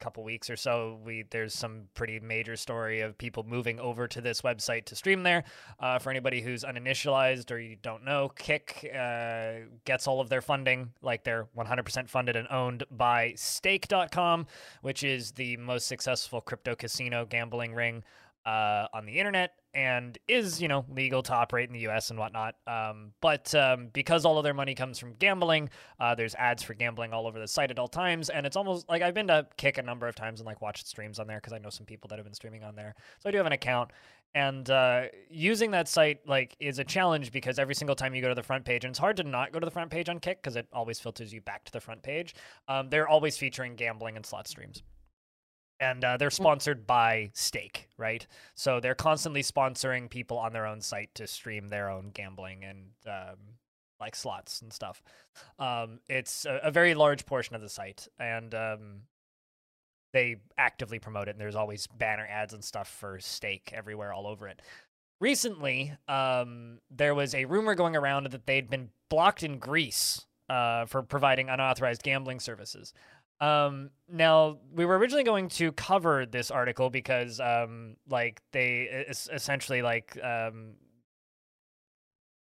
couple 0.00 0.22
weeks 0.24 0.50
or 0.50 0.56
so, 0.56 0.98
we 1.04 1.24
there's 1.30 1.54
some 1.54 1.82
pretty 1.94 2.20
major 2.20 2.56
story 2.56 3.00
of 3.00 3.16
people 3.18 3.44
moving 3.44 3.78
over 3.80 4.06
to 4.08 4.20
this 4.20 4.42
website 4.42 4.84
to 4.86 4.96
stream 4.96 5.22
there. 5.22 5.44
Uh, 5.80 5.98
for 5.98 6.10
anybody 6.10 6.40
who's 6.40 6.64
uninitialized 6.64 7.50
or 7.50 7.58
you 7.58 7.76
don't 7.82 8.04
know, 8.04 8.28
Kick 8.36 8.90
uh, 8.96 9.52
gets 9.84 10.06
all 10.06 10.20
of 10.20 10.28
their 10.28 10.42
funding, 10.42 10.90
like 11.02 11.24
they're 11.24 11.46
100% 11.56 12.08
funded 12.08 12.36
and 12.36 12.48
owned 12.50 12.84
by 12.90 13.32
Stake.com, 13.36 14.46
which 14.82 15.02
is 15.02 15.32
the 15.32 15.56
most 15.56 15.86
successful 15.86 16.40
crypto 16.40 16.74
casino 16.74 17.24
gambling 17.24 17.74
ring 17.74 18.02
uh, 18.46 18.86
on 18.92 19.06
the 19.06 19.18
internet 19.18 19.54
and 19.74 20.18
is 20.28 20.60
you 20.62 20.68
know 20.68 20.84
legal 20.88 21.22
to 21.22 21.32
operate 21.32 21.68
in 21.68 21.72
the 21.72 21.80
U.S. 21.80 22.10
and 22.10 22.18
whatnot. 22.18 22.54
Um, 22.66 23.12
but 23.20 23.54
um, 23.54 23.88
because 23.92 24.24
all 24.24 24.38
of 24.38 24.44
their 24.44 24.54
money 24.54 24.74
comes 24.74 24.98
from 24.98 25.14
gambling, 25.14 25.70
uh, 26.00 26.14
there's 26.14 26.34
ads 26.36 26.62
for 26.62 26.74
gambling 26.74 27.12
all 27.12 27.26
over 27.26 27.38
the 27.38 27.48
site 27.48 27.70
at 27.70 27.78
all 27.78 27.88
times, 27.88 28.30
and 28.30 28.46
it's 28.46 28.56
almost 28.56 28.88
like 28.88 29.02
I've 29.02 29.14
been 29.14 29.28
to 29.28 29.46
Kick 29.56 29.78
a 29.78 29.82
number 29.82 30.06
of 30.06 30.14
times 30.14 30.40
and 30.40 30.46
like 30.46 30.60
watched 30.62 30.86
streams 30.86 31.18
on 31.18 31.26
there 31.26 31.38
because 31.38 31.52
I 31.52 31.58
know 31.58 31.70
some 31.70 31.86
people 31.86 32.08
that 32.08 32.18
have 32.18 32.24
been 32.24 32.34
streaming 32.34 32.62
on 32.64 32.74
there. 32.74 32.94
So 33.20 33.28
I 33.28 33.32
do 33.32 33.38
have 33.38 33.46
an 33.46 33.52
account. 33.52 33.90
And 34.36 34.68
uh, 34.68 35.04
using 35.30 35.70
that 35.72 35.86
site 35.86 36.26
like 36.26 36.56
is 36.58 36.80
a 36.80 36.84
challenge 36.84 37.30
because 37.30 37.58
every 37.58 37.74
single 37.74 37.94
time 37.94 38.16
you 38.16 38.22
go 38.22 38.28
to 38.28 38.34
the 38.34 38.42
front 38.42 38.64
page, 38.64 38.84
and 38.84 38.90
it's 38.90 38.98
hard 38.98 39.16
to 39.18 39.24
not 39.24 39.52
go 39.52 39.60
to 39.60 39.64
the 39.64 39.70
front 39.70 39.90
page 39.90 40.08
on 40.08 40.18
Kick 40.18 40.42
because 40.42 40.56
it 40.56 40.66
always 40.72 40.98
filters 40.98 41.32
you 41.32 41.40
back 41.40 41.64
to 41.64 41.72
the 41.72 41.80
front 41.80 42.02
page. 42.02 42.34
Um, 42.68 42.88
they're 42.90 43.08
always 43.08 43.36
featuring 43.36 43.76
gambling 43.76 44.16
and 44.16 44.26
slot 44.26 44.48
streams 44.48 44.82
and 45.80 46.04
uh, 46.04 46.16
they're 46.16 46.30
sponsored 46.30 46.86
by 46.86 47.30
Stake, 47.34 47.88
right? 47.96 48.26
So 48.54 48.80
they're 48.80 48.94
constantly 48.94 49.42
sponsoring 49.42 50.08
people 50.08 50.38
on 50.38 50.52
their 50.52 50.66
own 50.66 50.80
site 50.80 51.14
to 51.16 51.26
stream 51.26 51.68
their 51.68 51.90
own 51.90 52.10
gambling 52.12 52.64
and 52.64 52.86
um, 53.06 53.36
like 54.00 54.14
slots 54.14 54.62
and 54.62 54.72
stuff. 54.72 55.02
Um, 55.58 56.00
it's 56.08 56.44
a, 56.44 56.60
a, 56.64 56.70
very 56.70 56.94
large 56.94 57.26
portion 57.26 57.56
of 57.56 57.62
the 57.62 57.68
site, 57.68 58.06
and 58.18 58.54
um, 58.54 59.00
they 60.12 60.36
actively 60.56 60.98
promote 60.98 61.28
it. 61.28 61.32
And 61.32 61.40
there's 61.40 61.56
always 61.56 61.86
banner 61.86 62.26
ads 62.28 62.54
and 62.54 62.64
stuff 62.64 62.88
for 62.88 63.18
Stake 63.20 63.70
everywhere, 63.72 64.12
all 64.12 64.26
over 64.26 64.48
it. 64.48 64.62
Recently, 65.20 65.92
um, 66.08 66.78
there 66.90 67.14
was 67.14 67.34
a 67.34 67.44
rumor 67.44 67.74
going 67.74 67.96
around 67.96 68.30
that 68.30 68.46
they'd 68.46 68.68
been 68.68 68.90
blocked 69.08 69.42
in 69.42 69.58
Greece 69.58 70.26
uh, 70.48 70.86
for 70.86 71.02
providing 71.02 71.48
unauthorized 71.48 72.02
gambling 72.02 72.40
services. 72.40 72.92
Um, 73.44 73.90
now 74.08 74.58
we 74.72 74.84
were 74.84 74.98
originally 74.98 75.24
going 75.24 75.48
to 75.50 75.72
cover 75.72 76.24
this 76.24 76.50
article 76.50 76.88
because, 76.88 77.40
um, 77.40 77.96
like 78.08 78.40
they 78.52 79.04
essentially 79.08 79.82
like 79.82 80.18
um, 80.22 80.74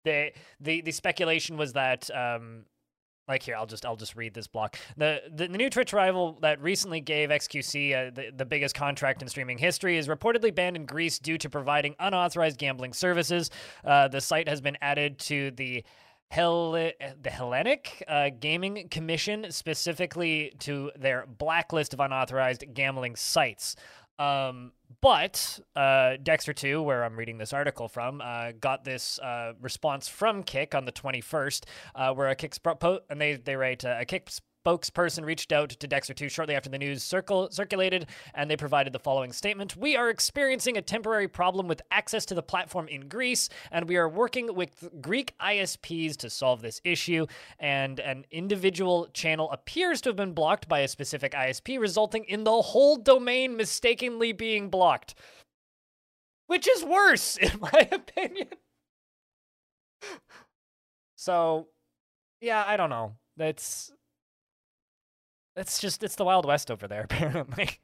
they 0.05 0.35
the 0.61 0.83
the 0.83 0.93
speculation 0.93 1.57
was 1.57 1.73
that 1.73 2.11
um, 2.15 2.65
like 3.27 3.43
here 3.43 3.57
I'll 3.57 3.67
just 3.67 3.85
I'll 3.85 3.97
just 3.97 4.15
read 4.15 4.35
this 4.35 4.47
block. 4.47 4.77
The 4.97 5.23
the, 5.33 5.49
the 5.49 5.59
new 5.59 5.71
Twitch 5.71 5.93
rival 5.93 6.39
that 6.43 6.61
recently 6.61 7.01
gave 7.01 7.31
XQC 7.31 7.95
uh, 7.95 8.11
the, 8.15 8.31
the 8.37 8.45
biggest 8.45 8.75
contract 8.75 9.23
in 9.23 9.29
streaming 9.29 9.59
history 9.59 9.97
is 9.97 10.07
reportedly 10.07 10.55
banned 10.55 10.77
in 10.77 10.87
Greece 10.87 11.19
due 11.19 11.39
to 11.39 11.51
providing 11.51 11.97
unauthorized 11.99 12.59
gambling 12.59 12.93
services. 12.93 13.51
Uh, 13.85 14.09
the 14.09 14.21
site 14.21 14.49
has 14.49 14.61
been 14.61 14.77
added 14.81 15.19
to 15.21 15.51
the 15.53 15.85
Hell- 16.35 16.73
the 16.73 17.31
Hellenic 17.31 18.03
uh, 18.09 18.31
Gaming 18.41 18.89
Commission, 18.89 19.53
specifically 19.53 20.53
to 20.59 20.91
their 20.97 21.27
blacklist 21.27 21.95
of 21.95 22.01
unauthorized 22.01 22.65
gambling 22.75 23.15
sites. 23.15 23.77
Um, 24.19 24.73
but 25.01 25.61
uh, 25.77 26.17
Dexerto, 26.21 26.83
where 26.83 27.05
I'm 27.05 27.17
reading 27.17 27.39
this 27.39 27.53
article 27.53 27.87
from, 27.87 28.21
uh, 28.21 28.51
got 28.61 28.85
this 28.85 29.21
uh, 29.21 29.53
response 29.61 30.09
from 30.09 30.43
Kick 30.43 30.75
on 30.75 30.87
the 30.87 30.93
21st, 30.93 31.67
uh, 31.95 32.13
where 32.13 32.29
a 32.29 32.35
Kick 32.35 32.61
po- 32.63 33.01
and 33.09 33.21
they 33.21 33.35
they 33.35 33.55
write 33.55 33.85
uh, 33.85 33.99
a 34.01 34.05
Kick 34.05 34.29
spokesperson 34.65 35.25
reached 35.25 35.53
out 35.53 35.71
to 35.71 35.89
Dexerto 35.89 36.31
shortly 36.31 36.55
after 36.55 36.71
the 36.71 36.79
news 36.79 37.03
circle- 37.03 37.51
circulated, 37.51 38.07
and 38.35 38.51
they 38.51 38.57
provided 38.57 38.93
the 38.93 38.99
following 38.99 39.33
statement 39.33 39.77
We 39.77 39.97
are 39.97 40.11
experiencing 40.11 40.77
a 40.77 40.83
temporary 40.83 41.29
problem 41.29 41.69
with 41.69 41.83
access 41.91 42.25
to 42.27 42.35
the 42.35 42.43
platform 42.43 42.89
in 42.89 43.09
Greece, 43.09 43.49
and 43.71 43.89
we 43.89 43.97
are 43.97 44.09
working 44.09 44.55
with 44.55 44.89
Greek 45.01 45.35
ISPs 45.39 46.17
to 46.19 46.31
solve 46.31 46.63
this 46.63 46.81
issue. 46.85 47.27
And 47.59 48.01
an 48.01 48.25
individual 48.31 49.09
channel 49.13 49.51
appears 49.51 50.01
to 50.03 50.11
have 50.11 50.17
been 50.17 50.33
blocked 50.33 50.69
by 50.69 50.81
a 50.81 50.89
specific 50.89 51.33
ISP, 51.33 51.79
resulting 51.79 52.25
in 52.25 52.45
the 52.45 52.63
whole 52.63 52.97
domain 52.97 53.57
mistakenly 53.57 54.33
being 54.33 54.71
blocked. 54.71 55.15
Which 56.47 56.69
is 56.69 56.85
worse, 56.85 57.37
in 57.39 57.53
my 57.61 57.89
opinion. 57.91 58.49
So, 61.17 61.69
yeah, 62.41 62.65
I 62.67 62.77
don't 62.77 62.91
know. 62.91 63.15
That's 63.37 63.91
it's 65.57 65.79
just 65.81 66.03
it's 66.03 66.17
the 66.17 66.25
Wild 66.25 66.47
West 66.47 66.71
over 66.71 66.87
there, 66.87 67.03
apparently. 67.05 67.81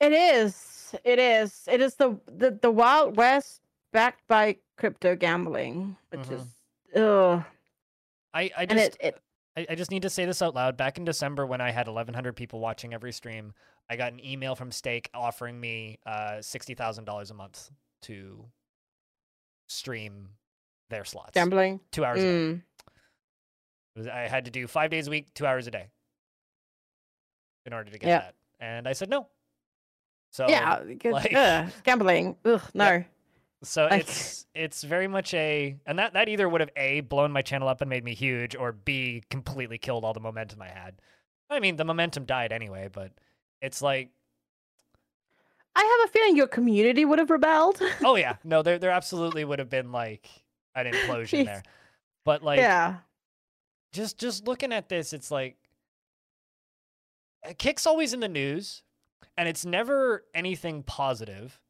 It 0.00 0.12
is. 0.12 0.94
It 1.04 1.18
is. 1.18 1.68
It 1.70 1.80
is 1.80 1.94
the 1.94 2.18
the, 2.26 2.58
the 2.60 2.70
Wild 2.70 3.16
West 3.16 3.60
backed 3.92 4.26
by 4.28 4.56
crypto 4.76 5.16
gambling, 5.16 5.96
which 6.10 6.20
mm-hmm. 6.22 6.34
is 6.34 7.02
ugh. 7.02 7.44
I 8.34 8.50
I 8.56 8.66
just 8.66 8.96
it, 8.96 8.96
it, 9.00 9.20
I, 9.56 9.66
I 9.70 9.74
just 9.74 9.90
need 9.90 10.02
to 10.02 10.10
say 10.10 10.24
this 10.24 10.42
out 10.42 10.54
loud. 10.54 10.76
Back 10.76 10.98
in 10.98 11.04
December, 11.04 11.46
when 11.46 11.60
I 11.60 11.70
had 11.70 11.86
1,100 11.86 12.36
people 12.36 12.60
watching 12.60 12.92
every 12.92 13.12
stream, 13.12 13.54
I 13.88 13.96
got 13.96 14.12
an 14.12 14.24
email 14.24 14.54
from 14.54 14.70
Stake 14.70 15.08
offering 15.14 15.58
me 15.58 15.98
uh, 16.06 16.42
sixty 16.42 16.74
thousand 16.74 17.04
dollars 17.04 17.30
a 17.30 17.34
month 17.34 17.70
to 18.02 18.44
stream 19.68 20.30
their 20.90 21.04
slots. 21.04 21.32
Gambling. 21.32 21.80
Two 21.90 22.04
hours 22.04 22.20
mm. 22.20 22.62
a 23.96 24.02
day. 24.02 24.10
I 24.10 24.28
had 24.28 24.44
to 24.44 24.50
do 24.50 24.66
five 24.66 24.90
days 24.90 25.08
a 25.08 25.10
week, 25.10 25.32
two 25.32 25.46
hours 25.46 25.66
a 25.66 25.70
day 25.70 25.88
in 27.66 27.72
order 27.72 27.90
to 27.90 27.98
get 27.98 28.08
yeah. 28.08 28.18
that. 28.18 28.34
And 28.60 28.88
I 28.88 28.92
said 28.92 29.10
no. 29.10 29.28
So 30.30 30.46
yeah, 30.48 30.82
like, 31.04 31.34
ugh, 31.34 31.70
gambling. 31.84 32.36
Ugh, 32.44 32.60
no. 32.74 32.84
Yeah. 32.84 33.02
So 33.62 33.86
it's 33.86 34.46
it's 34.54 34.82
very 34.82 35.08
much 35.08 35.32
a 35.34 35.76
and 35.86 35.98
that 35.98 36.12
that 36.12 36.28
either 36.28 36.48
would 36.48 36.60
have 36.60 36.70
a 36.76 37.00
blown 37.00 37.32
my 37.32 37.42
channel 37.42 37.68
up 37.68 37.80
and 37.80 37.88
made 37.88 38.04
me 38.04 38.14
huge 38.14 38.54
or 38.54 38.72
b 38.72 39.22
completely 39.30 39.78
killed 39.78 40.04
all 40.04 40.12
the 40.12 40.20
momentum 40.20 40.60
I 40.60 40.68
had. 40.68 41.00
I 41.48 41.60
mean, 41.60 41.76
the 41.76 41.84
momentum 41.84 42.24
died 42.24 42.52
anyway, 42.52 42.88
but 42.92 43.12
it's 43.62 43.80
like 43.80 44.10
I 45.74 45.80
have 45.80 46.08
a 46.08 46.12
feeling 46.12 46.36
your 46.36 46.46
community 46.46 47.04
would 47.04 47.18
have 47.18 47.30
rebelled. 47.30 47.80
oh 48.04 48.16
yeah, 48.16 48.36
no, 48.44 48.62
there 48.62 48.78
there 48.78 48.90
absolutely 48.90 49.44
would 49.44 49.58
have 49.58 49.70
been 49.70 49.90
like 49.90 50.28
an 50.74 50.86
implosion 50.86 51.44
there. 51.46 51.62
But 52.24 52.42
like, 52.42 52.58
yeah, 52.58 52.96
just 53.92 54.18
just 54.18 54.46
looking 54.46 54.72
at 54.72 54.88
this, 54.88 55.12
it's 55.12 55.30
like 55.30 55.56
Uh, 57.46 57.52
Kick's 57.58 57.86
always 57.86 58.12
in 58.12 58.20
the 58.20 58.28
news, 58.28 58.82
and 59.36 59.48
it's 59.48 59.64
never 59.64 60.24
anything 60.34 60.82
positive. 60.82 61.60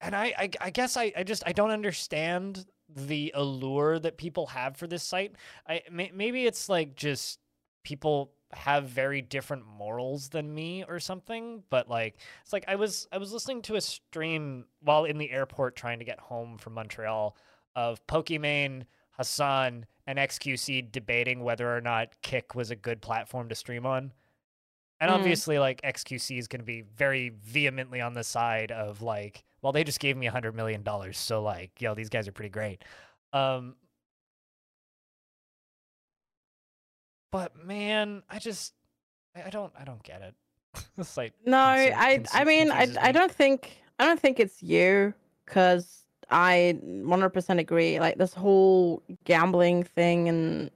And 0.00 0.16
I, 0.16 0.32
I, 0.38 0.50
I 0.60 0.70
guess 0.70 0.96
I, 0.96 1.12
I 1.16 1.22
just 1.24 1.42
I 1.46 1.52
don't 1.52 1.70
understand 1.70 2.66
the 2.88 3.32
allure 3.34 3.98
that 3.98 4.16
people 4.16 4.46
have 4.46 4.76
for 4.76 4.86
this 4.86 5.02
site. 5.02 5.34
I 5.68 5.82
may, 5.90 6.10
maybe 6.14 6.46
it's 6.46 6.68
like 6.68 6.96
just 6.96 7.38
people 7.84 8.32
have 8.52 8.84
very 8.84 9.22
different 9.22 9.64
morals 9.64 10.28
than 10.30 10.52
me 10.52 10.84
or 10.88 10.98
something 10.98 11.62
but 11.70 11.88
like 11.88 12.16
it's 12.42 12.52
like 12.52 12.64
i 12.66 12.74
was 12.74 13.06
i 13.12 13.16
was 13.18 13.32
listening 13.32 13.62
to 13.62 13.76
a 13.76 13.80
stream 13.80 14.64
while 14.80 15.04
in 15.04 15.18
the 15.18 15.30
airport 15.30 15.76
trying 15.76 16.00
to 16.00 16.04
get 16.04 16.18
home 16.18 16.58
from 16.58 16.74
montreal 16.74 17.36
of 17.76 18.04
pokimane 18.08 18.82
Hasan 19.16 19.86
and 20.10 20.18
XQC 20.18 20.90
debating 20.90 21.44
whether 21.44 21.74
or 21.74 21.80
not 21.80 22.08
Kick 22.20 22.56
was 22.56 22.72
a 22.72 22.76
good 22.76 23.00
platform 23.00 23.48
to 23.48 23.54
stream 23.54 23.86
on. 23.86 24.10
And 25.00 25.08
mm. 25.08 25.14
obviously, 25.14 25.60
like 25.60 25.80
XQC 25.82 26.36
is 26.36 26.48
going 26.48 26.58
to 26.58 26.66
be 26.66 26.82
very 26.96 27.28
vehemently 27.44 28.00
on 28.00 28.14
the 28.14 28.24
side 28.24 28.72
of 28.72 29.02
like, 29.02 29.44
well, 29.62 29.72
they 29.72 29.84
just 29.84 30.00
gave 30.00 30.16
me 30.16 30.26
a 30.26 30.32
hundred 30.32 30.56
million 30.56 30.82
dollars, 30.82 31.16
so 31.16 31.44
like, 31.44 31.70
yo, 31.78 31.94
these 31.94 32.08
guys 32.08 32.26
are 32.26 32.32
pretty 32.32 32.48
great. 32.48 32.82
Um, 33.32 33.76
but 37.30 37.64
man, 37.64 38.24
I 38.28 38.40
just, 38.40 38.74
I 39.36 39.50
don't, 39.50 39.72
I 39.78 39.84
don't 39.84 40.02
get 40.02 40.22
it. 40.22 40.34
it's 40.98 41.16
like 41.16 41.34
no, 41.46 41.56
I, 41.56 42.24
I 42.34 42.42
mean, 42.42 42.72
I, 42.72 42.88
I 43.00 43.12
don't 43.12 43.30
think, 43.30 43.80
I 44.00 44.06
don't 44.06 44.18
think 44.18 44.40
it's 44.40 44.60
you 44.60 45.14
because 45.46 46.02
I 46.30 46.78
100% 46.84 47.58
agree. 47.58 47.98
Like 48.00 48.18
this 48.18 48.34
whole 48.34 49.02
gambling 49.24 49.84
thing 49.84 50.28
and 50.28 50.70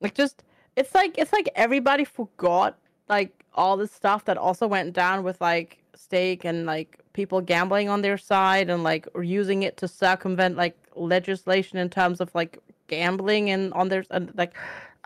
like 0.00 0.14
just 0.14 0.42
it's 0.76 0.94
like 0.94 1.16
it's 1.18 1.32
like 1.32 1.48
everybody 1.54 2.04
forgot 2.04 2.78
like 3.08 3.44
all 3.54 3.76
the 3.76 3.86
stuff 3.86 4.24
that 4.24 4.36
also 4.36 4.66
went 4.66 4.92
down 4.92 5.22
with 5.22 5.40
like 5.40 5.78
stake 5.94 6.44
and 6.44 6.66
like 6.66 6.98
people 7.12 7.40
gambling 7.40 7.88
on 7.88 8.02
their 8.02 8.18
side 8.18 8.68
and 8.68 8.82
like 8.82 9.06
using 9.22 9.62
it 9.62 9.76
to 9.76 9.86
circumvent 9.86 10.56
like 10.56 10.76
legislation 10.96 11.78
in 11.78 11.88
terms 11.88 12.20
of 12.20 12.34
like 12.34 12.58
gambling 12.88 13.50
and 13.50 13.72
on 13.74 13.88
their 13.88 14.04
and 14.10 14.32
like 14.36 14.54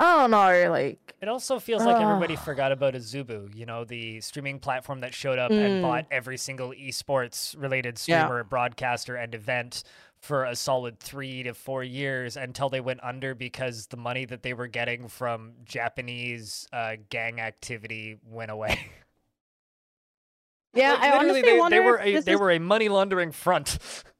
I 0.01 0.17
don't 0.17 0.31
know, 0.31 0.71
like 0.71 1.15
It 1.21 1.29
also 1.29 1.59
feels 1.59 1.85
like 1.85 2.01
everybody 2.01 2.37
forgot 2.37 2.71
about 2.71 2.95
Azubu, 2.95 3.53
you 3.55 3.67
know, 3.67 3.85
the 3.85 4.21
streaming 4.21 4.61
platform 4.61 5.01
that 5.01 5.13
showed 5.13 5.39
up 5.41 5.51
Mm. 5.51 5.65
and 5.67 5.83
bought 5.83 6.07
every 6.11 6.37
single 6.37 6.71
esports 6.71 7.61
related 7.61 8.01
Yeah. 8.07 8.25
streamer, 8.25 8.45
broadcaster, 8.45 9.17
and 9.17 9.35
event 9.35 9.83
for 10.21 10.45
a 10.45 10.55
solid 10.55 11.01
three 11.01 11.43
to 11.43 11.55
four 11.55 11.83
years 11.83 12.37
until 12.37 12.69
they 12.69 12.81
went 12.81 13.03
under 13.03 13.35
because 13.35 13.87
the 13.89 13.97
money 13.97 14.25
that 14.27 14.43
they 14.45 14.53
were 14.55 14.67
getting 14.69 15.09
from 15.09 15.55
Japanese 15.65 16.69
uh, 16.73 16.97
gang 17.09 17.41
activity 17.41 18.19
went 18.25 18.51
away. 18.53 18.79
yeah, 20.75 20.93
Like, 20.93 21.01
I 21.03 21.19
honestly 21.19 21.43
they, 21.43 21.59
wonder 21.59 21.77
they 21.77 21.85
were 21.85 21.99
if 21.99 22.07
a, 22.07 22.13
this 22.15 22.25
they 22.25 22.33
is- 22.35 22.41
were 22.41 22.51
a 22.53 22.59
money 22.61 22.89
laundering 22.89 23.33
front. 23.33 23.79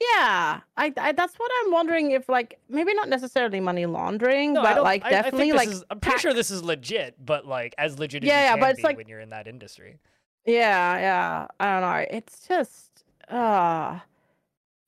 Yeah, 0.00 0.60
I, 0.76 0.92
I 0.96 1.12
that's 1.12 1.34
what 1.36 1.50
I'm 1.62 1.72
wondering 1.72 2.10
if 2.12 2.28
like 2.28 2.58
maybe 2.68 2.94
not 2.94 3.08
necessarily 3.08 3.60
money 3.60 3.86
laundering, 3.86 4.52
No, 4.54 4.62
but 4.62 4.82
like 4.82 5.04
I- 5.04 5.08
I 5.08 5.10
think 5.10 5.24
definitely 5.24 5.52
this 5.52 5.56
like 5.58 5.68
is- 5.68 5.84
I'm 5.90 6.00
pretty 6.00 6.18
sure 6.18 6.34
this 6.34 6.50
is 6.50 6.62
legit, 6.62 7.14
but 7.24 7.46
like 7.46 7.74
as 7.78 7.98
legit 7.98 8.22
as 8.24 8.28
Yeah, 8.28 8.38
you 8.40 8.44
yeah, 8.44 8.52
can 8.52 8.60
but 8.60 8.70
it's 8.70 8.76
be 8.78 8.82
like- 8.82 8.96
when 8.96 9.08
you're 9.08 9.20
in 9.20 9.30
that 9.30 9.46
industry. 9.46 9.98
Yeah, 10.46 10.98
yeah. 10.98 11.46
I 11.58 11.72
don't 11.72 11.80
know. 11.82 12.06
It's 12.16 12.46
just 12.46 13.04
uh 13.30 13.98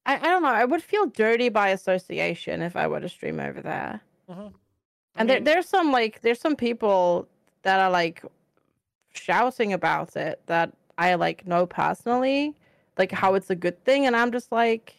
I, 0.09 0.15
I 0.15 0.19
don't 0.19 0.43
know. 0.43 0.49
I 0.49 0.65
would 0.65 0.83
feel 0.83 1.07
dirty 1.07 1.49
by 1.49 1.71
association 1.71 2.63
if 2.63 2.77
I 2.77 2.87
were 2.87 3.01
to 3.01 3.09
stream 3.09 3.41
over 3.41 3.61
there. 3.61 4.01
Mhm. 4.31 4.53
I 4.53 5.21
And 5.21 5.31
there, 5.31 5.41
there's 5.41 5.69
some 5.69 5.93
like 5.93 6.21
there's 6.21 6.41
some 6.41 6.57
people 6.57 7.27
that 7.63 7.81
are 7.81 7.91
like 7.91 8.23
shouting 9.15 9.73
about 9.73 10.15
it 10.17 10.41
that 10.47 10.73
I 10.99 11.15
like 11.15 11.47
know 11.47 11.67
personally, 11.67 12.55
like 12.99 13.13
how 13.13 13.35
it's 13.35 13.51
a 13.51 13.55
good 13.57 13.85
thing, 13.85 14.07
and 14.07 14.17
I'm 14.17 14.33
just 14.33 14.51
like, 14.53 14.95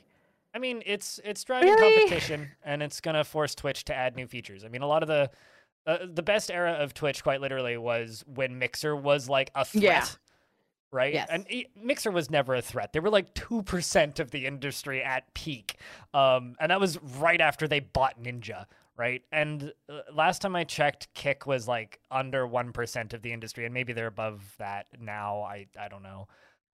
I 0.53 0.59
mean, 0.59 0.81
it's 0.85 1.19
it's 1.23 1.43
driving 1.43 1.69
Really? 1.73 2.01
competition, 2.07 2.49
and 2.63 2.81
it's 2.83 3.01
gonna 3.01 3.23
force 3.23 3.55
Twitch 3.55 3.85
to 3.85 3.93
add 3.95 4.15
new 4.15 4.27
features. 4.27 4.63
I 4.63 4.69
mean, 4.69 4.81
a 4.81 4.87
lot 4.87 5.03
of 5.03 5.07
the 5.07 5.29
uh, 5.85 5.99
the 6.13 6.23
best 6.23 6.51
era 6.51 6.73
of 6.73 6.93
Twitch, 6.93 7.23
quite 7.23 7.39
literally, 7.41 7.77
was 7.77 8.23
when 8.27 8.59
Mixer 8.59 8.95
was 8.95 9.29
like 9.29 9.51
a 9.55 9.63
threat. 9.65 9.83
Yeah. 9.83 10.05
Right, 10.89 11.13
Yes. 11.13 11.27
and 11.29 11.45
e- 11.51 11.67
Mixer 11.75 12.11
was 12.11 12.31
never 12.31 12.55
a 12.55 12.61
threat. 12.61 12.93
They 12.93 13.01
were 13.01 13.09
like 13.09 13.33
two 13.33 13.61
percent 13.63 14.19
of 14.21 14.31
the 14.31 14.45
industry 14.45 15.03
at 15.03 15.33
peak, 15.33 15.75
um, 16.13 16.55
and 16.61 16.71
that 16.71 16.79
was 16.79 16.97
right 17.19 17.41
after 17.41 17.67
they 17.67 17.81
bought 17.81 18.21
Ninja. 18.23 18.65
Right, 18.95 19.21
and 19.31 19.73
uh, 19.89 19.99
last 20.13 20.41
time 20.41 20.55
I 20.55 20.63
checked, 20.63 21.13
Kick 21.13 21.45
was 21.45 21.67
like 21.67 21.99
under 22.09 22.47
one 22.47 22.71
percent 22.71 23.13
of 23.13 23.21
the 23.21 23.33
industry, 23.33 23.65
and 23.65 23.73
maybe 23.73 23.91
they're 23.91 24.07
above 24.07 24.55
that 24.59 24.87
now. 24.99 25.41
I 25.41 25.67
I 25.79 25.87
don't 25.89 26.03
know 26.03 26.27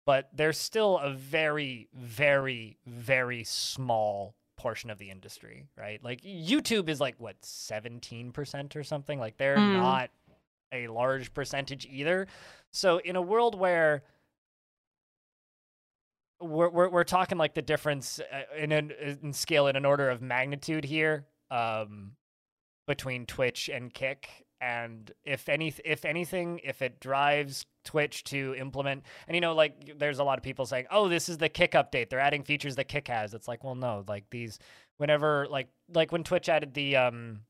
but 0.04 0.28
they're 0.34 0.52
still 0.52 0.98
a 0.98 1.10
very, 1.12 1.88
very, 1.94 2.76
very 2.86 3.44
small 3.44 4.34
portion 4.56 4.90
of 4.90 4.98
the 4.98 5.10
industry, 5.10 5.66
right? 5.76 6.02
Like 6.04 6.22
YouTube 6.22 6.88
is 6.88 7.00
like 7.00 7.16
what 7.18 7.36
seventeen 7.44 8.32
percent 8.32 8.76
or 8.76 8.84
something. 8.84 9.18
Like 9.18 9.36
they're 9.36 9.56
Mm. 9.56 9.72
not 9.72 10.10
a 10.72 10.86
large 10.88 11.34
percentage 11.34 11.86
either. 11.90 12.26
So 12.72 12.98
in 12.98 13.16
a 13.16 13.22
world 13.22 13.58
where 13.58 14.02
we're 16.40 16.68
we're, 16.70 16.88
we're 16.88 17.04
talking 17.04 17.38
like 17.38 17.54
the 17.54 17.62
difference 17.62 18.20
uh, 18.20 18.56
in 18.58 18.72
an 18.72 18.92
in 19.22 19.32
scale 19.32 19.66
in 19.68 19.76
an 19.76 19.84
order 19.84 20.10
of 20.10 20.20
magnitude 20.22 20.84
here 20.84 21.26
um, 21.50 22.12
between 22.86 23.26
Twitch 23.26 23.68
and 23.72 23.92
Kick. 23.92 24.41
And 24.62 25.10
if 25.24 25.48
any 25.48 25.74
if 25.84 26.04
anything, 26.04 26.60
if 26.62 26.82
it 26.82 27.00
drives 27.00 27.66
Twitch 27.84 28.22
to 28.24 28.54
implement, 28.56 29.02
and 29.26 29.34
you 29.34 29.40
know, 29.40 29.54
like 29.54 29.98
there's 29.98 30.20
a 30.20 30.24
lot 30.24 30.38
of 30.38 30.44
people 30.44 30.66
saying, 30.66 30.86
"Oh, 30.88 31.08
this 31.08 31.28
is 31.28 31.38
the 31.38 31.48
Kick 31.48 31.72
update. 31.72 32.10
They're 32.10 32.20
adding 32.20 32.44
features 32.44 32.76
that 32.76 32.84
Kick 32.84 33.08
has." 33.08 33.34
It's 33.34 33.48
like, 33.48 33.64
well, 33.64 33.74
no, 33.74 34.04
like 34.06 34.24
these, 34.30 34.60
whenever 34.98 35.48
like 35.50 35.66
like 35.92 36.12
when 36.12 36.22
Twitch 36.22 36.48
added 36.48 36.74
the 36.74 36.94
um 36.94 37.40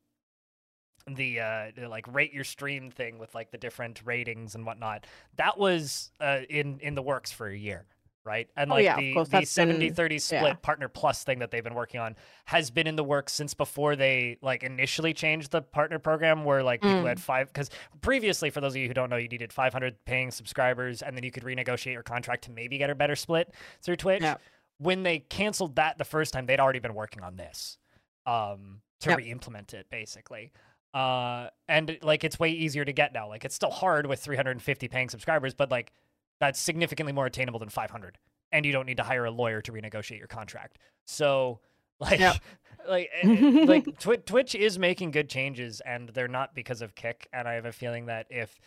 the 1.06 1.40
uh 1.40 1.70
like 1.86 2.06
rate 2.08 2.32
your 2.32 2.44
stream 2.44 2.90
thing 2.90 3.18
with 3.18 3.34
like 3.34 3.50
the 3.50 3.58
different 3.58 4.00
ratings 4.04 4.54
and 4.54 4.64
whatnot 4.64 5.04
that 5.36 5.58
was 5.58 6.12
uh 6.20 6.38
in 6.48 6.78
in 6.78 6.94
the 6.94 7.02
works 7.02 7.32
for 7.32 7.48
a 7.48 7.56
year 7.56 7.86
right 8.24 8.48
and 8.56 8.70
Oh, 8.70 8.74
like 8.76 8.84
yeah, 8.84 8.96
the 8.96 9.14
the 9.14 9.24
that's 9.24 9.50
70 9.50 9.86
been- 9.86 9.94
30 9.94 10.18
split 10.20 10.42
yeah. 10.42 10.52
partner 10.54 10.88
plus 10.88 11.24
thing 11.24 11.40
that 11.40 11.50
they've 11.50 11.64
been 11.64 11.74
working 11.74 12.00
on 12.00 12.14
has 12.44 12.70
been 12.70 12.86
in 12.86 12.94
the 12.96 13.02
works 13.04 13.32
since 13.32 13.52
before 13.54 13.96
they 13.96 14.38
like 14.42 14.62
initially 14.62 15.12
changed 15.12 15.50
the 15.50 15.60
partner 15.62 15.98
program 15.98 16.44
where 16.44 16.62
like 16.62 16.80
people 16.82 17.02
Mm. 17.02 17.08
had 17.08 17.20
five 17.20 17.48
because 17.48 17.70
previously 18.00 18.48
for 18.50 18.60
those 18.60 18.74
of 18.74 18.76
you 18.76 18.86
who 18.88 18.94
don't 18.94 19.10
know 19.10 19.16
you 19.16 19.26
needed 19.28 19.52
500 19.52 20.04
paying 20.04 20.30
subscribers 20.30 21.02
and 21.02 21.16
then 21.16 21.24
you 21.24 21.30
could 21.32 21.42
renegotiate 21.42 21.92
your 21.94 22.02
contract 22.04 22.44
to 22.44 22.50
maybe 22.52 22.78
get 22.78 22.90
a 22.90 22.94
better 22.94 23.16
split 23.16 23.52
through 23.82 23.96
twitch 23.96 24.22
Yeah. 24.22 24.36
when 24.78 25.02
they 25.02 25.18
canceled 25.18 25.74
that 25.76 25.98
the 25.98 26.04
first 26.04 26.32
time 26.32 26.46
they'd 26.46 26.60
already 26.60 26.78
been 26.78 26.94
working 26.94 27.22
on 27.24 27.36
this 27.36 27.78
um 28.26 28.82
to 29.00 29.10
Yep. 29.10 29.18
re-implement 29.18 29.74
it 29.74 29.86
basically 29.90 30.52
uh 30.94 31.48
and 31.68 31.98
like 32.02 32.22
it's 32.22 32.38
way 32.38 32.50
easier 32.50 32.84
to 32.84 32.92
get 32.92 33.12
now 33.12 33.26
like 33.26 33.44
it's 33.44 33.54
still 33.54 33.70
hard 33.70 34.06
with 34.06 34.20
350 34.20 34.86
paying 34.88 35.08
subscribers 35.08 35.54
but 35.54 35.70
like 35.70 35.92
that's 36.42 36.58
significantly 36.60 37.12
more 37.12 37.26
attainable 37.26 37.60
than 37.60 37.68
500 37.68 38.18
and 38.50 38.66
you 38.66 38.72
don't 38.72 38.84
need 38.86 38.96
to 38.96 39.04
hire 39.04 39.24
a 39.24 39.30
lawyer 39.30 39.62
to 39.62 39.70
renegotiate 39.72 40.18
your 40.18 40.26
contract 40.26 40.78
so 41.06 41.60
like 42.00 42.18
Yep. 42.18 42.36
like 42.88 43.10
eh, 43.22 43.64
like 43.66 43.98
Twi- 44.00 44.16
twitch 44.16 44.56
is 44.56 44.76
making 44.78 45.12
good 45.12 45.28
changes 45.30 45.80
and 45.86 46.08
they're 46.08 46.26
not 46.26 46.52
because 46.52 46.82
of 46.82 46.96
kick 46.96 47.28
and 47.32 47.46
i 47.46 47.54
have 47.54 47.64
a 47.64 47.70
feeling 47.72 48.06
that 48.06 48.26
if 48.28 48.58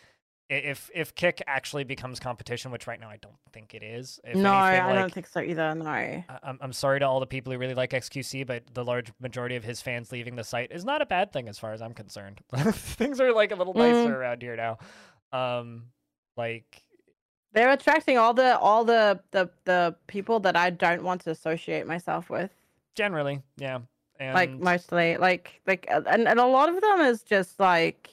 if 0.48 0.88
if 0.94 1.14
kick 1.14 1.42
actually 1.46 1.84
becomes 1.84 2.18
competition 2.18 2.70
which 2.70 2.86
right 2.86 2.98
now 3.00 3.10
i 3.10 3.18
don't 3.20 3.36
think 3.52 3.74
it 3.74 3.82
is 3.82 4.18
if 4.24 4.36
no, 4.36 4.54
anything, 4.54 4.82
I 4.82 4.86
like, 4.86 4.94
don't 5.00 5.12
think 5.12 5.26
so 5.26 5.40
either. 5.40 5.74
No. 5.74 5.84
I- 5.90 6.24
I'm, 6.42 6.58
I'm 6.62 6.72
sorry 6.72 7.00
to 7.00 7.06
all 7.06 7.18
the 7.20 7.26
people 7.26 7.52
who 7.52 7.58
really 7.58 7.74
like 7.74 7.90
XQC, 7.90 8.46
but 8.46 8.62
the 8.72 8.84
large 8.84 9.12
majority 9.20 9.56
of 9.56 9.64
his 9.64 9.82
fans 9.82 10.12
leaving 10.12 10.36
the 10.36 10.44
site 10.44 10.70
is 10.72 10.84
not 10.84 11.02
a 11.02 11.06
bad 11.06 11.32
thing 11.32 11.48
as 11.48 11.58
far 11.58 11.72
as 11.72 11.82
I'm 11.82 11.92
concerned. 11.94 12.40
Things 12.54 13.20
are 13.20 13.32
like 13.34 13.50
a 13.50 13.56
little 13.56 13.74
nicer 13.74 14.10
Mm. 14.10 14.16
around 14.16 14.40
here 14.42 14.54
now. 14.56 14.78
Um, 15.32 15.86
like 16.36 16.84
They're 17.52 17.70
attracting 17.72 18.18
all 18.18 18.34
the 18.34 18.58
all 18.58 18.84
the 18.84 19.20
the 19.30 19.48
the 19.64 19.94
people 20.06 20.40
that 20.40 20.56
I 20.56 20.70
don't 20.70 21.02
want 21.02 21.22
to 21.22 21.30
associate 21.30 21.86
myself 21.86 22.28
with. 22.30 22.50
generally, 22.94 23.42
yeah. 23.56 23.80
And 24.18 24.34
like 24.34 24.50
mostly 24.50 25.16
like 25.18 25.60
like 25.66 25.86
uh, 25.90 26.02
and, 26.06 26.26
and 26.26 26.38
a 26.40 26.46
lot 26.46 26.68
of 26.70 26.80
them 26.80 27.00
is 27.00 27.22
just 27.22 27.60
like 27.60 28.08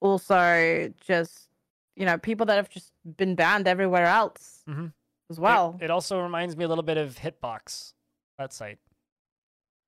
also 0.00 0.92
just 1.00 1.48
you 1.96 2.04
know 2.06 2.18
people 2.18 2.46
that 2.46 2.56
have 2.56 2.68
just 2.70 2.92
been 3.16 3.34
banned 3.34 3.68
everywhere 3.68 4.06
else 4.06 4.62
Mhm. 4.68 4.92
as 5.30 5.38
well 5.38 5.78
it, 5.80 5.90
also 5.90 6.20
reminds 6.20 6.56
me 6.56 6.64
a 6.64 6.68
little 6.68 6.82
bit 6.84 6.96
of 6.96 7.16
Hitbox, 7.16 7.92
that 8.38 8.52
site, 8.52 8.78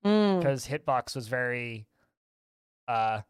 Mm. 0.05 0.39
because 0.39 0.66
Hitbox 0.66 1.15
was 1.16 1.28
very, 1.28 1.86
uh, 2.89 3.23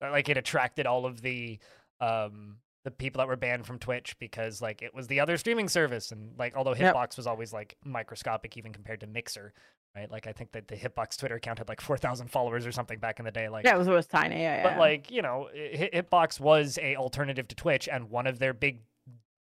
like 0.00 0.28
it 0.28 0.36
attracted 0.36 0.86
all 0.86 1.06
of 1.06 1.20
the 1.22 1.58
um 2.00 2.58
the 2.84 2.90
people 2.90 3.18
that 3.18 3.28
were 3.28 3.36
banned 3.36 3.66
from 3.66 3.78
Twitch 3.78 4.14
because 4.18 4.60
like 4.62 4.82
it 4.82 4.94
was 4.94 5.06
the 5.06 5.18
other 5.20 5.36
streaming 5.38 5.68
service 5.68 6.12
and 6.12 6.32
like 6.38 6.54
although 6.56 6.74
Yep. 6.74 6.94
Hitbox 6.94 7.16
was 7.16 7.26
always 7.26 7.52
like 7.52 7.76
microscopic 7.84 8.56
even 8.56 8.72
compared 8.72 9.00
to 9.00 9.06
Mixer, 9.06 9.54
right? 9.96 10.10
Like 10.10 10.26
I 10.26 10.32
think 10.32 10.52
that 10.52 10.68
the 10.68 10.76
Hitbox 10.76 11.16
Twitter 11.16 11.36
account 11.36 11.58
had 11.58 11.68
like 11.68 11.80
4,000 11.80 12.28
followers 12.28 12.66
or 12.66 12.72
something 12.72 12.98
back 12.98 13.18
in 13.18 13.24
the 13.24 13.30
day 13.32 13.48
like 13.48 13.64
yeah 13.64 13.74
it 13.74 13.78
was 13.78 13.88
always 13.88 14.06
tiny 14.06 14.40
yeah, 14.42 14.62
but 14.62 14.72
yeah. 14.72 14.78
like, 14.78 15.10
you 15.10 15.22
know, 15.22 15.48
Hit- 15.54 15.92
Hitbox 15.94 16.38
was 16.40 16.78
a 16.82 16.96
alternative 16.96 17.48
to 17.48 17.54
Twitch 17.56 17.88
and 17.88 18.10
one 18.10 18.26
of 18.26 18.38
their 18.38 18.52
big 18.52 18.80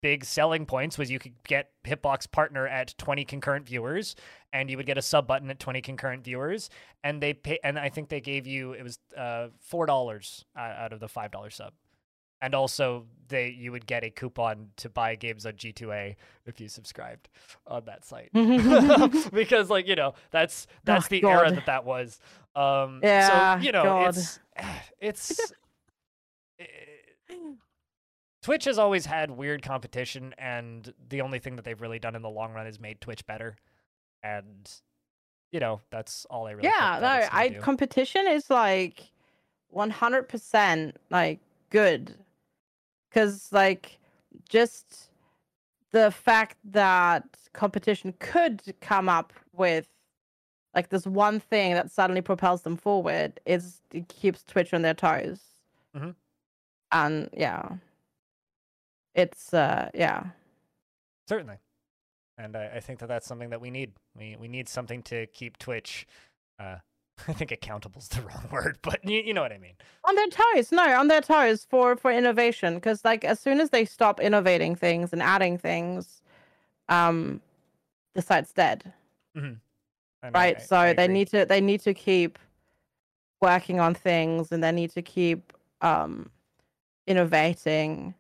big 0.01 0.23
selling 0.25 0.67
points 0.67 0.99
was 0.99 1.11
you 1.11 1.19
could 1.19 1.33
get 1.45 1.71
Hitbox 1.87 2.31
partner 2.31 2.69
at 2.69 2.95
20 2.99 3.25
concurrent 3.25 3.67
viewers 3.67 4.15
and 4.53 4.71
you 4.71 4.77
would 4.77 4.85
get 4.85 4.99
a 4.99 5.03
sub 5.03 5.27
button 5.27 5.49
at 5.49 5.59
20 5.59 5.81
concurrent 5.81 6.23
viewers 6.23 6.69
and 7.03 7.23
they 7.23 7.33
pay 7.33 7.59
and 7.65 7.79
I 7.79 7.89
think 7.89 8.11
they 8.11 8.21
gave 8.21 8.47
you 8.47 8.73
it 8.75 8.83
was 8.83 8.99
uh 9.17 9.49
$4 9.73 10.45
uh, 10.55 10.61
out 10.61 10.93
of 10.93 11.01
the 11.01 11.07
$5 11.09 11.53
sub. 11.53 11.73
And 12.45 12.55
also 12.55 13.07
they 13.29 13.49
you 13.49 13.73
would 13.73 13.87
get 13.87 14.05
a 14.05 14.11
coupon 14.11 14.69
to 14.77 14.89
buy 14.91 15.15
games 15.15 15.47
on 15.47 15.53
G2A 15.55 16.15
if 16.47 16.61
you 16.61 16.69
subscribed 16.69 17.29
on 17.67 17.85
that 17.87 18.05
site. 18.05 18.31
because 19.33 19.71
like, 19.71 19.89
you 19.89 19.95
know, 19.95 20.15
that's 20.31 20.67
that's 20.85 21.07
Oh, 21.07 21.09
the 21.09 21.25
era 21.25 21.51
that 21.51 21.67
that 21.67 21.85
was. 21.85 22.21
Um 22.55 23.01
Yeah, 23.03 23.59
so, 23.59 23.65
you 23.65 23.73
know, 23.73 23.83
God. 23.85 24.09
it's 24.17 24.39
it's 25.01 25.53
eh, 26.61 26.65
Twitch 28.43 28.67
has 28.67 28.79
always 28.79 29.07
had 29.07 29.31
weird 29.31 29.63
competition, 29.63 30.35
and 30.37 30.93
the 31.09 31.23
only 31.23 31.39
thing 31.39 31.57
that 31.57 31.65
they've 31.65 31.81
really 31.81 31.99
done 31.99 32.15
in 32.15 32.21
the 32.21 32.29
long 32.29 32.53
run 32.53 32.67
is 32.67 32.79
made 32.79 33.01
Twitch 33.01 33.27
better. 33.27 33.57
And 34.23 34.71
you 35.51 35.61
know, 35.61 35.81
that's 35.91 36.27
all 36.27 36.47
I 36.47 36.51
really. 36.51 36.69
yeah 36.69 36.99
no 37.01 37.29
i 37.33 37.49
do. 37.49 37.61
competition 37.61 38.27
is 38.27 38.51
like 38.51 39.05
100% 39.75 40.93
like 41.11 41.39
good 41.71 42.15
because 43.15 43.53
like 43.53 43.99
just 44.49 45.11
the 45.93 46.11
fact 46.11 46.57
that 46.65 47.25
competition 47.53 48.13
could 48.19 48.61
come 48.81 49.09
up 49.09 49.33
with 49.53 49.87
like 50.75 50.89
this 50.89 51.07
one 51.07 51.39
thing 51.39 51.75
that 51.75 51.91
suddenly 51.91 52.21
propels 52.21 52.63
them 52.63 52.77
forward 52.77 53.39
is 53.47 53.81
it 53.93 54.09
keeps 54.09 54.43
twitch 54.43 54.75
on 54.75 54.83
their 54.83 54.95
toes 54.95 55.41
Mhm. 55.97 56.17
and 56.91 57.31
yeah 57.33 57.69
it's 59.15 59.55
uh 59.55 59.89
yeah 59.95 60.25
Certainly, 61.27 61.57
and 62.37 62.55
I, 62.55 62.67
I 62.75 62.81
think 62.81 62.99
that 62.99 63.07
that's 63.07 63.27
something 63.27 63.49
that 63.49 63.61
we 63.63 63.71
need. 63.71 63.93
We 64.15 64.37
we 64.39 64.47
need 64.47 64.69
something 64.69 65.03
to 65.05 65.27
keep 65.29 65.57
Twitch, 65.57 66.07
uh, 66.59 66.77
I 67.29 67.33
think 67.33 67.53
accountable's 67.53 68.09
the 68.09 68.23
wrong 68.23 68.49
word, 68.53 68.79
but 68.83 69.05
you, 69.05 69.21
you 69.21 69.35
know 69.35 69.43
what 69.43 69.53
I 69.53 69.59
mean. 69.59 69.75
on 70.05 70.15
their 70.17 70.29
toes 70.29 70.73
no 70.73 70.99
on 70.99 71.09
their 71.09 71.21
toes 71.21 71.67
for 71.69 71.97
for 71.97 72.11
innovation 72.11 72.75
because 72.75 73.05
like 73.05 73.25
as 73.25 73.41
soon 73.41 73.61
as 73.61 73.71
they 73.71 73.85
stop 73.85 74.21
innovating 74.21 74.75
things 74.75 75.13
and 75.13 75.23
adding 75.23 75.57
things 75.59 76.23
um 76.89 77.41
the 78.15 78.23
site's 78.23 78.53
dead. 78.53 78.93
I- 79.37 80.31
right? 80.31 80.57
I- 80.57 80.61
so 80.61 80.77
I 80.77 80.93
they 80.95 81.09
need 81.09 81.29
to 81.29 81.45
they 81.47 81.61
need 81.61 81.81
to 81.83 81.95
keep 81.95 82.39
working 83.41 83.79
on 83.81 83.95
things 83.95 84.53
and 84.53 84.63
they 84.63 84.73
need 84.73 84.91
to 84.93 85.03
keep 85.03 85.53
um 85.83 86.31
innovating 87.07 88.15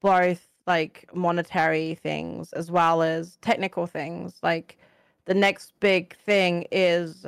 both 0.00 0.48
like 0.66 1.08
monetary 1.14 1.94
things 1.96 2.52
as 2.54 2.70
well 2.70 3.02
as 3.02 3.36
technical 3.42 3.86
things. 3.86 4.38
Like 4.42 4.78
the 5.26 5.34
next 5.34 5.72
big 5.80 6.16
thing 6.24 6.66
is 6.70 7.26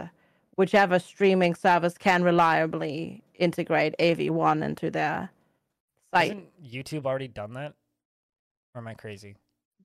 whichever 0.56 0.98
streaming 0.98 1.54
service 1.54 1.96
can 1.96 2.22
reliably 2.22 3.22
integrate 3.34 3.94
AV1 3.98 4.64
into 4.64 4.90
their 4.90 5.30
site. 6.12 6.32
Hasn't 6.32 6.62
YouTube 6.62 7.06
already 7.06 7.28
done 7.28 7.52
that? 7.54 7.74
Or 8.74 8.80
am 8.80 8.88
I 8.88 8.94
crazy? 8.94 9.36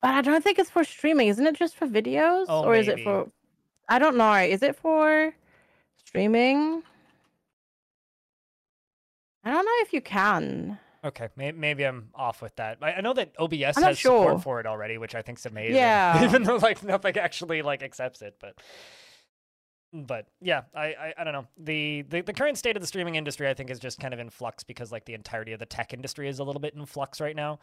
But 0.02 0.11
I 0.11 0.22
don't 0.22 0.43
think 0.43 0.57
it's 0.57 0.69
for 0.69 0.84
streaming. 0.84 1.27
Isn't 1.27 1.45
it 1.45 1.56
just 1.56 1.76
for 1.76 1.88
videos? 1.88 2.45
Oh, 2.49 2.64
or 2.64 2.76
is 2.76 2.88
it 2.88 3.02
for 3.02 3.30
I 3.88 3.99
don't 3.99 4.15
know. 4.18 4.34
Is 4.35 4.64
it 4.64 4.76
for 4.76 5.34
streaming? 5.98 6.81
I 9.43 9.52
don't 9.52 9.65
know 9.65 9.72
if 9.80 9.91
you 9.93 10.02
can. 10.02 10.80
Okay, 11.03 11.30
maybe 11.35 11.84
I'm 11.84 12.10
off 12.14 12.43
with 12.43 12.56
that. 12.57 12.77
I, 12.81 13.02
know 13.02 13.14
that 13.14 13.34
OBS 13.39 13.76
has 13.77 13.99
support 13.99 14.43
for 14.43 14.60
it 14.60 14.68
already, 14.68 14.99
which 14.99 15.15
I 15.15 15.23
think 15.23 15.39
is 15.39 15.48
amazing. 15.48 15.76
Yeah. 15.76 16.23
even 16.27 16.43
though 16.43 16.57
like 16.57 16.84
nothing 16.85 17.18
actually 17.18 17.64
like 17.64 17.81
accepts 17.81 18.22
it, 18.22 18.35
but 18.39 18.60
but 19.93 20.27
yeah, 20.41 20.61
I, 20.76 20.85
I 20.88 21.13
I 21.19 21.23
don't 21.23 21.34
know. 21.34 21.47
The, 21.57 22.03
the 22.09 22.22
the 22.22 22.34
current 22.34 22.57
state 22.57 22.76
of 22.77 22.81
the 22.81 22.88
streaming 22.88 23.15
industry, 23.15 23.47
I 23.49 23.53
think, 23.53 23.69
is 23.69 23.80
just 23.80 23.99
kind 23.99 24.13
of 24.13 24.19
in 24.19 24.30
flux 24.30 24.63
because 24.63 24.91
like 24.91 25.05
the 25.05 25.13
entirety 25.13 25.53
of 25.53 25.59
the 25.59 25.65
tech 25.65 25.93
industry 25.93 26.27
is 26.30 26.39
a 26.39 26.43
little 26.43 26.61
bit 26.61 26.73
in 26.76 26.85
flux 26.85 27.19
right 27.22 27.35
now, 27.35 27.59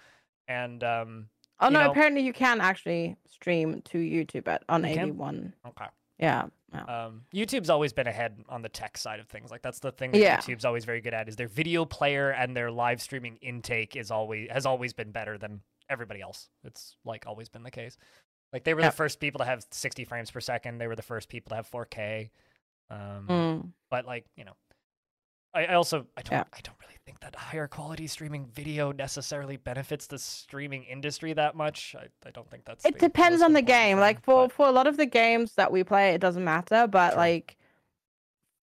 and 0.47 0.83
um 0.85 1.29
Oh 1.61 1.69
no, 1.69 1.85
know- 1.85 1.91
apparently 1.91 2.23
you 2.23 2.33
can 2.33 2.61
actually 2.61 3.17
stream 3.27 3.83
to 3.87 3.99
YouTube 3.99 4.47
at 4.49 4.63
on 4.69 4.83
can? 4.83 5.15
AV1. 5.15 5.53
okay. 5.69 5.87
Yeah. 6.19 6.47
yeah. 6.75 6.83
Um, 7.07 7.23
YouTube's 7.33 7.71
always 7.71 7.93
been 7.93 8.09
ahead 8.09 8.39
on 8.49 8.61
the 8.63 8.69
tech 8.69 8.99
side 8.99 9.21
of 9.21 9.29
things. 9.29 9.51
Like 9.53 9.63
that's 9.63 9.79
the 9.79 9.93
thing 9.93 10.11
that 10.13 10.19
Yeah. 10.19 10.37
YouTube's 10.39 10.65
always 10.65 10.85
very 10.85 11.01
good 11.01 11.15
at 11.15 11.29
is 11.29 11.37
their 11.37 11.47
video 11.49 11.85
player 11.85 12.31
and 12.31 12.57
their 12.57 12.71
live 12.73 13.01
streaming 13.01 13.37
intake 13.37 13.95
is 13.97 14.11
always 14.11 14.49
has 14.51 14.67
always 14.67 14.93
been 14.93 15.13
better 15.13 15.39
than 15.39 15.61
everybody 15.89 16.21
else. 16.21 16.49
It's 16.65 16.97
like 17.05 17.25
always 17.27 17.49
been 17.49 17.63
the 17.63 17.71
case. 17.71 17.97
Like 18.53 18.65
they 18.65 18.75
were 18.75 18.83
the 18.83 18.91
first 18.91 19.21
people 19.21 19.39
to 19.41 19.45
have 19.45 19.65
60 19.71 20.05
frames 20.05 20.31
per 20.31 20.41
second. 20.41 20.79
They 20.79 20.87
were 20.87 20.97
the 20.97 21.03
first 21.03 21.29
people 21.29 21.51
to 21.51 21.57
have 21.57 21.71
4K. 21.71 22.31
Um, 22.91 23.27
Mm. 23.29 23.69
But 23.91 24.07
like 24.07 24.25
you 24.37 24.45
know, 24.45 24.55
I, 25.55 25.67
I 25.67 25.75
also 25.75 26.07
I 26.17 26.23
don't 26.23 26.33
Yeah. 26.39 26.45
I 26.53 26.61
don't 26.63 26.77
really 26.81 26.95
think 27.05 27.21
that 27.21 27.35
higher 27.37 27.67
quality 27.69 28.07
streaming 28.07 28.47
video 28.47 28.93
necessarily 28.93 29.57
benefits 29.57 30.07
the 30.07 30.19
streaming 30.19 30.85
industry 30.85 31.33
that 31.35 31.55
much. 31.57 31.95
I, 31.99 32.07
I 32.27 32.31
don't 32.31 32.49
think 32.51 32.65
that's. 32.65 32.85
It 32.87 32.99
depends 32.99 33.43
on 33.43 33.53
the 33.53 33.63
game. 33.63 33.97
thing, 33.97 34.01
Like 34.01 34.23
for 34.25 34.45
but- 34.47 34.53
for 34.53 34.67
a 34.67 34.73
lot 34.73 34.87
of 34.87 34.97
the 34.97 35.07
games 35.07 35.55
that 35.55 35.71
we 35.73 35.85
play, 35.85 36.11
it 36.15 36.21
doesn't 36.21 36.45
matter. 36.45 36.87
But 36.87 37.11
Sure. 37.11 37.19
like 37.19 37.57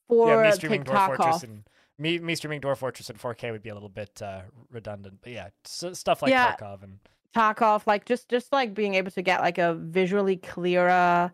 for 0.07 0.29
yeah, 0.29 0.43
me 0.49 0.51
streaming 0.51 0.83
Dwarf 0.83 1.05
Fortress 1.07 1.37
Tarkov, 1.37 1.43
and 1.43 1.63
me 1.97 2.19
me 2.19 2.35
streaming 2.35 2.61
Dwarf 2.61 2.77
Fortress 2.77 3.09
in 3.09 3.15
4K 3.17 3.51
would 3.51 3.63
be 3.63 3.69
a 3.69 3.73
little 3.73 3.89
bit 3.89 4.21
uh, 4.21 4.41
redundant, 4.71 5.19
but 5.21 5.31
yeah, 5.31 5.49
s- 5.65 5.97
stuff 5.99 6.21
like 6.21 6.29
Yeah. 6.31 6.55
Tarkov 6.55 6.83
and 6.83 6.99
Tarkov, 7.35 7.85
like 7.85 8.05
just 8.05 8.29
just 8.29 8.51
like 8.53 8.73
being 8.73 8.95
able 8.95 9.11
to 9.11 9.21
get 9.21 9.41
like 9.41 9.57
a 9.57 9.73
visually 9.75 10.37
clearer 10.37 11.31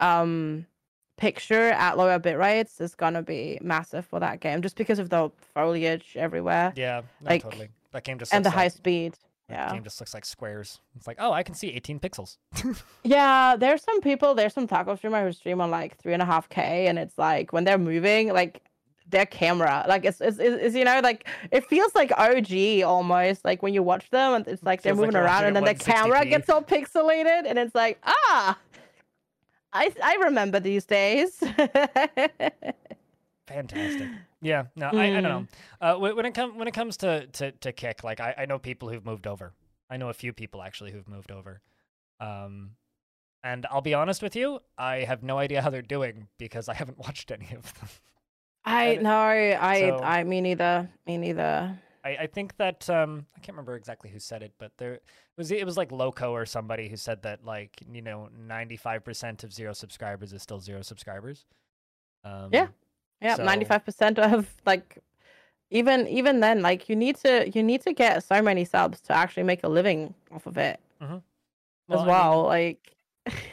um 0.00 0.66
picture 1.16 1.70
at 1.70 1.98
lower 1.98 2.18
bit 2.20 2.38
rates 2.38 2.80
is 2.80 2.94
gonna 2.94 3.22
be 3.22 3.58
massive 3.60 4.06
for 4.06 4.20
that 4.20 4.38
game, 4.40 4.62
just 4.62 4.76
because 4.76 4.98
of 5.00 5.10
the 5.10 5.30
foliage 5.54 6.14
everywhere 6.16 6.72
yeah, 6.76 7.02
no, 7.20 7.30
Like, 7.30 7.42
totally. 7.42 7.68
That 7.92 8.04
game 8.04 8.18
just 8.18 8.32
and 8.32 8.44
the 8.44 8.48
looks 8.50 8.54
high 8.56 8.64
like, 8.64 8.72
speed. 8.72 9.12
that 9.48 9.54
Yeah. 9.54 9.72
game 9.72 9.82
just 9.82 9.98
looks 9.98 10.14
like 10.14 10.24
squares. 10.24 10.78
It's 10.94 11.06
like, 11.08 11.16
oh, 11.18 11.32
I 11.32 11.42
can 11.42 11.54
see 11.54 11.70
18 11.70 11.98
pixels. 11.98 12.36
Yeah, 13.02 13.56
there's 13.56 13.82
some 13.82 14.00
people, 14.02 14.34
there's 14.34 14.52
some 14.52 14.68
Tarkov 14.68 14.98
streamer 14.98 15.24
who 15.24 15.32
stream 15.32 15.60
on 15.60 15.70
like 15.70 15.96
three 15.96 16.12
and 16.12 16.22
a 16.22 16.26
half 16.26 16.48
K, 16.50 16.86
and 16.86 16.98
it's 16.98 17.16
like 17.18 17.52
when 17.52 17.64
they're 17.64 17.78
moving, 17.78 18.32
like 18.32 18.62
their 19.10 19.26
camera, 19.26 19.84
like 19.88 20.04
it's, 20.04 20.20
it's, 20.20 20.38
it's, 20.38 20.74
you 20.74 20.84
know, 20.84 21.00
like 21.02 21.28
it 21.50 21.64
feels 21.66 21.94
like 21.94 22.12
OG 22.16 22.82
almost, 22.84 23.44
like 23.44 23.62
when 23.62 23.74
you 23.74 23.82
watch 23.82 24.10
them, 24.10 24.34
and 24.34 24.46
it's 24.46 24.62
like 24.62 24.82
they're 24.82 24.92
Feels 24.92 25.00
like 25.00 25.08
moving 25.08 25.22
around, 25.22 25.44
and 25.44 25.56
then 25.56 25.64
the 25.64 25.74
camera 25.74 26.24
gets 26.24 26.48
all 26.48 26.62
pixelated, 26.62 27.44
and 27.46 27.58
it's 27.58 27.74
like, 27.74 27.98
ah, 28.04 28.58
I, 29.72 29.92
I 30.02 30.14
remember 30.24 30.60
these 30.60 30.84
days. 30.84 31.38
Fantastic. 33.46 34.08
Yeah, 34.40 34.64
no, 34.76 34.90
I, 34.92 35.06
I 35.06 35.20
don't 35.20 35.22
know. 35.22 35.46
Mm. 35.82 35.96
Uh, 35.96 35.98
when, 35.98 36.16
when 36.16 36.26
it 36.26 36.34
comes 36.34 36.54
when 36.54 36.68
it 36.68 36.74
comes 36.74 36.96
to, 36.98 37.26
to, 37.26 37.52
to 37.52 37.72
kick, 37.72 38.04
like 38.04 38.20
I, 38.20 38.34
I 38.38 38.46
know 38.46 38.58
people 38.58 38.88
who've 38.88 39.04
moved 39.04 39.26
over. 39.26 39.52
I 39.90 39.96
know 39.96 40.10
a 40.10 40.14
few 40.14 40.32
people 40.32 40.62
actually 40.62 40.92
who've 40.92 41.08
moved 41.08 41.30
over. 41.30 41.60
Um, 42.20 42.72
and 43.42 43.66
I'll 43.70 43.80
be 43.80 43.94
honest 43.94 44.22
with 44.22 44.36
you, 44.36 44.60
I 44.76 44.98
have 44.98 45.22
no 45.22 45.38
idea 45.38 45.62
how 45.62 45.70
they're 45.70 45.82
doing 45.82 46.28
because 46.38 46.68
I 46.68 46.74
haven't 46.74 46.98
watched 47.06 47.30
any 47.30 47.48
of 47.56 47.72
them. 47.74 47.88
I 48.64 48.96
know, 48.96 49.10
I, 49.10 49.80
so- 49.80 50.00
I, 50.02 50.24
me 50.24 50.40
neither, 50.40 50.88
me 51.06 51.16
neither. 51.16 51.78
I, 52.04 52.10
I 52.10 52.26
think 52.26 52.56
that 52.56 52.88
um, 52.88 53.26
I 53.36 53.40
can't 53.40 53.54
remember 53.56 53.76
exactly 53.76 54.10
who 54.10 54.18
said 54.18 54.42
it, 54.42 54.52
but 54.58 54.72
there 54.78 54.94
it 54.94 55.02
was 55.36 55.50
it 55.50 55.64
was 55.66 55.76
like 55.76 55.92
Loco 55.92 56.32
or 56.32 56.46
somebody 56.46 56.88
who 56.88 56.96
said 56.96 57.22
that 57.22 57.44
like 57.44 57.82
you 57.92 58.02
know 58.02 58.28
ninety 58.38 58.76
five 58.76 59.04
percent 59.04 59.44
of 59.44 59.52
zero 59.52 59.72
subscribers 59.72 60.32
is 60.32 60.42
still 60.42 60.60
zero 60.60 60.82
subscribers. 60.82 61.44
Um, 62.24 62.50
Yeah. 62.52 62.68
Yeah, 63.20 63.34
ninety 63.36 63.64
five 63.64 63.84
percent 63.84 64.18
of 64.18 64.48
like 64.64 64.98
even 65.70 66.06
even 66.06 66.40
then, 66.40 66.62
like 66.62 66.88
you 66.88 66.94
need 66.96 67.16
to 67.16 67.50
you 67.52 67.62
need 67.62 67.82
to 67.82 67.92
get 67.92 68.22
so 68.22 68.40
many 68.40 68.64
subs 68.64 69.00
to 69.02 69.12
actually 69.12 69.42
make 69.42 69.64
a 69.64 69.68
living 69.68 70.14
off 70.30 70.46
of 70.46 70.56
it 70.56 70.80
well, 71.00 71.22
as 71.90 71.96
I 72.00 72.02
mean, 72.02 72.06
well. 72.06 72.42
like 72.44 72.96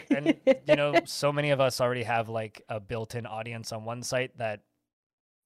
and 0.09 0.35
you 0.67 0.75
know, 0.75 0.93
so 1.05 1.33
many 1.33 1.49
of 1.49 1.59
us 1.59 1.81
already 1.81 2.03
have 2.03 2.29
like 2.29 2.61
a 2.69 2.79
built-in 2.79 3.25
audience 3.25 3.71
on 3.71 3.85
one 3.85 4.03
site 4.03 4.37
that 4.37 4.61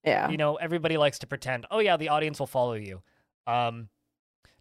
yeah. 0.04 0.30
you 0.30 0.38
know 0.38 0.56
everybody 0.56 0.98
likes 0.98 1.20
to 1.20 1.28
pretend. 1.28 1.66
Oh 1.72 1.80
yeah, 1.80 1.98
the 1.98 2.10
audience 2.10 2.40
will 2.40 2.48
follow 2.48 2.74
you. 2.74 3.02
Um, 3.48 3.90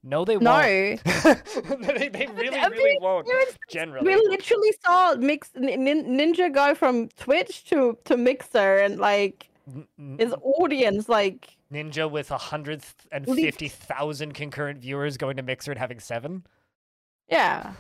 no, 0.03 0.25
they 0.25 0.37
No. 0.37 0.53
won't. 0.53 1.03
they, 1.05 2.09
they 2.09 2.27
really, 2.35 2.57
I 2.57 2.69
mean, 2.69 2.79
really 2.79 2.99
won't. 3.01 3.27
know, 3.27 3.35
Generally, 3.69 4.07
we 4.07 4.17
literally 4.29 4.73
saw 4.85 5.15
mix 5.17 5.51
Nin- 5.57 5.83
Nin- 5.85 6.07
Ninja 6.35 6.53
go 6.55 6.75
from 6.75 7.09
Twitch 7.19 7.65
to 7.67 7.99
to 8.05 8.17
Mixer 8.17 8.77
and 8.79 8.99
like 8.99 9.49
his 10.19 10.33
audience 10.43 11.09
like 11.09 11.57
Ninja 11.73 12.11
with 12.11 12.31
a 12.31 12.39
hundred 12.39 12.83
and 13.13 13.27
fifty 13.27 13.69
thousand 13.69 14.33
concurrent 14.35 14.79
viewers 14.81 15.17
going 15.17 15.37
to 15.37 15.43
Mixer 15.43 15.73
and 15.73 15.79
having 15.79 16.01
seven. 16.01 16.47
yeah. 17.29 17.73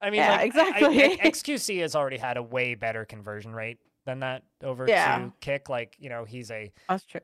I 0.00 0.10
mean, 0.10 0.20
Yeah, 0.20 0.32
like, 0.36 0.38
I- 0.38 0.42
I- 0.42 0.44
exactly. 0.44 1.16
XQC 1.30 1.80
has 1.80 1.96
already 1.96 2.18
had 2.18 2.36
a 2.36 2.42
way 2.42 2.74
better 2.74 3.06
conversion 3.06 3.54
rate 3.54 3.78
than 4.04 4.20
that 4.20 4.42
over 4.62 4.88
Yeah. 4.88 5.18
to 5.18 5.32
Kick. 5.40 5.68
Like, 5.68 5.96
you 5.98 6.08
know, 6.08 6.24
he's 6.24 6.50
a 6.50 6.72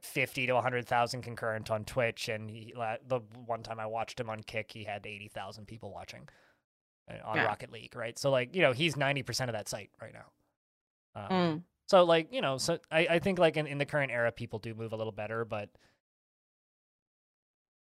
50 0.02 0.46
to 0.46 0.52
100,000 0.54 1.22
concurrent 1.22 1.70
on 1.70 1.84
Twitch, 1.84 2.28
and 2.28 2.50
he, 2.50 2.72
the 3.06 3.20
one 3.46 3.62
time 3.62 3.78
I 3.80 3.86
watched 3.86 4.18
him 4.18 4.30
on 4.30 4.42
Kick, 4.42 4.72
he 4.72 4.84
had 4.84 5.06
80,000 5.06 5.66
people 5.66 5.92
watching 5.92 6.28
uh, 7.10 7.14
on 7.24 7.36
Yeah. 7.36 7.44
Rocket 7.44 7.70
League, 7.70 7.94
right? 7.94 8.18
So, 8.18 8.30
like, 8.30 8.54
you 8.54 8.62
know, 8.62 8.72
he's 8.72 8.94
90% 8.94 9.48
of 9.48 9.52
that 9.52 9.68
site 9.68 9.90
right 10.00 10.12
now. 10.14 10.30
Um, 11.14 11.30
Mm. 11.30 11.62
So, 11.86 12.04
like, 12.04 12.32
you 12.32 12.40
know, 12.40 12.56
so 12.56 12.78
I, 12.92 13.00
I 13.10 13.18
think, 13.18 13.40
like, 13.40 13.56
in, 13.56 13.66
in 13.66 13.78
the 13.78 13.84
current 13.86 14.12
era, 14.12 14.30
people 14.30 14.60
do 14.60 14.74
move 14.74 14.92
a 14.92 14.96
little 14.96 15.12
better, 15.12 15.44
but 15.44 15.70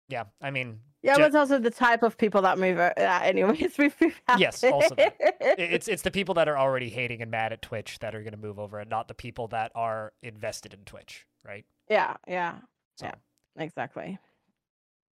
yeah, 0.09 0.24
I 0.43 0.51
mean, 0.51 0.81
Yeah, 1.02 1.16
but 1.16 1.26
it's 1.26 1.35
also 1.36 1.59
the 1.59 1.70
type 1.70 2.02
of 2.02 2.16
people 2.18 2.43
that 2.43 2.59
move. 2.59 2.78
Uh, 2.78 2.93
anyways, 2.97 3.78
we've, 3.78 3.94
we've 4.01 4.20
Yes, 4.39 4.62
also 4.64 4.94
that. 4.97 5.16
it's 5.59 5.89
it's 5.89 6.02
the 6.02 6.10
people 6.10 6.35
that 6.35 6.48
are 6.48 6.59
already 6.59 6.89
hating 6.90 7.22
and 7.22 7.31
mad 7.31 7.52
at 7.52 7.62
Twitch 7.62 7.98
that 8.01 8.14
are 8.14 8.20
going 8.22 8.32
to 8.32 8.39
move 8.39 8.59
over, 8.59 8.78
and 8.78 8.90
not 8.90 9.09
the 9.09 9.14
people 9.14 9.48
that 9.48 9.72
are 9.74 10.12
invested 10.22 10.74
in 10.74 10.81
Twitch, 10.85 11.26
right? 11.44 11.64
yeah, 11.90 12.16
yeah, 12.26 12.56
So, 12.97 13.06
Yeah. 13.06 13.14
exactly. 13.62 14.18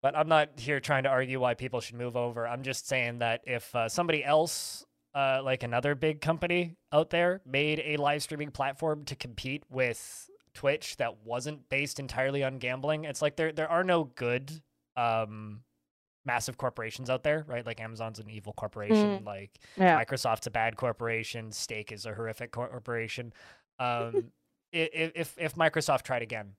but 0.02 0.16
I'm 0.16 0.28
not 0.28 0.58
here 0.58 0.80
trying 0.80 1.02
to 1.04 1.10
argue 1.10 1.38
why 1.40 1.54
people 1.54 1.80
should 1.80 1.96
move 1.96 2.16
over. 2.16 2.46
I'm 2.46 2.62
just 2.62 2.88
saying 2.88 3.18
that 3.20 3.42
if 3.46 3.74
uh, 3.74 3.88
somebody 3.88 4.24
else, 4.24 4.84
uh, 5.14 5.42
like 5.44 5.62
another 5.62 5.94
big 5.94 6.20
company 6.20 6.76
out 6.92 7.10
there, 7.10 7.40
made 7.46 7.80
a 7.84 7.96
live 7.98 8.22
streaming 8.22 8.50
platform 8.50 9.04
to 9.04 9.14
compete 9.14 9.62
with 9.70 10.28
Twitch 10.54 10.96
that 10.96 11.24
wasn't 11.24 11.68
based 11.68 12.00
entirely 12.00 12.42
on 12.42 12.58
gambling, 12.58 13.04
it's 13.04 13.22
like 13.22 13.36
there 13.36 13.52
there 13.52 13.70
are 13.70 13.84
no 13.84 14.04
good 14.04 14.62
um, 14.96 15.60
massive 16.24 16.56
corporations 16.56 17.10
out 17.10 17.22
there, 17.22 17.44
right? 17.48 17.64
Like 17.66 17.80
Amazon's 17.80 18.18
an 18.18 18.30
evil 18.30 18.52
corporation, 18.52 19.24
like 19.24 19.50
Yeah. 19.76 20.02
Microsoft's 20.02 20.46
a 20.46 20.50
bad 20.50 20.76
corporation. 20.76 21.50
Stake 21.52 21.90
is 21.92 22.06
a 22.06 22.14
horrific 22.14 22.52
corporation. 22.52 23.32
Um, 23.78 24.30
i- 24.74 24.78
i- 24.94 25.12
if 25.14 25.36
if 25.38 25.54
Microsoft 25.56 26.02
tried 26.02 26.22
again, 26.22 26.52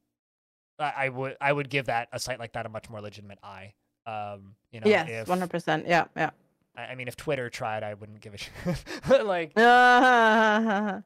I, 0.79 0.93
I 0.97 1.09
would 1.09 1.37
I 1.39 1.53
would 1.53 1.69
give 1.69 1.85
that 1.85 2.09
a 2.11 2.19
site 2.19 2.39
like 2.39 2.53
that 2.53 2.65
a 2.65 2.69
much 2.69 2.89
more 2.89 2.99
legitimate 3.01 3.39
eye. 3.43 3.73
Um, 4.05 4.55
you 4.71 4.79
know, 4.81 4.87
yes, 4.89 5.07
if 5.09 5.27
one 5.29 5.37
hundred 5.39 5.51
percent. 5.51 5.87
Yeah, 5.87 6.05
yeah. 6.15 6.31
I 6.75 6.87
I 6.87 6.95
mean, 6.95 7.07
if 7.07 7.15
Twitter 7.15 7.49
tried, 7.49 7.83
I 7.83 7.93
wouldn't 7.93 8.19
give 8.19 8.33
a 8.33 8.37
shit. 8.37 8.51
Like, 9.25 9.53
yeah. 9.57 11.01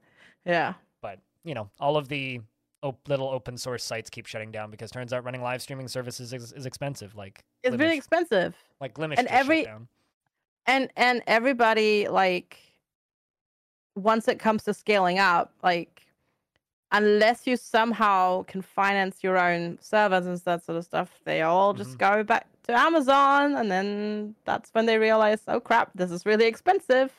but 1.02 1.20
you 1.44 1.54
know, 1.54 1.70
all 1.80 1.98
of 1.98 2.08
the 2.08 2.42
op- 2.84 3.08
little 3.08 3.28
open 3.30 3.58
source 3.58 3.84
sites 3.84 4.10
keep 4.10 4.26
shutting 4.26 4.52
down 4.52 4.72
because 4.72 4.92
turns 4.92 5.14
out 5.14 5.24
running 5.24 5.42
live 5.42 5.62
streaming 5.62 5.88
services 5.88 6.34
is, 6.34 6.54
is 6.54 6.66
expensive. 6.66 7.16
Like 7.16 7.44
It's 7.64 7.76
Glimesh- 7.76 7.80
really 7.80 7.98
expensive. 7.98 8.56
like 8.80 8.94
Glimesh 8.94 9.16
and 9.18 9.28
every- 9.28 9.64
down. 9.66 9.88
and 10.66 10.90
and 10.96 11.22
everybody 11.28 12.08
like 12.08 12.60
once 13.96 14.28
it 14.28 14.38
comes 14.40 14.64
to 14.64 14.74
scaling 14.74 15.18
up 15.18 15.52
like 15.64 16.04
unless 16.92 17.48
you 17.48 17.58
somehow 17.58 18.44
can 18.44 18.62
finance 18.62 19.18
your 19.24 19.38
own 19.38 19.78
servers 19.82 20.26
and 20.26 20.38
that 20.40 20.64
sort 20.64 20.78
of 20.78 20.86
stuff 20.86 21.10
they 21.26 21.42
all 21.42 21.74
just 21.74 21.98
mm-hmm. 21.98 22.18
go 22.18 22.24
back 22.24 22.46
to 22.64 22.72
amazon 22.78 23.56
and 23.56 23.72
then 23.72 24.36
that's 24.46 24.70
when 24.74 24.86
they 24.86 24.98
realize 25.00 25.42
oh 25.48 25.60
crap 25.60 25.90
this 25.96 26.12
is 26.12 26.26
really 26.26 26.46
expensive 26.46 27.12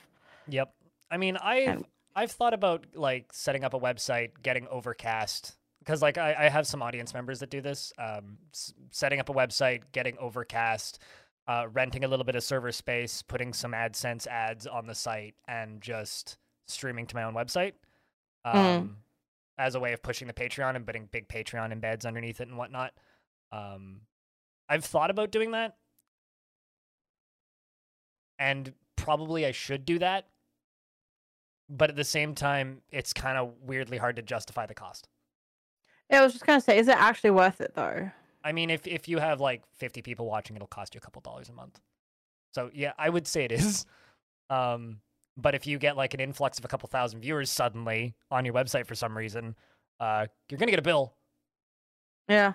Yep. 0.51 0.73
I 1.11 1.17
mean, 1.19 1.37
I've 1.39 1.69
And- 1.69 1.85
I've 2.19 2.33
thought 2.33 2.53
about 2.55 2.85
like 2.95 3.33
setting 3.33 3.63
up 3.65 3.75
a 3.75 3.79
website, 3.79 4.31
getting 4.43 4.67
Owncast, 4.67 5.57
because 5.79 6.03
like 6.03 6.19
I, 6.19 6.35
I 6.37 6.49
have 6.49 6.67
some 6.67 6.83
audience 6.83 7.15
members 7.15 7.39
that 7.41 7.51
do 7.51 7.61
this. 7.61 7.93
Um, 7.99 8.39
s- 8.53 8.75
setting 8.91 9.21
up 9.21 9.29
a 9.29 9.33
website, 9.33 9.83
getting 9.93 10.17
Owncast, 10.17 10.99
uh, 11.47 11.67
renting 11.73 12.03
a 12.05 12.09
little 12.09 12.25
bit 12.25 12.35
of 12.35 12.43
server 12.43 12.73
space, 12.73 13.23
putting 13.23 13.53
some 13.53 13.73
AdSense 13.73 14.27
ads 14.27 14.67
on 14.67 14.87
the 14.87 14.95
site, 14.95 15.37
and 15.47 15.81
just 15.81 16.39
streaming 16.67 17.07
to 17.07 17.15
my 17.15 17.23
own 17.23 17.35
website. 17.35 17.75
Um, 18.45 18.55
Mm. 18.55 18.95
as 19.59 19.75
a 19.75 19.81
way 19.81 19.93
of 19.93 20.03
pushing 20.03 20.27
the 20.29 20.35
Patreon 20.35 20.75
and 20.77 20.85
putting 20.87 21.07
big 21.07 21.29
Patreon 21.29 21.73
embeds 21.73 22.05
underneath 22.07 22.41
it 22.41 22.49
and 22.49 22.57
whatnot. 22.59 22.95
Um, 23.53 24.03
I've 24.69 24.85
thought 24.85 25.11
about 25.11 25.31
doing 25.31 25.51
that, 25.53 25.77
and 28.39 28.73
probably 28.97 29.47
I 29.47 29.53
should 29.53 29.85
do 29.85 29.99
that. 30.01 30.27
But 31.69 31.91
at 31.91 31.97
the 31.97 32.05
same 32.05 32.35
time, 32.35 32.81
it's 32.91 33.13
kind 33.13 33.37
of 33.37 33.53
weirdly 33.63 33.99
hard 33.99 34.17
to 34.17 34.23
justify 34.23 34.67
the 34.67 34.75
cost. 34.75 35.09
yeah, 36.11 36.21
i 36.21 36.25
was 36.25 36.33
just 36.33 36.47
gonna 36.47 36.61
say 36.61 36.79
is 36.79 36.89
it 36.89 36.97
actually 36.97 37.31
worth 37.31 37.61
it 37.61 37.73
though 37.75 38.11
I 38.45 38.53
mean, 38.53 38.71
if 38.71 38.87
if 38.87 39.09
you 39.09 39.19
have 39.19 39.41
like 39.41 39.63
50 39.77 40.01
people 40.01 40.25
watching, 40.25 40.57
it'll 40.57 40.69
cost 40.69 40.95
you 40.95 40.99
a 40.99 41.03
couple 41.03 41.21
dollars 41.21 41.49
a 41.49 41.53
month. 41.53 41.81
So 42.55 42.71
yeah, 42.73 42.93
I 42.97 43.09
would 43.11 43.27
say 43.27 43.45
it 43.45 43.53
is. 43.53 43.85
Um, 44.51 45.01
but 45.37 45.55
if 45.55 45.67
you 45.67 45.79
get 45.79 45.95
like 45.95 46.15
an 46.15 46.21
influx 46.21 46.59
of 46.59 46.65
a 46.65 46.69
couple 46.69 46.89
thousand 46.89 47.21
viewers 47.21 47.51
suddenly 47.51 48.15
on 48.31 48.47
your 48.47 48.55
website 48.55 48.87
for 48.87 48.95
some 48.95 49.15
reason, 49.15 49.55
uh, 50.01 50.25
you're 50.49 50.57
gonna 50.57 50.71
get 50.71 50.79
a 50.79 50.83
bill. 50.83 51.13
yeah 52.31 52.55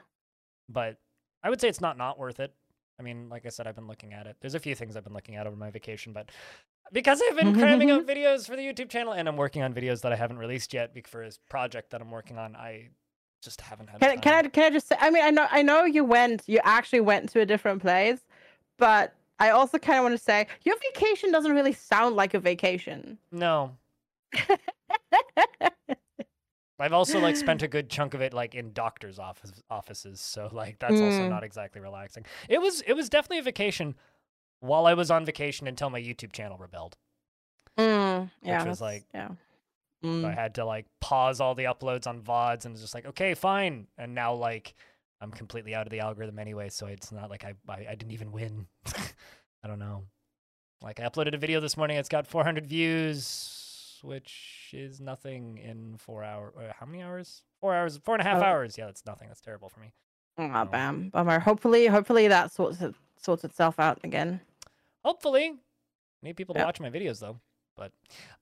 but 0.69 0.97
I 1.43 1.49
would 1.49 1.61
say 1.61 1.67
it's 1.67 1.81
not 1.81 1.97
not 1.97 2.17
worth 2.17 2.39
it. 2.39 2.51
I 2.99 3.03
mean, 3.03 3.29
like 3.29 3.45
I 3.45 3.49
said, 3.49 3.67
I've 3.67 3.75
been 3.75 3.87
looking 3.87 4.13
at 4.13 4.27
it. 4.27 4.37
There's 4.39 4.55
a 4.55 4.59
few 4.59 4.75
things 4.75 4.95
I've 4.95 5.03
been 5.03 5.13
looking 5.13 5.35
at 5.35 5.45
over 5.45 5.55
my 5.55 5.69
vacation, 5.69 6.13
but 6.13 6.29
because 6.91 7.21
I've 7.27 7.35
been 7.37 7.53
cramming 7.53 7.91
out 7.91 8.05
videos 8.07 8.45
for 8.45 8.55
the 8.55 8.61
YouTube 8.61 8.89
channel 8.89 9.13
and 9.13 9.27
I'm 9.27 9.37
working 9.37 9.61
on 9.63 9.73
videos 9.73 10.01
that 10.01 10.11
I 10.11 10.15
haven't 10.15 10.37
released 10.37 10.73
yet 10.73 10.91
for 11.07 11.23
his 11.23 11.37
project 11.49 11.91
that 11.91 12.01
I'm 12.01 12.11
working 12.11 12.37
on, 12.37 12.55
I 12.55 12.89
just 13.43 13.61
haven't 13.61 13.89
had 13.89 13.99
can, 13.99 14.09
time. 14.11 14.21
can 14.21 14.45
i 14.45 14.47
can 14.47 14.63
i 14.63 14.69
just 14.69 14.87
say 14.87 14.95
i 15.01 15.09
mean 15.09 15.21
i 15.21 15.29
know 15.29 15.45
i 15.51 15.61
know 15.61 15.83
you 15.83 16.05
went 16.05 16.43
you 16.47 16.61
actually 16.63 17.01
went 17.01 17.29
to 17.29 17.41
a 17.41 17.45
different 17.45 17.81
place 17.81 18.21
but 18.77 19.13
i 19.37 19.49
also 19.49 19.77
kind 19.77 19.99
of 19.99 20.03
want 20.03 20.17
to 20.17 20.23
say 20.23 20.47
your 20.63 20.77
vacation 20.93 21.29
doesn't 21.29 21.51
really 21.51 21.73
sound 21.73 22.15
like 22.15 22.33
a 22.33 22.39
vacation 22.39 23.17
No, 23.33 23.75
I've 26.79 26.93
also 26.93 27.19
like 27.19 27.35
spent 27.37 27.61
a 27.61 27.67
good 27.67 27.89
chunk 27.89 28.13
of 28.13 28.21
it 28.21 28.33
like 28.33 28.55
in 28.55 28.73
doctors' 28.73 29.17
office 29.19 29.53
offices, 29.69 30.19
so 30.19 30.49
like 30.51 30.79
that's 30.79 31.01
also 31.01 31.23
Mm. 31.23 31.29
not 31.29 31.43
exactly 31.43 31.79
relaxing. 31.79 32.25
It 32.49 32.59
was 32.59 32.81
it 32.81 32.93
was 32.93 33.09
definitely 33.09 33.39
a 33.39 33.43
vacation 33.43 33.95
while 34.63 34.85
I 34.85 34.93
was 34.93 35.11
on 35.11 35.25
vacation 35.25 35.67
until 35.67 35.89
my 35.89 35.99
YouTube 36.01 36.31
channel 36.31 36.57
rebelled. 36.57 36.95
Mm, 37.77 38.31
yeah, 38.41 38.63
was 38.63 38.79
like- 38.81 39.05
yeah. 39.13 39.29
So 40.01 40.09
I 40.09 40.31
Mm. 40.31 40.33
had 40.35 40.55
to 40.55 40.65
like 40.65 40.85
pause 40.99 41.39
all 41.39 41.55
the 41.55 41.63
uploads 41.63 42.07
on 42.07 42.21
VODs 42.21 42.65
and 42.65 42.73
was 42.73 42.81
just 42.81 42.93
like, 42.93 43.05
okay, 43.05 43.33
fine. 43.33 43.87
And 43.97 44.13
now 44.13 44.33
like 44.33 44.73
I'm 45.21 45.31
completely 45.31 45.73
out 45.75 45.87
of 45.87 45.91
the 45.91 46.01
algorithm 46.01 46.39
anyway, 46.39 46.67
so 46.69 46.87
it's 46.87 47.11
not 47.11 47.29
like 47.29 47.43
I 47.45 47.53
I, 47.69 47.87
I 47.91 47.95
didn't 47.95 48.11
even 48.11 48.31
win. 48.31 48.67
I 49.63 49.67
don't 49.67 49.79
know. 49.79 50.03
Like 50.81 50.99
I 50.99 51.03
uploaded 51.03 51.33
a 51.33 51.37
video 51.37 51.59
this 51.61 51.77
morning, 51.77 51.95
it's 51.97 52.09
got 52.09 52.27
400 52.27 52.67
views, 52.67 53.99
which 54.03 54.71
is 54.73 54.99
nothing 54.99 55.57
in 55.57 55.95
four 55.97 56.23
hours. 56.23 56.53
How 56.77 56.85
many 56.85 57.01
hours? 57.01 57.43
Four 57.61 57.73
hours, 57.73 57.97
four 58.03 58.15
and 58.15 58.21
a 58.21 58.25
half 58.25 58.41
Oh. 58.41 58.45
hours. 58.45 58.77
Yeah, 58.77 58.85
that's 58.87 59.05
nothing. 59.05 59.29
That's 59.29 59.39
terrible 59.41 59.69
for 59.69 59.79
me. 59.79 59.93
Aw, 60.37 60.47
No. 60.47 60.65
bam, 60.65 61.09
bummer. 61.09 61.39
Hopefully, 61.39 61.85
hopefully 61.87 62.27
that 62.27 62.51
sorts 62.51 62.81
it, 62.81 62.93
sorts 63.15 63.45
itself 63.45 63.79
out 63.79 63.99
again. 64.03 64.41
Hopefully, 65.03 65.51
I 65.53 66.25
need 66.25 66.35
people 66.37 66.53
to 66.55 66.59
Yeah. 66.61 66.65
watch 66.65 66.79
my 66.79 66.89
videos 66.89 67.19
though. 67.19 67.39
But 67.75 67.91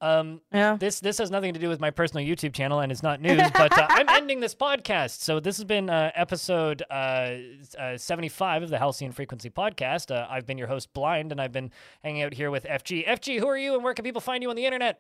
um, 0.01 0.41
Yeah. 0.51 0.75
this 0.77 0.99
this 0.99 1.17
has 1.19 1.31
nothing 1.31 1.53
to 1.53 1.59
do 1.59 1.69
with 1.69 1.79
my 1.79 1.89
personal 1.89 2.25
YouTube 2.25 2.53
channel 2.53 2.81
and 2.81 2.91
it's 2.91 3.01
not 3.01 3.21
news, 3.27 3.41
but 3.53 3.71
uh, 3.77 3.88
I'm 3.89 4.09
ending 4.09 4.41
this 4.41 4.53
podcast. 4.53 5.21
So 5.21 5.39
this 5.39 5.55
has 5.55 5.63
been 5.63 5.89
uh, 5.89 6.11
episode 6.15 6.83
uh, 6.89 7.38
uh, 7.79 7.97
75 7.97 8.63
of 8.63 8.69
the 8.69 8.77
Halcyon 8.77 9.13
Frequency 9.13 9.49
podcast. 9.49 10.13
Uh, 10.13 10.27
I've 10.29 10.45
been 10.45 10.57
your 10.57 10.67
host, 10.67 10.93
Blind, 10.93 11.31
and 11.31 11.39
I've 11.39 11.53
been 11.53 11.71
hanging 12.03 12.23
out 12.23 12.33
here 12.33 12.51
with 12.51 12.65
FG. 12.65 13.07
FG, 13.07 13.39
who 13.39 13.47
are 13.47 13.57
you, 13.57 13.73
and 13.75 13.83
where 13.85 13.93
can 13.93 14.03
people 14.03 14.19
find 14.21 14.43
you 14.43 14.49
on 14.49 14.57
the 14.57 14.65
internet? 14.65 14.99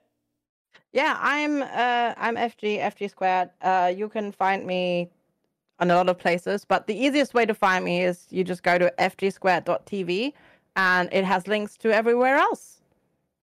Yeah, 0.93 1.17
I'm 1.19 1.61
uh 1.61 2.13
I'm 2.15 2.37
FG 2.37 2.79
FG 2.79 3.09
squared. 3.09 3.49
Uh, 3.61 3.91
you 3.93 4.07
can 4.07 4.31
find 4.31 4.65
me 4.65 5.09
on 5.79 5.91
a 5.91 5.95
lot 5.95 6.07
of 6.07 6.17
places, 6.17 6.63
but 6.63 6.87
the 6.87 6.95
easiest 6.97 7.33
way 7.33 7.45
to 7.45 7.53
find 7.53 7.83
me 7.83 8.03
is 8.05 8.27
you 8.29 8.45
just 8.45 8.63
go 8.63 8.77
to 8.77 8.93
fgsquared.tv, 8.97 10.31
and 10.75 11.09
it 11.11 11.23
has 11.23 11.47
links 11.47 11.77
to 11.77 11.93
everywhere 11.93 12.37
else. 12.37 12.81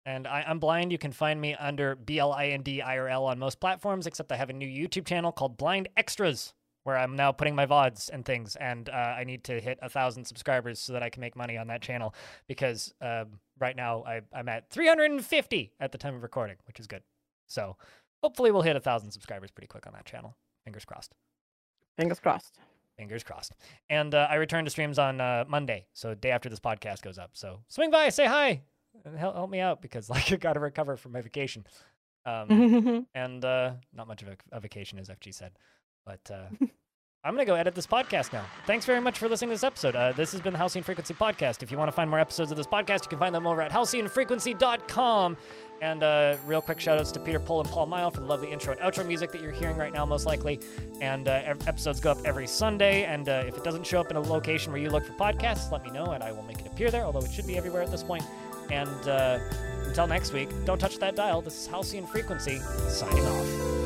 And 0.04 0.26
I, 0.26 0.44
I'm 0.46 0.60
blind. 0.60 0.92
You 0.92 0.98
can 0.98 1.10
find 1.10 1.40
me 1.40 1.54
under 1.54 1.96
B 1.96 2.18
L 2.18 2.32
I 2.32 2.46
N 2.46 2.62
D 2.62 2.80
I 2.80 2.96
R 2.98 3.08
L 3.08 3.24
on 3.24 3.38
most 3.38 3.58
platforms, 3.58 4.06
except 4.06 4.30
I 4.30 4.36
have 4.36 4.50
a 4.50 4.52
new 4.52 4.68
YouTube 4.68 5.04
channel 5.04 5.32
called 5.32 5.56
Blind 5.56 5.88
Extras, 5.96 6.54
where 6.84 6.96
I'm 6.96 7.16
now 7.16 7.32
putting 7.32 7.56
my 7.56 7.66
VODs 7.66 8.08
and 8.10 8.24
things. 8.24 8.54
And 8.56 8.88
uh, 8.88 8.92
I 8.92 9.24
need 9.24 9.42
to 9.44 9.60
hit 9.60 9.80
a 9.82 9.88
thousand 9.88 10.24
subscribers 10.24 10.78
so 10.78 10.92
that 10.92 11.02
I 11.02 11.10
can 11.10 11.20
make 11.20 11.34
money 11.34 11.58
on 11.58 11.66
that 11.66 11.82
channel 11.82 12.14
because 12.46 12.94
um, 13.00 13.40
right 13.58 13.74
now 13.74 14.04
I, 14.04 14.20
I'm 14.32 14.48
at 14.48 14.70
350 14.70 15.72
at 15.80 15.90
the 15.90 15.98
time 15.98 16.14
of 16.14 16.22
recording, 16.22 16.56
which 16.68 16.78
is 16.78 16.86
good. 16.86 17.02
So 17.48 17.76
hopefully 18.22 18.52
we'll 18.52 18.62
hit 18.62 18.76
a 18.76 18.80
thousand 18.80 19.10
subscribers 19.10 19.50
pretty 19.50 19.66
quick 19.66 19.88
on 19.88 19.92
that 19.94 20.04
channel. 20.04 20.36
Fingers 20.64 20.84
crossed. 20.84 21.14
Fingers 21.96 22.20
crossed. 22.20 22.60
Fingers 22.96 23.22
crossed. 23.22 23.52
And 23.90 24.14
uh, 24.14 24.26
I 24.30 24.36
return 24.36 24.64
to 24.64 24.70
streams 24.70 24.98
on 24.98 25.20
uh, 25.20 25.44
Monday, 25.46 25.86
so 25.92 26.14
day 26.14 26.30
after 26.30 26.48
this 26.48 26.60
podcast 26.60 27.02
goes 27.02 27.18
up. 27.18 27.30
So 27.34 27.60
swing 27.68 27.90
by, 27.90 28.08
say 28.08 28.26
hi, 28.26 28.62
and 29.04 29.16
help, 29.18 29.34
help 29.34 29.50
me 29.50 29.60
out 29.60 29.82
because 29.82 30.08
like 30.10 30.32
I 30.32 30.36
got 30.36 30.54
to 30.54 30.60
recover 30.60 30.96
from 30.96 31.12
my 31.12 31.20
vacation. 31.20 31.66
Um, 32.24 33.06
and 33.14 33.44
uh, 33.44 33.74
not 33.92 34.08
much 34.08 34.22
of 34.22 34.28
a, 34.28 34.36
a 34.52 34.60
vacation, 34.60 34.98
as 34.98 35.08
FG 35.08 35.34
said. 35.34 35.52
But 36.04 36.30
I'm 37.26 37.34
gonna 37.34 37.44
go 37.44 37.56
edit 37.56 37.74
this 37.74 37.88
podcast 37.88 38.32
now. 38.32 38.44
Thanks 38.66 38.86
very 38.86 39.00
much 39.00 39.18
for 39.18 39.28
listening 39.28 39.48
to 39.48 39.54
this 39.54 39.64
episode. 39.64 39.96
Uh, 39.96 40.12
this 40.12 40.30
has 40.30 40.40
been 40.40 40.52
the 40.52 40.58
Halcyon 40.60 40.84
Frequency 40.84 41.12
podcast. 41.12 41.60
If 41.60 41.72
you 41.72 41.76
want 41.76 41.88
to 41.88 41.92
find 41.92 42.08
more 42.08 42.20
episodes 42.20 42.52
of 42.52 42.56
this 42.56 42.68
podcast, 42.68 43.02
you 43.02 43.08
can 43.08 43.18
find 43.18 43.34
them 43.34 43.48
over 43.48 43.60
at 43.60 43.72
halcyonfrequency.com. 43.72 45.36
And 45.82 46.04
uh, 46.04 46.36
real 46.46 46.62
quick 46.62 46.78
shout 46.78 47.00
outs 47.00 47.10
to 47.12 47.20
Peter 47.20 47.40
Pull 47.40 47.62
and 47.62 47.68
Paul 47.68 47.86
Mile 47.86 48.12
for 48.12 48.20
the 48.20 48.26
lovely 48.26 48.52
intro 48.52 48.74
and 48.74 48.80
outro 48.80 49.04
music 49.04 49.32
that 49.32 49.42
you're 49.42 49.50
hearing 49.50 49.76
right 49.76 49.92
now, 49.92 50.06
most 50.06 50.24
likely. 50.24 50.60
And 51.00 51.26
uh, 51.26 51.54
episodes 51.66 51.98
go 51.98 52.12
up 52.12 52.18
every 52.24 52.46
Sunday. 52.46 53.02
And 53.04 53.28
uh, 53.28 53.42
if 53.44 53.56
it 53.56 53.64
doesn't 53.64 53.84
show 53.84 53.98
up 53.98 54.12
in 54.12 54.16
a 54.16 54.20
location 54.20 54.72
where 54.72 54.80
you 54.80 54.90
look 54.90 55.04
for 55.04 55.12
podcasts, 55.14 55.72
let 55.72 55.82
me 55.82 55.90
know 55.90 56.12
and 56.12 56.22
I 56.22 56.30
will 56.30 56.44
make 56.44 56.60
it 56.60 56.66
appear 56.68 56.92
there, 56.92 57.04
although 57.04 57.24
it 57.24 57.32
should 57.32 57.46
be 57.48 57.58
everywhere 57.58 57.82
at 57.82 57.90
this 57.90 58.04
point. 58.04 58.22
And 58.70 59.08
uh, 59.08 59.40
until 59.84 60.06
next 60.06 60.32
week, 60.32 60.48
don't 60.64 60.78
touch 60.78 60.98
that 60.98 61.16
dial. 61.16 61.42
This 61.42 61.58
is 61.58 61.66
Halcyon 61.66 62.06
Frequency 62.06 62.60
signing 62.88 63.26
off. 63.26 63.85